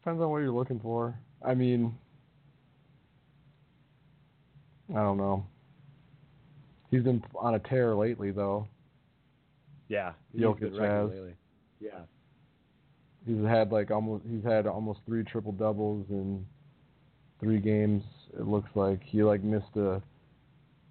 depends 0.00 0.20
on 0.20 0.30
what 0.30 0.38
you're 0.38 0.50
looking 0.50 0.80
for. 0.80 1.14
I 1.44 1.54
mean 1.54 1.96
I 4.90 4.94
don't 5.00 5.16
know. 5.16 5.46
He's 6.90 7.02
been 7.02 7.22
on 7.36 7.54
a 7.54 7.58
tear 7.58 7.94
lately 7.94 8.30
though. 8.30 8.68
Yeah, 9.88 10.12
he's 10.32 10.42
Jokic 10.42 10.60
been 10.72 10.80
has. 10.80 11.10
lately. 11.10 11.34
Yeah, 11.80 12.00
He's 13.26 13.44
had 13.44 13.72
like 13.72 13.90
almost 13.90 14.24
he's 14.28 14.44
had 14.44 14.66
almost 14.66 15.00
three 15.06 15.24
triple 15.24 15.52
doubles 15.52 16.06
in 16.10 16.44
three 17.40 17.58
games. 17.58 18.02
It 18.38 18.46
looks 18.46 18.70
like 18.74 19.00
he 19.04 19.22
like 19.22 19.42
missed 19.42 19.76
a 19.76 20.00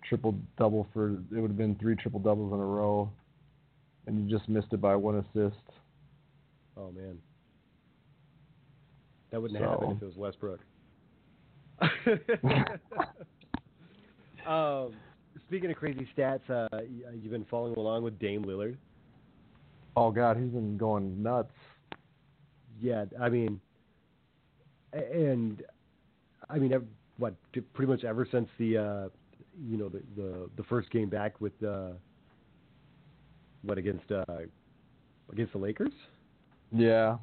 triple 0.08 0.36
double 0.58 0.88
for 0.94 1.12
it 1.12 1.39
would 1.39 1.50
have 1.50 1.58
been 1.58 1.76
three 1.76 1.96
triple 1.96 2.20
doubles 2.20 2.54
in 2.54 2.60
a 2.60 2.66
row, 2.66 3.10
and 4.08 4.24
he 4.24 4.32
just 4.32 4.48
missed 4.50 4.68
it 4.74 4.82
by 4.82 4.96
one 4.96 5.16
assist. 5.18 5.62
Oh 6.76 6.91
man, 6.91 7.18
that 9.32 9.41
wouldn't 9.41 9.60
So- 9.60 9.70
happen 9.70 9.91
if 9.91 10.02
it 10.02 10.06
was 10.06 10.16
Westbrook. 10.18 10.60
um, 14.48 14.94
speaking 15.48 15.72
of 15.72 15.78
crazy 15.78 16.08
stats, 16.18 16.50
uh, 16.50 16.68
you've 17.14 17.32
been 17.32 17.46
following 17.50 17.76
along 17.76 18.04
with 18.04 18.18
Dame 18.20 18.44
Lillard. 18.44 18.78
Oh 19.96 20.12
God, 20.12 20.38
he's 20.38 20.50
been 20.50 20.78
going 20.78 21.22
nuts. 21.22 21.52
Yeah, 22.82 23.06
I 23.22 23.30
mean, 23.30 23.62
and 24.91 25.62
I 26.50 26.58
mean, 26.58 26.74
what 27.18 27.36
pretty 27.74 27.91
much 27.91 28.04
ever 28.04 28.28
since 28.30 28.50
the 28.58 28.78
uh, 28.78 29.10
you 29.64 29.78
know 29.78 29.89
the 29.89 30.02
the 30.16 30.50
the 30.58 30.64
first 30.64 30.89
game 30.91 31.10
back 31.10 31.39
with 31.39 31.54
uh, 31.64 31.91
what 33.62 33.78
against 33.78 34.12
uh, 34.12 34.24
against 35.32 35.54
the 35.54 35.60
Lakers. 35.60 35.94
Yeah, 36.72 37.18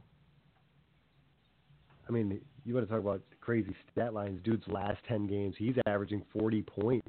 I 2.09 2.13
mean, 2.13 2.41
you 2.71 2.77
want 2.77 2.89
to 2.89 2.95
talk 2.95 3.03
about 3.03 3.21
crazy 3.41 3.75
stat 3.93 4.15
lines. 4.15 4.41
Dude's 4.45 4.67
last 4.69 4.99
10 5.09 5.27
games, 5.27 5.57
he's 5.59 5.75
averaging 5.87 6.23
40 6.33 6.63
points. 6.63 7.09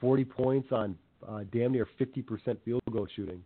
40 0.00 0.24
points 0.26 0.68
on 0.70 0.96
uh, 1.26 1.40
damn 1.50 1.72
near 1.72 1.88
50% 1.98 2.56
field 2.64 2.82
goal 2.92 3.08
shooting. 3.16 3.42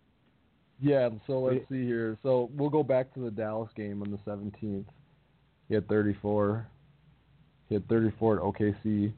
yeah. 0.81 1.09
So 1.27 1.41
let's 1.41 1.61
see 1.71 1.87
here. 1.87 2.19
So 2.23 2.51
we'll 2.55 2.69
go 2.69 2.83
back 2.83 3.15
to 3.15 3.21
the 3.21 3.31
Dallas 3.31 3.71
game 3.77 4.03
on 4.03 4.11
the 4.11 4.19
17th. 4.31 4.85
He 5.69 5.75
had 5.75 5.89
34. 5.89 6.67
He 7.69 7.77
had 7.77 7.89
34 7.89 8.37
at 8.37 8.43
OKC, 8.43 9.13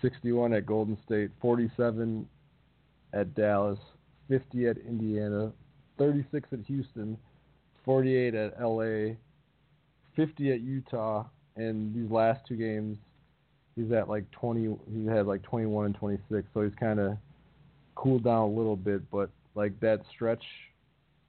61 0.00 0.54
at 0.54 0.64
Golden 0.64 0.96
State, 1.04 1.30
47 1.42 2.26
at 3.12 3.34
Dallas, 3.34 3.78
50 4.28 4.68
at 4.68 4.78
Indiana, 4.78 5.52
36 5.98 6.48
at 6.52 6.60
Houston, 6.66 7.18
48 7.84 8.34
at 8.34 8.62
LA, 8.62 9.16
50 10.18 10.52
at 10.52 10.60
Utah, 10.60 11.24
and 11.56 11.94
these 11.94 12.10
last 12.10 12.40
two 12.46 12.56
games, 12.56 12.98
he's 13.76 13.92
at 13.92 14.08
like 14.08 14.28
20. 14.32 14.76
He 14.92 15.06
had 15.06 15.26
like 15.26 15.42
21 15.44 15.86
and 15.86 15.94
26, 15.94 16.46
so 16.52 16.62
he's 16.62 16.74
kind 16.78 16.98
of 16.98 17.16
cooled 17.94 18.24
down 18.24 18.42
a 18.42 18.46
little 18.48 18.74
bit. 18.76 19.08
But 19.12 19.30
like 19.54 19.78
that 19.80 20.00
stretch 20.14 20.42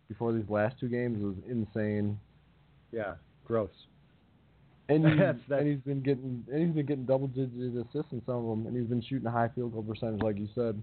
before 0.07 0.33
these 0.33 0.49
last 0.49 0.79
two 0.79 0.87
games 0.89 1.21
was 1.23 1.35
insane. 1.47 2.19
Yeah, 2.91 3.13
gross. 3.45 3.69
And 4.89 5.05
he's, 5.07 5.17
That's- 5.19 5.35
that's- 5.47 5.61
and 5.61 5.67
he's 5.69 5.81
been 5.85 6.01
getting 6.01 6.43
and 6.51 6.65
he's 6.65 6.75
been 6.75 6.87
getting 6.87 7.05
double 7.05 7.27
digit 7.27 7.51
assists 7.75 8.11
in 8.11 8.23
some 8.25 8.37
of 8.37 8.45
them, 8.49 8.65
and 8.65 8.75
he's 8.75 8.87
been 8.87 9.03
shooting 9.03 9.27
a 9.27 9.31
high 9.31 9.49
field 9.53 9.73
goal 9.73 9.83
percentage, 9.83 10.21
like 10.23 10.39
you 10.39 10.47
said. 10.55 10.81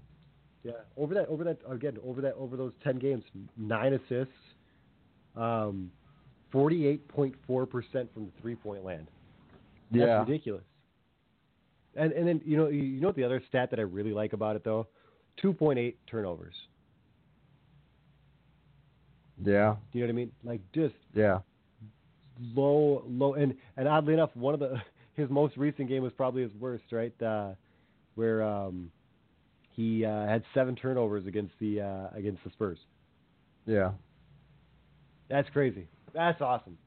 Yeah, 0.62 0.72
over 0.96 1.12
that, 1.14 1.26
over 1.28 1.42
that 1.44 1.59
again, 1.68 1.96
over 2.04 2.20
that, 2.20 2.34
over 2.34 2.57
those 2.57 2.72
10 2.84 2.98
games, 2.98 3.22
nine 3.57 3.92
assists, 3.94 4.32
um, 5.36 5.92
48.4% 6.53 7.34
from 8.12 8.26
the 8.26 8.32
three-point 8.40 8.84
land. 8.84 9.09
Yeah. 9.90 9.99
That's 9.99 10.09
yeah, 10.09 10.18
ridiculous. 10.20 10.64
And 11.97 12.12
and 12.12 12.28
then 12.28 12.42
you 12.44 12.57
know 12.59 12.68
you 12.68 13.01
know 13.01 13.09
what 13.09 13.16
the 13.16 13.24
other 13.24 13.42
stat 13.49 13.70
that 13.70 13.78
I 13.78 13.82
really 13.82 14.12
like 14.12 14.34
about 14.34 14.55
it 14.55 14.64
though, 14.64 14.86
2.8 15.42 15.94
turnovers. 16.11 16.55
yeah, 19.44 19.76
Do 19.92 19.99
you 19.99 20.05
know 20.05 20.09
what 20.09 20.12
I 20.12 20.16
mean? 20.16 20.32
Like 20.44 20.61
just 20.72 20.94
yeah, 21.14 21.38
low, 22.55 23.03
low, 23.09 23.34
and 23.34 23.55
and 23.76 23.88
oddly 23.88 24.14
enough, 24.14 24.30
one 24.34 24.55
of 24.55 24.61
the 24.61 24.76
his 25.14 25.30
most 25.30 25.57
recent 25.57 25.88
game 25.88 26.03
was 26.03 26.12
probably 26.12 26.42
his 26.42 26.53
worst, 26.61 26.84
right? 26.92 27.14
Uh, 27.22 27.53
where 28.14 28.42
um, 28.42 28.90
he 29.70 30.05
uh, 30.05 30.26
had 30.26 30.42
seven 30.55 30.74
turnovers 30.76 31.26
against 31.26 31.53
the 31.61 31.80
uh, 31.80 32.09
against 32.16 32.42
the 32.44 32.51
Spurs. 32.51 32.78
yeah. 33.66 33.92
That's 35.28 35.49
crazy. 35.51 35.88
That's 36.16 36.40
awesome. 36.40 36.78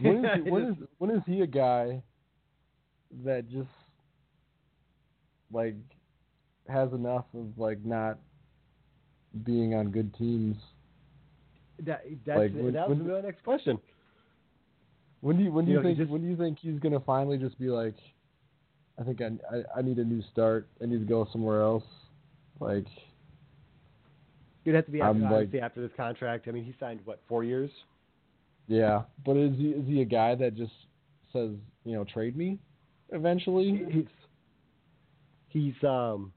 When 0.00 0.24
is, 0.24 0.30
he, 0.44 0.50
when 0.50 0.64
is 0.64 0.74
when 0.98 1.10
is 1.10 1.22
he 1.26 1.42
a 1.42 1.46
guy 1.46 2.02
that 3.24 3.48
just 3.50 3.68
like 5.52 5.76
has 6.68 6.92
enough 6.92 7.26
of 7.34 7.46
like 7.58 7.84
not 7.84 8.18
being 9.44 9.74
on 9.74 9.90
good 9.90 10.12
teams? 10.14 10.56
that, 11.84 12.04
that's 12.24 12.38
like, 12.38 12.52
when- 12.54 12.72
that 12.72 12.88
was 12.88 12.98
when- 12.98 13.06
my 13.08 13.20
next 13.20 13.44
question. 13.44 13.78
When 15.20 15.36
do 15.38 15.44
you 15.44 15.52
when 15.52 15.64
do 15.66 15.72
You 15.72 15.76
you, 15.78 15.82
know, 15.82 15.88
think 15.88 15.98
just- 15.98 16.10
when 16.10 16.22
do 16.22 16.28
you 16.28 16.36
think 16.36 16.58
he's 16.58 16.78
gonna 16.80 17.00
finally 17.00 17.36
just 17.38 17.58
be 17.58 17.68
like, 17.68 17.96
I 18.98 19.02
think 19.04 19.20
I, 19.20 19.26
I 19.54 19.78
I 19.78 19.82
need 19.82 19.98
a 19.98 20.04
new 20.04 20.22
start. 20.32 20.68
I 20.82 20.86
need 20.86 21.00
to 21.00 21.04
go 21.06 21.26
somewhere 21.32 21.60
else. 21.62 21.84
Like 22.60 22.86
It'd 24.64 24.74
have 24.74 24.86
to 24.86 24.90
be 24.90 25.00
after, 25.00 25.20
like- 25.20 25.54
after 25.54 25.80
this 25.80 25.94
contract. 25.96 26.48
I 26.48 26.50
mean, 26.50 26.64
he 26.64 26.74
signed 26.80 27.00
what 27.04 27.20
four 27.28 27.44
years? 27.44 27.70
Yeah, 28.68 29.02
but 29.24 29.36
is 29.36 29.56
he 29.56 29.68
is 29.68 29.86
he 29.86 30.00
a 30.02 30.04
guy 30.04 30.34
that 30.34 30.56
just 30.56 30.72
says 31.32 31.50
you 31.84 31.94
know 31.94 32.04
trade 32.04 32.36
me 32.36 32.58
eventually? 33.10 33.86
He's 33.90 34.06
he's 35.48 35.84
um. 35.84 36.32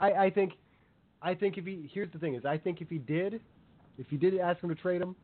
I 0.00 0.12
I 0.12 0.30
think 0.30 0.54
I 1.22 1.34
think 1.34 1.56
if 1.56 1.64
he 1.64 1.88
here's 1.92 2.12
the 2.12 2.18
thing 2.18 2.34
is 2.34 2.44
I 2.44 2.58
think 2.58 2.80
if 2.80 2.88
he 2.88 2.98
did 2.98 3.40
if 3.98 4.06
he 4.08 4.16
did 4.16 4.38
ask 4.38 4.60
him 4.62 4.68
to 4.68 4.74
trade 4.74 5.02
him, 5.02 5.14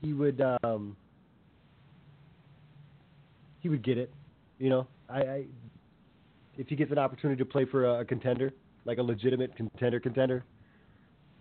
he 0.00 0.12
would 0.12 0.40
um. 0.62 0.96
He 3.60 3.68
would 3.68 3.82
get 3.82 3.98
it, 3.98 4.12
you 4.60 4.70
know. 4.70 4.86
I, 5.08 5.20
I 5.20 5.44
if 6.56 6.68
he 6.68 6.76
gets 6.76 6.92
an 6.92 6.98
opportunity 6.98 7.38
to 7.38 7.44
play 7.44 7.64
for 7.64 7.86
a, 7.86 8.00
a 8.00 8.04
contender, 8.04 8.52
like 8.84 8.98
a 8.98 9.02
legitimate 9.02 9.56
contender, 9.56 9.98
contender. 9.98 10.44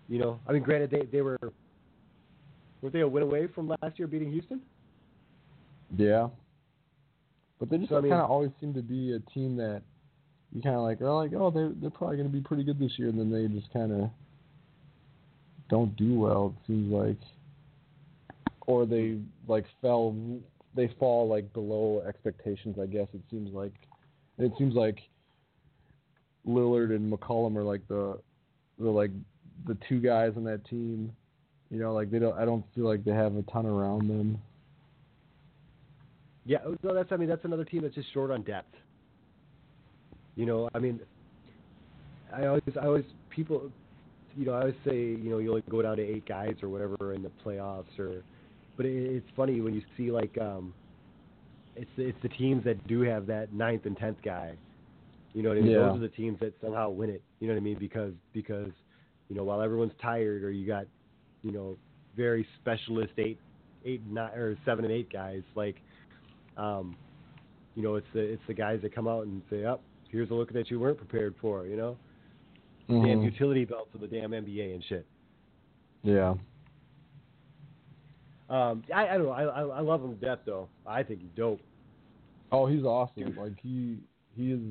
You 0.09 0.19
know, 0.19 0.39
I 0.47 0.53
mean, 0.53 0.63
granted 0.63 0.89
they 0.89 1.05
they 1.11 1.21
were 1.21 1.37
were 2.81 2.89
they 2.89 3.01
a 3.01 3.07
win 3.07 3.23
away 3.23 3.47
from 3.47 3.67
last 3.81 3.97
year 3.97 4.07
beating 4.07 4.31
Houston? 4.31 4.61
Yeah. 5.95 6.29
But 7.59 7.69
they 7.69 7.77
just 7.77 7.89
So, 7.89 7.97
I 7.97 8.01
mean- 8.01 8.11
kind 8.11 8.21
of 8.21 8.29
always 8.29 8.51
seem 8.59 8.73
to 8.73 8.81
be 8.81 9.13
a 9.13 9.19
team 9.31 9.55
that 9.57 9.81
you 10.53 10.61
kind 10.61 10.75
of 10.75 10.83
like 10.83 11.01
are 11.01 11.11
like, 11.13 11.33
oh, 11.33 11.51
they're 11.51 11.71
they're 11.81 11.89
probably 11.89 12.17
going 12.17 12.29
to 12.29 12.33
be 12.33 12.41
pretty 12.41 12.63
good 12.63 12.79
this 12.79 12.97
year, 12.97 13.09
and 13.09 13.19
then 13.19 13.31
they 13.31 13.47
just 13.47 13.71
kind 13.73 13.91
of 13.91 14.09
don't 15.69 15.95
do 15.97 16.17
well. 16.19 16.55
It 16.55 16.67
seems 16.67 16.91
like, 16.91 17.17
or 18.65 18.85
they 18.85 19.17
like 19.47 19.65
fell, 19.81 20.15
they 20.75 20.87
fall 20.99 21.27
like 21.27 21.51
below 21.53 22.01
expectations. 22.07 22.77
I 22.81 22.85
guess 22.85 23.07
it 23.13 23.21
seems 23.29 23.53
like, 23.53 23.73
it 24.37 24.51
seems 24.57 24.75
like 24.75 24.99
Lillard 26.47 26.95
and 26.95 27.11
McCollum 27.11 27.57
are 27.57 27.63
like 27.63 27.85
the, 27.89 28.17
the 28.79 28.89
like 28.89 29.11
the 29.65 29.77
two 29.89 29.99
guys 29.99 30.33
on 30.37 30.43
that 30.45 30.65
team. 30.69 31.11
You 31.69 31.79
know, 31.79 31.93
like 31.93 32.09
they 32.11 32.19
don't. 32.19 32.37
I 32.37 32.45
don't 32.45 32.63
feel 32.75 32.85
like 32.85 33.03
they 33.03 33.11
have 33.11 33.35
a 33.35 33.41
ton 33.43 33.65
around 33.65 34.07
them. 34.07 34.39
Yeah, 36.45 36.59
no, 36.81 36.93
that's 36.93 37.11
I 37.11 37.17
mean 37.17 37.27
that's 37.27 37.43
another 37.43 37.65
team 37.65 37.81
that's 37.81 37.95
just 37.95 38.11
short 38.13 38.31
on 38.31 38.41
depth. 38.43 38.73
You 40.35 40.45
know, 40.45 40.69
I 40.73 40.79
mean, 40.79 41.01
I 42.33 42.45
always, 42.45 42.63
I 42.79 42.85
always 42.85 43.03
people, 43.29 43.69
you 44.37 44.45
know, 44.45 44.53
I 44.53 44.61
always 44.61 44.75
say 44.85 44.95
you 44.95 45.29
know 45.29 45.39
you 45.39 45.49
only 45.49 45.63
go 45.69 45.81
down 45.81 45.97
to 45.97 46.03
eight 46.03 46.25
guys 46.25 46.55
or 46.63 46.69
whatever 46.69 47.13
in 47.13 47.21
the 47.21 47.31
playoffs 47.45 47.99
or, 47.99 48.23
but 48.77 48.85
it, 48.85 49.15
it's 49.15 49.27
funny 49.35 49.59
when 49.59 49.73
you 49.73 49.81
see 49.97 50.09
like 50.09 50.37
um, 50.39 50.73
it's 51.75 51.91
it's 51.97 52.17
the 52.23 52.29
teams 52.29 52.63
that 52.63 52.85
do 52.87 53.01
have 53.01 53.27
that 53.27 53.51
ninth 53.51 53.85
and 53.85 53.97
tenth 53.97 54.17
guy. 54.23 54.53
You 55.33 55.43
know 55.43 55.49
what 55.49 55.57
I 55.57 55.61
mean? 55.61 55.71
Yeah. 55.71 55.79
Those 55.79 55.97
are 55.97 55.99
the 55.99 56.07
teams 56.09 56.39
that 56.39 56.53
somehow 56.61 56.91
win 56.91 57.09
it. 57.09 57.21
You 57.41 57.47
know 57.47 57.53
what 57.55 57.59
I 57.59 57.63
mean? 57.63 57.77
Because 57.77 58.13
because 58.31 58.71
you 59.27 59.35
know 59.35 59.43
while 59.43 59.61
everyone's 59.61 59.93
tired 60.01 60.43
or 60.43 60.51
you 60.51 60.65
got 60.65 60.85
you 61.43 61.51
know 61.51 61.77
very 62.15 62.45
specialist 62.61 63.13
eight 63.17 63.39
eight 63.85 64.01
nine 64.09 64.31
or 64.31 64.57
seven 64.65 64.83
and 64.85 64.93
eight 64.93 65.11
guys 65.11 65.41
like 65.55 65.75
um 66.57 66.95
you 67.75 67.83
know 67.83 67.95
it's 67.95 68.07
the 68.13 68.19
it's 68.19 68.41
the 68.47 68.53
guys 68.53 68.79
that 68.81 68.93
come 68.93 69.07
out 69.07 69.25
and 69.27 69.41
say 69.49 69.63
up 69.65 69.81
here's 70.09 70.29
a 70.31 70.33
look 70.33 70.51
that 70.53 70.69
you 70.71 70.79
weren't 70.79 70.97
prepared 70.97 71.35
for 71.41 71.65
you 71.67 71.75
know 71.77 71.97
damn 72.87 72.97
Mhm. 73.01 73.23
utility 73.23 73.65
belts 73.65 73.93
of 73.93 73.99
the 74.01 74.07
damn 74.07 74.31
NBA 74.31 74.73
and 74.73 74.83
shit. 74.85 75.05
Yeah. 76.03 76.35
Um, 78.49 78.83
I, 78.95 79.07
I 79.09 79.17
don't 79.17 79.23
know. 79.25 79.31
I, 79.31 79.43
I 79.43 79.61
I 79.61 79.79
love 79.81 80.01
him 80.01 80.17
to 80.17 80.25
death 80.25 80.39
though. 80.45 80.69
I 80.85 81.03
think 81.03 81.19
he's 81.19 81.29
dope. 81.35 81.59
Oh, 82.51 82.65
he's 82.65 82.83
awesome. 82.83 83.35
Like 83.37 83.59
he 83.61 83.97
he 84.37 84.53
is 84.53 84.61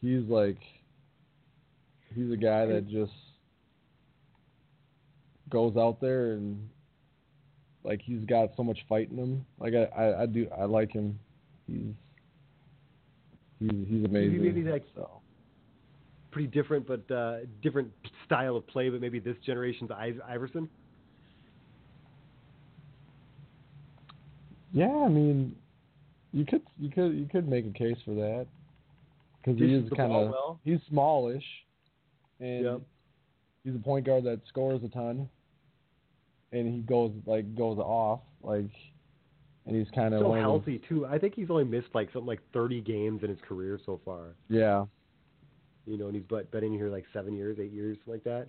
he's 0.00 0.28
like 0.28 0.58
he's 2.12 2.32
a 2.32 2.36
guy 2.36 2.66
that 2.66 2.88
just 2.88 3.12
goes 5.50 5.76
out 5.76 6.00
there 6.00 6.32
and 6.32 6.68
like 7.84 8.00
he's 8.02 8.24
got 8.24 8.50
so 8.56 8.62
much 8.62 8.78
fight 8.88 9.10
in 9.10 9.18
him. 9.18 9.46
Like 9.58 9.74
I 9.74 9.84
I, 9.84 10.22
I 10.22 10.26
do 10.26 10.46
I 10.58 10.64
like 10.64 10.92
him. 10.92 11.18
He's 11.66 11.92
he's 13.58 13.70
he's 13.88 14.04
amazing. 14.04 14.42
maybe 14.42 14.62
like 14.62 14.84
so. 14.94 15.10
pretty 16.30 16.48
different, 16.48 16.86
but 16.86 17.10
uh, 17.14 17.38
different 17.62 17.90
style 18.26 18.56
of 18.56 18.66
play. 18.66 18.88
But 18.88 19.00
maybe 19.00 19.18
this 19.18 19.36
generation's 19.44 19.90
I- 19.90 20.14
Iverson. 20.28 20.68
Yeah, 24.72 24.94
I 25.04 25.08
mean, 25.08 25.56
you 26.32 26.44
could 26.44 26.62
you 26.78 26.90
could 26.90 27.14
you 27.14 27.26
could 27.30 27.48
make 27.48 27.66
a 27.66 27.72
case 27.76 27.96
for 28.04 28.14
that 28.14 28.46
because 29.42 29.58
he 29.58 29.74
is 29.74 29.88
kind 29.96 30.12
of 30.12 30.30
well. 30.30 30.60
he's 30.64 30.78
smallish, 30.88 31.44
and 32.38 32.64
Yep. 32.64 32.80
he's 33.64 33.74
a 33.74 33.78
point 33.78 34.06
guard 34.06 34.24
that 34.24 34.40
scores 34.48 34.80
a 34.84 34.88
ton, 34.88 35.28
and 36.52 36.66
he 36.74 36.80
goes 36.80 37.12
like 37.26 37.54
goes 37.54 37.78
off 37.78 38.20
like, 38.42 38.70
and 39.66 39.76
he's 39.76 39.86
kind 39.94 40.14
of 40.14 40.20
So 40.20 40.32
healthy 40.32 40.80
too. 40.88 41.06
I 41.06 41.18
think 41.18 41.34
he's 41.34 41.50
only 41.50 41.64
missed 41.64 41.88
like 41.94 42.08
something 42.12 42.26
like 42.26 42.40
30 42.52 42.80
games 42.80 43.22
in 43.22 43.28
his 43.30 43.38
career 43.46 43.78
so 43.86 44.00
far. 44.04 44.34
yeah 44.48 44.84
You 45.86 45.96
know, 45.98 46.06
and 46.06 46.14
he's 46.16 46.24
but 46.28 46.50
been 46.50 46.64
in 46.64 46.72
here 46.72 46.88
like 46.88 47.04
seven 47.12 47.34
years, 47.36 47.58
eight 47.60 47.72
years, 47.72 47.96
like 48.06 48.24
that. 48.24 48.48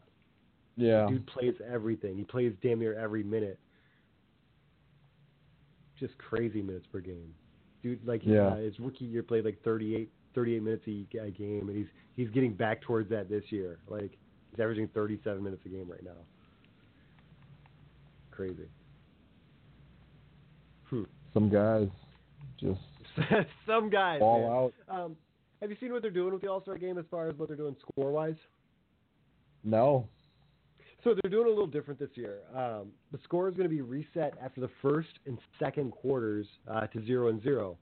yeah 0.77 1.07
Dude 1.07 1.27
plays 1.27 1.55
everything. 1.71 2.17
He 2.17 2.23
plays 2.23 2.53
damn 2.63 2.79
near 2.79 2.97
every 2.97 3.23
minute. 3.23 3.59
Just 5.99 6.17
crazy 6.17 6.61
minutes 6.61 6.87
per 6.91 6.99
game. 6.99 7.33
Dude, 7.83 8.05
like 8.07 8.21
Yeah. 8.25 8.47
uh, 8.47 8.55
his 8.57 8.79
rookie 8.79 9.05
year 9.05 9.21
played 9.23 9.45
like 9.45 9.61
38, 9.63 10.09
38 10.33 10.63
minutes 10.63 10.83
a, 10.87 11.17
a 11.19 11.29
game, 11.31 11.67
and 11.69 11.77
he's 11.77 11.87
he's 12.15 12.29
getting 12.29 12.53
back 12.53 12.81
towards 12.81 13.09
that 13.09 13.29
this 13.29 13.43
year. 13.49 13.79
Like 13.87 14.17
he's 14.49 14.59
averaging 14.59 14.87
37 14.89 15.43
minutes 15.43 15.61
a 15.65 15.69
game 15.69 15.87
right 15.89 16.03
now. 16.03 16.11
Crazy. 18.47 18.69
Hmm. 20.89 21.03
some 21.33 21.49
guys 21.49 21.87
just 22.59 22.79
Some 23.67 23.89
guys. 23.89 24.19
ball 24.19 24.71
man. 24.87 24.95
out. 24.95 25.03
Um, 25.05 25.15
have 25.61 25.69
you 25.69 25.77
seen 25.79 25.91
what 25.91 26.01
they're 26.01 26.11
doing 26.11 26.33
with 26.33 26.41
the 26.41 26.47
All 26.49 26.61
Star 26.61 26.77
game 26.77 26.97
as 26.97 27.05
far 27.11 27.27
as 27.27 27.37
what 27.37 27.47
they're 27.49 27.57
doing 27.57 27.75
score 27.81 28.11
wise? 28.11 28.35
No, 29.63 30.07
So 31.03 31.13
they're 31.21 31.29
doing 31.29 31.45
a 31.45 31.49
little 31.49 31.67
different 31.67 31.99
this 31.99 32.09
year. 32.15 32.39
Um, 32.55 32.87
the 33.11 33.19
score 33.23 33.47
is 33.47 33.53
going 33.55 33.69
to 33.69 33.75
be 33.75 33.81
reset 33.81 34.33
after 34.43 34.59
the 34.59 34.71
first 34.81 35.09
and 35.27 35.37
second 35.59 35.91
quarters 35.91 36.47
uh, 36.67 36.87
to 36.87 37.05
zero 37.05 37.27
and 37.27 37.43
zero. 37.43 37.77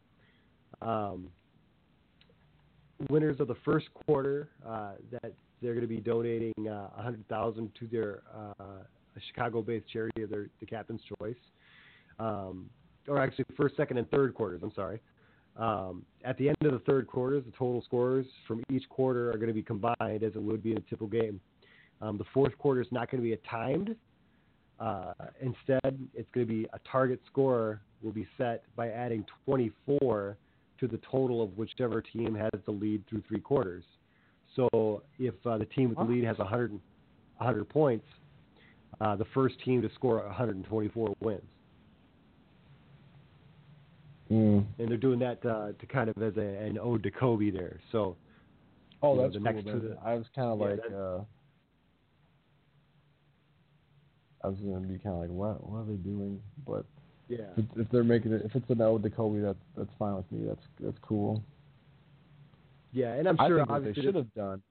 Um, 0.81 1.29
winners 3.09 3.39
of 3.39 3.47
the 3.47 3.55
first 3.63 3.87
quarter 4.05 4.49
uh, 4.67 4.91
that 5.11 5.31
they're 5.61 5.73
going 5.73 5.87
to 5.87 5.93
be 5.93 6.01
donating 6.01 6.53
uh, 6.67 6.89
a 6.97 7.01
hundred 7.01 7.25
thousand 7.29 7.71
to 7.79 7.87
their 7.87 8.21
uh, 8.35 8.63
a 9.19 9.27
Chicago-based 9.27 9.87
charity 9.91 10.23
of 10.23 10.29
their 10.29 10.47
the 10.59 10.65
captain's 10.65 11.01
choice, 11.19 11.35
um, 12.19 12.69
or 13.07 13.21
actually 13.21 13.45
first, 13.55 13.75
second, 13.75 13.97
and 13.97 14.09
third 14.11 14.33
quarters. 14.33 14.61
I'm 14.63 14.73
sorry. 14.73 14.99
Um, 15.57 16.05
at 16.23 16.37
the 16.37 16.47
end 16.47 16.57
of 16.63 16.71
the 16.71 16.79
third 16.79 17.07
quarters, 17.07 17.43
the 17.45 17.51
total 17.51 17.81
scores 17.83 18.25
from 18.47 18.63
each 18.71 18.87
quarter 18.89 19.29
are 19.29 19.37
going 19.37 19.47
to 19.47 19.53
be 19.53 19.63
combined 19.63 20.23
as 20.23 20.33
it 20.35 20.41
would 20.41 20.63
be 20.63 20.71
in 20.71 20.77
a 20.77 20.81
typical 20.81 21.07
game. 21.07 21.41
Um, 22.01 22.17
the 22.17 22.23
fourth 22.33 22.57
quarter 22.57 22.81
is 22.81 22.87
not 22.91 23.11
going 23.11 23.21
to 23.21 23.27
be 23.27 23.33
a 23.33 23.49
timed. 23.49 23.95
Uh, 24.79 25.13
instead, 25.41 25.99
it's 26.13 26.29
going 26.33 26.47
to 26.47 26.53
be 26.53 26.65
a 26.71 26.79
target 26.89 27.19
score 27.29 27.81
will 28.01 28.13
be 28.13 28.25
set 28.37 28.63
by 28.77 28.89
adding 28.89 29.25
24 29.45 30.37
to 30.79 30.87
the 30.87 30.99
total 31.11 31.43
of 31.43 31.57
whichever 31.57 32.01
team 32.01 32.33
has 32.33 32.51
the 32.65 32.71
lead 32.71 33.03
through 33.09 33.21
three 33.27 33.41
quarters. 33.41 33.83
So 34.55 35.03
if 35.19 35.35
uh, 35.45 35.57
the 35.57 35.65
team 35.65 35.89
with 35.89 35.97
the 35.97 36.05
lead 36.05 36.23
has 36.23 36.37
100, 36.37 36.71
100 36.71 37.69
points, 37.69 38.05
uh, 39.01 39.15
the 39.15 39.25
first 39.33 39.55
team 39.63 39.81
to 39.81 39.89
score 39.95 40.17
124 40.25 41.13
wins. 41.21 41.41
mm. 44.31 44.65
And 44.77 44.89
they're 44.89 44.97
doing 44.97 45.19
that 45.19 45.43
uh, 45.45 45.71
to 45.79 45.85
kind 45.87 46.09
of 46.09 46.21
as 46.21 46.37
a, 46.37 46.41
an 46.41 46.77
ode 46.77 47.03
to 47.03 47.11
Kobe 47.11 47.49
there. 47.49 47.79
So 47.91 48.15
oh 49.01 49.11
You 49.11 49.17
know, 49.17 49.23
that's 49.23 49.33
the 49.33 49.39
cool. 49.39 49.53
next 49.53 49.65
to 49.65 49.79
the- 49.79 49.97
I 50.03 50.15
was 50.15 50.25
kind 50.35 50.49
of 50.49 50.59
Yeah, 50.59 50.65
like 50.65 50.93
uh, 50.93 51.19
I 54.43 54.47
was 54.47 54.57
gonna 54.59 54.79
be 54.87 54.97
kind 54.99 55.15
of 55.15 55.21
like 55.21 55.29
what 55.29 55.69
what 55.69 55.79
are 55.79 55.85
they 55.85 55.95
doing, 55.95 56.41
but 56.65 56.85
yeah, 57.27 57.45
if, 57.57 57.65
if 57.75 57.87
they're 57.91 58.03
making 58.03 58.31
it 58.33 58.41
if 58.45 58.55
it's 58.55 58.69
an 58.69 58.81
ode 58.81 59.03
to 59.03 59.09
Kobe, 59.09 59.41
that's 59.41 59.59
that's 59.77 59.91
fine 59.99 60.15
with 60.15 60.31
me. 60.31 60.45
That's 60.47 60.65
that's 60.79 60.97
cool. 61.01 61.43
yeah, 62.93 63.13
and 63.13 63.27
I'm 63.27 63.35
I 63.39 63.47
sure 63.47 63.57
think 63.57 63.69
what 63.69 63.83
they 63.83 63.93
should 63.93 64.15
have 64.15 64.33
done, 64.33 64.61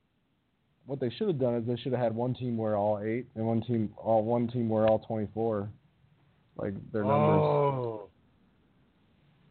what 0.89 1.01
they 1.01 1.10
should 1.10 1.28
have 1.28 1.39
done 1.39 1.55
is 1.56 1.66
they 1.66 1.77
should 1.77 1.93
have 1.93 2.01
had 2.01 2.16
one 2.16 2.32
team 2.32 2.56
wear 2.56 2.74
all 2.74 2.98
eight 3.05 3.27
and 3.35 3.44
one 3.44 3.60
team 3.60 3.93
all 3.98 4.24
one 4.24 4.48
team 4.48 4.70
wear 4.70 4.86
all 4.86 5.01
twenty 5.01 5.28
four, 5.35 5.69
like 6.56 6.73
their 6.93 7.05
numbers. 7.05 7.40
Oh, 7.40 8.09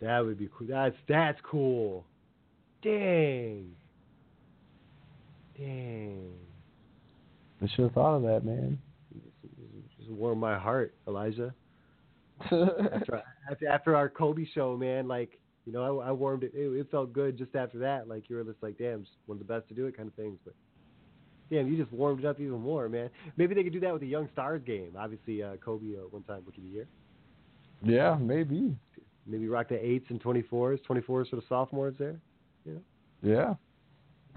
that 0.02 0.20
would 0.26 0.40
be 0.40 0.50
cool. 0.58 0.68
That's 0.68 0.96
that's 1.08 1.40
cool. 1.44 2.06
Dang. 2.82 3.70
Dang. 5.56 6.34
I 7.62 7.68
should 7.68 7.84
have 7.84 7.94
thought 7.94 8.16
of 8.16 8.24
that, 8.24 8.44
man. 8.44 8.80
Just 10.00 10.10
warmed 10.10 10.42
my 10.42 10.58
heart, 10.58 10.96
Elijah. 11.08 11.54
After, 12.52 13.24
after 13.50 13.68
after 13.68 13.96
our 13.96 14.10
Kobe 14.10 14.46
show, 14.56 14.76
man, 14.76 15.08
like 15.08 15.40
you 15.66 15.72
know, 15.72 16.00
I, 16.00 16.10
I 16.10 16.12
warmed 16.14 16.44
it. 16.44 16.52
it. 16.56 16.68
It 16.68 16.90
felt 16.90 17.14
good 17.14 17.38
just 17.38 17.56
after 17.56 17.78
that. 17.80 18.08
Like 18.08 18.28
you 18.28 18.38
were 18.38 18.44
just 18.44 18.64
like, 18.64 18.80
damn, 18.80 19.02
just 19.02 19.18
one 19.28 19.40
of 19.40 19.48
the 19.48 19.54
best 19.54 19.68
to 19.70 19.76
do 19.76 19.86
it, 19.86 19.96
kind 19.96 20.08
of 20.08 20.16
things. 20.16 20.40
But 20.44 20.56
damn, 21.50 21.68
you 21.68 21.78
just 21.78 21.92
warmed 21.92 22.20
it 22.20 22.26
up 22.26 22.40
even 22.40 22.60
more, 22.62 22.90
man. 22.90 23.10
Maybe 23.38 23.56
they 23.56 23.64
could 23.64 23.74
do 23.74 23.80
that 23.82 23.92
with 23.94 24.02
the 24.02 24.08
Young 24.08 24.30
Stars 24.34 24.62
game. 24.66 24.92
Obviously, 24.98 25.44
uh, 25.44 25.56
Kobe 25.64 25.96
uh, 25.96 26.08
one 26.10 26.24
time 26.24 26.42
Rookie 26.46 26.62
of 26.62 26.64
the 26.64 26.70
Year. 26.70 26.88
yeah, 27.84 28.16
maybe. 28.16 28.76
Maybe 29.26 29.48
rock 29.48 29.70
the 29.70 29.86
eights 29.86 30.06
and 30.10 30.22
twenty 30.22 30.42
fours. 30.42 30.80
Twenty 30.86 31.02
fours 31.02 31.28
for 31.30 31.36
the 31.36 31.44
sophomores 31.50 31.96
there. 32.00 32.16
Yeah. 33.22 33.54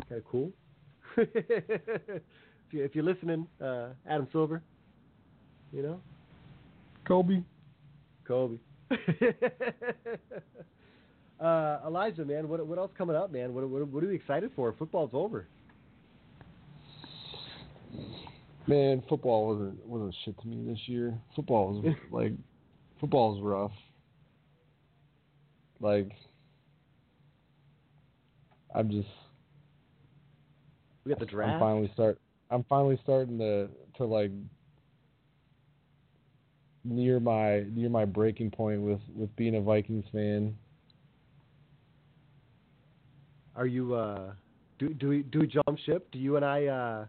Kind 0.08 0.18
of 0.20 0.24
cool. 0.24 0.50
if, 1.16 2.22
you, 2.70 2.84
if 2.84 2.94
you're 2.94 3.04
listening, 3.04 3.46
uh, 3.62 3.88
Adam 4.08 4.26
Silver, 4.32 4.62
you 5.72 5.82
know, 5.82 6.00
Kobe. 7.06 7.42
Kobe. 8.26 8.56
uh, 11.40 11.78
Elijah, 11.86 12.24
man, 12.24 12.48
what 12.48 12.66
what 12.66 12.78
else 12.78 12.90
coming 12.96 13.16
up, 13.16 13.32
man? 13.32 13.54
What 13.54 13.68
what, 13.68 13.86
what 13.88 14.04
are 14.04 14.08
we 14.08 14.14
excited 14.14 14.50
for? 14.56 14.72
Football's 14.72 15.10
over. 15.12 15.46
Man, 18.66 19.02
football 19.08 19.48
wasn't 19.48 19.86
wasn't 19.86 20.14
shit 20.24 20.40
to 20.40 20.46
me 20.46 20.70
this 20.70 20.80
year. 20.86 21.18
Football 21.34 21.72
was 21.72 21.94
like 22.10 22.32
football 23.00 23.34
was 23.34 23.42
rough. 23.42 23.72
Like 25.80 26.12
I'm 28.74 28.90
just 28.90 29.08
We 31.04 31.10
got 31.10 31.18
the 31.18 31.26
draft. 31.26 31.54
I'm 31.54 31.60
finally 31.60 31.90
start 31.94 32.18
I'm 32.50 32.64
finally 32.64 32.98
starting 33.02 33.38
to 33.38 33.68
to 33.96 34.04
like 34.04 34.30
near 36.84 37.20
my 37.20 37.64
near 37.70 37.88
my 37.88 38.04
breaking 38.04 38.50
point 38.50 38.82
with 38.82 39.00
with 39.14 39.34
being 39.36 39.56
a 39.56 39.60
Vikings 39.60 40.04
fan. 40.12 40.56
Are 43.56 43.66
you 43.66 43.94
uh, 43.94 44.32
do 44.78 44.94
do 44.94 45.08
we 45.08 45.22
do 45.22 45.40
we 45.40 45.46
jump 45.46 45.78
ship? 45.84 46.10
Do 46.12 46.18
you 46.18 46.36
and 46.36 46.44
I? 46.44 46.66
Uh, 46.66 47.06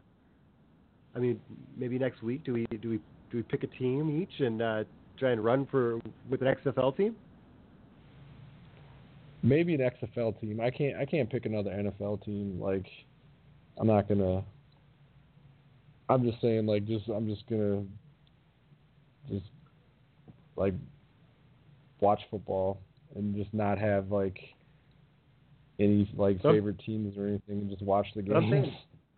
I 1.16 1.20
mean, 1.20 1.40
maybe 1.78 2.00
next 2.00 2.24
week. 2.24 2.44
Do 2.44 2.54
we 2.54 2.66
do 2.82 2.90
we 2.90 2.98
do 3.30 3.38
we 3.38 3.44
pick 3.44 3.64
a 3.64 3.68
team 3.68 4.22
each 4.22 4.40
and 4.40 4.62
uh, 4.62 4.84
try 5.18 5.32
and 5.32 5.44
run 5.44 5.68
for 5.70 6.00
with 6.30 6.42
an 6.42 6.48
XFL 6.48 6.96
team? 6.96 7.16
Maybe 9.44 9.74
an 9.76 9.82
XFL 9.82 10.40
team. 10.40 10.60
I 10.62 10.70
can't 10.70 10.98
I 10.98 11.06
can't 11.06 11.30
pick 11.30 11.46
another 11.46 11.72
NFL 11.72 12.24
team. 12.24 12.60
Like 12.62 12.86
I'm 13.78 13.88
not 13.88 14.08
gonna 14.08 14.44
I'm 16.10 16.24
just 16.24 16.42
saying 16.42 16.66
like 16.66 16.86
just 16.86 17.08
I'm 17.08 17.28
just 17.28 17.48
gonna 17.48 17.84
just 19.30 19.46
like 20.56 20.74
watch 22.00 22.22
football 22.30 22.80
and 23.16 23.36
just 23.36 23.54
not 23.54 23.78
have 23.78 24.12
like 24.12 24.38
any 25.80 26.10
like 26.16 26.42
favorite 26.42 26.80
teams 26.86 27.18
or 27.18 27.28
anything, 27.28 27.62
and 27.62 27.70
just 27.70 27.82
watch 27.82 28.08
the 28.16 28.22
games. 28.22 28.68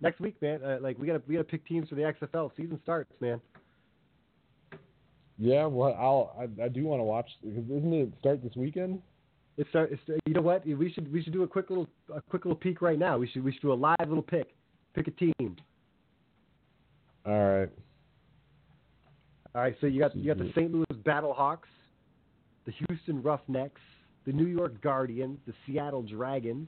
Next 0.03 0.19
week, 0.19 0.39
man, 0.41 0.63
uh, 0.63 0.77
like 0.81 0.99
we 0.99 1.07
gotta 1.07 1.21
we 1.27 1.34
gotta 1.34 1.47
pick 1.47 1.65
teams 1.65 1.89
for 1.89 1.95
the 1.95 2.01
XFL 2.01 2.51
season 2.55 2.80
starts, 2.84 3.11
man. 3.19 3.41
Yeah, 5.39 5.65
well, 5.65 5.95
I'll 5.99 6.35
I, 6.38 6.65
I 6.65 6.67
do 6.67 6.84
want 6.84 6.99
to 6.99 7.05
watch 7.05 7.30
because 7.41 7.63
isn't 7.65 7.93
it 7.93 8.09
start 8.19 8.43
this 8.43 8.55
weekend? 8.55 9.01
It's 9.57 9.69
start. 9.69 9.91
It's, 9.91 10.21
you 10.25 10.34
know 10.34 10.41
what? 10.41 10.65
We 10.67 10.91
should 10.91 11.11
we 11.11 11.23
should 11.23 11.34
do 11.34 11.43
a 11.43 11.47
quick 11.47 11.69
little 11.69 11.88
a 12.13 12.21
quick 12.21 12.45
little 12.45 12.57
peek 12.57 12.81
right 12.81 12.99
now. 12.99 13.17
We 13.17 13.27
should 13.27 13.43
we 13.43 13.51
should 13.51 13.61
do 13.61 13.73
a 13.73 13.75
live 13.75 13.95
little 14.07 14.21
pick. 14.21 14.53
Pick 14.93 15.07
a 15.07 15.11
team. 15.11 15.55
All 17.25 17.59
right. 17.59 17.69
All 19.55 19.61
right. 19.61 19.75
So 19.81 19.88
you 19.88 19.99
got 19.99 20.15
you 20.15 20.34
got 20.34 20.43
the 20.43 20.51
St. 20.51 20.71
Louis 20.71 20.85
Battlehawks, 21.03 21.69
the 22.65 22.73
Houston 22.88 23.23
Roughnecks, 23.23 23.81
the 24.25 24.34
New 24.34 24.47
York 24.47 24.81
Guardians, 24.81 25.39
the 25.47 25.53
Seattle 25.65 26.03
Dragons, 26.03 26.67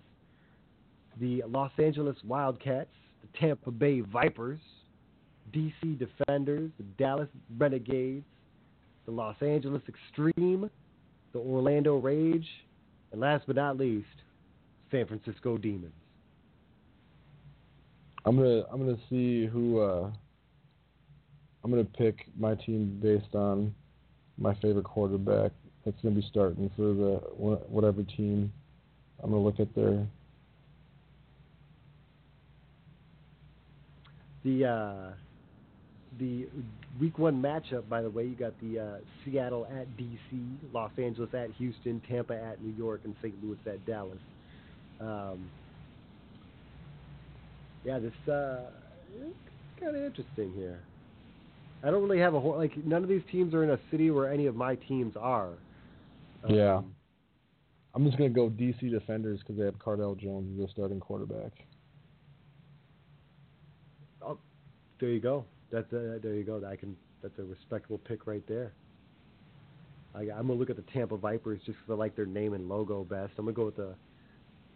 the 1.19 1.43
Los 1.47 1.71
Angeles 1.77 2.17
Wildcats, 2.23 2.89
the 3.31 3.39
Tampa 3.39 3.71
Bay 3.71 4.01
Vipers, 4.01 4.59
DC 5.53 5.97
Defenders, 5.97 6.71
the 6.77 6.83
Dallas 6.97 7.29
Renegades, 7.57 8.25
the 9.05 9.11
Los 9.11 9.35
Angeles 9.41 9.81
Extreme, 9.87 10.69
the 11.33 11.39
Orlando 11.39 11.97
Rage, 11.97 12.47
and 13.11 13.21
last 13.21 13.45
but 13.47 13.55
not 13.55 13.77
least, 13.77 14.07
San 14.91 15.05
Francisco 15.07 15.57
Demons. 15.57 15.93
I'm 18.25 18.37
gonna 18.37 18.63
I'm 18.71 18.79
gonna 18.79 18.97
see 19.09 19.45
who 19.45 19.79
uh 19.81 20.09
I'm 21.63 21.71
gonna 21.71 21.83
pick 21.83 22.27
my 22.37 22.55
team 22.55 22.99
based 23.01 23.35
on 23.35 23.73
my 24.37 24.55
favorite 24.55 24.85
quarterback 24.85 25.51
that's 25.83 25.97
gonna 26.01 26.15
be 26.15 26.25
starting 26.29 26.71
for 26.75 26.93
the 26.93 27.21
whatever 27.37 28.01
team. 28.03 28.51
I'm 29.23 29.29
gonna 29.29 29.43
look 29.43 29.59
at 29.59 29.73
their 29.75 30.07
The 34.45 34.65
uh, 34.65 35.13
the 36.19 36.47
week 36.99 37.19
one 37.19 37.41
matchup, 37.41 37.89
by 37.89 38.01
the 38.01 38.09
way, 38.09 38.23
you 38.23 38.35
got 38.35 38.53
the 38.61 38.79
uh, 38.79 38.97
Seattle 39.23 39.65
at 39.65 39.87
DC, 39.97 40.39
Los 40.71 40.91
Angeles 40.97 41.29
at 41.33 41.51
Houston, 41.57 42.01
Tampa 42.07 42.35
at 42.35 42.63
New 42.63 42.73
York, 42.77 43.01
and 43.03 43.15
St. 43.21 43.33
Louis 43.43 43.57
at 43.65 43.85
Dallas. 43.85 44.19
Um, 45.01 45.49
yeah, 47.83 47.99
this 47.99 48.13
uh, 48.31 48.61
it's 49.13 49.35
kind 49.79 49.95
of 49.95 50.03
interesting 50.03 50.53
here. 50.53 50.79
I 51.83 51.91
don't 51.91 52.01
really 52.01 52.19
have 52.19 52.33
a 52.33 52.39
whole 52.39 52.55
like 52.55 52.77
none 52.85 53.03
of 53.03 53.09
these 53.09 53.23
teams 53.31 53.53
are 53.53 53.63
in 53.63 53.71
a 53.71 53.79
city 53.91 54.09
where 54.11 54.31
any 54.31 54.45
of 54.45 54.55
my 54.55 54.75
teams 54.75 55.15
are. 55.19 55.53
Yeah. 56.47 56.77
Um, 56.77 56.95
I'm 57.93 58.05
just 58.05 58.17
gonna 58.17 58.29
go 58.29 58.49
DC 58.49 58.91
Defenders 58.91 59.39
because 59.39 59.57
they 59.57 59.65
have 59.65 59.79
Cardale 59.79 60.17
Jones 60.19 60.51
as 60.53 60.57
their 60.57 60.67
starting 60.69 60.99
quarterback. 60.99 61.51
There 64.99 65.09
you 65.09 65.19
go. 65.19 65.45
That's 65.71 65.91
a, 65.93 66.19
there 66.21 66.33
you 66.35 66.43
go. 66.43 66.61
I 66.65 66.75
can. 66.75 66.95
That's 67.21 67.37
a 67.39 67.43
respectable 67.43 67.97
pick 67.99 68.27
right 68.27 68.43
there. 68.47 68.73
I, 70.13 70.21
I'm 70.21 70.47
gonna 70.47 70.53
look 70.53 70.69
at 70.69 70.75
the 70.75 70.83
Tampa 70.93 71.17
Vipers 71.17 71.59
just 71.65 71.77
'cause 71.79 71.89
I 71.89 71.93
like 71.93 72.15
their 72.15 72.25
name 72.25 72.53
and 72.53 72.69
logo 72.69 73.03
best. 73.03 73.33
I'm 73.37 73.45
gonna 73.45 73.55
go 73.55 73.65
with 73.65 73.75
the 73.75 73.95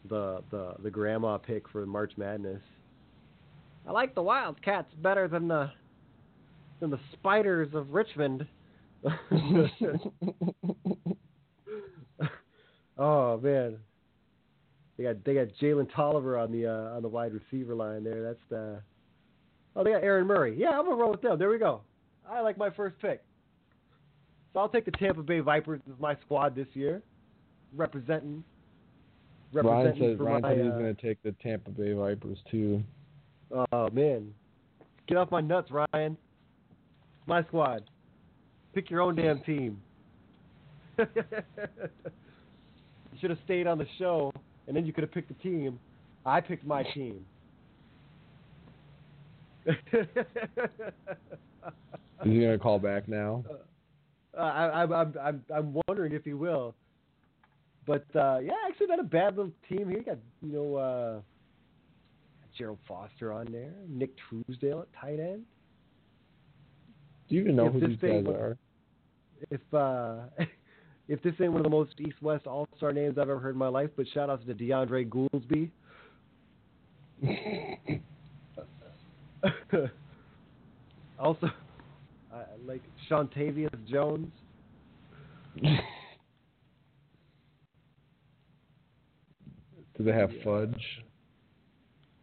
the 0.09 0.43
the 0.51 0.75
the 0.83 0.89
grandma 0.89 1.37
pick 1.37 1.69
for 1.69 1.85
March 1.85 2.13
Madness. 2.17 2.61
I 3.87 3.91
like 3.91 4.13
the 4.15 4.23
Wildcats 4.23 4.93
better 4.95 5.27
than 5.27 5.47
the 5.47 5.71
than 6.79 6.89
the 6.89 6.99
Spiders 7.13 7.73
of 7.73 7.91
Richmond. 7.93 8.45
oh 12.97 13.37
man, 13.39 13.77
they 14.97 15.03
got 15.03 15.23
they 15.23 15.33
got 15.35 15.47
Jalen 15.61 15.93
Tolliver 15.95 16.37
on 16.37 16.51
the 16.51 16.65
uh, 16.67 16.95
on 16.95 17.01
the 17.01 17.07
wide 17.07 17.31
receiver 17.33 17.73
line 17.75 18.03
there. 18.03 18.21
That's 18.21 18.41
the 18.49 18.81
Oh, 19.79 19.83
they 19.83 19.91
got 19.91 20.03
Aaron 20.03 20.27
Murray. 20.27 20.55
Yeah, 20.57 20.71
I'm 20.71 20.83
gonna 20.83 20.97
roll 20.97 21.11
with 21.11 21.21
them. 21.21 21.39
There 21.39 21.49
we 21.49 21.57
go. 21.57 21.79
I 22.29 22.41
like 22.41 22.57
my 22.57 22.69
first 22.69 22.99
pick. 22.99 23.23
So 24.51 24.59
I'll 24.59 24.67
take 24.67 24.83
the 24.83 24.91
Tampa 24.91 25.23
Bay 25.23 25.39
Vipers 25.39 25.79
as 25.87 25.97
my 26.01 26.17
squad 26.25 26.53
this 26.53 26.67
year, 26.73 27.01
representing. 27.73 28.43
Ryan 29.53 29.67
representing 29.67 30.09
said 30.11 30.17
for 30.17 30.23
Ryan 30.25 30.41
my, 30.41 30.49
said 30.49 30.57
he's 30.57 30.73
uh, 30.73 30.77
gonna 30.77 30.93
take 30.95 31.23
the 31.23 31.31
Tampa 31.41 31.71
Bay 31.71 31.93
Vipers 31.93 32.39
too. 32.51 32.83
Oh 33.71 33.89
man, 33.93 34.33
get 35.07 35.17
off 35.17 35.31
my 35.31 35.39
nuts, 35.39 35.71
Ryan. 35.71 36.17
My 37.25 37.41
squad. 37.43 37.89
Pick 38.73 38.89
your 38.89 38.99
own 38.99 39.15
damn 39.15 39.39
team. 39.43 39.81
you 40.97 41.05
should 43.21 43.29
have 43.29 43.39
stayed 43.45 43.65
on 43.65 43.77
the 43.77 43.87
show, 43.97 44.33
and 44.67 44.75
then 44.75 44.85
you 44.85 44.91
could 44.91 45.03
have 45.03 45.11
picked 45.11 45.29
the 45.29 45.35
team. 45.35 45.79
I 46.25 46.41
picked 46.41 46.65
my 46.65 46.83
team. 46.83 47.25
Is 52.25 52.31
he 52.31 52.41
gonna 52.41 52.59
call 52.59 52.79
back 52.79 53.07
now? 53.07 53.43
Uh, 54.37 54.41
I, 54.41 54.83
I'm, 54.83 54.93
I'm, 54.93 55.13
I'm, 55.21 55.43
I'm 55.53 55.81
wondering 55.87 56.13
if 56.13 56.23
he 56.23 56.33
will. 56.33 56.75
But 57.85 58.05
uh, 58.15 58.39
yeah, 58.39 58.51
actually, 58.67 58.87
not 58.87 58.99
a 58.99 59.03
bad 59.03 59.35
little 59.35 59.51
team 59.67 59.89
here. 59.89 59.97
You 59.97 60.03
got 60.03 60.17
you 60.41 60.53
know 60.53 60.75
uh, 60.75 61.21
Gerald 62.57 62.79
Foster 62.87 63.33
on 63.33 63.47
there, 63.51 63.73
Nick 63.87 64.11
Truesdell 64.17 64.81
at 64.83 64.87
tight 64.99 65.19
end. 65.19 65.43
Do 67.27 67.35
you 67.35 67.41
even 67.41 67.55
know 67.55 67.67
If 67.67 67.73
who 67.73 67.79
this 67.79 67.89
these 67.89 67.99
guys 67.99 68.25
are? 68.27 68.57
If 69.49 69.61
uh, 69.73 70.17
if 71.07 71.21
this 71.23 71.33
ain't 71.41 71.51
one 71.51 71.61
of 71.61 71.63
the 71.63 71.69
most 71.69 71.93
East-West 71.99 72.45
All-Star 72.47 72.91
names 72.91 73.17
I've 73.17 73.29
ever 73.29 73.39
heard 73.39 73.55
in 73.55 73.59
my 73.59 73.69
life, 73.69 73.89
but 73.95 74.05
shout 74.13 74.29
outs 74.29 74.45
to 74.45 74.53
DeAndre 74.53 75.09
Gouldsby. 75.09 75.71
also, 81.19 81.47
uh, 82.33 82.43
like 82.65 82.81
Shantavius 83.09 83.69
Jones. 83.87 84.31
Do 89.97 90.05
they 90.05 90.13
have 90.13 90.31
Yeah. 90.31 90.43
fudge? 90.43 91.03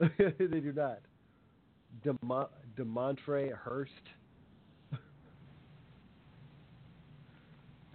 they 0.18 0.47
do 0.60 0.72
not. 0.72 1.01
Demont- 2.05 2.48
Demontre 2.76 3.52
Hurst. 3.55 3.93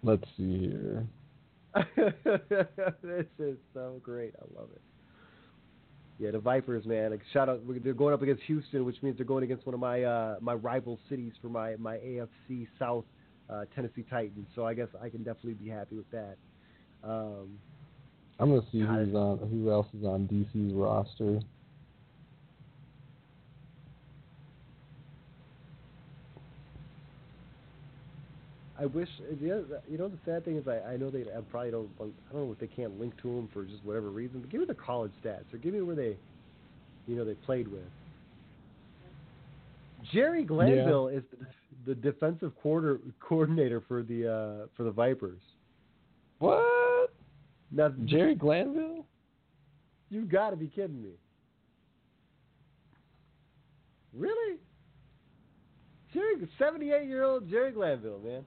Let's 0.04 0.24
see 0.36 0.60
here. 0.70 1.08
this 3.04 3.26
is 3.40 3.58
so 3.74 4.00
great. 4.04 4.34
I 4.40 4.46
love 4.60 4.70
it. 4.76 4.82
Yeah, 6.22 6.30
the 6.30 6.40
Vipers, 6.40 6.86
man. 6.86 7.10
Like 7.10 7.22
shout 7.34 7.50
out, 7.50 7.62
they're 7.84 7.96
going 7.96 8.14
up 8.14 8.22
against 8.22 8.44
Houston, 8.44 8.86
which 8.86 9.02
means 9.02 9.18
they're 9.18 9.26
going 9.26 9.44
against 9.44 9.66
one 9.66 9.74
of 9.74 9.80
my 9.80 10.04
uh, 10.04 10.36
my 10.40 10.54
rival 10.54 11.00
cities 11.10 11.34
for 11.42 11.50
my 11.50 11.76
my 11.78 11.98
AFC 11.98 12.68
South, 12.78 13.06
uh, 13.50 13.66
Tennessee 13.74 14.06
Titans. 14.08 14.46
So 14.54 14.64
I 14.64 14.76
guess 14.76 14.88
I 15.02 15.10
can 15.10 15.24
definitely 15.24 15.56
be 15.56 15.68
happy 15.68 15.96
with 15.96 16.10
that. 16.12 16.38
Um, 17.04 17.58
I'm 18.40 18.50
gonna 18.50 18.62
see 18.72 18.82
God. 18.82 19.00
who's 19.00 19.16
on 19.16 19.38
who 19.50 19.72
else 19.72 19.88
is 19.98 20.06
on 20.06 20.28
DC's 20.28 20.76
roster. 20.76 21.40
I 28.82 28.88
wish 28.88 29.10
the 29.40 29.52
other, 29.52 29.82
you 29.88 30.00
know 30.00 30.08
the 30.08 30.18
sad 30.26 30.44
thing 30.44 30.58
is 30.58 30.68
I, 30.68 30.94
I 30.94 30.98
know 30.98 31.12
they 31.12 31.22
I 31.22 31.42
probably 31.52 31.70
don't 31.70 31.90
I 32.00 32.34
don't 32.34 32.48
know 32.48 32.52
if 32.52 32.60
they 32.60 32.66
can't 32.66 33.00
link 33.00 33.14
to 33.22 33.28
them 33.28 33.48
for 33.54 33.64
just 33.64 33.86
whatever 33.86 34.10
reason. 34.10 34.42
But 34.42 34.50
give 34.50 34.60
me 34.60 34.66
the 34.66 34.74
college 34.74 35.12
stats 35.24 35.54
or 35.54 35.60
give 35.60 35.76
me 35.76 35.82
where 35.82 35.96
they, 35.96 36.18
you 37.06 37.16
know, 37.16 37.24
they 37.24 37.36
played 37.36 37.68
with. 37.68 37.84
Jerry 40.12 40.44
Glanville 40.44 41.10
is 41.10 41.22
the, 41.86 41.94
the 41.94 42.02
defensive 42.02 42.54
quarter 42.60 43.00
coordinator 43.20 43.84
for 43.88 44.02
the 44.02 44.28
uh, 44.28 44.68
for 44.76 44.82
the 44.84 44.92
Vipers. 44.92 45.42
What? 46.40 47.14
Now, 47.72 47.94
Jerry 48.06 48.34
Glanville? 48.34 49.06
You've 50.10 50.30
got 50.30 50.50
to 50.50 50.56
be 50.56 50.68
kidding 50.68 51.04
me. 51.04 51.12
Really? 54.18 54.58
Jerry, 56.14 56.50
seventy-eight 56.58 57.08
year 57.08 57.24
old 57.24 57.48
Jerry 57.48 57.72
Glanville, 57.72 58.20
man. 58.26 58.44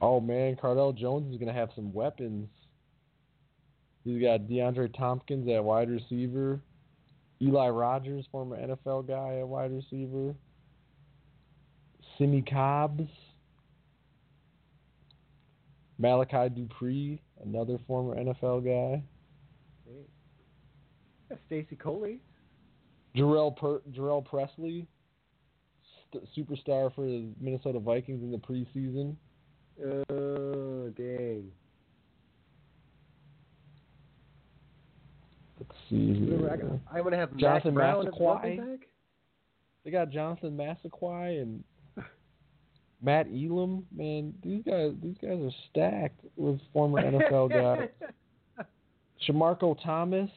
Oh 0.00 0.20
man, 0.20 0.56
Cardale 0.56 0.96
Jones 0.96 1.32
is 1.32 1.38
gonna 1.38 1.52
have 1.52 1.70
some 1.74 1.92
weapons. 1.92 2.48
He's 4.04 4.22
got 4.22 4.42
DeAndre 4.42 4.96
Tompkins 4.96 5.48
at 5.48 5.64
wide 5.64 5.90
receiver, 5.90 6.60
Eli 7.42 7.68
Rogers, 7.68 8.24
former 8.30 8.56
NFL 8.56 9.08
guy 9.08 9.40
at 9.40 9.48
wide 9.48 9.72
receiver, 9.72 10.34
Simmie 12.16 12.42
Cobbs, 12.42 13.08
Malachi 15.98 16.48
Dupre, 16.50 17.18
another 17.42 17.78
former 17.86 18.14
NFL 18.14 18.64
guy, 18.64 19.02
Stacy 21.46 21.76
Coley. 21.76 22.20
Jarrell 23.16 23.56
per- 23.56 23.80
Jarrell 23.90 24.24
Presley, 24.24 24.86
st- 26.12 26.28
superstar 26.36 26.94
for 26.94 27.02
the 27.02 27.28
Minnesota 27.40 27.80
Vikings 27.80 28.22
in 28.22 28.30
the 28.30 28.38
preseason. 28.38 29.16
Oh, 29.84 30.90
dang. 30.96 31.50
Let's 35.58 35.72
see. 35.90 36.14
Here. 36.14 36.80
I, 36.92 36.98
am 36.98 37.04
gonna 37.04 37.16
have 37.16 37.36
Jonathan 37.36 37.74
Massaquoi. 37.74 38.78
They 39.84 39.90
got 39.90 40.10
Jonathan 40.10 40.56
Massaquoi 40.56 41.42
and 41.42 41.64
Matt 43.02 43.26
Elam. 43.26 43.86
Man, 43.94 44.34
these 44.42 44.62
guys 44.64 44.92
these 45.02 45.16
guys 45.20 45.38
are 45.40 45.50
stacked 45.70 46.20
with 46.36 46.60
former 46.72 47.02
NFL 47.02 47.50
guys. 47.50 47.88
Shamarko 49.28 49.76
Thomas, 49.82 50.30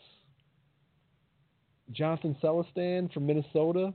Jonathan 1.91 2.36
Celestin 2.41 3.11
from 3.14 3.26
Minnesota. 3.26 3.94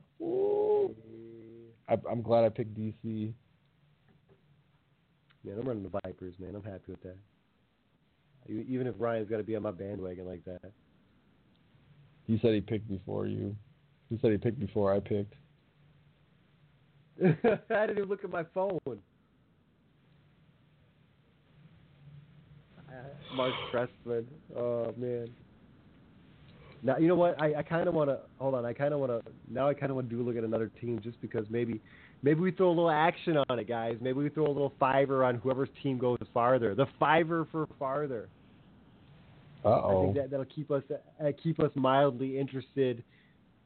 I, 1.88 1.98
am 2.10 2.22
glad 2.22 2.44
I 2.44 2.48
picked 2.48 2.74
DC. 2.74 3.32
Man, 5.44 5.58
I'm 5.58 5.68
running 5.68 5.82
the 5.82 6.00
Vipers, 6.04 6.34
man. 6.38 6.54
I'm 6.54 6.62
happy 6.62 6.84
with 6.88 7.02
that. 7.02 7.16
Even 8.48 8.86
if 8.86 8.94
Ryan's 8.98 9.28
got 9.28 9.38
to 9.38 9.42
be 9.42 9.56
on 9.56 9.62
my 9.62 9.70
bandwagon 9.70 10.26
like 10.26 10.44
that. 10.44 10.72
He 12.26 12.38
said 12.40 12.54
he 12.54 12.60
picked 12.60 12.88
before 12.88 13.26
you. 13.26 13.54
He 14.10 14.18
said 14.20 14.32
he 14.32 14.38
picked 14.38 14.58
before 14.58 14.92
I 14.92 15.00
picked. 15.00 15.34
I 17.22 17.86
didn't 17.86 17.98
even 17.98 18.08
look 18.08 18.24
at 18.24 18.30
my 18.30 18.44
phone. 18.54 18.78
Uh, 22.88 22.92
Marc 23.36 23.52
Trestman. 23.72 24.24
Oh 24.56 24.94
man. 24.96 25.28
Now 26.82 26.98
you 26.98 27.08
know 27.08 27.14
what? 27.14 27.40
I, 27.40 27.54
I 27.56 27.62
kind 27.62 27.88
of 27.88 27.94
want 27.94 28.10
to 28.10 28.18
hold 28.38 28.54
on. 28.54 28.64
I 28.64 28.72
kind 28.72 28.92
of 28.92 29.00
want 29.00 29.12
to 29.12 29.32
now. 29.48 29.68
I 29.68 29.74
kind 29.74 29.90
of 29.90 29.96
want 29.96 30.08
to 30.08 30.14
do 30.14 30.22
a 30.22 30.24
look 30.24 30.36
at 30.36 30.44
another 30.44 30.70
team 30.80 31.00
just 31.02 31.20
because 31.20 31.46
maybe 31.50 31.80
maybe 32.24 32.40
we 32.40 32.50
throw 32.50 32.68
a 32.68 32.70
little 32.70 32.90
action 32.90 33.36
on 33.48 33.58
it, 33.58 33.68
guys. 33.68 33.96
Maybe 34.00 34.18
we 34.18 34.30
throw 34.30 34.46
a 34.46 34.48
little 34.48 34.72
fiver 34.80 35.24
on 35.24 35.36
whoever's 35.36 35.68
team 35.82 35.98
goes 35.98 36.18
farther. 36.32 36.74
The 36.74 36.86
fiver 36.98 37.46
for 37.52 37.68
farther. 37.78 38.28
Uh-oh. 39.64 40.00
I 40.00 40.04
think 40.04 40.16
that 40.16 40.30
that'll 40.30 40.46
keep 40.46 40.70
us 40.70 40.82
uh, 40.90 41.30
keep 41.42 41.60
us 41.60 41.70
mildly 41.74 42.38
interested, 42.38 43.04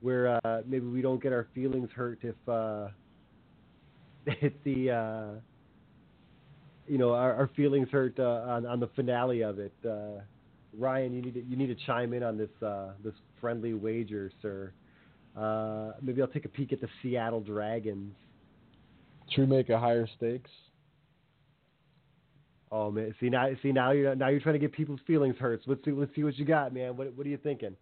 where 0.01 0.39
uh, 0.44 0.62
maybe 0.66 0.86
we 0.86 1.01
don't 1.01 1.22
get 1.22 1.32
our 1.32 1.47
feelings 1.55 1.89
hurt 1.94 2.18
if 2.22 2.36
uh, 2.48 2.89
if 4.26 4.52
the 4.64 4.90
uh, 4.90 5.40
you 6.86 6.98
know 6.98 7.14
our, 7.14 7.35
our 7.35 7.51
feelings 7.56 7.89
hurt 7.90 8.18
uh, 8.18 8.44
on 8.48 8.66
on 8.66 8.80
the 8.80 8.89
finale 8.89 9.43
of 9.43 9.59
it. 9.59 9.74
Uh, 9.89 10.20
Ryan, 10.76 11.14
you 11.14 11.22
need 11.22 11.35
to, 11.35 11.43
you 11.44 11.56
need 11.56 11.66
to 11.66 11.86
chime 11.86 12.12
in 12.12 12.22
on 12.22 12.36
this 12.36 12.51
uh, 12.62 12.90
this 13.02 13.14
friendly 13.40 13.74
wager, 13.74 14.30
sir. 14.43 14.72
Uh, 15.36 15.93
maybe 16.02 16.20
I'll 16.20 16.28
take 16.28 16.44
a 16.44 16.48
peek 16.48 16.72
at 16.72 16.80
the 16.80 16.89
Seattle 17.02 17.40
Dragons. 17.40 18.14
We 19.37 19.47
make 19.47 19.69
a 19.69 19.79
higher 19.79 20.09
stakes? 20.17 20.51
Oh 22.71 22.91
man, 22.91 23.15
see 23.19 23.31
now 23.31 23.49
see 23.63 23.73
now 23.73 23.93
you're 23.93 24.15
now 24.15 24.29
you're 24.29 24.41
trying 24.41 24.55
to 24.55 24.59
get 24.59 24.73
people's 24.73 25.01
feelings 25.07 25.37
hurt. 25.39 25.61
So 25.65 25.71
let's 25.71 25.85
see 25.85 25.93
let's 25.93 26.15
see 26.15 26.23
what 26.25 26.37
you 26.39 26.45
got, 26.45 26.75
man. 26.75 26.97
What 26.97 27.15
what 27.15 27.27
are 27.27 27.31
you 27.31 27.39
thinking? 27.39 27.75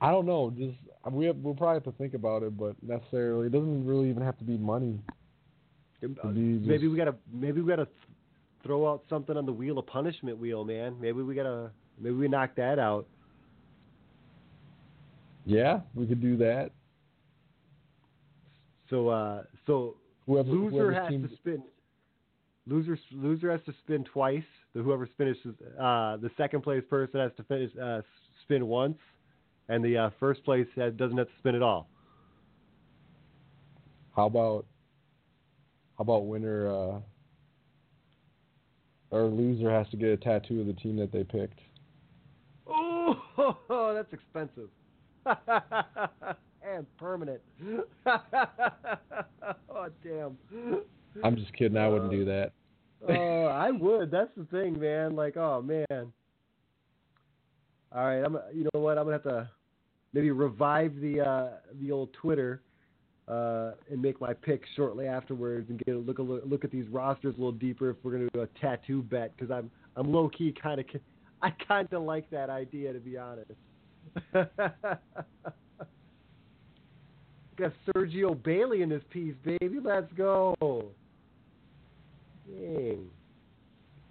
I 0.00 0.10
don't 0.10 0.26
know. 0.26 0.50
Just 0.56 0.76
we 1.10 1.26
have, 1.26 1.36
we'll 1.36 1.54
probably 1.54 1.74
have 1.74 1.84
to 1.84 1.92
think 1.92 2.14
about 2.14 2.42
it, 2.42 2.56
but 2.56 2.74
necessarily 2.82 3.46
it 3.46 3.52
doesn't 3.52 3.86
really 3.86 4.08
even 4.08 4.22
have 4.22 4.38
to 4.38 4.44
be 4.44 4.56
money. 4.56 4.98
Just- 6.60 6.68
Maybe 6.68 6.88
we 6.88 6.96
gotta 6.96 7.14
maybe 7.32 7.60
we 7.60 7.68
gotta 7.68 7.88
throw 8.62 8.90
out 8.90 9.02
something 9.10 9.36
on 9.36 9.44
the 9.46 9.52
wheel 9.52 9.78
of 9.78 9.86
punishment 9.86 10.38
wheel, 10.38 10.64
man. 10.64 10.96
Maybe 11.00 11.22
we 11.22 11.34
gotta 11.34 11.70
maybe 12.00 12.14
we 12.16 12.28
knock 12.28 12.54
that 12.56 12.78
out. 12.78 13.06
Yeah, 15.46 15.80
we 15.94 16.06
could 16.06 16.22
do 16.22 16.38
that. 16.38 16.70
So 18.88 19.08
uh 19.08 19.42
so 19.66 19.96
Whoever 20.26 20.48
loser 20.48 20.70
whoever's 20.70 20.96
has 20.96 21.08
team, 21.08 21.28
to 21.28 21.34
spin. 21.36 21.62
Loser 22.66 22.98
loser 23.12 23.50
has 23.50 23.60
to 23.66 23.74
spin 23.84 24.04
twice. 24.04 24.42
The 24.74 24.82
whoever 24.82 25.08
finishes 25.18 25.54
uh 25.78 26.16
the 26.16 26.30
second 26.36 26.62
place 26.62 26.82
person 26.88 27.20
has 27.20 27.32
to 27.36 27.42
finish 27.44 27.70
uh 27.80 28.00
spin 28.42 28.66
once, 28.66 28.98
and 29.68 29.84
the 29.84 29.96
uh, 29.96 30.10
first 30.20 30.44
place 30.44 30.66
has, 30.76 30.92
doesn't 30.94 31.16
have 31.16 31.28
to 31.28 31.32
spin 31.38 31.54
at 31.54 31.62
all. 31.62 31.88
How 34.16 34.26
about 34.26 34.66
how 35.98 36.02
about 36.02 36.26
winner 36.26 36.68
uh, 36.68 37.00
or 39.10 39.24
loser 39.24 39.70
has 39.70 39.88
to 39.90 39.96
get 39.96 40.08
a 40.08 40.16
tattoo 40.16 40.60
of 40.60 40.66
the 40.66 40.72
team 40.72 40.96
that 40.96 41.12
they 41.12 41.24
picked? 41.24 41.60
Oh, 42.66 43.92
that's 43.94 44.12
expensive. 44.12 44.70
and 46.66 46.86
permanent. 46.96 47.40
oh, 48.06 49.88
damn. 50.02 50.36
I'm 51.22 51.36
just 51.36 51.52
kidding. 51.54 51.76
I 51.76 51.88
wouldn't 51.88 52.10
do 52.10 52.24
that. 52.24 52.52
Oh, 53.08 53.44
I 53.46 53.70
would. 53.70 54.10
That's 54.10 54.30
the 54.36 54.44
thing, 54.44 54.78
man. 54.78 55.14
Like, 55.14 55.36
oh 55.36 55.62
man. 55.62 56.12
All 57.94 58.04
right, 58.04 58.22
I'm. 58.24 58.38
You 58.52 58.68
know 58.72 58.80
what? 58.80 58.98
I'm 58.98 59.04
gonna 59.04 59.16
have 59.16 59.22
to 59.24 59.50
maybe 60.12 60.30
revive 60.30 60.94
the 61.00 61.20
uh, 61.20 61.48
the 61.80 61.92
old 61.92 62.12
Twitter 62.14 62.62
uh, 63.28 63.72
and 63.90 64.00
make 64.00 64.20
my 64.20 64.32
pick 64.32 64.62
shortly 64.76 65.06
afterwards 65.06 65.68
and 65.70 65.78
get 65.84 65.94
a 65.94 65.98
look 65.98 66.18
a 66.18 66.22
look, 66.22 66.42
look 66.46 66.64
at 66.64 66.70
these 66.70 66.88
rosters 66.88 67.34
a 67.36 67.38
little 67.38 67.52
deeper 67.52 67.90
if 67.90 67.96
we're 68.02 68.12
gonna 68.12 68.28
do 68.32 68.40
a 68.40 68.48
tattoo 68.60 69.02
bet 69.02 69.36
because 69.36 69.50
I'm 69.50 69.70
I'm 69.96 70.12
low 70.12 70.28
key 70.28 70.54
kind 70.60 70.80
of 70.80 70.86
I 71.42 71.50
kind 71.66 71.92
of 71.92 72.02
like 72.02 72.30
that 72.30 72.50
idea 72.50 72.92
to 72.92 73.00
be 73.00 73.18
honest. 73.18 73.50
Got 77.56 77.72
Sergio 77.88 78.42
Bailey 78.42 78.82
in 78.82 78.88
this 78.88 79.02
piece, 79.10 79.34
baby. 79.44 79.78
Let's 79.82 80.12
go. 80.16 80.54
Dang. 82.48 83.06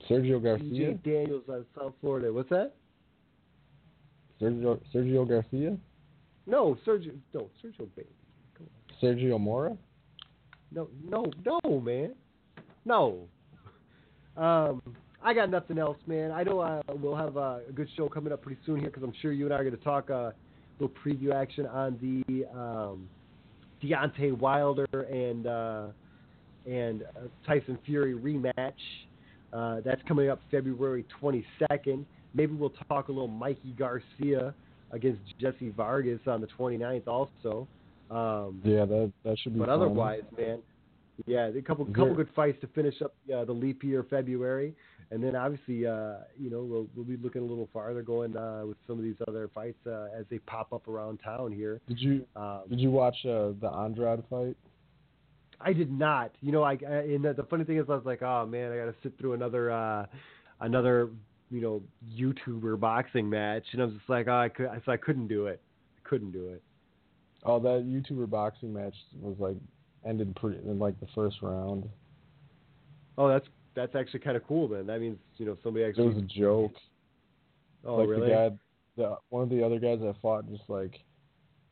Sergio 0.10 0.42
Garcia. 0.42 0.94
DJ 0.94 1.04
Daniels 1.04 1.44
on 1.50 1.66
South 1.78 1.94
Florida. 2.00 2.32
What's 2.32 2.50
that? 2.50 2.74
Sergio 4.42 4.80
Sergio 4.94 5.28
Garcia. 5.28 5.78
No, 6.46 6.78
Sergio. 6.86 7.14
No, 7.34 7.50
Sergio 7.64 7.88
Bailey. 7.96 8.10
Sergio 9.02 9.40
Mora. 9.40 9.78
No, 10.72 10.88
no, 11.08 11.26
no, 11.46 11.80
man. 11.80 12.14
No. 12.86 13.28
Um, 14.38 14.82
I 15.22 15.34
got 15.34 15.50
nothing 15.50 15.78
else, 15.78 15.98
man. 16.08 16.32
I 16.32 16.44
know 16.44 16.60
uh, 16.60 16.82
we'll 16.96 17.16
have 17.16 17.38
uh, 17.38 17.60
a 17.68 17.72
good 17.74 17.88
show 17.96 18.10
coming 18.10 18.34
up 18.34 18.42
pretty 18.42 18.60
soon 18.66 18.80
here 18.80 18.90
because 18.90 19.04
I'm 19.04 19.14
sure 19.22 19.32
you 19.32 19.46
and 19.46 19.54
I 19.54 19.58
are 19.58 19.64
going 19.64 19.78
to 19.78 19.84
talk 19.84 20.10
uh, 20.10 20.14
a 20.14 20.34
little 20.80 20.96
preview 21.04 21.34
action 21.34 21.66
on 21.68 21.98
the 22.02 22.46
um, 22.58 23.08
Deontay 23.84 24.38
Wilder 24.38 24.86
and 25.12 25.48
uh, 25.48 25.88
and 26.66 27.04
uh, 27.04 27.28
Tyson 27.46 27.78
Fury 27.86 28.14
rematch. 28.14 28.74
Uh, 29.52 29.82
that's 29.86 30.02
coming 30.08 30.30
up 30.30 30.40
February 30.50 31.06
22nd. 31.22 32.06
Maybe 32.34 32.54
we'll 32.56 32.74
talk 32.90 33.10
a 33.10 33.12
little 33.12 33.28
Mikey 33.28 33.76
Garcia 33.78 34.54
against 34.92 35.22
Jessie 35.40 35.70
Vargas 35.76 36.20
on 36.26 36.42
the 36.42 36.48
29th 36.58 37.08
also. 37.08 37.68
Um, 38.10 38.62
Yeah, 38.64 38.86
that 38.86 39.12
that 39.24 39.38
should 39.40 39.54
be. 39.54 39.60
but 39.60 39.68
fun. 39.68 39.76
otherwise, 39.76 40.24
man, 40.38 40.60
yeah, 41.26 41.48
a 41.48 41.62
couple 41.62 41.86
couple 41.86 42.16
good 42.16 42.30
fights 42.36 42.60
to 42.62 42.68
finish 42.68 42.96
up 43.02 43.14
uh, 43.36 43.46
the 43.46 43.52
leap 43.54 43.84
year 43.84 44.06
February, 44.10 44.74
and 45.12 45.24
then 45.24 45.36
obviously, 45.36 45.86
uh, 45.86 46.16
you 46.40 46.50
know, 46.50 46.64
we'll 46.64 46.88
we'll 46.96 47.06
be 47.06 47.18
looking 47.18 47.42
a 47.42 47.46
little 47.46 47.70
farther 47.72 48.02
going 48.02 48.36
uh, 48.36 48.64
with 48.66 48.78
some 48.88 48.98
of 48.98 49.04
these 49.04 49.16
other 49.28 49.50
fights 49.54 49.80
uh, 49.88 50.08
as 50.18 50.26
they 50.30 50.40
pop 50.40 50.74
up 50.74 50.88
around 50.88 51.20
town 51.24 51.52
here. 51.52 51.82
Did 51.88 52.00
you 52.00 52.26
Um, 52.36 52.62
did 52.70 52.80
you 52.80 52.92
watch 52.92 53.16
uh, 53.26 53.52
the 53.62 53.70
Andrade 53.70 54.24
fight? 54.30 54.58
I 55.62 55.72
did 55.74 55.92
not. 55.92 56.32
You 56.42 56.52
know, 56.52 56.64
I, 56.64 56.78
I 56.88 56.96
and 56.96 57.24
the, 57.24 57.34
the 57.34 57.44
funny 57.44 57.64
thing 57.64 57.78
is, 57.78 57.86
I 57.90 57.96
was 57.96 58.06
like, 58.06 58.22
oh 58.22 58.46
man, 58.46 58.72
I 58.72 58.78
got 58.78 58.86
to 58.86 58.96
sit 59.02 59.18
through 59.18 59.34
another 59.34 59.72
uh, 59.72 60.06
another 60.60 61.10
you 61.50 61.62
know 61.62 61.82
YouTuber 62.18 62.80
boxing 62.80 63.30
match, 63.30 63.64
and 63.72 63.82
I 63.82 63.86
was 63.86 63.94
just 63.94 64.10
like, 64.10 64.28
oh, 64.28 64.40
I 64.40 64.50
could, 64.50 64.70
so 64.86 64.92
I 64.92 64.98
couldn't 64.98 65.28
do 65.28 65.48
it. 65.48 65.62
I 65.98 66.10
couldn't 66.10 66.32
do 66.32 66.50
it. 66.50 66.62
Oh, 67.46 67.60
that 67.60 67.86
YouTuber 67.86 68.30
boxing 68.30 68.74
match 68.74 68.96
was 69.22 69.36
like 69.40 69.58
ended 70.06 70.36
pretty 70.36 70.60
in 70.68 70.80
like 70.80 71.00
the 71.00 71.08
first 71.14 71.38
round. 71.42 71.88
Oh, 73.18 73.28
that's 73.28 73.48
that's 73.76 73.96
actually 73.96 74.20
kind 74.20 74.38
of 74.38 74.46
cool. 74.48 74.68
Then 74.68 74.88
that 74.88 75.00
means 75.00 75.18
you 75.38 75.46
know 75.46 75.58
somebody 75.64 75.86
actually. 75.86 76.06
It 76.06 76.16
was 76.16 76.18
a 76.18 76.40
joke. 76.40 76.74
oh, 77.86 77.96
like 77.96 78.10
really? 78.10 78.30
the 78.30 78.34
guy, 78.34 78.50
the 78.98 79.18
one 79.30 79.44
of 79.44 79.50
the 79.50 79.64
other 79.64 79.80
guys 79.80 80.00
that 80.02 80.16
fought 80.22 80.50
just 80.50 80.64
like 80.68 81.00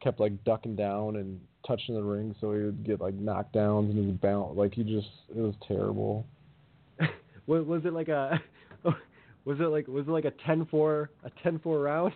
kept 0.01 0.19
like 0.19 0.43
ducking 0.43 0.75
down 0.75 1.17
and 1.17 1.39
touching 1.65 1.95
the 1.95 2.03
ring, 2.03 2.35
so 2.41 2.53
he 2.53 2.63
would 2.63 2.83
get 2.83 2.99
like 2.99 3.17
knockdowns 3.17 3.89
and 3.89 3.97
he 3.97 4.05
would 4.05 4.21
bounce. 4.21 4.57
Like 4.57 4.73
he 4.73 4.83
just, 4.83 5.07
it 5.29 5.39
was 5.39 5.55
terrible. 5.67 6.25
was, 7.47 7.65
was 7.65 7.81
it 7.85 7.93
like 7.93 8.09
a 8.09 8.41
was 9.45 9.59
it 9.59 9.67
like 9.67 9.87
was 9.87 10.07
it 10.07 10.11
like 10.11 10.25
a 10.25 10.31
10-4 10.47 11.07
a 11.23 11.47
10-4 11.47 11.83
round? 11.83 12.13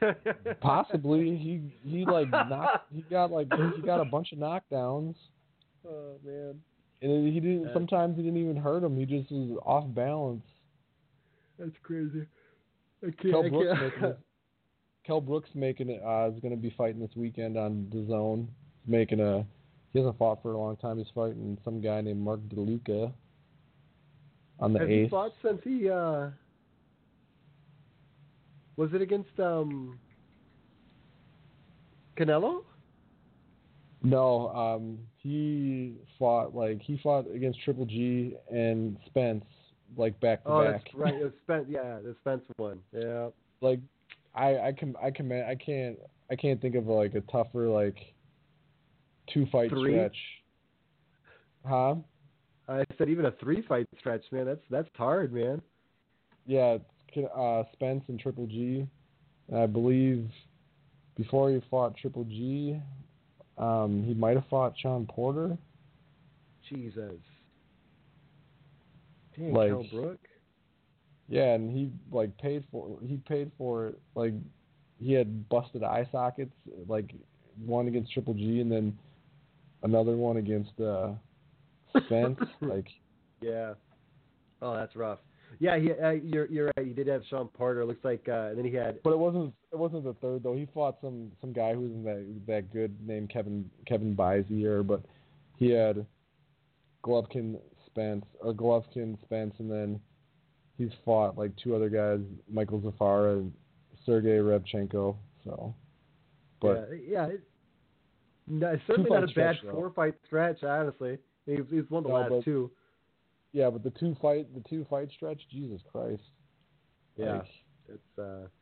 Possibly 0.60 1.36
he 1.36 1.60
he 1.88 2.04
like 2.04 2.30
knocked, 2.30 2.92
he 2.92 3.02
got 3.02 3.30
like 3.30 3.48
he 3.76 3.82
got 3.82 4.00
a 4.00 4.04
bunch 4.04 4.32
of 4.32 4.38
knockdowns, 4.38 5.14
oh 5.86 6.16
man, 6.24 6.60
and 7.02 7.32
he 7.32 7.40
didn't. 7.40 7.70
Sometimes 7.72 8.16
he 8.16 8.22
didn't 8.22 8.38
even 8.38 8.56
hurt 8.56 8.82
him. 8.82 8.96
He 8.96 9.04
just 9.06 9.30
was 9.30 9.58
off 9.64 9.84
balance. 9.94 10.44
that's 11.58 11.70
crazy. 11.82 12.26
I 13.02 13.10
can't. 13.10 13.30
Kel 13.32 13.44
I 13.44 13.48
Brooks 13.48 13.68
can't. 13.78 13.82
making 13.92 14.04
it. 14.04 14.18
Kell 15.06 15.20
Brooks 15.20 15.50
making 15.54 15.88
it. 15.90 16.02
Uh, 16.04 16.28
is 16.34 16.40
going 16.40 16.50
to 16.54 16.60
be 16.60 16.74
fighting 16.76 17.00
this 17.00 17.14
weekend 17.16 17.56
on 17.56 17.88
the 17.92 18.04
Zone. 18.08 18.48
Making 18.86 19.20
a. 19.20 19.44
He 19.92 19.98
hasn't 20.00 20.18
fought 20.18 20.42
for 20.42 20.52
a 20.52 20.58
long 20.58 20.76
time. 20.76 20.98
He's 20.98 21.06
fighting 21.14 21.56
some 21.64 21.80
guy 21.80 22.00
named 22.00 22.20
Mark 22.20 22.40
DeLuca. 22.48 23.12
On 24.60 24.72
the 24.72 24.80
Has 24.80 24.88
he 24.88 24.94
eighth. 24.94 25.10
fought 25.10 25.32
since 25.42 25.60
he 25.62 25.88
uh 25.88 26.28
was 28.76 28.90
it 28.92 29.00
against 29.00 29.38
um 29.38 29.98
Canelo? 32.18 32.62
No, 34.02 34.48
um, 34.50 34.98
he 35.28 35.96
fought 36.18 36.54
like 36.54 36.80
he 36.80 36.98
fought 37.02 37.26
against 37.34 37.60
Triple 37.62 37.84
G 37.84 38.34
and 38.50 38.96
Spence 39.06 39.44
like 39.96 40.18
back 40.20 40.44
to 40.44 40.50
Oh, 40.50 40.64
back. 40.64 40.84
that's 40.84 40.94
right. 40.94 41.14
It 41.14 41.22
was 41.24 41.32
Spence. 41.42 41.66
Yeah, 41.68 41.98
the 42.02 42.14
Spence 42.20 42.42
one. 42.56 42.80
Yeah. 42.92 43.28
Like 43.60 43.80
I 44.34 44.58
I 44.58 44.72
can 44.72 44.94
I 45.02 45.10
can 45.10 45.30
I 45.32 45.54
can't 45.54 45.98
I 46.30 46.36
can't 46.36 46.60
think 46.60 46.74
of 46.74 46.86
like 46.86 47.14
a 47.14 47.20
tougher 47.22 47.68
like 47.68 47.96
two 49.32 49.46
fight 49.52 49.70
Three? 49.70 49.92
stretch. 49.92 50.16
Huh? 51.66 51.96
I 52.68 52.84
said 52.96 53.08
even 53.08 53.26
a 53.26 53.32
three 53.32 53.62
fight 53.62 53.86
stretch, 53.98 54.24
man. 54.30 54.46
That's 54.46 54.60
that's 54.70 54.88
hard, 54.96 55.32
man. 55.32 55.60
Yeah, 56.46 56.78
uh, 57.36 57.64
Spence 57.72 58.04
and 58.08 58.18
Triple 58.18 58.46
G. 58.46 58.86
I 59.54 59.66
believe 59.66 60.30
before 61.16 61.50
he 61.50 61.60
fought 61.70 61.96
Triple 61.96 62.24
G, 62.24 62.78
um, 63.58 64.02
he 64.04 64.14
might 64.14 64.36
have 64.36 64.46
fought 64.48 64.74
Shawn 64.78 65.06
Porter. 65.06 65.56
Jesus. 66.68 67.14
Dang, 69.36 69.52
Like- 69.52 69.90
Brook. 69.90 70.18
Yeah, 71.30 71.52
and 71.54 71.70
he 71.70 71.92
like 72.10 72.36
paid 72.38 72.64
for 72.72 72.96
he 73.06 73.18
paid 73.18 73.52
for 73.58 73.88
it. 73.88 73.98
Like 74.14 74.32
he 74.98 75.12
had 75.12 75.46
busted 75.50 75.82
eye 75.82 76.08
sockets, 76.10 76.54
like 76.86 77.12
one 77.66 77.86
against 77.86 78.12
Triple 78.12 78.32
G, 78.32 78.60
and 78.60 78.72
then 78.72 78.96
another 79.82 80.16
one 80.16 80.38
against 80.38 80.80
uh, 80.80 81.10
Spence. 82.04 82.38
like 82.62 82.86
Yeah. 83.42 83.74
Oh, 84.62 84.74
that's 84.74 84.96
rough. 84.96 85.18
Yeah, 85.60 85.76
he, 85.78 85.90
uh, 85.92 86.10
you're 86.10 86.46
you're 86.46 86.70
right. 86.76 86.86
He 86.86 86.92
did 86.92 87.08
have 87.08 87.22
Shawn 87.28 87.48
Porter. 87.48 87.84
Looks 87.84 88.04
like, 88.04 88.24
uh, 88.28 88.48
and 88.50 88.58
then 88.58 88.64
he 88.64 88.72
had. 88.72 89.02
But 89.02 89.12
it 89.12 89.18
wasn't 89.18 89.52
it 89.72 89.78
wasn't 89.78 90.04
the 90.04 90.14
third 90.14 90.42
though. 90.44 90.54
He 90.54 90.68
fought 90.72 90.98
some 91.00 91.32
some 91.40 91.52
guy 91.52 91.74
who 91.74 91.80
wasn't 91.80 92.04
that 92.04 92.40
that 92.46 92.72
good 92.72 92.94
named 93.04 93.30
Kevin 93.30 93.68
Kevin 93.86 94.14
Bizier, 94.14 94.86
but 94.86 95.02
he 95.56 95.70
had 95.70 96.06
Golovkin 97.04 97.58
Spence 97.86 98.24
or 98.40 98.52
Golovkin 98.52 99.20
Spence, 99.22 99.54
and 99.58 99.70
then 99.70 100.00
he's 100.76 100.92
fought 101.04 101.36
like 101.36 101.50
two 101.56 101.74
other 101.74 101.88
guys, 101.88 102.20
Michael 102.48 102.80
Zerafa 102.80 103.38
and 103.38 103.52
Sergey 104.06 104.38
Rabchenko. 104.38 105.16
So, 105.44 105.74
but 106.60 106.88
yeah, 106.92 107.26
yeah. 107.26 107.26
It, 107.26 107.42
no, 108.46 108.68
it's 108.68 108.82
certainly 108.86 109.10
not 109.10 109.24
a 109.24 109.34
bad 109.34 109.56
four 109.72 109.90
fight 109.90 110.14
stretch. 110.24 110.62
Honestly, 110.62 111.18
he's 111.46 111.58
he's 111.68 111.82
won 111.90 112.04
the 112.04 112.10
No, 112.10 112.14
last 112.14 112.30
but- 112.30 112.44
two. 112.44 112.70
Yeah, 113.52 113.70
but 113.70 113.82
the 113.82 113.90
two 113.90 114.16
fight 114.20 114.46
the 114.54 114.62
two 114.68 114.86
fight 114.88 115.08
stretch, 115.14 115.40
Jesus 115.50 115.80
Christ. 115.90 116.22
Yeah, 117.16 117.32
Like, 117.34 117.46
it's 117.88 118.18
uh. 118.18 118.46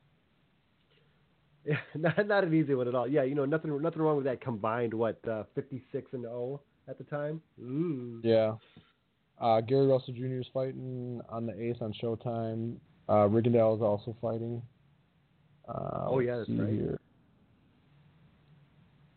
Yeah, 1.67 1.79
not 1.97 2.27
not 2.29 2.45
an 2.45 2.55
easy 2.55 2.75
one 2.75 2.87
at 2.87 2.95
all. 2.95 3.09
Yeah, 3.09 3.25
you 3.25 3.35
know 3.35 3.45
nothing 3.45 3.83
nothing 3.83 4.01
wrong 4.01 4.17
with 4.17 4.27
that 4.27 4.41
combined 4.41 4.95
what 4.95 5.19
uh, 5.29 5.43
fifty 5.55 5.83
six 5.91 6.13
and 6.13 6.23
zero 6.23 6.61
at 6.89 6.97
the 6.97 7.05
time. 7.05 7.43
Ooh. 7.61 8.21
Yeah. 8.23 8.55
Uh, 9.41 9.61
Gary 9.61 9.87
Russell 9.87 10.15
Jr. 10.15 10.41
is 10.41 10.47
fighting 10.55 11.21
on 11.29 11.45
the 11.45 11.61
Ace 11.61 11.77
on 11.81 11.93
Showtime. 12.01 12.77
Uh, 13.09 13.29
Rigondeaux 13.29 13.77
is 13.77 13.83
also 13.83 14.17
fighting. 14.23 14.63
Uh, 15.69 16.07
Oh, 16.07 16.21
yeah, 16.21 16.39
that's 16.39 16.49
right. 16.51 16.73
Here. 16.73 17.01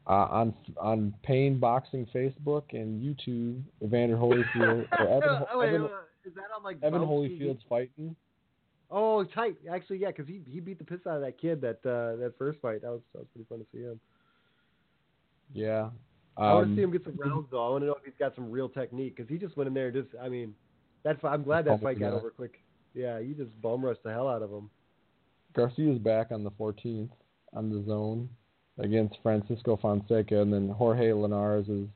Uh, 0.09 0.27
on 0.31 0.53
on 0.77 1.13
Pain 1.21 1.59
Boxing 1.59 2.07
Facebook 2.13 2.63
and 2.73 2.99
YouTube, 2.99 3.61
Evander 3.83 4.15
Holyfield. 4.17 4.87
or 4.99 5.07
Evan, 5.07 5.45
Oh, 5.53 5.59
wait, 5.59 5.69
Evan, 5.75 5.83
is 6.25 6.33
that 6.33 6.45
on 6.57 6.63
like 6.63 6.77
Evan 6.81 7.01
Bounce 7.01 7.11
TV? 7.11 7.39
Holyfield's 7.39 7.61
fighting. 7.69 8.15
Oh, 8.89 9.23
tight. 9.23 9.55
Actually, 9.71 9.99
yeah, 9.99 10.07
because 10.07 10.25
he 10.27 10.41
he 10.49 10.59
beat 10.61 10.79
the 10.79 10.83
piss 10.83 11.01
out 11.07 11.17
of 11.17 11.21
that 11.21 11.37
kid 11.39 11.61
that 11.61 11.77
uh, 11.85 12.15
that 12.17 12.33
first 12.39 12.59
fight. 12.59 12.81
That 12.81 12.89
was 12.89 13.01
that 13.13 13.19
was 13.19 13.27
pretty 13.33 13.45
fun 13.47 13.59
to 13.59 13.65
see 13.71 13.83
him. 13.83 13.99
Yeah. 15.53 15.89
I 16.37 16.53
want 16.53 16.67
to 16.67 16.69
Um, 16.71 16.75
see 16.75 16.81
him 16.81 16.91
get 16.91 17.03
some 17.03 17.17
rounds 17.17 17.47
though. 17.51 17.67
I 17.67 17.69
want 17.69 17.83
to 17.83 17.87
know 17.87 17.93
if 17.93 18.03
he's 18.05 18.13
got 18.17 18.33
some 18.33 18.49
real 18.49 18.69
technique 18.69 19.15
because 19.15 19.29
he 19.29 19.37
just 19.37 19.57
went 19.57 19.67
in 19.67 19.73
there. 19.73 19.87
and 19.89 19.93
Just 20.03 20.15
I 20.21 20.29
mean, 20.29 20.55
that 21.03 21.17
I'm 21.23 21.43
glad 21.43 21.65
that 21.65 21.81
fight 21.81 21.99
got 21.99 22.13
over 22.13 22.31
quick. 22.31 22.61
Yeah, 22.95 23.19
you 23.19 23.35
just 23.35 23.59
bum 23.61 23.85
rushed 23.85 24.01
the 24.03 24.11
hell 24.11 24.27
out 24.27 24.41
of 24.41 24.49
him. 24.49 24.69
Garcia's 25.55 25.99
back 25.99 26.31
on 26.31 26.43
the 26.43 26.51
14th 26.51 27.09
on 27.53 27.69
the 27.69 27.83
zone 27.85 28.29
against 28.79 29.15
Francisco 29.21 29.77
Fonseca, 29.81 30.41
and 30.41 30.51
then 30.53 30.69
Jorge 30.69 31.11
Linares 31.13 31.67
is 31.67 31.87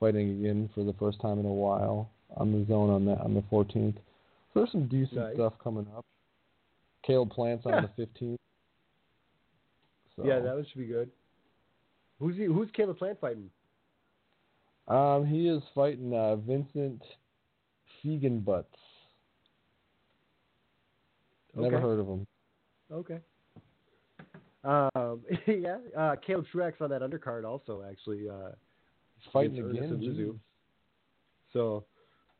fighting 0.00 0.30
again 0.40 0.68
for 0.74 0.84
the 0.84 0.94
first 0.94 1.20
time 1.20 1.38
in 1.38 1.46
a 1.46 1.52
while 1.52 2.10
on 2.36 2.52
the 2.52 2.66
zone 2.66 2.90
on 2.90 3.04
the 3.04 3.12
on 3.20 3.34
the 3.34 3.42
14th. 3.42 3.94
So 3.94 4.00
there's 4.60 4.72
some 4.72 4.88
decent 4.88 5.16
Nice. 5.16 5.34
stuff 5.34 5.54
coming 5.62 5.86
up. 5.96 6.04
Caleb 7.06 7.30
Plant's 7.30 7.66
on 7.66 7.82
the 7.82 8.02
15th. 8.02 8.36
So, 10.16 10.26
Yeah, 10.26 10.40
that 10.40 10.54
one 10.54 10.66
should 10.70 10.78
be 10.78 10.86
good. 10.86 11.10
Who's 12.18 12.36
he, 12.36 12.44
who's 12.44 12.68
Caleb 12.72 12.98
Plant 12.98 13.20
fighting? 13.20 13.50
um, 14.88 15.24
he 15.26 15.48
is 15.48 15.62
fighting 15.74 16.12
uh, 16.14 16.36
Vincent 16.36 17.02
Feigenbutz. 18.04 18.64
Never 21.54 21.76
Okay. 21.76 21.82
heard 21.82 22.00
of 22.00 22.06
him. 22.06 22.26
Okay. 22.92 23.18
Um, 24.64 25.20
yeah, 25.46 25.78
uh, 25.96 26.16
Caleb 26.24 26.46
Truax 26.52 26.80
on 26.80 26.90
that 26.90 27.02
undercard 27.02 27.44
also 27.44 27.82
actually. 27.88 28.28
Uh, 28.28 28.50
He's 29.18 29.32
fighting 29.32 29.58
against 29.58 29.92
again. 29.92 30.00
Mizzou. 30.00 30.38
So, 31.52 31.84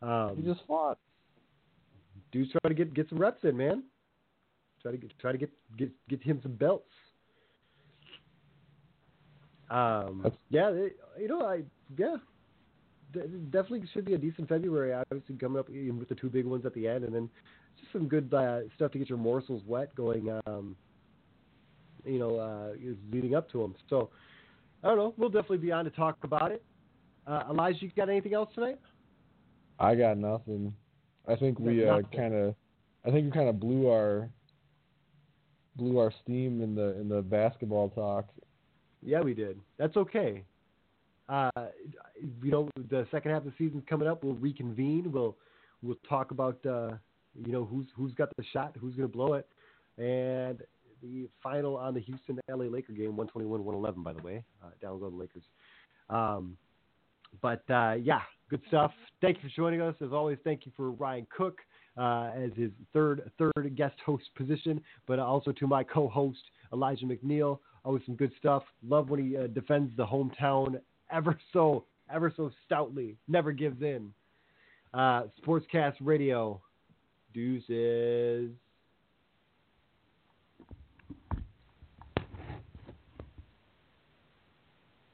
um, 0.07 0.37
He 0.37 0.43
just 0.43 0.61
fought. 0.67 0.99
dude's 2.33 2.51
trying 2.53 2.75
to 2.75 2.85
get 2.85 2.95
get 2.95 3.09
some 3.09 3.19
reps 3.19 3.45
in, 3.45 3.57
man. 3.57 3.85
Try 4.83 4.93
to 4.93 4.99
get 4.99 5.19
try 5.19 5.33
to 5.33 5.39
get 5.39 5.51
get 5.77 5.91
get 6.09 6.23
him 6.23 6.41
some 6.43 6.53
belts. 6.55 6.91
Um, 9.71 10.21
That's- 10.23 10.39
yeah, 10.51 10.71
they, 10.71 10.91
you 11.23 11.29
know, 11.29 11.43
I 11.43 11.63
yeah, 11.97 12.17
de- 13.13 13.27
definitely 13.29 13.87
should 13.93 14.05
be 14.05 14.15
a 14.15 14.19
decent 14.19 14.49
February. 14.49 14.93
Obviously, 14.93 15.37
coming 15.37 15.59
up 15.59 15.69
with 15.69 16.09
the 16.09 16.15
two 16.15 16.29
big 16.29 16.45
ones 16.47 16.67
at 16.67 16.75
the 16.75 16.87
end, 16.89 17.05
and 17.05 17.15
then 17.15 17.31
just 17.81 17.91
some 17.93 18.07
good 18.09 18.33
uh, 18.35 18.61
stuff 18.77 18.93
to 18.93 18.99
get 18.99 19.09
your 19.09 19.19
morsels 19.19 19.63
wet 19.67 19.95
going. 19.95 20.29
Um, 20.47 20.77
you 22.05 22.19
know, 22.19 22.37
uh, 22.37 22.73
leading 23.13 23.35
up 23.35 23.51
to 23.53 23.59
them. 23.59 23.75
So, 23.89 24.11
I 24.83 24.89
don't 24.89 24.99
know. 24.99 25.15
We'll 25.17 25.31
definitely 25.31 25.59
be 25.59 25.73
on 25.73 25.85
to 25.85 25.91
talk 25.91 26.19
about 26.23 26.51
it. 26.53 26.63
Uh, 27.27 27.45
Elijah, 27.51 27.79
you 27.83 27.91
got 27.97 28.09
anything 28.09 28.35
else 28.35 28.51
tonight? 28.55 28.79
I 29.79 29.95
got 29.95 30.19
nothing. 30.19 30.75
I 31.29 31.37
think 31.37 31.59
we 31.59 31.87
uh, 31.87 32.01
kind 32.15 32.35
of, 32.35 32.55
I 33.07 33.11
think 33.11 33.27
we 33.27 33.31
kind 33.31 33.49
of 33.49 33.61
blew 33.61 33.89
our, 33.89 34.29
blew 35.77 35.99
our 35.99 36.13
steam 36.23 36.61
in 36.63 36.75
the 36.75 37.01
in 37.01 37.09
the 37.09 37.23
basketball 37.23 37.91
talk. 37.91 38.27
Yeah, 39.03 39.21
we 39.21 39.35
did. 39.35 39.59
That's 39.79 39.97
okay. 39.97 40.45
Uh, 41.29 41.51
you 42.43 42.51
know, 42.51 42.69
the 42.91 43.07
second 43.11 43.31
half 43.31 43.45
of 43.45 43.47
the 43.47 43.53
season's 43.57 43.85
coming 43.89 44.09
up. 44.09 44.23
We'll 44.23 44.35
reconvene. 44.35 45.11
We'll 45.11 45.37
we'll 45.83 45.99
talk 46.09 46.31
about 46.31 46.59
uh, 46.67 46.91
you 47.35 47.53
know 47.53 47.65
who's 47.65 47.87
who's 47.97 48.13
got 48.15 48.29
the 48.37 48.45
shot, 48.53 48.77
who's 48.81 48.95
going 48.95 49.09
to 49.09 49.17
blow 49.17 49.35
it, 49.35 49.47
and 49.99 50.63
the 51.03 51.29
final 51.43 51.77
on 51.77 51.95
the 51.95 52.01
Houston 52.01 52.39
LA 52.49 52.67
Laker 52.67 52.93
game, 52.93 53.13
121-111, 53.13 54.03
by 54.03 54.13
the 54.13 54.23
way. 54.23 54.45
Uh, 54.63 54.69
down 54.81 54.99
go 55.01 55.11
the 55.11 55.17
Lakers. 55.17 55.43
Um, 56.09 56.57
but 57.41 57.63
uh, 57.71 57.95
yeah, 57.95 58.21
good 58.51 58.61
stuff. 58.69 58.93
Thank 59.21 59.39
you 59.43 59.49
for 59.49 59.55
joining 59.55 59.81
us. 59.81 59.95
As 60.01 60.13
always, 60.13 60.39
thank 60.45 60.67
you 60.67 60.73
for 60.77 60.91
Ryan 60.91 61.27
Cook 61.35 61.59
uh, 61.97 62.31
as 62.37 62.51
his 62.57 62.71
third 62.93 63.31
third 63.39 63.75
guest 63.77 63.97
host 64.05 64.25
position, 64.37 64.81
but 65.07 65.19
also 65.19 65.53
to 65.53 65.67
my 65.67 65.83
co-host 65.83 66.43
Elijah 66.73 67.07
McNeil. 67.07 67.59
Always 67.85 68.03
some 68.07 68.15
good 68.15 68.33
stuff. 68.39 68.63
Love 68.87 69.11
when 69.11 69.27
he 69.27 69.37
uh, 69.37 69.49
defends 69.49 69.97
the 69.97 70.07
hometown 70.07 70.81
ever 71.11 71.39
so 71.53 71.85
ever 72.13 72.33
so 72.37 72.51
stoutly. 72.67 73.17
Never 73.29 73.53
gives 73.53 73.83
in. 73.83 74.13
Uh, 74.93 75.25
Sportscast 75.43 75.95
Radio. 76.01 76.61
Deuces. 77.33 78.51